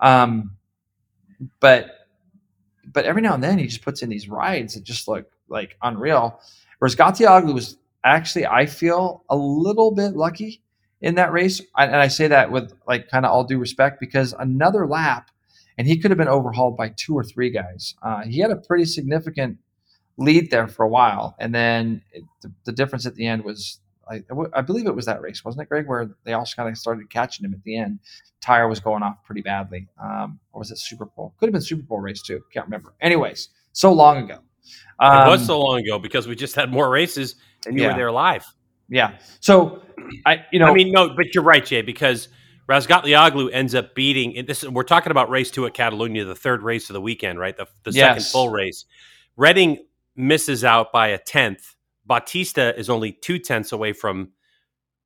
um, 0.00 0.56
but 1.60 1.90
but 2.92 3.04
every 3.04 3.22
now 3.22 3.34
and 3.34 3.42
then 3.42 3.58
he 3.58 3.66
just 3.66 3.82
puts 3.82 4.02
in 4.02 4.08
these 4.08 4.28
rides 4.28 4.74
that 4.74 4.84
just 4.84 5.08
look 5.08 5.30
like 5.48 5.76
unreal. 5.82 6.40
Razgatlioglu 6.82 7.52
was 7.52 7.76
actually, 8.04 8.46
I 8.46 8.66
feel, 8.66 9.24
a 9.28 9.36
little 9.36 9.94
bit 9.94 10.14
lucky 10.14 10.62
in 11.00 11.16
that 11.16 11.32
race. 11.32 11.60
And 11.76 11.92
and 11.92 12.00
I 12.00 12.08
say 12.08 12.28
that 12.28 12.50
with 12.50 12.72
like 12.86 13.10
kind 13.10 13.26
of 13.26 13.32
all 13.32 13.44
due 13.44 13.58
respect 13.58 14.00
because 14.00 14.34
another 14.38 14.86
lap 14.86 15.30
and 15.78 15.86
he 15.86 15.96
could 15.96 16.10
have 16.10 16.18
been 16.18 16.28
overhauled 16.28 16.76
by 16.76 16.92
two 16.96 17.14
or 17.14 17.22
three 17.22 17.50
guys. 17.50 17.94
Uh, 18.02 18.22
he 18.24 18.40
had 18.40 18.50
a 18.50 18.56
pretty 18.56 18.84
significant 18.84 19.58
lead 20.16 20.50
there 20.50 20.66
for 20.66 20.84
a 20.84 20.88
while, 20.88 21.36
and 21.38 21.54
then 21.54 22.02
it, 22.12 22.24
the, 22.42 22.52
the, 22.64 22.72
difference 22.72 23.06
at 23.06 23.14
the 23.14 23.26
end 23.26 23.44
was. 23.44 23.78
I, 24.10 24.22
I 24.54 24.60
believe 24.62 24.86
it 24.86 24.94
was 24.94 25.06
that 25.06 25.20
race, 25.20 25.44
wasn't 25.44 25.62
it, 25.62 25.68
Greg? 25.68 25.86
Where 25.86 26.10
they 26.24 26.32
also 26.32 26.54
kind 26.56 26.68
of 26.68 26.76
started 26.78 27.10
catching 27.10 27.44
him 27.44 27.54
at 27.54 27.62
the 27.62 27.76
end. 27.76 27.98
Tire 28.40 28.68
was 28.68 28.80
going 28.80 29.02
off 29.02 29.22
pretty 29.24 29.42
badly. 29.42 29.88
Um, 30.02 30.38
or 30.52 30.60
was 30.60 30.70
it 30.70 30.78
Superpole? 30.78 31.32
Could 31.38 31.46
have 31.46 31.52
been 31.52 31.62
Superpole 31.62 32.02
race 32.02 32.22
too. 32.22 32.42
Can't 32.52 32.66
remember. 32.66 32.94
Anyways, 33.00 33.50
so 33.72 33.92
long 33.92 34.18
ago. 34.18 34.38
Um, 35.00 35.28
it 35.28 35.30
was 35.30 35.40
um, 35.42 35.46
so 35.46 35.60
long 35.60 35.80
ago 35.80 35.98
because 35.98 36.26
we 36.26 36.34
just 36.34 36.54
had 36.54 36.70
more 36.70 36.90
races 36.90 37.36
and 37.66 37.76
you 37.76 37.82
yeah. 37.82 37.92
were 37.92 37.96
there 37.96 38.12
live. 38.12 38.44
Yeah. 38.88 39.18
So 39.40 39.82
I, 40.26 40.44
you 40.52 40.58
know, 40.58 40.66
I 40.66 40.74
mean, 40.74 40.92
no, 40.92 41.14
but 41.14 41.34
you're 41.34 41.44
right, 41.44 41.64
Jay, 41.64 41.82
because 41.82 42.28
Razgatlioglu 42.68 43.50
ends 43.52 43.74
up 43.74 43.94
beating. 43.94 44.44
This 44.46 44.64
we're 44.64 44.82
talking 44.82 45.10
about 45.10 45.30
race 45.30 45.50
two 45.50 45.66
at 45.66 45.74
Catalunya, 45.74 46.26
the 46.26 46.34
third 46.34 46.62
race 46.62 46.90
of 46.90 46.94
the 46.94 47.00
weekend, 47.00 47.38
right? 47.38 47.56
The, 47.56 47.66
the 47.84 47.92
yes. 47.92 48.08
second 48.08 48.24
full 48.24 48.50
race. 48.50 48.84
Redding 49.36 49.78
misses 50.16 50.64
out 50.64 50.92
by 50.92 51.08
a 51.08 51.18
tenth. 51.18 51.74
Bautista 52.08 52.76
is 52.76 52.90
only 52.90 53.12
two 53.12 53.38
tenths 53.38 53.70
away 53.70 53.92
from 53.92 54.32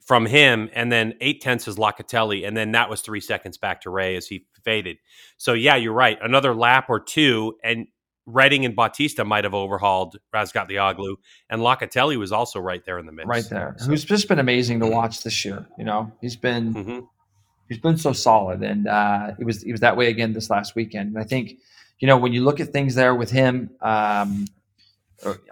from 0.04 0.26
him, 0.26 0.68
and 0.74 0.90
then 0.90 1.14
eight 1.20 1.40
tenths 1.40 1.68
is 1.68 1.76
Locatelli, 1.76 2.46
and 2.46 2.56
then 2.56 2.72
that 2.72 2.90
was 2.90 3.02
three 3.02 3.20
seconds 3.20 3.56
back 3.56 3.82
to 3.82 3.90
Rea 3.90 4.16
as 4.16 4.26
he 4.26 4.46
faded. 4.64 4.98
So 5.36 5.52
yeah, 5.52 5.76
you're 5.76 5.92
right. 5.92 6.18
Another 6.20 6.54
lap 6.54 6.86
or 6.88 6.98
two, 6.98 7.56
and 7.62 7.86
Redding 8.26 8.64
and 8.64 8.74
Bautista 8.74 9.24
might 9.24 9.44
have 9.44 9.54
overhauled 9.54 10.16
Razgatlioglu, 10.34 11.16
and 11.50 11.60
Locatelli 11.60 12.16
was 12.16 12.32
also 12.32 12.60
right 12.60 12.84
there 12.84 12.98
in 12.98 13.06
the 13.06 13.12
mix. 13.12 13.26
Right 13.26 13.44
there, 13.48 13.76
so. 13.78 13.86
who's 13.86 14.04
just 14.04 14.28
been 14.28 14.38
amazing 14.38 14.80
to 14.80 14.86
watch 14.86 15.22
this 15.22 15.44
year. 15.44 15.66
You 15.78 15.84
know, 15.84 16.12
he's 16.20 16.36
been 16.36 16.74
mm-hmm. 16.74 17.00
he's 17.68 17.78
been 17.78 17.96
so 17.96 18.12
solid, 18.12 18.62
and 18.62 18.88
uh, 18.88 19.32
it 19.38 19.44
was 19.44 19.62
he 19.62 19.72
was 19.72 19.80
that 19.80 19.96
way 19.96 20.08
again 20.08 20.32
this 20.32 20.50
last 20.50 20.74
weekend. 20.74 21.10
And 21.10 21.18
I 21.18 21.24
think, 21.24 21.58
you 22.00 22.06
know, 22.08 22.16
when 22.16 22.32
you 22.32 22.44
look 22.44 22.60
at 22.60 22.72
things 22.72 22.94
there 22.94 23.14
with 23.14 23.30
him, 23.30 23.70
um, 23.80 24.46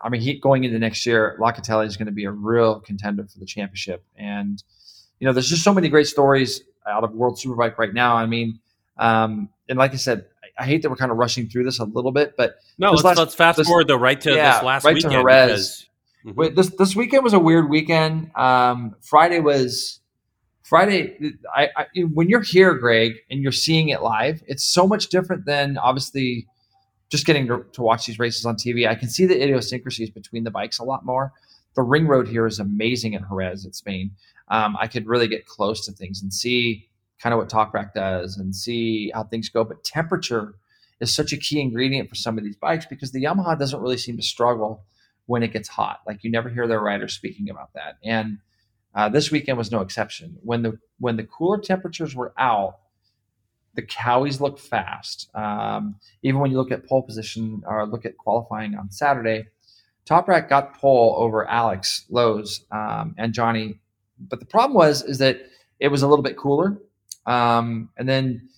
I 0.03 0.09
mean, 0.09 0.21
he 0.21 0.39
going 0.39 0.65
into 0.65 0.79
next 0.79 1.07
year, 1.07 1.37
Locatelli 1.41 1.87
is 1.87 1.97
going 1.97 2.07
to 2.07 2.13
be 2.13 2.25
a 2.25 2.31
real 2.31 2.81
contender 2.81 3.25
for 3.27 3.39
the 3.39 3.47
championship, 3.47 4.05
and 4.17 4.63
you 5.19 5.27
know, 5.27 5.33
there's 5.33 5.49
just 5.49 5.63
so 5.63 5.75
many 5.75 5.89
great 5.89 6.07
stories 6.07 6.63
out 6.87 7.05
of 7.05 7.13
World 7.13 7.39
Superbike 7.39 7.79
right 7.79 7.93
now. 7.93 8.17
I 8.17 8.27
mean, 8.27 8.59
um, 8.97 9.49
and 9.69 9.79
like 9.79 9.93
I 9.93 9.97
said, 9.97 10.27
I 10.59 10.65
hate 10.65 10.83
that 10.83 10.91
we're 10.91 10.97
kind 10.97 11.11
of 11.11 11.19
rushing 11.19 11.49
through 11.49 11.65
this 11.65 11.79
a 11.79 11.85
little 11.85 12.13
bit, 12.13 12.37
but 12.37 12.57
no, 12.79 12.91
let's, 12.91 13.05
last, 13.05 13.19
let's 13.19 13.35
fast 13.35 13.59
this, 13.59 13.67
forward 13.67 13.89
though 13.89 13.97
right 13.97 14.21
to 14.21 14.35
yeah, 14.35 14.55
this 14.55 14.63
last 14.65 14.85
right 14.85 14.95
weekend. 14.95 15.13
To 15.13 15.19
Jerez. 15.19 15.87
Because, 16.25 16.37
mm-hmm. 16.37 16.55
This 16.55 16.71
this 16.77 16.97
weekend 16.97 17.25
was 17.25 17.33
a 17.33 17.39
weird 17.39 17.71
weekend. 17.71 18.31
Um, 18.37 18.97
Friday 19.01 19.41
was 19.41 20.01
Friday. 20.63 21.35
I, 21.55 21.69
I, 21.77 21.87
when 22.13 22.29
you're 22.29 22.43
here, 22.43 22.75
Greg, 22.75 23.15
and 23.31 23.41
you're 23.43 23.53
seeing 23.53 23.89
it 23.89 24.03
live, 24.03 24.43
it's 24.47 24.65
so 24.65 24.87
much 24.87 25.09
different 25.09 25.47
than 25.47 25.79
obviously 25.79 26.47
just 27.11 27.27
getting 27.27 27.47
to, 27.49 27.65
to 27.73 27.83
watch 27.83 28.07
these 28.07 28.19
races 28.19 28.47
on 28.47 28.57
TV. 28.57 28.89
I 28.89 28.95
can 28.95 29.09
see 29.09 29.27
the 29.27 29.41
idiosyncrasies 29.43 30.11
between 30.11 30.45
the 30.45 30.51
bikes 30.51 30.79
a 30.79 30.85
lot 30.85 31.05
more. 31.05 31.33
The 31.75 31.83
ring 31.83 32.07
road 32.07 32.29
here 32.29 32.47
is 32.47 32.59
amazing 32.59 33.15
in 33.15 33.25
Jerez 33.29 33.67
at 33.67 33.75
Spain. 33.75 34.13
Um, 34.49 34.77
I 34.81 34.87
could 34.87 35.07
really 35.07 35.29
get 35.29 35.47
close 35.47 35.85
to 35.87 35.93
things 35.93 36.23
and 36.23 36.33
see 36.33 36.89
kind 37.21 37.33
of 37.33 37.39
what 37.39 37.49
Toprak 37.49 37.93
does 37.95 38.37
and 38.37 38.55
see 38.55 39.11
how 39.15 39.25
things 39.25 39.49
go. 39.49 39.63
But 39.65 39.85
temperature 39.85 40.55
is 41.01 41.15
such 41.15 41.33
a 41.33 41.37
key 41.37 41.61
ingredient 41.61 42.09
for 42.09 42.15
some 42.15 42.39
of 42.39 42.45
these 42.45 42.57
bikes 42.57 42.87
because 42.87 43.13
the 43.13 43.25
Yamaha 43.25 43.59
doesn't 43.59 43.81
really 43.81 43.99
seem 43.99 44.17
to 44.17 44.23
struggle 44.23 44.85
when 45.27 45.43
it 45.43 45.53
gets 45.53 45.69
hot. 45.69 46.01
Like 46.07 46.25
you 46.25 46.31
never 46.31 46.49
hear 46.49 46.67
their 46.67 46.81
riders 46.81 47.15
speaking 47.15 47.51
about 47.51 47.73
that. 47.75 47.97
And 48.05 48.39
uh, 48.95 49.09
this 49.09 49.31
weekend 49.31 49.59
was 49.59 49.71
no 49.71 49.81
exception. 49.81 50.39
When 50.43 50.63
the 50.63 50.79
when 50.99 51.17
the 51.17 51.25
cooler 51.25 51.59
temperatures 51.59 52.15
were 52.15 52.33
out, 52.37 52.79
the 53.75 53.83
Cowies 53.83 54.41
look 54.41 54.59
fast. 54.59 55.31
Um, 55.35 55.97
even 56.23 56.41
when 56.41 56.51
you 56.51 56.57
look 56.57 56.73
at 56.73 56.87
pole 56.87 57.03
position 57.03 57.63
or 57.67 57.87
look 57.87 58.05
at 58.05 58.17
qualifying 58.17 58.75
on 58.75 58.91
Saturday, 58.91 59.47
Toprak 60.07 60.49
got 60.49 60.75
pole 60.75 61.15
over 61.19 61.49
Alex 61.49 62.05
Lowes 62.11 62.65
um, 62.73 63.15
and 63.17 63.33
Johnny. 63.33 63.79
But 64.19 64.41
the 64.41 64.47
problem 64.47 64.75
was 64.75 65.03
is 65.03 65.19
that 65.19 65.41
it 65.79 65.89
was 65.89 66.03
a 66.03 66.09
little 66.09 66.23
bit 66.23 66.37
cooler 66.37 66.79
um, 67.27 67.91
and 67.97 68.09
then 68.09 68.49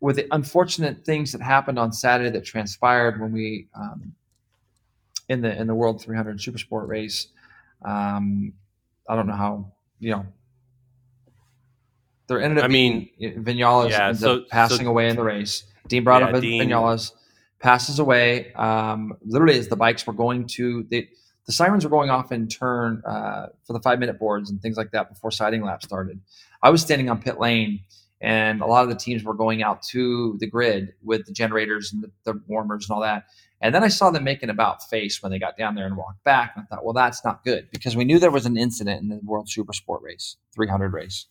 with 0.00 0.16
the 0.16 0.26
unfortunate 0.30 1.04
things 1.04 1.32
that 1.32 1.42
happened 1.42 1.78
on 1.78 1.92
Saturday 1.92 2.30
that 2.30 2.44
transpired 2.44 3.20
when 3.20 3.32
we 3.32 3.68
um, 3.74 4.14
in 5.28 5.42
the 5.42 5.58
in 5.58 5.66
the 5.66 5.74
World 5.74 6.02
300 6.02 6.38
Supersport 6.38 6.88
race, 6.88 7.28
um, 7.84 8.52
I 9.08 9.16
don't 9.16 9.26
know 9.26 9.34
how 9.34 9.72
you 9.98 10.12
know. 10.12 10.26
There 12.30 12.40
ended 12.40 12.58
up. 12.58 12.64
I 12.64 12.68
mean, 12.68 13.10
Vinales 13.20 13.90
yeah, 13.90 14.12
so, 14.12 14.42
passing 14.48 14.84
so, 14.84 14.90
away 14.90 15.08
in 15.08 15.16
the 15.16 15.24
race. 15.24 15.64
Dean 15.88 16.04
brought 16.04 16.22
yeah, 16.22 16.28
up 16.28 16.40
Dean. 16.40 16.62
Vinales 16.62 17.10
passes 17.58 17.98
away. 17.98 18.52
Um, 18.54 19.14
literally, 19.24 19.58
as 19.58 19.66
the 19.66 19.74
bikes 19.74 20.06
were 20.06 20.12
going 20.12 20.46
to 20.46 20.86
the 20.90 21.08
the 21.46 21.52
sirens 21.52 21.82
were 21.82 21.90
going 21.90 22.08
off 22.08 22.30
in 22.30 22.46
turn 22.46 23.02
uh, 23.04 23.46
for 23.66 23.72
the 23.72 23.80
five 23.80 23.98
minute 23.98 24.20
boards 24.20 24.48
and 24.48 24.62
things 24.62 24.76
like 24.76 24.92
that 24.92 25.08
before 25.08 25.32
siding 25.32 25.62
lap 25.62 25.82
started. 25.82 26.20
I 26.62 26.70
was 26.70 26.82
standing 26.82 27.10
on 27.10 27.20
pit 27.20 27.40
lane 27.40 27.80
and 28.20 28.60
a 28.60 28.66
lot 28.66 28.84
of 28.84 28.90
the 28.90 28.94
teams 28.94 29.24
were 29.24 29.34
going 29.34 29.60
out 29.60 29.82
to 29.88 30.36
the 30.38 30.46
grid 30.46 30.94
with 31.02 31.26
the 31.26 31.32
generators 31.32 31.92
and 31.92 32.04
the, 32.04 32.10
the, 32.22 32.40
warmers 32.46 32.88
and 32.88 32.94
all 32.94 33.00
that. 33.00 33.24
And 33.60 33.74
then 33.74 33.82
I 33.82 33.88
saw 33.88 34.10
them 34.10 34.22
making 34.22 34.50
about 34.50 34.88
face 34.88 35.20
when 35.20 35.32
they 35.32 35.40
got 35.40 35.56
down 35.56 35.74
there 35.74 35.86
and 35.86 35.96
walked 35.96 36.22
back. 36.22 36.52
And 36.54 36.62
I 36.64 36.66
thought, 36.66 36.84
well, 36.84 36.94
that's 36.94 37.24
not 37.24 37.42
good 37.44 37.68
because 37.72 37.96
we 37.96 38.04
knew 38.04 38.20
there 38.20 38.30
was 38.30 38.46
an 38.46 38.56
incident 38.56 39.02
in 39.02 39.08
the 39.08 39.20
World 39.24 39.50
Super 39.50 39.72
Sport 39.72 40.02
race, 40.02 40.36
300 40.54 40.92
race, 40.92 41.26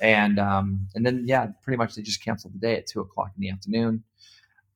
and 0.00 0.38
um, 0.38 0.86
and 0.94 1.04
then 1.04 1.24
yeah, 1.26 1.48
pretty 1.62 1.76
much 1.76 1.94
they 1.94 2.02
just 2.02 2.22
canceled 2.24 2.54
the 2.54 2.58
day 2.58 2.76
at 2.76 2.86
two 2.86 3.00
o'clock 3.00 3.30
in 3.36 3.40
the 3.40 3.50
afternoon. 3.50 4.02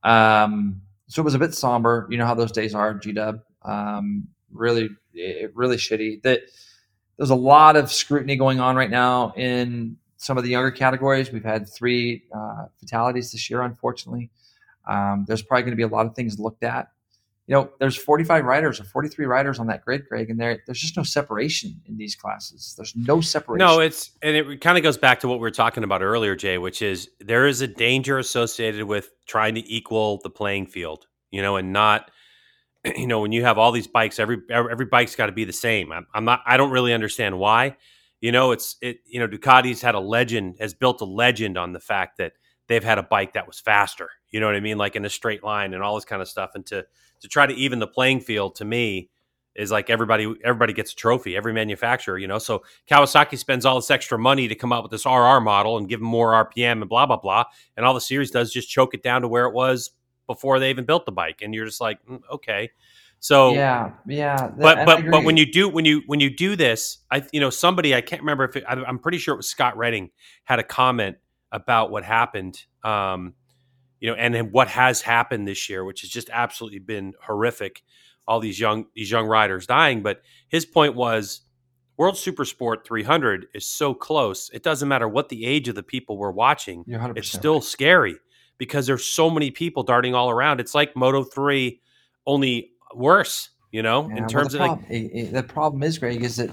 Um, 0.03 0.83
so 1.09 1.23
it 1.23 1.25
was 1.25 1.35
a 1.35 1.39
bit 1.39 1.55
somber. 1.55 2.07
You 2.11 2.19
know 2.19 2.27
how 2.27 2.35
those 2.35 2.53
days 2.53 2.75
are, 2.75 2.95
G 2.95 3.13
Dub. 3.13 3.41
Um, 3.63 4.29
really, 4.53 4.91
really 5.55 5.77
shitty. 5.77 6.23
That 6.23 6.43
there's 7.17 7.31
a 7.31 7.35
lot 7.37 7.77
of 7.77 7.91
scrutiny 7.91 8.37
going 8.37 8.61
on 8.61 8.77
right 8.77 8.91
now 8.91 9.33
in 9.37 9.97
some 10.17 10.37
of 10.37 10.45
the 10.45 10.51
younger 10.51 10.71
categories. 10.71 11.33
We've 11.33 11.45
had 11.45 11.69
three 11.69 12.25
uh, 12.35 12.67
fatalities 12.79 13.33
this 13.33 13.49
year, 13.51 13.63
unfortunately. 13.63 14.31
Um, 14.87 15.25
there's 15.27 15.43
probably 15.43 15.63
going 15.63 15.73
to 15.73 15.77
be 15.77 15.83
a 15.83 15.89
lot 15.89 16.07
of 16.07 16.15
things 16.15 16.39
looked 16.39 16.65
at. 16.65 16.89
You 17.49 17.55
know, 17.55 17.71
there's 17.81 17.97
45 17.97 18.45
riders 18.45 18.79
or 18.79 18.85
43 18.85 19.27
riders 19.27 19.59
on 19.59 19.67
that 19.67 19.85
grid, 19.85 20.07
Greg, 20.09 20.31
and 20.31 20.39
there 20.39 20.63
there's 20.67 20.79
just 20.79 20.97
no 20.97 21.03
separation 21.03 21.81
in 21.87 21.97
these 21.97 22.15
classes. 22.15 22.75
There's 22.77 22.95
no 22.95 23.21
separation. 23.21 23.67
No, 23.67 23.81
it's 23.81 24.13
and 24.23 24.37
it 24.37 24.61
kind 24.61 24.79
of 24.79 24.85
goes 24.85 24.99
back 24.99 25.21
to 25.21 25.29
what 25.29 25.39
we 25.39 25.43
were 25.43 25.51
talking 25.51 25.83
about 25.83 26.03
earlier, 26.03 26.37
Jay, 26.37 26.59
which 26.59 26.83
is 26.83 27.11
there 27.19 27.47
is 27.47 27.61
a 27.61 27.67
danger 27.67 28.19
associated 28.19 28.85
with 28.85 29.11
trying 29.27 29.55
to 29.57 29.73
equal 29.73 30.21
the 30.23 30.31
playing 30.31 30.67
field. 30.67 31.07
You 31.31 31.43
know, 31.43 31.57
and 31.57 31.73
not 31.73 32.11
you 32.97 33.07
know 33.07 33.21
when 33.21 33.33
you 33.33 33.43
have 33.45 33.59
all 33.59 33.73
these 33.73 33.89
bikes, 33.89 34.19
every 34.19 34.39
every 34.51 34.87
bike's 34.87 35.17
got 35.17 35.27
to 35.27 35.33
be 35.33 35.45
the 35.45 35.53
same. 35.53 35.91
I'm, 35.91 36.07
I'm 36.15 36.25
not. 36.25 36.43
I 36.47 36.57
don't 36.57 36.71
really 36.71 36.93
understand 36.93 37.39
why 37.39 37.77
you 38.21 38.33
know, 38.33 38.51
it's 38.51 38.77
it. 38.81 38.99
You 39.07 39.21
know, 39.21 39.29
Ducati's 39.29 39.81
had 39.81 39.95
a 39.95 40.01
legend, 40.01 40.57
has 40.61 40.75
built 40.75 41.01
a 41.01 41.05
legend 41.05 41.57
on 41.57 41.73
the 41.73 41.81
fact 41.81 42.19
that 42.19 42.33
they've 42.67 42.83
had 42.83 42.99
a 42.99 43.03
bike 43.03 43.35
that 43.35 43.47
was 43.47 43.61
faster. 43.61 44.11
You 44.31 44.41
know 44.41 44.47
what 44.47 44.57
I 44.57 44.61
mean, 44.61 44.79
like 44.79 44.97
in 44.97 45.05
a 45.05 45.11
straight 45.11 45.45
line 45.45 45.73
and 45.73 45.83
all 45.83 45.95
this 45.95 46.05
kind 46.05 46.21
of 46.21 46.29
stuff. 46.29 46.51
And 46.55 46.67
to 46.67 46.85
to 47.21 47.29
try 47.29 47.47
to 47.47 47.55
even 47.55 47.79
the 47.79 47.87
playing 47.87 48.21
field 48.21 48.57
to 48.57 48.65
me 48.65 49.09
is 49.55 49.73
like 49.73 49.91
everybody 49.91 50.33
everybody 50.45 50.73
gets 50.73 50.93
a 50.93 50.97
trophy. 50.97 51.37
Every 51.37 51.53
manufacturer, 51.53 52.17
you 52.17 52.29
know. 52.29 52.39
So 52.39 52.63
Kawasaki 52.89 53.37
spends 53.37 53.67
all 53.67 53.77
this 53.77 53.91
extra 53.91 54.19
money 54.19 54.49
to 54.49 54.55
come 54.55 54.73
out 54.73 54.83
with 54.83 54.93
this 54.93 55.05
RR 55.05 55.41
model 55.41 55.79
and 55.79 55.89
give 55.89 56.01
them 56.01 56.09
more 56.09 56.33
RPM 56.33 56.81
and 56.81 56.89
blah 56.89 57.07
blah 57.07 57.17
blah. 57.17 57.45
And 57.77 57.85
all 57.85 57.95
the 57.95 58.01
series 58.01 58.31
does 58.31 58.53
just 58.53 58.71
choke 58.71 58.95
it 58.95 59.03
down 59.03 59.23
to 59.23 59.29
where 59.29 59.47
it 59.47 59.53
was 59.53 59.91
before 60.27 60.61
they 60.61 60.71
even 60.71 60.85
built 60.85 61.07
the 61.07 61.13
bike. 61.13 61.41
And 61.43 61.55
you're 61.55 61.67
just 61.67 61.81
like, 61.81 61.99
mm, 62.07 62.21
okay. 62.31 62.71
So 63.21 63.53
yeah, 63.53 63.93
yeah. 64.07 64.49
But 64.57 64.87
but 64.87 65.11
but 65.11 65.25
when 65.25 65.37
you 65.37 65.51
do 65.51 65.69
when 65.69 65.85
you 65.85 66.03
when 66.07 66.21
you 66.21 66.31
do 66.31 66.55
this, 66.55 66.99
I 67.11 67.25
you 67.33 67.41
know 67.41 67.51
somebody 67.51 67.95
I 67.95 68.01
can't 68.01 68.23
remember 68.23 68.45
if 68.45 68.57
it, 68.57 68.65
I, 68.69 68.75
am 68.89 69.01
pretty 69.01 69.19
sure 69.19 69.35
it 69.35 69.39
was 69.39 69.49
Scott 69.49 69.77
Redding 69.77 70.11
had 70.45 70.61
a 70.61 70.63
comment 70.63 71.17
about 71.51 71.91
what 71.91 72.05
happened, 72.05 72.65
um, 72.85 73.35
you 74.01 74.11
know, 74.11 74.17
and 74.17 74.53
what 74.53 74.69
has 74.69 75.01
happened 75.01 75.47
this 75.47 75.69
year, 75.69 75.85
which 75.85 76.03
has 76.03 76.11
just 76.11 76.31
absolutely 76.33 76.79
been 76.79 77.15
horrific. 77.21 77.83
All 78.27 78.41
these 78.41 78.61
young 78.61 78.87
these 78.95 79.11
young 79.11 79.27
riders 79.27 79.67
dying, 79.67 80.03
but 80.03 80.21
his 80.49 80.67
point 80.67 80.95
was 80.95 81.41
World 81.97 82.15
Supersport 82.15 82.85
300 82.85 83.47
is 83.55 83.67
so 83.67 83.95
close. 83.95 84.51
It 84.53 84.63
doesn't 84.63 84.87
matter 84.87 85.09
what 85.09 85.31
the 85.31 85.47
age 85.47 85.69
of 85.69 85.75
the 85.75 85.83
people 85.83 86.19
we're 86.19 86.31
watching. 86.31 86.85
It's 86.87 87.33
still 87.33 87.63
scary 87.63 88.17
because 88.59 88.87
there's 88.87 89.05
so 89.05 89.31
many 89.31 89.51
people 89.51 89.83
darting 89.83 90.15
all 90.15 90.29
around. 90.29 90.61
It's 90.61 90.75
like 90.75 90.95
Moto 90.95 91.25
3 91.25 91.81
only 92.27 92.73
worse 92.95 93.51
you 93.71 93.83
know 93.83 94.09
yeah, 94.09 94.17
in 94.17 94.29
terms 94.29 94.57
well, 94.57 94.73
of 94.73 94.91
like, 94.91 95.33
the 95.33 95.45
problem 95.47 95.83
is 95.83 95.99
greg 95.99 96.23
is 96.23 96.37
that 96.37 96.51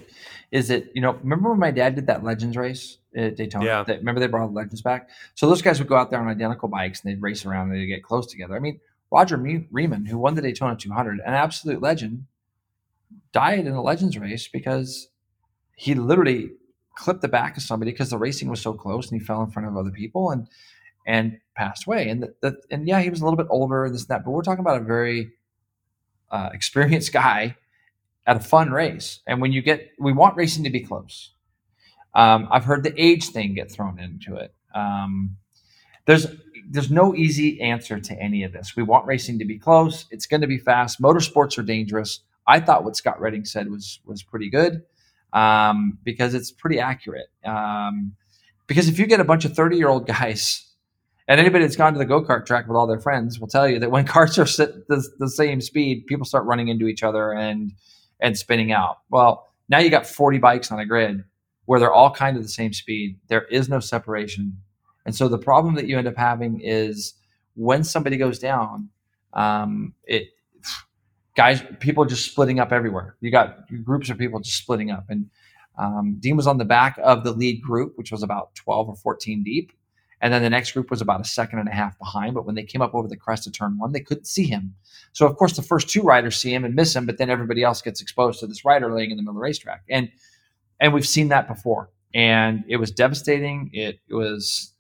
is 0.52 0.68
that 0.68 0.86
you 0.94 1.02
know 1.02 1.14
remember 1.24 1.50
when 1.50 1.60
my 1.60 1.72
dad 1.72 1.96
did 1.96 2.08
that 2.08 2.24
legends 2.24 2.58
race 2.58 2.98
at 3.16 3.36
daytona 3.36 3.66
yeah. 3.66 3.84
That, 3.84 4.00
remember 4.00 4.20
they 4.20 4.28
brought 4.28 4.48
the 4.48 4.54
legends 4.54 4.82
back 4.82 5.10
so 5.34 5.48
those 5.48 5.62
guys 5.62 5.80
would 5.80 5.88
go 5.88 5.96
out 5.96 6.12
there 6.12 6.20
on 6.20 6.28
identical 6.28 6.70
bikes 6.70 7.04
and 7.04 7.12
they'd 7.12 7.22
race 7.22 7.46
around 7.46 7.72
and 7.72 7.80
they'd 7.80 7.88
get 7.88 8.04
close 8.04 8.28
together 8.28 8.56
i 8.56 8.60
mean 8.60 8.80
roger 9.12 9.38
Reiman, 9.38 10.08
who 10.08 10.18
won 10.18 10.36
the 10.36 10.42
daytona 10.42 10.76
200 10.76 11.20
an 11.26 11.34
absolute 11.34 11.82
legend 11.82 12.26
died 13.32 13.60
in 13.60 13.68
a 13.68 13.82
legends 13.82 14.18
race 14.18 14.48
because 14.48 15.10
he 15.76 15.94
literally 15.94 16.52
clipped 16.96 17.22
the 17.22 17.28
back 17.28 17.58
of 17.58 17.64
somebody 17.64 17.92
because 17.92 18.10
the 18.10 18.18
racing 18.18 18.50
was 18.50 18.62
so 18.62 18.74
close 18.74 19.12
and 19.12 19.20
he 19.20 19.26
fell 19.26 19.44
in 19.44 19.52
front 19.52 19.68
of 19.68 19.78
other 19.78 19.92
people 19.92 20.32
and 20.32 20.48
and 21.06 21.40
passed 21.56 21.86
away. 21.86 22.10
And 22.10 22.24
the, 22.24 22.36
the, 22.42 22.58
and 22.72 22.88
yeah, 22.88 23.00
he 23.00 23.10
was 23.10 23.22
a 23.22 23.24
little 23.24 23.38
bit 23.38 23.48
older 23.50 23.86
and 23.86 23.94
this 23.94 24.02
and 24.02 24.10
that, 24.10 24.26
but 24.26 24.32
we're 24.32 24.42
talking 24.42 24.62
about 24.62 24.82
a 24.82 24.84
very 24.84 25.34
uh, 26.32 26.50
experienced 26.54 27.14
guy 27.14 27.56
at 28.26 28.38
a 28.38 28.40
fun 28.40 28.72
race. 28.72 29.20
And 29.28 29.40
when 29.40 29.52
you 29.52 29.62
get, 29.62 29.92
we 30.00 30.14
want 30.14 30.36
racing 30.36 30.64
to 30.64 30.72
be 30.72 30.82
close. 30.82 31.32
Um, 32.16 32.48
I've 32.50 32.64
heard 32.64 32.84
the 32.84 32.94
age 33.02 33.30
thing 33.30 33.54
get 33.54 33.70
thrown 33.70 34.00
into 34.00 34.36
it. 34.36 34.54
Um, 34.74 35.38
there's 36.06 36.28
there's 36.68 36.90
no 36.90 37.14
easy 37.14 37.62
answer 37.62 38.00
to 38.00 38.20
any 38.20 38.44
of 38.44 38.52
this. 38.52 38.76
We 38.76 38.84
want 38.84 39.06
racing 39.06 39.40
to 39.40 39.46
be 39.46 39.60
close. 39.60 40.06
It's 40.10 40.26
going 40.26 40.42
to 40.42 40.48
be 40.48 40.58
fast. 40.58 41.02
Motorsports 41.02 41.58
are 41.58 41.64
dangerous. 41.64 42.22
I 42.48 42.60
thought 42.60 42.84
what 42.84 42.96
Scott 42.96 43.20
Redding 43.20 43.46
said 43.46 43.70
was 43.70 44.00
was 44.06 44.24
pretty 44.24 44.50
good 44.50 44.84
um, 45.34 46.00
because 46.04 46.34
it's 46.34 46.52
pretty 46.52 46.80
accurate. 46.80 47.28
Um, 47.44 48.16
because 48.68 48.88
if 48.88 48.98
you 48.98 49.06
get 49.06 49.20
a 49.20 49.26
bunch 49.26 49.46
of 49.46 49.54
30 49.54 49.78
year 49.78 49.90
old 49.90 50.08
guys, 50.08 50.66
and 51.28 51.40
anybody 51.40 51.66
that's 51.66 51.76
gone 51.76 51.94
to 51.94 52.00
the 52.00 52.06
go 52.06 52.24
kart 52.24 52.46
track 52.46 52.68
with 52.68 52.78
all 52.78 52.88
their 52.88 53.00
friends 53.00 53.40
will 53.40 53.48
tell 53.48 53.68
you 53.68 53.80
that 53.80 53.92
when 53.92 54.06
carts 54.08 54.38
are 54.40 54.46
set 54.46 54.88
the, 54.88 55.04
the 55.20 55.30
same 55.30 55.60
speed, 55.60 56.08
people 56.08 56.26
start 56.26 56.46
running 56.46 56.70
into 56.70 56.88
each 56.88 57.04
other 57.04 57.34
and 57.34 57.74
and 58.22 58.38
spinning 58.38 58.72
out. 58.72 59.00
Well, 59.10 59.48
now 59.68 59.80
you 59.80 59.90
got 59.90 60.08
40 60.08 60.38
bikes 60.38 60.72
on 60.72 60.80
a 60.80 60.86
grid 60.86 61.24
where 61.66 61.80
they're 61.80 61.94
all 61.94 62.12
kind 62.12 62.38
of 62.38 62.44
the 62.44 62.50
same 62.50 62.74
speed. 62.74 63.18
There 63.28 63.46
is 63.46 63.70
no 63.70 63.80
separation. 63.80 64.58
And 65.06 65.16
so 65.16 65.28
the 65.28 65.38
problem 65.38 65.76
that 65.76 65.88
you 65.88 65.98
end 65.98 66.08
up 66.08 66.18
having 66.18 66.62
is 66.62 67.14
when 67.56 67.84
somebody 67.84 68.18
goes 68.18 68.40
down, 68.40 68.90
um, 69.34 69.94
it 70.06 70.30
guys, 71.36 71.62
people 71.80 72.04
are 72.04 72.08
just 72.08 72.26
splitting 72.26 72.60
up 72.60 72.72
everywhere. 72.72 73.16
You 73.22 73.30
got 73.30 73.68
groups 73.84 74.10
of 74.10 74.18
people 74.18 74.40
just 74.40 74.58
splitting 74.58 74.90
up. 74.90 75.06
And 75.10 75.30
um, 75.78 76.18
Dean 76.20 76.38
was 76.38 76.48
on 76.48 76.58
the 76.58 76.66
back 76.66 76.98
of 77.04 77.24
the 77.24 77.32
lead 77.32 77.62
group, 77.62 77.98
which 77.98 78.12
was 78.12 78.24
about 78.24 78.56
12 78.56 78.90
or 78.90 78.96
14 78.96 79.44
deep. 79.44 79.72
And 80.22 80.34
then 80.34 80.42
the 80.42 80.50
next 80.50 80.72
group 80.72 80.90
was 80.90 81.02
about 81.02 81.20
a 81.20 81.26
second 81.26 81.60
and 81.60 81.68
a 81.68 81.74
half 81.74 82.00
behind. 82.00 82.34
But 82.34 82.46
when 82.46 82.56
they 82.56 82.64
came 82.64 82.82
up 82.82 82.96
over 82.96 83.08
the 83.08 83.18
crest 83.18 83.46
of 83.48 83.54
turn 83.54 83.78
one, 83.78 83.92
they 83.92 84.00
couldn't 84.00 84.26
see 84.26 84.46
him. 84.46 84.74
So, 85.12 85.28
of 85.28 85.36
course, 85.36 85.56
the 85.56 85.62
first 85.62 85.90
two 85.90 86.02
riders 86.02 86.38
see 86.38 86.54
him 86.54 86.64
and 86.64 86.74
miss 86.74 86.96
him, 86.96 87.06
but 87.06 87.18
then 87.18 87.30
everybody 87.30 87.64
else 87.64 87.82
gets 87.82 88.02
exposed 88.02 88.40
to 88.40 88.48
this 88.48 88.66
rider 88.66 88.92
laying 88.94 89.12
in 89.12 89.18
the 89.18 89.24
middle 89.24 89.34
of 89.34 89.36
the 89.36 89.42
racetrack. 89.42 89.84
And 89.90 90.10
and 90.80 90.94
we've 90.94 91.08
seen 91.08 91.30
that 91.30 91.48
before. 91.48 91.90
And 92.14 92.64
it 92.68 92.78
was 92.78 92.92
devastating. 92.92 93.70
It, 93.74 94.00
it 94.08 94.14
was, 94.14 94.74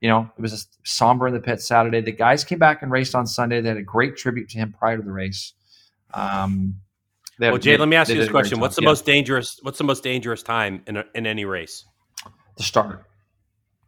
you 0.00 0.08
know, 0.08 0.30
it 0.36 0.40
was 0.40 0.52
a 0.52 0.58
somber 0.84 1.26
in 1.26 1.34
the 1.34 1.40
pit 1.40 1.60
Saturday. 1.60 2.00
The 2.00 2.12
guys 2.12 2.44
came 2.44 2.58
back 2.58 2.82
and 2.82 2.90
raced 2.90 3.14
on 3.14 3.26
Sunday. 3.26 3.60
They 3.60 3.68
had 3.68 3.76
a 3.76 3.82
great 3.82 4.16
tribute 4.16 4.48
to 4.50 4.58
him 4.58 4.72
prior 4.72 4.96
to 4.96 5.02
the 5.02 5.12
race. 5.12 5.52
Um, 6.14 6.76
they, 7.38 7.50
well, 7.50 7.58
Jay, 7.58 7.76
let 7.76 7.88
me 7.88 7.96
ask 7.96 8.10
you 8.10 8.18
this 8.18 8.30
question: 8.30 8.60
What's 8.60 8.76
the 8.76 8.82
yeah. 8.82 8.88
most 8.88 9.04
dangerous? 9.04 9.58
What's 9.62 9.78
the 9.78 9.84
most 9.84 10.04
dangerous 10.04 10.42
time 10.42 10.82
in 10.86 10.98
a, 10.98 11.04
in 11.14 11.26
any 11.26 11.44
race? 11.44 11.84
The 12.56 12.62
start. 12.62 13.04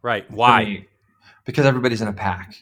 Right. 0.01 0.29
Why? 0.29 0.85
Because 1.45 1.65
everybody's 1.65 2.01
in 2.01 2.09
a 2.09 2.13
pack. 2.13 2.55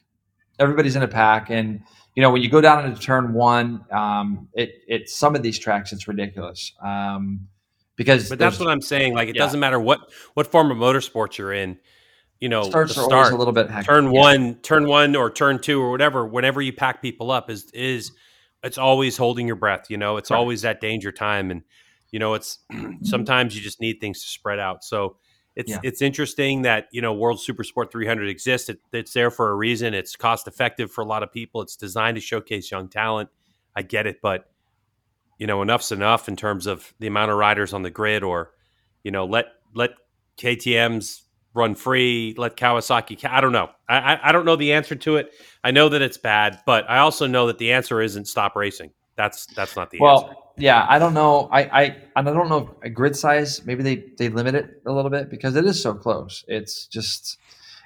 Everybody's 0.60 0.96
in 0.96 1.02
a 1.02 1.08
pack, 1.08 1.50
and 1.50 1.82
you 2.16 2.22
know 2.22 2.30
when 2.30 2.44
you 2.44 2.50
go 2.50 2.62
down 2.62 2.86
into 2.86 3.02
turn 3.02 3.34
one, 3.34 3.84
um, 3.92 4.48
it 4.54 4.76
it 4.88 5.10
some 5.10 5.36
of 5.36 5.42
these 5.42 5.58
tracks 5.58 5.92
it's 5.92 6.08
ridiculous. 6.08 6.72
Um, 6.84 7.48
because 7.96 8.30
but 8.30 8.40
that's 8.40 8.60
what 8.60 8.70
I'm 8.70 8.82
saying. 8.82 9.14
Like 9.14 9.30
it 9.30 9.36
yeah. 9.36 9.44
doesn't 9.44 9.60
matter 9.60 9.80
what 9.80 10.12
what 10.34 10.48
form 10.48 10.72
of 10.72 10.78
motorsports 10.78 11.38
you're 11.38 11.54
in. 11.54 11.78
You 12.40 12.50
know, 12.50 12.64
starts 12.64 12.96
the 12.96 13.04
start, 13.04 13.32
a 13.32 13.38
little 13.38 13.54
bit 13.54 13.70
hectic. 13.70 13.88
turn 13.88 14.12
yeah. 14.12 14.20
one, 14.20 14.56
turn 14.56 14.88
one, 14.88 15.16
or 15.16 15.32
turn 15.32 15.60
two, 15.60 15.82
or 15.82 15.90
whatever. 15.90 16.26
Whenever 16.26 16.62
you 16.62 16.74
pack 16.74 17.02
people 17.02 17.32
up, 17.32 17.50
is 17.50 17.72
is 17.72 18.12
it's 18.64 18.78
always 18.78 19.16
holding 19.16 19.48
your 19.48 19.56
breath. 19.56 19.86
You 19.90 19.98
know, 19.98 20.18
it's 20.18 20.32
right. 20.32 20.38
always 20.38 20.64
that 20.64 20.82
danger 20.82 21.12
time, 21.12 21.50
and 21.50 21.64
you 22.12 22.20
know, 22.20 22.34
it's 22.34 22.60
sometimes 23.04 23.56
you 23.56 23.62
just 23.62 23.80
need 23.80 24.02
things 24.02 24.22
to 24.22 24.28
spread 24.28 24.60
out. 24.60 24.84
So 24.84 25.18
it's 25.56 25.72
yeah. 25.72 25.80
it's 25.84 26.02
interesting 26.02 26.64
that 26.64 26.88
you 26.92 27.02
know 27.02 27.14
World 27.14 27.40
Super 27.40 27.64
Sport 27.64 27.92
300 27.92 28.28
exists. 28.28 28.70
It, 28.70 28.80
it's 28.92 29.14
there 29.14 29.32
for 29.32 29.50
a 29.50 29.56
reason. 29.56 29.94
It's 29.94 30.16
cost 30.16 30.48
effective 30.48 30.92
for 30.92 31.02
a 31.02 31.06
lot 31.06 31.24
of 31.24 31.32
people. 31.32 31.62
It's 31.62 31.78
designed 31.78 32.16
to 32.16 32.22
showcase 32.22 32.70
young 32.70 32.90
talent. 32.90 33.30
I 33.76 33.82
get 33.82 34.08
it, 34.08 34.18
but 34.22 34.50
you 35.38 35.48
know, 35.48 35.62
enough's 35.62 35.92
enough 35.92 36.28
in 36.28 36.36
terms 36.36 36.68
of 36.68 36.94
the 37.00 37.08
amount 37.08 37.32
of 37.32 37.38
riders 37.38 37.74
on 37.74 37.84
the 37.84 37.90
grid, 37.90 38.24
or 38.24 38.52
you 39.04 39.12
know, 39.12 39.26
let 39.26 39.46
let 39.74 39.92
KTM's 40.38 41.24
run 41.54 41.74
free, 41.74 42.36
let 42.38 42.58
Kawasaki. 42.58 43.28
I 43.28 43.42
don't 43.42 43.54
know. 43.54 43.70
I, 43.88 44.20
I 44.22 44.32
don't 44.32 44.46
know 44.46 44.58
the 44.58 44.74
answer 44.74 44.96
to 44.96 45.16
it. 45.16 45.32
I 45.64 45.72
know 45.72 45.90
that 45.90 46.02
it's 46.02 46.18
bad, 46.18 46.60
but 46.66 46.88
I 46.90 47.00
also 47.00 47.28
know 47.28 47.48
that 47.48 47.58
the 47.58 47.72
answer 47.72 48.02
isn't 48.02 48.28
stop 48.28 48.56
racing. 48.56 48.92
That's 49.16 49.46
that's 49.48 49.76
not 49.76 49.92
the 49.92 50.00
well, 50.00 50.26
answer. 50.26 50.36
yeah, 50.58 50.86
I 50.90 51.00
don't 51.00 51.14
know. 51.14 51.48
I 51.52 51.62
I 51.64 51.84
and 52.18 52.30
I 52.30 52.34
don't 52.34 52.50
know 52.50 52.76
a 52.84 52.90
grid 52.90 53.16
size. 53.16 53.66
Maybe 53.66 53.82
they 53.82 54.04
they 54.18 54.30
limit 54.30 54.56
it 54.56 54.82
a 54.86 54.92
little 54.92 55.10
bit 55.10 55.30
because 55.30 55.56
it 55.56 55.66
is 55.66 55.82
so 55.82 55.94
close. 55.94 56.44
It's 56.48 56.86
just, 56.88 57.38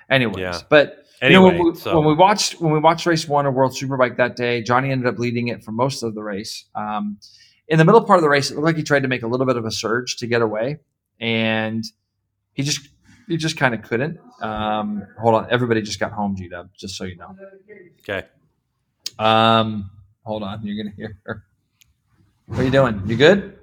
anyways. 0.09 0.39
Yeah. 0.39 0.59
But 0.69 1.05
Anyway, 1.21 1.51
you 1.51 1.51
know, 1.51 1.63
when, 1.63 1.73
we, 1.73 1.79
so. 1.79 1.95
when 1.97 2.07
we 2.07 2.13
watched 2.13 2.61
when 2.61 2.71
we 2.71 2.79
watched 2.79 3.05
race 3.05 3.27
one 3.27 3.45
of 3.45 3.53
World 3.53 3.73
Superbike 3.73 4.17
that 4.17 4.35
day, 4.35 4.61
Johnny 4.61 4.91
ended 4.91 5.07
up 5.07 5.19
leading 5.19 5.49
it 5.49 5.63
for 5.63 5.71
most 5.71 6.01
of 6.01 6.15
the 6.15 6.23
race. 6.23 6.65
Um, 6.75 7.19
in 7.67 7.77
the 7.77 7.85
middle 7.85 8.03
part 8.03 8.17
of 8.17 8.23
the 8.23 8.29
race, 8.29 8.49
it 8.49 8.55
looked 8.55 8.65
like 8.65 8.77
he 8.77 8.83
tried 8.83 9.03
to 9.03 9.09
make 9.09 9.23
a 9.23 9.27
little 9.27 9.45
bit 9.45 9.57
of 9.57 9.65
a 9.65 9.71
surge 9.71 10.17
to 10.17 10.27
get 10.27 10.41
away, 10.41 10.79
and 11.19 11.83
he 12.53 12.63
just 12.63 12.87
he 13.27 13.35
just 13.37 13.57
kind 13.57 13.73
of 13.73 13.81
couldn't. 13.81 14.17
Um, 14.41 15.05
hold 15.19 15.35
on, 15.35 15.47
everybody 15.51 15.81
just 15.81 15.99
got 15.99 16.13
home, 16.13 16.35
G 16.35 16.47
Dub, 16.47 16.69
just 16.77 16.95
so 16.95 17.03
you 17.03 17.17
know. 17.17 17.35
Okay. 17.99 18.25
Um, 19.17 19.91
hold 20.23 20.43
on, 20.43 20.65
you're 20.65 20.81
gonna 20.81 20.95
hear. 20.95 21.17
Her. 21.25 21.43
What 22.45 22.59
are 22.59 22.63
you 22.63 22.71
doing? 22.71 23.01
You 23.05 23.15
good? 23.17 23.59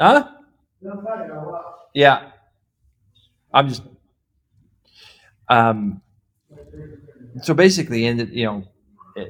Huh? 0.00 0.28
Yeah. 1.94 2.30
I'm 3.52 3.68
just 3.68 3.82
um, 5.50 6.00
so 7.42 7.52
basically, 7.52 8.06
in 8.06 8.16
the, 8.16 8.24
you 8.26 8.44
know, 8.46 8.64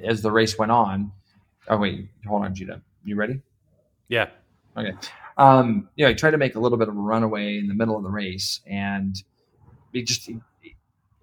as 0.04 0.22
the 0.22 0.30
race 0.30 0.56
went 0.58 0.70
on, 0.70 1.12
oh 1.68 1.78
wait, 1.78 2.08
hold 2.26 2.44
on, 2.44 2.54
Judah, 2.54 2.82
you 3.04 3.16
ready? 3.16 3.40
Yeah. 4.08 4.28
Okay. 4.76 4.92
Um, 5.36 5.88
you 5.96 6.04
know, 6.04 6.10
he 6.10 6.14
tried 6.14 6.32
to 6.32 6.38
make 6.38 6.54
a 6.54 6.60
little 6.60 6.78
bit 6.78 6.88
of 6.88 6.96
a 6.96 7.00
runaway 7.00 7.58
in 7.58 7.66
the 7.66 7.74
middle 7.74 7.96
of 7.96 8.02
the 8.02 8.10
race, 8.10 8.60
and 8.66 9.16
he 9.92 10.02
just 10.02 10.26
he, 10.26 10.38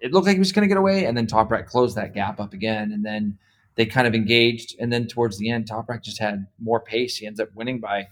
it 0.00 0.12
looked 0.12 0.26
like 0.26 0.34
he 0.34 0.40
was 0.40 0.52
going 0.52 0.62
to 0.62 0.68
get 0.68 0.78
away, 0.78 1.04
and 1.06 1.16
then 1.16 1.26
Toprak 1.26 1.66
closed 1.66 1.96
that 1.96 2.14
gap 2.14 2.40
up 2.40 2.52
again, 2.52 2.92
and 2.92 3.04
then 3.04 3.38
they 3.76 3.86
kind 3.86 4.06
of 4.06 4.14
engaged, 4.14 4.74
and 4.80 4.92
then 4.92 5.06
towards 5.06 5.38
the 5.38 5.50
end, 5.50 5.68
Toprak 5.68 6.02
just 6.02 6.18
had 6.18 6.46
more 6.60 6.80
pace. 6.80 7.16
He 7.16 7.26
ends 7.26 7.38
up 7.38 7.48
winning 7.54 7.78
by 7.78 8.08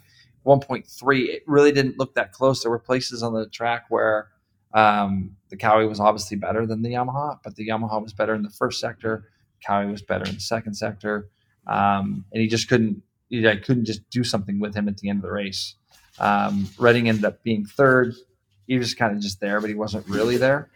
1.3. 0.46 1.28
It 1.28 1.42
really 1.46 1.72
didn't 1.72 1.98
look 1.98 2.14
that 2.14 2.32
close. 2.32 2.62
There 2.62 2.70
were 2.70 2.78
places 2.78 3.22
on 3.22 3.34
the 3.34 3.46
track 3.46 3.86
where 3.88 4.28
um, 4.76 5.34
the 5.48 5.56
Kawi 5.56 5.88
was 5.88 6.00
obviously 6.00 6.36
better 6.36 6.66
than 6.66 6.82
the 6.82 6.90
Yamaha, 6.90 7.38
but 7.42 7.56
the 7.56 7.66
Yamaha 7.66 8.02
was 8.02 8.12
better 8.12 8.34
in 8.34 8.42
the 8.42 8.50
first 8.50 8.78
sector. 8.78 9.24
Kawi 9.66 9.90
was 9.90 10.02
better 10.02 10.26
in 10.26 10.34
the 10.34 10.40
second 10.40 10.74
sector, 10.74 11.30
um, 11.66 12.26
and 12.32 12.42
he 12.42 12.46
just 12.46 12.68
couldn't. 12.68 13.02
I 13.32 13.56
couldn't 13.56 13.86
just 13.86 14.08
do 14.10 14.22
something 14.22 14.60
with 14.60 14.74
him 14.74 14.86
at 14.86 14.98
the 14.98 15.08
end 15.08 15.18
of 15.18 15.22
the 15.22 15.32
race. 15.32 15.74
Um, 16.20 16.68
Redding 16.78 17.08
ended 17.08 17.24
up 17.24 17.42
being 17.42 17.64
third. 17.64 18.14
He 18.68 18.78
was 18.78 18.94
kind 18.94 19.16
of 19.16 19.20
just 19.20 19.40
there, 19.40 19.60
but 19.60 19.70
he 19.70 19.74
wasn't 19.74 20.06
really 20.08 20.36
there. 20.36 20.68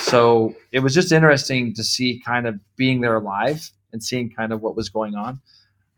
So 0.00 0.54
it 0.72 0.80
was 0.80 0.94
just 0.94 1.12
interesting 1.12 1.74
to 1.74 1.84
see 1.84 2.22
kind 2.24 2.46
of 2.46 2.60
being 2.76 3.00
there 3.00 3.20
live 3.20 3.70
and 3.92 4.02
seeing 4.02 4.30
kind 4.30 4.52
of 4.52 4.62
what 4.62 4.76
was 4.76 4.88
going 4.88 5.16
on. 5.16 5.40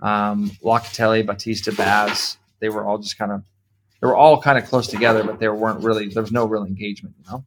Um, 0.00 0.50
Locatelli, 0.64 1.24
Bautista, 1.26 1.72
Baz, 1.72 2.38
they 2.60 2.70
were 2.70 2.84
all 2.84 2.98
just 2.98 3.18
kind 3.18 3.32
of 3.32 3.44
they 4.00 4.06
were 4.06 4.16
all 4.16 4.40
kind 4.40 4.58
of 4.58 4.64
close 4.64 4.86
together, 4.86 5.22
but 5.22 5.38
there 5.38 5.54
weren't 5.54 5.84
really 5.84 6.08
there 6.08 6.22
was 6.22 6.32
no 6.32 6.46
real 6.46 6.64
engagement, 6.64 7.14
you 7.18 7.30
know. 7.30 7.44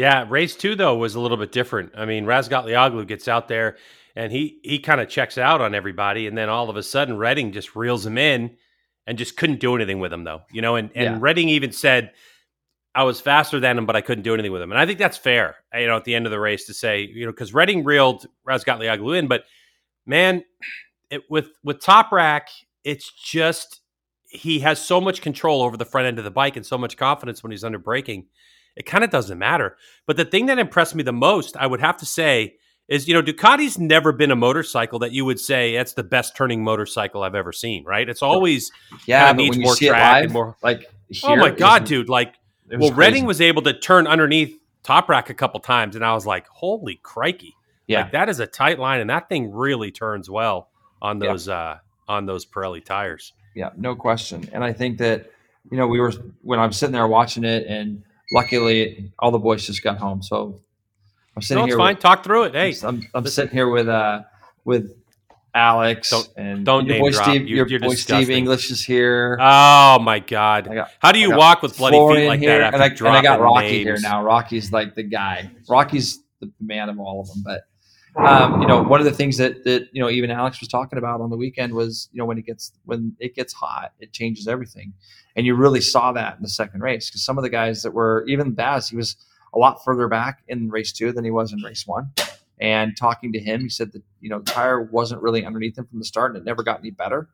Yeah, 0.00 0.24
race 0.30 0.56
two 0.56 0.76
though 0.76 0.96
was 0.96 1.14
a 1.14 1.20
little 1.20 1.36
bit 1.36 1.52
different. 1.52 1.92
I 1.94 2.06
mean, 2.06 2.24
Razgatlioglu 2.24 3.06
gets 3.06 3.28
out 3.28 3.48
there 3.48 3.76
and 4.16 4.32
he 4.32 4.58
he 4.62 4.78
kind 4.78 4.98
of 4.98 5.10
checks 5.10 5.36
out 5.36 5.60
on 5.60 5.74
everybody, 5.74 6.26
and 6.26 6.38
then 6.38 6.48
all 6.48 6.70
of 6.70 6.76
a 6.76 6.82
sudden 6.82 7.18
Redding 7.18 7.52
just 7.52 7.76
reels 7.76 8.06
him 8.06 8.16
in 8.16 8.56
and 9.06 9.18
just 9.18 9.36
couldn't 9.36 9.60
do 9.60 9.76
anything 9.76 10.00
with 10.00 10.10
him 10.10 10.24
though. 10.24 10.40
You 10.50 10.62
know, 10.62 10.76
and 10.76 10.90
and 10.94 11.04
yeah. 11.04 11.18
Redding 11.20 11.50
even 11.50 11.72
said. 11.72 12.12
I 12.92 13.04
was 13.04 13.20
faster 13.20 13.60
than 13.60 13.78
him, 13.78 13.86
but 13.86 13.94
I 13.94 14.00
couldn't 14.00 14.24
do 14.24 14.34
anything 14.34 14.50
with 14.50 14.62
him. 14.62 14.72
And 14.72 14.80
I 14.80 14.84
think 14.84 14.98
that's 14.98 15.16
fair, 15.16 15.54
you 15.72 15.86
know, 15.86 15.96
at 15.96 16.02
the 16.02 16.12
end 16.16 16.26
of 16.26 16.32
the 16.32 16.40
race 16.40 16.66
to 16.66 16.74
say, 16.74 17.02
you 17.02 17.24
know, 17.24 17.30
because 17.30 17.54
Redding 17.54 17.84
reeled 17.84 18.26
Razgatlioglu 18.48 19.16
in, 19.16 19.28
but 19.28 19.44
man, 20.06 20.42
it, 21.08 21.22
with 21.30 21.50
with 21.62 21.78
Toprak, 21.78 22.48
it's 22.82 23.12
just 23.12 23.80
he 24.24 24.58
has 24.60 24.84
so 24.84 25.00
much 25.00 25.22
control 25.22 25.62
over 25.62 25.76
the 25.76 25.84
front 25.84 26.08
end 26.08 26.18
of 26.18 26.24
the 26.24 26.32
bike 26.32 26.56
and 26.56 26.66
so 26.66 26.76
much 26.76 26.96
confidence 26.96 27.44
when 27.44 27.52
he's 27.52 27.62
under 27.62 27.78
braking. 27.78 28.26
It 28.76 28.86
kind 28.86 29.04
of 29.04 29.10
doesn't 29.10 29.38
matter. 29.38 29.76
But 30.06 30.16
the 30.16 30.24
thing 30.24 30.46
that 30.46 30.58
impressed 30.58 30.94
me 30.94 31.02
the 31.02 31.12
most, 31.12 31.56
I 31.56 31.66
would 31.66 31.80
have 31.80 31.96
to 31.98 32.06
say, 32.06 32.56
is 32.88 33.06
you 33.06 33.14
know 33.14 33.22
Ducati's 33.22 33.78
never 33.78 34.12
been 34.12 34.30
a 34.30 34.36
motorcycle 34.36 34.98
that 35.00 35.12
you 35.12 35.24
would 35.24 35.38
say 35.38 35.76
that's 35.76 35.94
the 35.94 36.02
best 36.02 36.36
turning 36.36 36.64
motorcycle 36.64 37.22
I've 37.22 37.34
ever 37.34 37.52
seen. 37.52 37.84
Right? 37.84 38.08
It's 38.08 38.22
always 38.22 38.70
yeah, 39.06 39.30
needs 39.32 39.58
more 39.58 39.76
track 39.76 40.22
live, 40.22 40.32
more 40.32 40.56
like. 40.62 40.90
Oh 41.24 41.36
my 41.36 41.50
god, 41.50 41.84
dude! 41.84 42.08
Like, 42.08 42.34
well, 42.68 42.78
crazy. 42.78 42.94
Redding 42.94 43.24
was 43.26 43.40
able 43.40 43.62
to 43.62 43.72
turn 43.72 44.06
underneath 44.06 44.56
Toprak 44.84 45.28
a 45.28 45.34
couple 45.34 45.58
times, 45.60 45.96
and 45.96 46.04
I 46.04 46.14
was 46.14 46.24
like, 46.24 46.46
holy 46.48 47.00
crikey! 47.02 47.54
Yeah, 47.86 48.02
like, 48.02 48.12
that 48.12 48.28
is 48.28 48.38
a 48.38 48.46
tight 48.46 48.78
line, 48.78 49.00
and 49.00 49.10
that 49.10 49.28
thing 49.28 49.50
really 49.50 49.90
turns 49.90 50.30
well 50.30 50.70
on 51.02 51.18
those 51.18 51.48
yeah. 51.48 51.54
uh, 51.54 51.78
on 52.08 52.26
those 52.26 52.46
Pirelli 52.46 52.84
tires 52.84 53.32
yeah, 53.54 53.70
no 53.76 53.94
question. 53.94 54.48
And 54.52 54.62
I 54.62 54.72
think 54.72 54.98
that 54.98 55.30
you 55.70 55.76
know 55.76 55.86
we 55.86 56.00
were 56.00 56.12
when 56.42 56.58
I 56.58 56.66
was 56.66 56.76
sitting 56.76 56.92
there 56.92 57.06
watching 57.06 57.44
it, 57.44 57.66
and 57.66 58.02
luckily 58.32 59.12
all 59.18 59.30
the 59.30 59.38
boys 59.38 59.66
just 59.66 59.82
got 59.82 59.98
home, 59.98 60.22
so 60.22 60.60
I'm 61.36 61.42
sitting 61.42 61.60
No, 61.60 61.64
it's 61.66 61.72
here. 61.72 61.78
fine. 61.78 61.94
With, 61.94 62.02
Talk 62.02 62.24
through 62.24 62.44
it. 62.44 62.54
Hey, 62.54 62.74
I'm, 62.82 63.06
I'm 63.14 63.26
sitting 63.26 63.52
here 63.52 63.68
with 63.68 63.88
uh 63.88 64.22
with 64.64 64.92
Alex 65.54 66.10
Don't- 66.10 66.28
and 66.36 66.64
don't 66.64 66.86
your 66.86 66.94
name 66.94 67.02
boy 67.02 67.10
drop. 67.10 67.24
Steve. 67.24 67.48
You- 67.48 67.56
your 67.66 67.80
boy 67.80 67.90
disgusting. 67.90 68.24
Steve 68.24 68.30
English 68.30 68.70
is 68.70 68.84
here. 68.84 69.36
oh 69.40 69.98
my 70.00 70.20
God, 70.20 70.66
got 70.72 70.90
how 71.00 71.12
do 71.12 71.18
you 71.18 71.34
walk 71.36 71.62
with 71.62 71.76
bloody 71.76 71.96
feet 71.96 72.28
like 72.28 72.40
here, 72.40 72.58
that? 72.58 72.74
After 72.74 73.06
and 73.06 73.16
I, 73.16 73.18
and 73.18 73.18
I 73.18 73.22
got 73.22 73.40
Rocky 73.40 73.66
names? 73.66 73.84
here 73.84 73.98
now. 74.00 74.22
Rocky's 74.22 74.70
like 74.72 74.94
the 74.94 75.02
guy. 75.02 75.50
Rocky's 75.68 76.22
the 76.40 76.50
man 76.60 76.88
of 76.88 76.98
all 77.00 77.20
of 77.20 77.28
them. 77.28 77.42
But 77.44 77.62
um, 78.16 78.60
you 78.60 78.66
know, 78.66 78.82
one 78.82 79.00
of 79.00 79.06
the 79.06 79.12
things 79.12 79.36
that 79.36 79.64
that 79.64 79.88
you 79.92 80.02
know 80.02 80.10
even 80.10 80.30
Alex 80.30 80.60
was 80.60 80.68
talking 80.68 80.98
about 80.98 81.20
on 81.20 81.30
the 81.30 81.36
weekend 81.36 81.74
was 81.74 82.08
you 82.12 82.18
know 82.18 82.24
when 82.24 82.38
it 82.38 82.46
gets 82.46 82.72
when 82.84 83.14
it 83.20 83.34
gets 83.34 83.52
hot, 83.52 83.92
it 84.00 84.12
changes 84.12 84.48
everything, 84.48 84.92
and 85.36 85.46
you 85.46 85.54
really 85.54 85.80
saw 85.80 86.12
that 86.12 86.36
in 86.36 86.42
the 86.42 86.48
second 86.48 86.82
race 86.82 87.08
because 87.08 87.24
some 87.24 87.38
of 87.38 87.42
the 87.42 87.50
guys 87.50 87.82
that 87.82 87.92
were 87.92 88.24
even 88.26 88.52
Baz, 88.52 88.88
he 88.88 88.96
was 88.96 89.16
a 89.54 89.58
lot 89.58 89.84
further 89.84 90.08
back 90.08 90.42
in 90.48 90.70
race 90.70 90.92
two 90.92 91.12
than 91.12 91.24
he 91.24 91.30
was 91.30 91.52
in 91.52 91.60
race 91.62 91.86
one. 91.86 92.10
And 92.60 92.96
talking 92.96 93.32
to 93.32 93.40
him, 93.40 93.62
he 93.62 93.68
said 93.68 93.92
that 93.92 94.02
you 94.20 94.28
know 94.28 94.40
the 94.40 94.50
tire 94.50 94.82
wasn't 94.82 95.22
really 95.22 95.44
underneath 95.44 95.78
him 95.78 95.86
from 95.86 95.98
the 95.98 96.04
start, 96.04 96.32
and 96.32 96.40
it 96.40 96.44
never 96.44 96.62
got 96.62 96.80
any 96.80 96.90
better. 96.90 97.28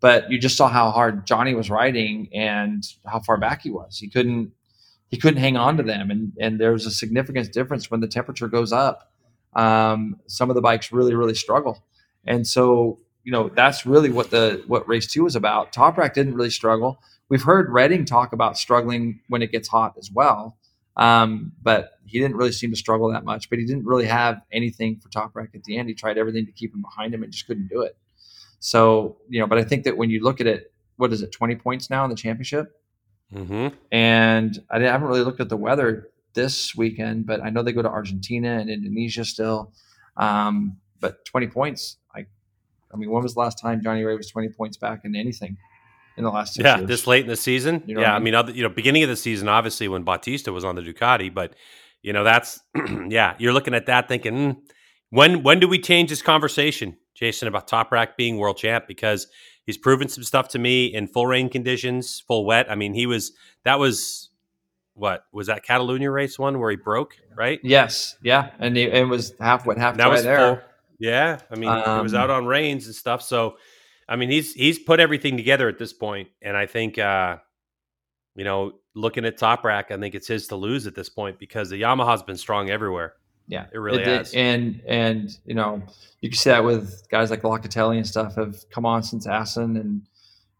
But 0.00 0.30
you 0.30 0.38
just 0.38 0.56
saw 0.56 0.68
how 0.68 0.90
hard 0.90 1.26
Johnny 1.26 1.54
was 1.54 1.70
riding 1.70 2.28
and 2.32 2.84
how 3.04 3.20
far 3.20 3.38
back 3.38 3.62
he 3.62 3.70
was. 3.70 3.98
He 3.98 4.08
couldn't 4.08 4.52
he 5.08 5.16
couldn't 5.16 5.40
hang 5.40 5.56
on 5.56 5.76
to 5.78 5.82
them, 5.82 6.10
and 6.10 6.32
and 6.38 6.60
there's 6.60 6.86
a 6.86 6.90
significant 6.90 7.52
difference 7.52 7.90
when 7.90 8.00
the 8.00 8.06
temperature 8.08 8.46
goes 8.46 8.72
up. 8.72 9.07
Um, 9.54 10.20
some 10.26 10.50
of 10.50 10.56
the 10.56 10.62
bikes 10.62 10.92
really 10.92 11.14
really 11.14 11.34
struggle, 11.34 11.84
and 12.26 12.46
so 12.46 13.00
you 13.24 13.32
know 13.32 13.48
that's 13.48 13.86
really 13.86 14.10
what 14.10 14.30
the 14.30 14.62
what 14.66 14.88
race 14.88 15.06
two 15.06 15.24
was 15.24 15.36
about. 15.36 15.72
Toprak 15.72 16.14
didn't 16.14 16.34
really 16.34 16.50
struggle. 16.50 17.00
We've 17.28 17.42
heard 17.42 17.70
Redding 17.70 18.04
talk 18.04 18.32
about 18.32 18.56
struggling 18.56 19.20
when 19.28 19.42
it 19.42 19.52
gets 19.52 19.68
hot 19.68 19.94
as 19.98 20.10
well, 20.10 20.56
um, 20.96 21.52
but 21.62 21.92
he 22.06 22.18
didn't 22.18 22.36
really 22.36 22.52
seem 22.52 22.70
to 22.70 22.76
struggle 22.76 23.12
that 23.12 23.24
much. 23.24 23.50
But 23.50 23.58
he 23.58 23.66
didn't 23.66 23.84
really 23.84 24.06
have 24.06 24.40
anything 24.52 25.00
for 25.00 25.08
Toprak 25.08 25.54
at 25.54 25.64
the 25.64 25.76
end. 25.76 25.88
He 25.88 25.94
tried 25.94 26.18
everything 26.18 26.46
to 26.46 26.52
keep 26.52 26.74
him 26.74 26.82
behind 26.82 27.12
him 27.12 27.22
and 27.22 27.32
just 27.32 27.46
couldn't 27.46 27.68
do 27.68 27.82
it. 27.82 27.96
So 28.60 29.18
you 29.28 29.40
know, 29.40 29.46
but 29.46 29.58
I 29.58 29.64
think 29.64 29.84
that 29.84 29.96
when 29.96 30.10
you 30.10 30.22
look 30.22 30.40
at 30.40 30.46
it, 30.46 30.72
what 30.96 31.12
is 31.12 31.22
it, 31.22 31.32
twenty 31.32 31.56
points 31.56 31.90
now 31.90 32.04
in 32.04 32.10
the 32.10 32.16
championship? 32.16 32.74
hmm 33.32 33.68
and 33.92 34.58
I 34.70 34.80
haven't 34.80 35.06
really 35.06 35.20
looked 35.20 35.40
at 35.40 35.50
the 35.50 35.56
weather 35.56 36.08
this 36.34 36.74
weekend, 36.76 37.26
but 37.26 37.42
I 37.42 37.50
know 37.50 37.62
they 37.62 37.72
go 37.72 37.82
to 37.82 37.88
Argentina 37.88 38.58
and 38.58 38.70
Indonesia 38.70 39.24
still. 39.24 39.72
Um, 40.16 40.78
but 41.00 41.24
20 41.24 41.48
points, 41.48 41.96
I, 42.14 42.26
I 42.92 42.96
mean, 42.96 43.10
when 43.10 43.22
was 43.22 43.34
the 43.34 43.40
last 43.40 43.58
time 43.58 43.82
Johnny 43.82 44.02
Rea 44.04 44.16
was 44.16 44.30
20 44.30 44.50
points 44.50 44.76
back 44.76 45.00
in 45.04 45.14
anything 45.14 45.56
in 46.16 46.24
the 46.24 46.30
last 46.30 46.58
Yeah, 46.58 46.76
years? 46.76 46.88
this 46.88 47.06
late 47.06 47.22
in 47.22 47.28
the 47.28 47.36
season. 47.36 47.82
You 47.86 47.94
know 47.94 48.00
yeah, 48.02 48.12
I 48.12 48.16
I 48.16 48.18
mean, 48.18 48.34
other, 48.34 48.52
you 48.52 48.62
know, 48.62 48.68
beginning 48.68 49.02
of 49.04 49.08
the 49.08 49.16
season, 49.16 49.48
obviously 49.48 49.88
when 49.88 50.02
Bautista 50.02 50.52
was 50.52 50.64
on 50.64 50.74
the 50.74 50.82
Ducati, 50.82 51.32
but 51.32 51.54
you 52.02 52.12
know, 52.12 52.24
that's 52.24 52.60
yeah, 53.08 53.34
you're 53.38 53.52
looking 53.52 53.74
at 53.74 53.86
that 53.86 54.08
thinking, 54.08 54.34
mm, 54.34 54.56
when 55.10 55.42
when 55.42 55.60
do 55.60 55.68
we 55.68 55.78
change 55.78 56.10
this 56.10 56.22
conversation, 56.22 56.96
Jason, 57.14 57.48
about 57.48 57.68
Toprak 57.68 58.16
being 58.16 58.36
world 58.36 58.56
champ? 58.56 58.86
Because 58.86 59.26
he's 59.64 59.78
proven 59.78 60.08
some 60.08 60.24
stuff 60.24 60.48
to 60.48 60.58
me 60.58 60.86
in 60.86 61.06
full 61.06 61.26
rain 61.26 61.48
conditions, 61.48 62.20
full 62.26 62.44
wet. 62.44 62.70
I 62.70 62.74
mean, 62.74 62.94
he 62.94 63.06
was 63.06 63.32
that 63.64 63.78
was 63.78 64.27
what 64.98 65.24
was 65.32 65.46
that 65.46 65.64
Catalunya 65.64 66.12
race 66.12 66.38
one 66.38 66.58
where 66.58 66.70
he 66.70 66.76
broke, 66.76 67.16
right? 67.36 67.60
Yes, 67.62 68.16
yeah, 68.22 68.50
and 68.58 68.76
it, 68.76 68.92
it 68.94 69.08
was 69.08 69.32
half 69.40 69.64
wet, 69.66 69.78
half 69.78 69.96
That 69.96 70.10
was 70.10 70.24
there. 70.24 70.56
full. 70.56 70.64
Yeah, 70.98 71.38
I 71.50 71.54
mean, 71.54 71.70
he 71.70 72.02
was 72.02 72.12
Um, 72.14 72.20
out 72.20 72.30
on 72.30 72.46
rains 72.46 72.86
and 72.86 72.94
stuff. 72.94 73.22
So, 73.22 73.56
I 74.08 74.16
mean, 74.16 74.30
he's 74.30 74.52
he's 74.54 74.78
put 74.78 74.98
everything 75.00 75.36
together 75.36 75.68
at 75.68 75.78
this 75.78 75.92
point, 75.92 76.28
and 76.42 76.56
I 76.56 76.66
think, 76.66 76.98
uh, 76.98 77.36
you 78.34 78.44
know, 78.44 78.72
looking 78.94 79.24
at 79.24 79.38
Toprak, 79.38 79.90
I 79.92 79.96
think 79.98 80.14
it's 80.16 80.26
his 80.26 80.48
to 80.48 80.56
lose 80.56 80.86
at 80.88 80.94
this 80.96 81.08
point 81.08 81.38
because 81.38 81.70
the 81.70 81.80
Yamaha's 81.80 82.22
been 82.24 82.36
strong 82.36 82.68
everywhere. 82.70 83.14
Yeah, 83.46 83.66
It 83.72 83.78
really 83.78 83.98
did. 84.04 84.08
has. 84.18 84.34
And 84.34 84.82
and 84.86 85.30
you 85.46 85.54
know, 85.54 85.82
you 86.20 86.28
can 86.28 86.36
see 86.36 86.50
that 86.50 86.64
with 86.64 87.08
guys 87.10 87.30
like 87.30 87.42
Locatelli 87.42 87.96
and 87.96 88.06
stuff 88.06 88.34
have 88.34 88.56
come 88.70 88.84
on 88.84 89.02
since 89.04 89.26
Assen, 89.26 89.76
and 89.76 90.02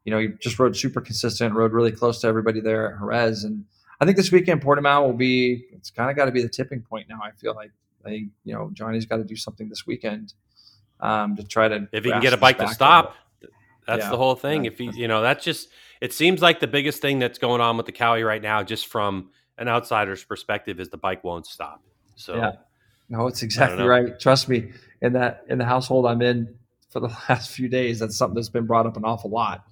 you 0.04 0.12
know, 0.12 0.18
he 0.20 0.28
just 0.40 0.58
rode 0.58 0.74
super 0.76 1.00
consistent, 1.00 1.54
rode 1.54 1.72
really 1.72 1.92
close 1.92 2.20
to 2.20 2.28
everybody 2.28 2.60
there 2.60 2.92
at 2.94 2.98
Jerez, 3.00 3.44
and 3.44 3.64
I 4.00 4.04
think 4.04 4.16
this 4.16 4.30
weekend 4.30 4.62
Portimão 4.62 5.04
will 5.04 5.12
be. 5.12 5.66
It's 5.72 5.90
kind 5.90 6.10
of 6.10 6.16
got 6.16 6.26
to 6.26 6.32
be 6.32 6.42
the 6.42 6.48
tipping 6.48 6.82
point 6.82 7.08
now. 7.08 7.20
I 7.22 7.32
feel 7.32 7.54
like 7.54 7.72
I 8.04 8.08
think 8.10 8.30
you 8.44 8.54
know 8.54 8.70
Johnny's 8.72 9.06
got 9.06 9.16
to 9.16 9.24
do 9.24 9.36
something 9.36 9.68
this 9.68 9.86
weekend 9.86 10.34
um, 11.00 11.36
to 11.36 11.42
try 11.42 11.68
to 11.68 11.88
If 11.92 12.04
he 12.04 12.10
can 12.10 12.20
get 12.22 12.32
a 12.32 12.36
bike 12.36 12.58
to 12.58 12.68
stop, 12.68 13.16
that's 13.86 14.04
Yeah. 14.04 14.10
the 14.10 14.16
whole 14.16 14.34
thing. 14.34 14.64
If 14.66 14.78
he, 14.78 14.90
you 14.94 15.08
know, 15.08 15.22
that's 15.22 15.44
just 15.44 15.68
it 16.00 16.12
seems 16.12 16.40
like 16.42 16.60
the 16.60 16.66
biggest 16.66 17.02
thing 17.02 17.18
that's 17.18 17.38
going 17.38 17.60
on 17.60 17.76
with 17.76 17.86
the 17.86 17.92
Kawi 17.92 18.24
right 18.24 18.42
now, 18.42 18.62
just 18.62 18.86
from 18.86 19.30
an 19.58 19.68
outsider's 19.68 20.22
perspective, 20.22 20.78
is 20.78 20.88
the 20.90 20.96
bike 20.96 21.24
won't 21.24 21.46
stop. 21.46 21.82
So, 22.14 22.36
Yeah. 22.36 22.52
No, 23.08 23.26
it's 23.26 23.42
exactly 23.42 23.84
right. 23.84 24.18
Trust 24.20 24.48
me. 24.48 24.72
In 25.00 25.12
that 25.14 25.44
in 25.48 25.58
the 25.58 25.64
household 25.64 26.06
I'm 26.06 26.20
in 26.22 26.57
for 26.88 27.00
the 27.00 27.08
last 27.28 27.50
few 27.50 27.68
days, 27.68 27.98
that's 27.98 28.16
something 28.16 28.34
that's 28.34 28.48
been 28.48 28.66
brought 28.66 28.86
up 28.86 28.96
an 28.96 29.04
awful 29.04 29.30
lot, 29.30 29.64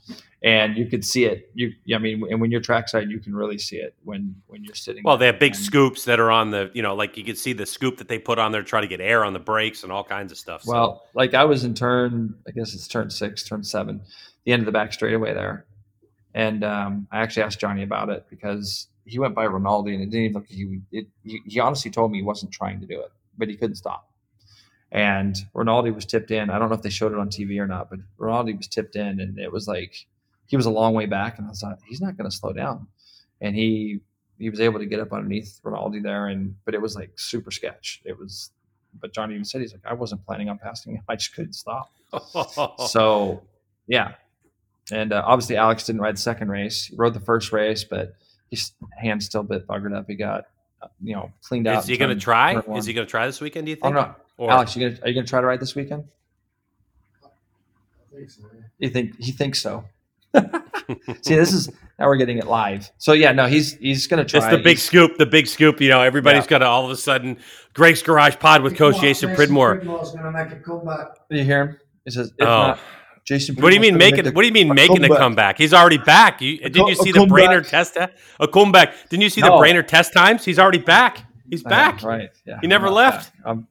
and 0.42 0.76
you 0.76 0.86
could 0.86 1.04
see 1.04 1.24
it. 1.24 1.50
You, 1.54 1.72
I 1.94 1.98
mean, 1.98 2.22
and 2.30 2.40
when 2.40 2.50
you're 2.50 2.60
trackside, 2.60 3.10
you 3.10 3.18
can 3.18 3.34
really 3.34 3.58
see 3.58 3.76
it 3.76 3.94
when 4.04 4.34
when 4.46 4.64
you're 4.64 4.74
sitting. 4.74 5.02
Well, 5.04 5.16
they 5.16 5.26
have 5.26 5.38
big 5.38 5.54
scoops 5.54 6.04
that 6.04 6.20
are 6.20 6.30
on 6.30 6.50
the, 6.50 6.70
you 6.74 6.82
know, 6.82 6.94
like 6.94 7.16
you 7.16 7.24
can 7.24 7.36
see 7.36 7.52
the 7.52 7.66
scoop 7.66 7.98
that 7.98 8.08
they 8.08 8.18
put 8.18 8.38
on 8.38 8.52
there 8.52 8.62
to 8.62 8.68
try 8.68 8.80
to 8.80 8.86
get 8.86 9.00
air 9.00 9.24
on 9.24 9.32
the 9.32 9.38
brakes 9.38 9.82
and 9.82 9.92
all 9.92 10.04
kinds 10.04 10.32
of 10.32 10.38
stuff. 10.38 10.62
So, 10.62 10.72
Well, 10.72 11.06
like 11.14 11.34
I 11.34 11.44
was 11.44 11.64
in 11.64 11.74
turn, 11.74 12.34
I 12.46 12.50
guess 12.50 12.74
it's 12.74 12.88
turn 12.88 13.10
six, 13.10 13.42
turn 13.42 13.64
seven, 13.64 14.02
the 14.44 14.52
end 14.52 14.60
of 14.60 14.66
the 14.66 14.72
back 14.72 14.92
straightaway 14.92 15.34
there, 15.34 15.66
and 16.34 16.64
um, 16.64 17.08
I 17.10 17.20
actually 17.20 17.44
asked 17.44 17.60
Johnny 17.60 17.82
about 17.82 18.10
it 18.10 18.26
because 18.28 18.88
he 19.06 19.18
went 19.18 19.34
by 19.34 19.44
Rinaldi 19.44 19.94
and 19.94 20.02
it 20.02 20.10
didn't 20.10 20.24
even 20.24 20.34
look. 20.34 20.46
He, 20.48 20.80
it, 20.92 21.06
he 21.22 21.40
he 21.46 21.60
honestly 21.60 21.90
told 21.90 22.12
me 22.12 22.18
he 22.18 22.24
wasn't 22.24 22.52
trying 22.52 22.80
to 22.80 22.86
do 22.86 23.00
it, 23.00 23.10
but 23.38 23.48
he 23.48 23.56
couldn't 23.56 23.76
stop. 23.76 24.10
And 24.92 25.36
Rinaldi 25.52 25.90
was 25.90 26.06
tipped 26.06 26.30
in. 26.30 26.48
I 26.48 26.58
don't 26.58 26.68
know 26.68 26.74
if 26.76 26.82
they 26.82 26.90
showed 26.90 27.12
it 27.12 27.18
on 27.18 27.28
TV 27.28 27.58
or 27.58 27.66
not, 27.66 27.90
but 27.90 27.98
Rinaldi 28.18 28.54
was 28.54 28.68
tipped 28.68 28.96
in, 28.96 29.20
and 29.20 29.38
it 29.38 29.50
was 29.50 29.66
like 29.66 30.06
he 30.46 30.56
was 30.56 30.66
a 30.66 30.70
long 30.70 30.94
way 30.94 31.06
back, 31.06 31.38
and 31.38 31.46
I 31.46 31.50
was 31.50 31.62
like, 31.62 31.78
he's 31.86 32.00
not 32.00 32.16
going 32.16 32.30
to 32.30 32.36
slow 32.36 32.52
down, 32.52 32.86
and 33.40 33.54
he 33.54 34.00
he 34.38 34.50
was 34.50 34.60
able 34.60 34.78
to 34.78 34.86
get 34.86 35.00
up 35.00 35.12
underneath 35.12 35.60
Rinaldi 35.62 36.00
there, 36.00 36.28
and 36.28 36.54
but 36.64 36.74
it 36.74 36.80
was 36.80 36.94
like 36.94 37.10
super 37.16 37.50
sketch. 37.50 38.00
It 38.04 38.16
was, 38.18 38.50
but 39.00 39.12
Johnny 39.12 39.34
even 39.34 39.44
said 39.44 39.60
he's 39.60 39.72
like, 39.72 39.84
I 39.84 39.94
wasn't 39.94 40.24
planning 40.24 40.48
on 40.48 40.58
passing 40.58 40.94
him. 40.94 41.02
I 41.08 41.16
just 41.16 41.34
couldn't 41.34 41.54
stop. 41.54 41.90
So 42.88 43.42
yeah, 43.88 44.14
and 44.92 45.12
uh, 45.12 45.22
obviously 45.26 45.56
Alex 45.56 45.84
didn't 45.84 46.00
ride 46.00 46.14
the 46.16 46.20
second 46.20 46.48
race. 46.48 46.84
He 46.84 46.96
rode 46.96 47.14
the 47.14 47.20
first 47.20 47.52
race, 47.52 47.84
but 47.84 48.14
his 48.50 48.72
hand's 48.96 49.26
still 49.26 49.40
a 49.40 49.44
bit 49.44 49.66
buggered 49.66 49.94
up. 49.96 50.06
He 50.06 50.14
got 50.14 50.44
uh, 50.80 50.88
you 51.02 51.14
know 51.14 51.32
cleaned 51.42 51.66
out. 51.66 51.82
is 51.82 51.88
he 51.88 51.96
going 51.96 52.14
to 52.16 52.20
try? 52.20 52.60
Is 52.76 52.86
he 52.86 52.92
going 52.92 53.06
to 53.06 53.10
try 53.10 53.26
this 53.26 53.40
weekend? 53.40 53.66
Do 53.66 53.70
you 53.70 53.76
think? 53.76 53.94
no, 53.94 54.14
Or, 54.38 54.50
Alex, 54.50 54.76
you 54.76 54.88
gonna, 54.88 55.00
are 55.02 55.08
you 55.08 55.14
going 55.14 55.24
to 55.26 55.30
try 55.30 55.40
to 55.40 55.46
ride 55.46 55.60
this 55.60 55.74
weekend? 55.74 56.04
I 57.24 58.16
think 58.16 58.30
so. 58.30 58.42
yeah. 58.54 58.60
You 58.78 58.88
think 58.90 59.16
he 59.18 59.32
thinks 59.32 59.60
so? 59.60 59.84
See, 61.22 61.34
this 61.34 61.52
is 61.52 61.68
now 61.98 62.06
we're 62.06 62.16
getting 62.16 62.38
it 62.38 62.46
live. 62.46 62.90
So 62.98 63.12
yeah, 63.14 63.32
no, 63.32 63.46
he's 63.46 63.74
he's 63.74 64.06
going 64.06 64.24
to 64.24 64.28
try. 64.30 64.46
it's 64.46 64.54
the 64.56 64.62
big 64.62 64.76
He's- 64.76 64.82
scoop. 64.82 65.16
The 65.16 65.26
big 65.26 65.46
scoop. 65.46 65.80
You 65.80 65.88
know, 65.88 66.02
everybody's 66.02 66.44
Yeah. 66.44 66.48
got 66.50 66.58
to 66.58 66.66
all 66.66 66.84
of 66.84 66.90
a 66.90 66.96
sudden 66.96 67.38
Greg's 67.72 68.02
Garage 68.02 68.36
Pod 68.36 68.62
with 68.62 68.76
Coach 68.76 68.94
Come 68.94 69.00
Jason 69.02 69.34
Pridmore. 69.34 69.76
Pridmore's 69.76 70.12
going 70.12 70.24
to 70.24 70.30
make 70.30 70.52
a 70.52 70.56
comeback. 70.56 71.08
You 71.30 71.44
hear 71.44 71.60
him? 71.66 71.78
He 72.04 72.10
says, 72.10 72.28
if 72.38 72.46
Oh. 72.46 72.68
not, 72.68 72.78
Jason. 73.24 73.56
What 73.56 73.70
do 73.70 73.74
you 73.74 73.80
mean 73.80 73.96
making? 73.96 74.24
make 74.26 74.34
what 74.34 74.42
do 74.42 74.48
you 74.48 74.52
mean 74.54 74.70
a 74.70 74.74
making 74.74 74.96
a 74.98 75.08
comeback. 75.08 75.18
comeback? 75.18 75.58
He's 75.58 75.72
already 75.74 75.98
back. 75.98 76.40
You, 76.42 76.58
didn't 76.58 76.74
co- 76.74 76.88
you 76.88 76.94
see 76.94 77.12
the 77.12 77.18
comeback. 77.20 77.32
Brainerd 77.34 77.66
test? 77.66 77.96
A 78.38 78.46
comeback. 78.48 78.94
Didn't 79.08 79.22
you 79.22 79.30
see 79.30 79.40
the 79.40 79.48
No. 79.48 79.58
Brainerd 79.58 79.88
test 79.88 80.12
times? 80.12 80.44
He's 80.44 80.58
already 80.58 80.78
back. 80.78 81.24
He's 81.50 81.64
I 81.64 81.70
know, 81.70 81.76
back. 81.76 82.02
right? 82.02 82.30
Yeah, 82.46 82.58
He 82.60 82.66
never 82.66 82.86
I'm 82.88 82.92
left. 82.94 83.32
I'm, 83.44 83.66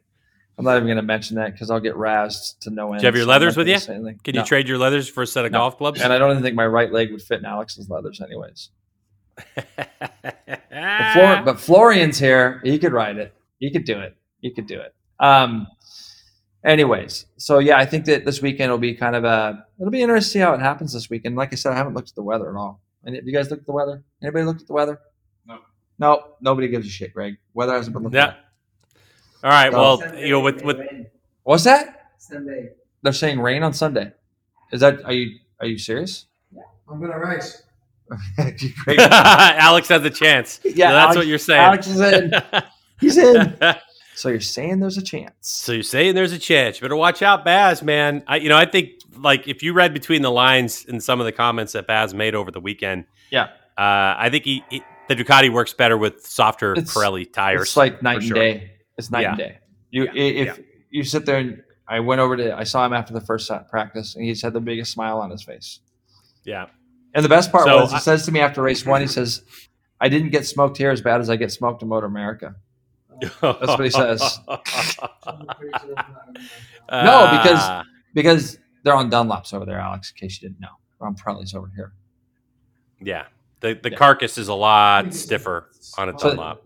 I'm 0.57 0.63
not 0.65 0.75
even 0.77 0.87
going 0.87 0.95
to 0.97 1.01
mention 1.03 1.35
that 1.35 1.51
because 1.51 1.69
I'll 1.69 1.79
get 1.81 1.95
razzed 1.95 2.59
to 2.61 2.69
no 2.69 2.93
end. 2.93 3.01
Do 3.01 3.03
you 3.03 3.07
have 3.07 3.15
your 3.15 3.25
so 3.25 3.29
leathers 3.29 3.57
not 3.57 3.65
with 3.65 3.87
you? 3.87 4.15
Can 4.23 4.35
No. 4.35 4.41
you 4.41 4.45
trade 4.45 4.67
your 4.69 4.77
leathers 4.77 5.09
for 5.09 5.23
a 5.23 5.27
set 5.27 5.43
of 5.45 5.51
No. 5.51 5.59
golf 5.59 5.77
clubs? 5.77 6.01
And 6.01 6.13
I 6.13 6.17
don't 6.17 6.31
even 6.31 6.43
think 6.43 6.55
my 6.55 6.65
right 6.65 6.91
leg 6.91 7.11
would 7.11 7.21
fit 7.21 7.39
in 7.39 7.45
Alex's 7.45 7.89
leathers, 7.89 8.21
anyways. 8.21 8.69
But, 9.75 11.13
Flor- 11.13 11.41
but 11.45 11.59
Florian's 11.59 12.17
here. 12.19 12.61
He 12.63 12.79
could 12.79 12.93
ride 12.93 13.17
it. 13.17 13.33
He 13.59 13.71
could 13.71 13.85
do 13.85 13.99
it. 13.99 14.15
He 14.41 14.51
could 14.53 14.67
do 14.67 14.79
it. 14.79 14.93
Um. 15.19 15.67
Anyways, 16.63 17.27
so 17.37 17.59
yeah, 17.59 17.77
I 17.77 17.85
think 17.85 18.05
that 18.05 18.25
this 18.25 18.41
weekend 18.41 18.71
will 18.71 18.79
be 18.79 18.95
kind 18.95 19.15
of 19.15 19.23
a. 19.23 19.65
It'll 19.79 19.91
be 19.91 20.01
interesting 20.01 20.29
to 20.29 20.33
see 20.33 20.39
how 20.39 20.53
it 20.53 20.59
happens 20.61 20.93
this 20.93 21.09
weekend. 21.11 21.35
Like 21.35 21.53
I 21.53 21.57
said, 21.57 21.73
I 21.73 21.75
haven't 21.75 21.93
looked 21.93 22.09
at 22.09 22.15
the 22.15 22.23
weather 22.23 22.49
at 22.49 22.55
all. 22.55 22.81
And 23.03 23.15
have 23.15 23.23
you 23.25 23.33
guys 23.33 23.51
looked 23.51 23.61
at 23.61 23.65
the 23.67 23.71
weather? 23.73 24.03
Anybody 24.23 24.45
looked 24.45 24.61
at 24.61 24.67
the 24.67 24.73
weather? 24.73 24.99
No. 25.45 25.59
No, 25.99 26.23
nobody 26.41 26.67
gives 26.67 26.87
a 26.87 26.89
shit, 26.89 27.13
Greg. 27.13 27.35
Weather 27.53 27.73
hasn't 27.73 27.93
been 27.93 28.01
looked 28.03 28.15
Yeah. 28.15 28.29
at. 28.29 28.37
All 29.45 29.51
right. 29.51 29.71
So- 29.71 29.79
Well, 29.79 30.15
you 30.17 30.29
know, 30.31 30.39
with 30.41 30.63
with 30.63 30.79
What's 31.43 31.63
that? 31.65 32.07
Sunday. 32.17 32.69
They're 33.03 33.13
saying 33.13 33.39
rain 33.39 33.61
on 33.63 33.71
Sunday. 33.73 34.11
Is 34.71 34.81
that? 34.81 35.05
Are 35.05 35.13
you? 35.13 35.37
Are 35.59 35.67
you 35.67 35.77
serious? 35.77 36.25
Yeah, 36.51 36.63
I'm 36.89 36.99
going 36.99 37.11
to 37.11 37.17
race. 37.19 37.61
Alex 38.97 39.87
has 39.89 40.03
a 40.03 40.09
chance. 40.09 40.59
Yeah, 40.63 40.71
Yeah, 40.75 40.91
that's 40.91 41.03
Alex- 41.05 41.17
what 41.17 41.27
you're 41.27 41.37
saying. 41.37 41.61
Alex 41.61 41.87
is 41.87 41.99
in. 42.01 42.31
He's 42.99 43.17
in. 43.17 43.57
So 44.15 44.29
you're 44.29 44.39
saying 44.39 44.79
there's 44.79 44.97
a 44.97 45.01
chance? 45.01 45.33
So 45.41 45.71
you're 45.73 45.83
saying 45.83 46.15
there's 46.15 46.31
a 46.31 46.39
chance. 46.39 46.77
You 46.77 46.81
better 46.85 46.95
watch 46.95 47.21
out, 47.21 47.43
Baz, 47.45 47.83
man. 47.83 48.23
I, 48.27 48.37
you 48.37 48.47
know, 48.49 48.57
I 48.57 48.65
think 48.65 48.91
like 49.17 49.47
if 49.47 49.61
you 49.61 49.73
read 49.73 49.93
between 49.93 50.21
the 50.21 50.31
lines 50.31 50.85
in 50.85 50.99
some 51.01 51.19
of 51.19 51.25
the 51.25 51.31
comments 51.31 51.73
that 51.73 51.85
Baz 51.87 52.13
made 52.13 52.33
over 52.33 52.49
the 52.49 52.61
weekend, 52.61 53.05
Yeah. 53.29 53.43
uh, 53.77 54.15
I 54.17 54.29
think 54.31 54.45
he, 54.45 54.63
he 54.69 54.81
the 55.09 55.15
Ducati 55.15 55.51
works 55.51 55.73
better 55.73 55.97
with 55.97 56.25
softer 56.25 56.71
It's- 56.73 56.93
Pirelli 56.93 57.31
tires. 57.31 57.63
It's 57.63 57.77
like 57.77 58.01
night 58.01 58.17
and 58.17 58.23
sure. 58.25 58.35
day. 58.35 58.71
It's 58.97 59.11
night 59.11 59.25
and 59.25 59.37
day. 59.37 59.57
You 59.91 60.05
Yeah. 60.05 60.11
i- 60.11 60.15
if 60.49 60.59
you 60.89 61.03
sit 61.03 61.25
there 61.25 61.37
and 61.37 61.61
I 61.87 61.99
went 61.99 62.19
over 62.21 62.35
to 62.37 62.55
I 62.55 62.63
saw 62.63 62.85
him 62.85 62.93
after 62.93 63.13
the 63.13 63.21
first 63.21 63.47
set 63.47 63.69
practice 63.69 64.15
and 64.15 64.23
he 64.23 64.31
just 64.31 64.41
had 64.43 64.53
the 64.53 64.59
biggest 64.61 64.91
smile 64.91 65.19
on 65.19 65.29
his 65.29 65.43
face. 65.43 65.79
Yeah. 66.43 66.67
And 67.13 67.23
the 67.23 67.29
best 67.29 67.51
part 67.51 67.65
So 67.65 67.77
was 67.81 67.91
he 67.91 67.97
I- 67.97 67.99
says 67.99 68.25
to 68.25 68.31
me 68.31 68.39
after 68.39 68.61
race 68.61 68.85
one, 68.85 69.01
he 69.01 69.07
says, 69.07 69.43
I 70.01 70.09
didn't 70.09 70.29
get 70.31 70.45
smoked 70.45 70.77
here 70.77 70.91
as 70.91 71.01
bad 71.01 71.21
as 71.21 71.29
I 71.29 71.35
get 71.37 71.51
smoked 71.51 71.81
in 71.83 71.89
MotoAmerica. 71.89 72.55
That's 73.21 73.41
what 73.41 73.83
he 73.83 73.89
says. 73.89 74.39
no, 74.47 74.59
ah. 76.89 77.41
because- 77.43 77.85
Because 78.13 78.59
they're 78.83 78.95
on 78.95 79.09
Dunlops 79.11 79.53
over 79.53 79.65
there, 79.65 79.79
Alex, 79.79 80.11
in 80.11 80.17
case 80.17 80.41
you 80.41 80.47
didn't 80.49 80.61
know. 80.61 80.69
We're 80.99 81.07
on 81.07 81.15
Pruntley's 81.15 81.53
over 81.53 81.69
here. 81.75 81.93
yeah, 83.01 83.25
the 83.59 83.73
the 83.81 83.91
Yeah. 83.91 83.97
carcass 83.97 84.37
is 84.37 84.47
a 84.47 84.53
lot 84.53 85.13
stiffer 85.13 85.69
on 85.97 86.09
a 86.09 86.17
So- 86.19 86.29
Dunlop. 86.29 86.63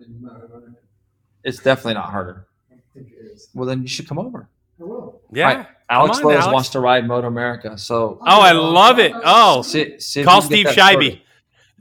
It's 1.43 1.59
definitely 1.59 1.95
not 1.95 2.09
harder. 2.09 2.45
I 2.71 2.75
think 2.93 3.07
it 3.11 3.25
is. 3.33 3.49
Well 3.53 3.65
then 3.67 3.81
you 3.81 3.87
should 3.87 4.07
come 4.07 4.19
over. 4.19 4.47
I 4.79 4.83
will. 4.83 5.21
Yeah. 5.31 5.53
Right. 5.55 5.67
Alex 5.89 6.17
on, 6.19 6.23
Lowe's 6.25 6.35
Alex. 6.35 6.53
wants 6.53 6.69
to 6.69 6.79
ride 6.79 7.05
MotoAmerica. 7.05 7.79
So 7.79 8.17
Oh, 8.21 8.41
I 8.41 8.51
love 8.51 8.99
it. 8.99 9.11
Oh, 9.15 9.21
oh. 9.25 9.61
see, 9.61 9.99
see 9.99 10.23
call 10.23 10.41
Steve 10.41 10.65
get 10.65 10.75
that 10.75 10.91
sorted. 10.93 11.13
Scheibe. 11.13 11.21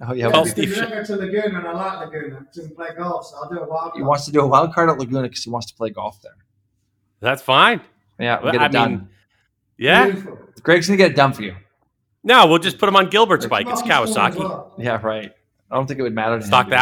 Oh 0.00 0.12
yeah, 0.14 0.26
Yeah, 0.26 0.32
Call 0.32 0.46
Steve 0.46 0.78
I 0.78 1.02
to 1.02 1.16
Laguna 1.16 1.58
and 1.58 1.66
I 1.66 1.72
like 1.72 2.12
Laguna. 2.12 2.36
I 2.36 2.42
didn't 2.54 2.76
play 2.76 2.88
golf, 2.96 3.26
so 3.26 3.36
I'll 3.36 3.48
do 3.48 3.58
a 3.58 3.68
wild 3.68 3.92
he 3.94 3.98
card. 3.98 4.06
wants 4.08 4.24
to 4.26 4.30
do 4.32 4.40
a 4.40 4.46
wild 4.46 4.72
card 4.72 4.88
at 4.90 4.98
Laguna 4.98 5.22
because 5.22 5.42
he 5.42 5.50
wants 5.50 5.66
to 5.66 5.74
play 5.74 5.90
golf 5.90 6.22
there. 6.22 6.36
That's 7.20 7.42
fine. 7.42 7.80
Yeah, 8.18 8.36
we'll 8.36 8.44
Well, 8.44 8.52
get 8.52 8.62
it 8.62 8.64
I 8.64 8.68
done. 8.68 8.90
mean, 8.92 9.08
Yeah. 9.76 10.04
Beautiful. 10.06 10.38
Greg's 10.62 10.86
gonna 10.86 10.96
get 10.98 11.10
it 11.10 11.16
done 11.16 11.32
for 11.32 11.42
you. 11.42 11.56
No, 12.22 12.46
we'll 12.46 12.58
just 12.58 12.78
put 12.78 12.88
him 12.88 12.94
on 12.96 13.10
Gilbert's 13.10 13.46
bike. 13.46 13.66
It's 13.68 13.84
Marcus 13.84 14.14
Thorne 14.14 14.26
as 14.32 14.36
Kawasaki. 14.36 14.70
Yeah, 14.78 15.00
right. 15.02 15.32
I 15.70 15.74
don't 15.74 15.86
think 15.86 15.98
it 15.98 16.02
would 16.04 16.14
matter 16.14 16.36
to 16.38 16.42
him. 16.44 16.46
Stock 16.46 16.68
to 16.68 16.76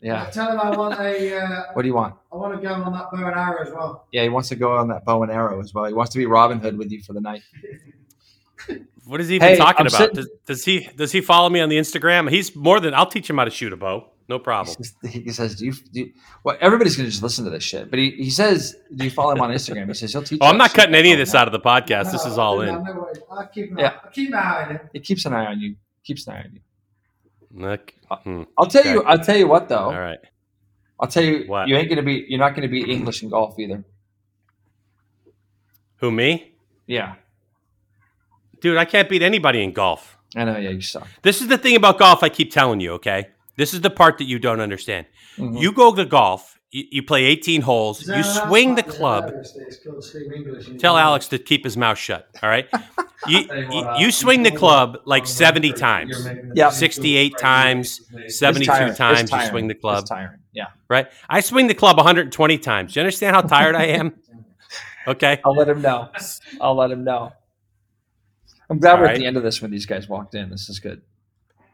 be 0.00 0.08
thousand. 0.08 0.24
Yeah. 0.26 0.30
Tell 0.30 0.52
him 0.52 0.60
I 0.60 0.76
want 0.76 0.98
a. 1.00 1.36
Uh, 1.40 1.62
What 1.72 1.82
do 1.82 1.88
you 1.88 1.94
want? 1.94 2.14
I 2.32 2.36
want 2.36 2.54
to 2.60 2.66
go 2.66 2.74
on 2.74 2.92
that 2.92 3.10
bow 3.10 3.26
and 3.26 3.36
arrow 3.36 3.62
as 3.66 3.72
well. 3.72 4.06
Yeah, 4.12 4.22
he 4.22 4.28
wants 4.28 4.48
to 4.50 4.56
go 4.56 4.76
on 4.76 4.88
that 4.88 5.04
bow 5.04 5.22
and 5.22 5.32
arrow 5.32 5.60
as 5.60 5.72
well. 5.74 5.84
He 5.86 5.92
wants 5.94 6.12
to 6.12 6.18
be 6.18 6.26
Robin 6.26 6.58
Hood 6.60 6.76
with 6.78 6.90
you 6.90 7.02
for 7.02 7.12
the 7.12 7.20
night. 7.20 7.42
What 9.06 9.20
is 9.20 9.28
he 9.28 9.36
even 9.36 9.48
Hey, 9.48 9.56
talking 9.56 9.86
I'm 9.86 9.86
about? 9.86 9.98
sitting- 9.98 10.14
Does, 10.16 10.28
does 10.46 10.64
he 10.64 10.88
does 10.96 11.12
he 11.12 11.20
follow 11.20 11.48
me 11.48 11.60
on 11.60 11.68
the 11.68 11.78
Instagram? 11.78 12.28
He's 12.30 12.54
more 12.54 12.80
than 12.80 12.92
I'll 12.92 13.06
teach 13.06 13.30
him 13.30 13.38
how 13.38 13.44
to 13.44 13.50
shoot 13.50 13.72
a 13.72 13.76
bow. 13.76 14.10
No 14.28 14.38
problem. 14.38 14.76
He 14.76 14.84
says- 14.84 15.12
He 15.24 15.30
says, 15.32 15.54
"Do 15.56 15.64
you?" 15.66 15.72
Do 15.72 16.00
you 16.00 16.12
well, 16.44 16.58
everybody's 16.60 16.94
gonna 16.96 17.08
just 17.08 17.22
listen 17.22 17.44
to 17.46 17.50
this 17.50 17.62
shit. 17.62 17.88
But 17.88 17.98
he, 17.98 18.10
he 18.10 18.28
says, 18.28 18.76
"Do 18.94 19.04
you 19.04 19.10
follow 19.10 19.32
him 19.32 19.40
on 19.40 19.50
Instagram?" 19.50 19.86
He 19.88 19.94
says 19.94 20.12
he'll 20.12 20.22
teach. 20.22 20.40
Oh, 20.42 20.46
you 20.46 20.52
I'm 20.52 20.58
not 20.58 20.74
cutting 20.74 20.94
any 20.94 21.12
of 21.12 21.18
this 21.18 21.34
out 21.34 21.48
of 21.48 21.52
the 21.52 21.60
podcast. 21.60 22.12
This 22.12 22.26
is 22.26 22.36
all 22.36 22.60
I 22.60 22.68
in. 22.68 22.84
know 22.84 23.08
it. 23.10 23.22
I 23.32 23.46
keep 23.46 23.70
my, 23.72 23.80
Yeah. 23.80 23.94
I 24.04 24.08
keep 24.10 24.30
my 24.30 24.38
eye 24.38 24.64
on 24.64 24.70
him. 24.72 24.80
He 24.92 25.00
keeps 25.00 25.24
an 25.24 25.32
eye 25.32 25.46
on 25.46 25.60
you. 25.60 25.76
Keeps 26.04 26.26
an 26.26 26.34
eye 26.34 26.40
on 26.44 26.52
you. 26.52 26.60
Look. 27.54 27.94
Hmm. 28.10 28.42
I'll 28.56 28.66
tell 28.66 28.80
Okay. 28.82 28.92
you. 28.92 29.02
I'll 29.04 29.18
tell 29.18 29.36
you 29.36 29.48
what 29.48 29.68
though. 29.68 29.76
All 29.90 30.00
right. 30.00 30.18
I'll 31.00 31.08
tell 31.08 31.22
you. 31.24 31.44
What? 31.46 31.68
You 31.68 31.76
ain't 31.76 31.88
gonna 31.88 32.02
be. 32.02 32.24
You're 32.28 32.38
not 32.40 32.54
gonna 32.54 32.68
be 32.68 32.90
English 32.90 33.22
in 33.22 33.28
golf 33.30 33.58
either. 33.58 33.84
Who 35.96 36.10
me? 36.10 36.52
Yeah, 36.86 37.16
Dude, 38.60 38.76
I 38.78 38.84
can't 38.86 39.08
beat 39.08 39.22
anybody 39.22 39.62
in 39.62 39.72
golf. 39.72 40.16
I 40.34 40.44
know. 40.44 40.56
Yeah, 40.56 40.70
you 40.70 40.80
suck. 40.80 41.06
This 41.22 41.40
is 41.42 41.48
the 41.48 41.58
thing 41.58 41.76
about 41.76 41.98
golf 41.98 42.22
I 42.22 42.28
keep 42.28 42.50
telling 42.50 42.80
you, 42.80 42.92
okay? 42.94 43.28
This 43.56 43.74
is 43.74 43.82
the 43.82 43.90
part 43.90 44.18
that 44.18 44.24
you 44.24 44.38
don't 44.38 44.60
understand. 44.60 45.06
Mhm. 45.36 45.60
You 45.60 45.70
go 45.72 45.94
to 45.94 46.04
golf, 46.04 46.57
you, 46.70 46.84
you 46.90 47.02
play 47.02 47.24
18 47.24 47.62
holes, 47.62 48.02
Is 48.02 48.08
you 48.08 48.22
swing 48.22 48.74
the 48.74 48.82
club. 48.82 49.24
hilarious 49.26 49.52
that 49.52 49.66
it's 49.68 49.84
called 49.84 50.04
Steve 50.04 50.32
English 50.34 50.68
and 50.68 50.78
Tell 50.80 50.96
Alex 50.96 51.28
to 51.28 51.38
keep 51.38 51.64
his 51.64 51.76
mouth 51.76 51.98
shut, 51.98 52.28
all 52.42 52.48
right? 52.48 52.66
You, 53.26 53.40
you 53.40 53.46
you, 53.50 53.66
what, 53.68 53.86
uh, 53.86 53.98
you 53.98 54.12
swing 54.12 54.44
the 54.44 54.52
club 54.52 54.98
like 55.04 55.26
70 55.26 55.72
times, 55.72 56.24
making 56.24 56.52
Yeah. 56.54 56.70
68 56.70 57.36
times, 57.36 58.00
72 58.28 58.94
times 58.94 59.32
you 59.32 59.40
swing 59.46 59.66
the 59.66 59.74
club, 59.74 60.06
tiring. 60.06 60.38
Yeah. 60.52 60.66
right? 60.88 61.08
I 61.28 61.40
swing 61.40 61.66
the 61.66 61.74
club 61.74 61.96
120 61.96 62.58
times. 62.58 62.94
Do 62.94 63.00
you 63.00 63.02
understand 63.02 63.34
how 63.34 63.42
tired 63.42 63.74
I 63.74 63.86
am? 63.86 64.14
Okay. 65.08 65.40
I'll 65.44 65.54
let 65.54 65.68
him 65.68 65.80
know. 65.82 66.10
I'll 66.60 66.74
let 66.76 66.90
him 66.90 67.02
know. 67.02 67.32
I'm 68.70 68.78
glad 68.78 68.92
All 68.92 68.98
we're 68.98 69.04
right. 69.06 69.14
at 69.14 69.18
the 69.18 69.26
end 69.26 69.36
of 69.38 69.42
this 69.42 69.60
when 69.62 69.70
these 69.70 69.86
guys 69.86 70.06
walked 70.08 70.34
in. 70.34 70.50
This 70.50 70.68
is 70.68 70.78
good. 70.80 71.00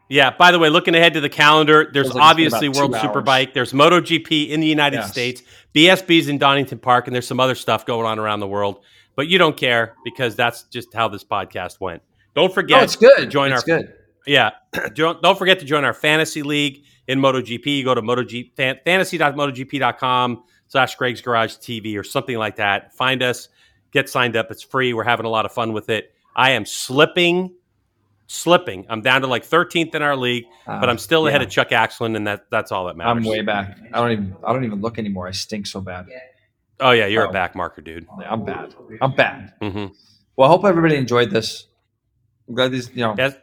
Yeah. 0.09 0.31
By 0.37 0.51
the 0.51 0.59
way, 0.59 0.69
looking 0.69 0.95
ahead 0.95 1.13
to 1.15 1.21
the 1.21 1.29
calendar, 1.29 1.89
there's 1.91 2.13
like 2.13 2.23
obviously 2.23 2.69
World 2.69 2.93
hours. 2.95 3.03
Superbike. 3.03 3.53
There's 3.53 3.73
MotoGP 3.73 4.49
in 4.49 4.59
the 4.59 4.67
United 4.67 4.97
Yes. 4.97 5.11
States. 5.11 5.41
BSB's 5.73 6.27
in 6.29 6.37
Donington 6.37 6.79
Park, 6.79 7.07
and 7.07 7.15
there's 7.15 7.27
some 7.27 7.39
other 7.39 7.55
stuff 7.55 7.85
going 7.85 8.05
on 8.05 8.19
around 8.19 8.39
the 8.39 8.47
world. 8.47 8.81
But 9.15 9.27
you 9.27 9.37
don't 9.37 9.55
care 9.57 9.95
because 10.03 10.35
that's 10.35 10.63
just 10.63 10.93
how 10.93 11.07
this 11.07 11.23
podcast 11.23 11.79
went. 11.79 12.01
Don't 12.35 12.53
forget 12.53 12.77
No, 12.79 12.83
it's 12.83 12.95
good. 12.97 13.17
to 13.17 13.25
join 13.27 13.51
it's 13.53 13.61
our 13.67 13.77
good. 13.79 13.93
yeah. 14.27 14.51
don't, 14.93 15.21
don't 15.21 15.37
forget 15.37 15.59
to 15.59 15.65
join 15.65 15.85
our 15.85 15.93
fantasy 15.93 16.43
league 16.43 16.83
in 17.07 17.19
MotoGP. 17.19 17.65
You 17.65 17.83
go 17.85 17.95
to 17.95 18.01
MotoGP 18.01 18.55
fan, 18.55 18.77
fantasy.motogp.com 18.83 20.43
slash 20.67 20.95
Greg's 20.95 21.21
Garage 21.21 21.55
TV 21.55 21.97
or 21.97 22.03
something 22.03 22.37
like 22.37 22.57
that. 22.57 22.93
Find 22.93 23.23
us, 23.23 23.47
get 23.91 24.09
signed 24.09 24.35
up. 24.35 24.51
It's 24.51 24.63
free. 24.63 24.93
We're 24.93 25.03
having 25.03 25.25
a 25.25 25.29
lot 25.29 25.45
of 25.45 25.51
fun 25.51 25.73
with 25.73 25.89
it. 25.89 26.11
I 26.35 26.51
am 26.51 26.65
slipping, 26.65 27.53
slipping. 28.27 28.85
I'm 28.89 29.01
down 29.01 29.21
to 29.21 29.27
like 29.27 29.45
13th 29.45 29.93
in 29.95 30.01
our 30.01 30.15
league, 30.15 30.45
but 30.65 30.89
I'm 30.89 30.97
still 30.97 31.27
ahead 31.27 31.41
Uh, 31.41 31.45
of 31.45 31.49
Chuck 31.51 31.69
Axlin, 31.69 32.15
and 32.15 32.27
that 32.27 32.45
that's 32.49 32.71
all 32.71 32.85
that 32.85 32.97
matters. 32.97 33.23
I'm 33.25 33.29
way 33.29 33.41
back. 33.41 33.77
I 33.93 34.01
don't 34.01 34.11
even. 34.11 34.35
I 34.45 34.53
don't 34.53 34.63
even 34.65 34.81
look 34.81 34.97
anymore. 34.99 35.27
I 35.27 35.31
stink 35.31 35.67
so 35.67 35.81
bad. 35.81 36.07
Oh 36.79 36.91
yeah, 36.91 37.05
you're 37.05 37.25
Oh. 37.27 37.29
a 37.29 37.33
back 37.33 37.55
marker, 37.55 37.81
dude. 37.81 38.07
I'm 38.25 38.43
bad. 38.43 38.75
I'm 39.01 39.15
bad. 39.15 39.53
hmm 39.61 39.85
Well, 40.35 40.49
I 40.49 40.51
hope 40.51 40.65
everybody 40.65 40.95
enjoyed 40.95 41.31
this. 41.31 41.67
I'm 42.47 42.55
glad 42.55 42.71
these. 42.71 42.89
You 42.89 43.01
know, 43.03 43.15
Yes. 43.17 43.35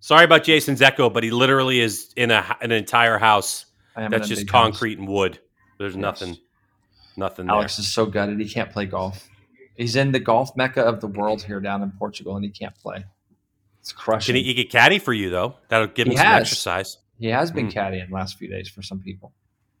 Sorry 0.00 0.24
about 0.26 0.44
Jason's 0.44 0.82
echo, 0.82 1.08
but 1.08 1.22
he 1.24 1.30
literally 1.30 1.80
is 1.80 2.12
in 2.16 2.30
a 2.30 2.56
an 2.60 2.72
entire 2.72 3.16
house 3.18 3.64
I 3.96 4.00
am 4.02 4.06
in 4.06 4.10
that's 4.18 4.28
just 4.28 4.42
big 4.42 4.50
house. 4.50 4.62
concrete 4.62 4.98
and 4.98 5.08
wood. 5.08 5.38
There's 5.78 5.94
Yes. 5.94 6.02
nothing, 6.02 6.36
nothing. 7.16 7.48
Alex 7.48 7.78
is 7.78 7.90
so 7.90 8.04
gutted. 8.06 8.38
He 8.38 8.48
can't 8.48 8.70
play 8.70 8.84
golf. 8.86 9.28
He's 9.76 9.96
in 9.96 10.12
the 10.12 10.20
golf 10.20 10.54
mecca 10.56 10.82
of 10.82 11.00
the 11.00 11.06
world 11.06 11.42
here 11.42 11.58
down 11.60 11.82
in 11.82 11.90
Portugal, 11.92 12.36
and 12.36 12.44
he 12.44 12.50
can't 12.50 12.74
play. 12.76 13.04
It's 13.84 13.92
crushing. 13.92 14.34
Can 14.34 14.42
he, 14.42 14.54
he 14.54 14.54
could 14.64 14.72
caddy 14.72 14.98
for 14.98 15.12
you 15.12 15.28
though? 15.28 15.56
That'll 15.68 15.88
give 15.88 16.06
him 16.06 16.12
He 16.12 16.16
some 16.16 16.24
has. 16.26 16.40
exercise. 16.42 16.96
He 17.18 17.26
has 17.28 17.50
been 17.50 17.68
Mm. 17.68 17.72
caddying 17.74 18.08
the 18.08 18.14
last 18.14 18.38
few 18.38 18.48
days 18.48 18.66
for 18.66 18.80
some 18.80 18.98
people. 19.00 19.34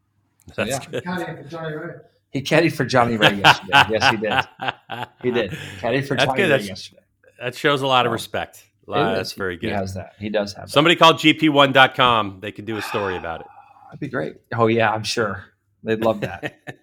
That's 0.54 0.70
yeah. 0.70 0.78
good. 0.90 1.04
Caddying 1.04 1.42
for 1.42 1.48
Johnny 1.48 1.74
Rea. 1.74 1.92
He 2.30 2.42
caddied 2.42 2.76
for 2.76 2.84
Johnny 2.84 3.16
Rea 3.16 3.30
yesterday. 3.34 3.70
yes, 3.90 4.10
he 4.10 4.16
did. 4.18 4.74
He 5.22 5.30
did. 5.30 5.50
Caddied 5.80 6.06
for 6.06 6.16
That's 6.16 6.26
Johnny 6.26 6.36
good. 6.36 6.42
Ray 6.42 6.48
That's- 6.48 6.68
yesterday. 6.68 7.00
That 7.40 7.54
shows 7.54 7.80
a 7.82 7.86
lot 7.86 8.04
of 8.06 8.12
respect. 8.12 8.64
It 8.86 8.92
Uh, 8.92 9.14
that's 9.14 9.32
very 9.32 9.56
good. 9.56 9.68
He 9.70 9.72
has 9.72 9.94
that. 9.94 10.12
He 10.18 10.28
does 10.28 10.52
have 10.52 10.66
that. 10.66 10.70
Somebody 10.70 10.96
called 10.96 11.16
gp1.com. 11.16 12.40
They 12.40 12.52
could 12.52 12.66
do 12.66 12.76
a 12.76 12.82
story 12.82 13.16
about 13.16 13.40
it. 13.40 13.46
That'd 13.86 14.00
be 14.00 14.08
great. 14.08 14.34
Oh 14.54 14.66
yeah, 14.66 14.92
I'm 14.92 15.02
sure 15.02 15.44
they'd 15.82 16.00
love 16.04 16.20
that. 16.20 16.54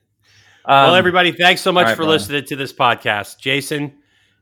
well, 0.67 0.89
Um, 0.93 0.97
everybody, 0.97 1.31
thanks 1.31 1.61
so 1.61 1.71
much 1.71 1.83
all 1.83 1.87
right, 1.89 1.95
for 1.95 1.97
brother. 2.03 2.11
listening 2.13 2.45
to 2.45 2.55
this 2.55 2.73
podcast. 2.73 3.37
Jason, 3.39 3.93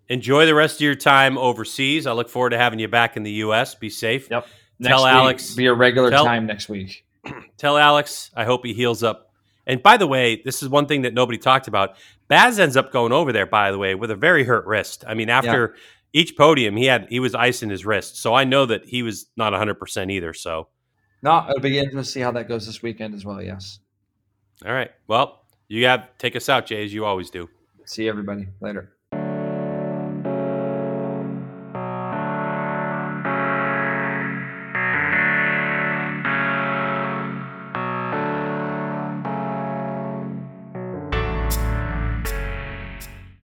enjoy 0.10 0.45
the 0.45 0.56
rest 0.56 0.76
of 0.77 0.81
your 0.81 0.95
time 0.95 1.38
overseas. 1.38 2.06
I 2.06 2.11
look 2.11 2.30
forward 2.30 2.49
to 2.52 2.57
having 2.57 2.80
you 2.80 2.88
back 2.88 3.15
in 3.15 3.23
the 3.23 3.31
U.S. 3.31 3.76
Be 3.76 3.90
safe. 3.90 4.30
Yep. 4.30 4.48
Tell 4.84 5.03
week, 5.03 5.14
Alex- 5.14 5.56
be 5.56 5.65
a 5.68 5.73
regular 5.73 6.10
tell- 6.10 6.26
time 6.26 6.45
next 6.45 6.69
week. 6.69 7.06
Tell 7.57 7.77
Alex, 7.77 8.31
I 8.36 8.45
hope 8.45 8.65
he 8.65 8.73
heals 8.73 9.03
up. 9.03 9.34
And 9.68 9.84
by 9.84 9.98
the 9.98 10.07
way, 10.07 10.41
this 10.44 10.64
is 10.64 10.69
one 10.69 10.86
thing 10.86 11.02
that 11.02 11.14
nobody 11.14 11.38
talked 11.38 11.68
about. 11.68 11.95
Baz 12.30 12.60
ends 12.60 12.77
up 12.77 12.91
going 12.94 13.11
over 13.11 13.34
there, 13.34 13.45
by 13.45 13.72
the 13.72 13.77
way, 13.77 13.94
with 13.94 14.10
a 14.10 14.15
very 14.15 14.45
hurt 14.45 14.65
wrist. 14.65 15.03
I 15.06 15.14
mean, 15.15 15.30
after 15.30 15.76
each 16.14 16.38
podium, 16.38 16.77
he 16.77 16.86
had 16.86 17.07
he 17.10 17.19
was 17.19 17.36
icing 17.36 17.69
his 17.69 17.86
wrist. 17.86 18.18
So 18.18 18.34
I 18.34 18.45
know 18.45 18.65
that 18.65 18.86
he 18.86 19.03
was 19.03 19.27
not 19.36 19.52
100% 19.53 20.11
either. 20.11 20.34
So, 20.34 20.69
No, 21.22 21.45
it'll 21.49 21.60
be 21.61 21.77
interesting 21.77 21.99
to 21.99 22.06
see 22.06 22.22
how 22.22 22.31
that 22.31 22.48
goes 22.48 22.65
this 22.65 22.81
weekend 22.81 23.14
as 23.14 23.26
well. 23.26 23.41
Yes. 23.41 23.80
all 24.65 24.73
right. 24.73 24.91
Well, 25.07 25.44
you 25.68 25.86
have 25.86 26.10
take 26.18 26.36
us 26.38 26.48
out, 26.48 26.65
Jay, 26.65 26.84
as 26.86 26.94
you 26.94 27.03
always 27.06 27.30
do. 27.30 27.49
See 27.86 28.07
everybody 28.07 28.48
later. 28.61 28.94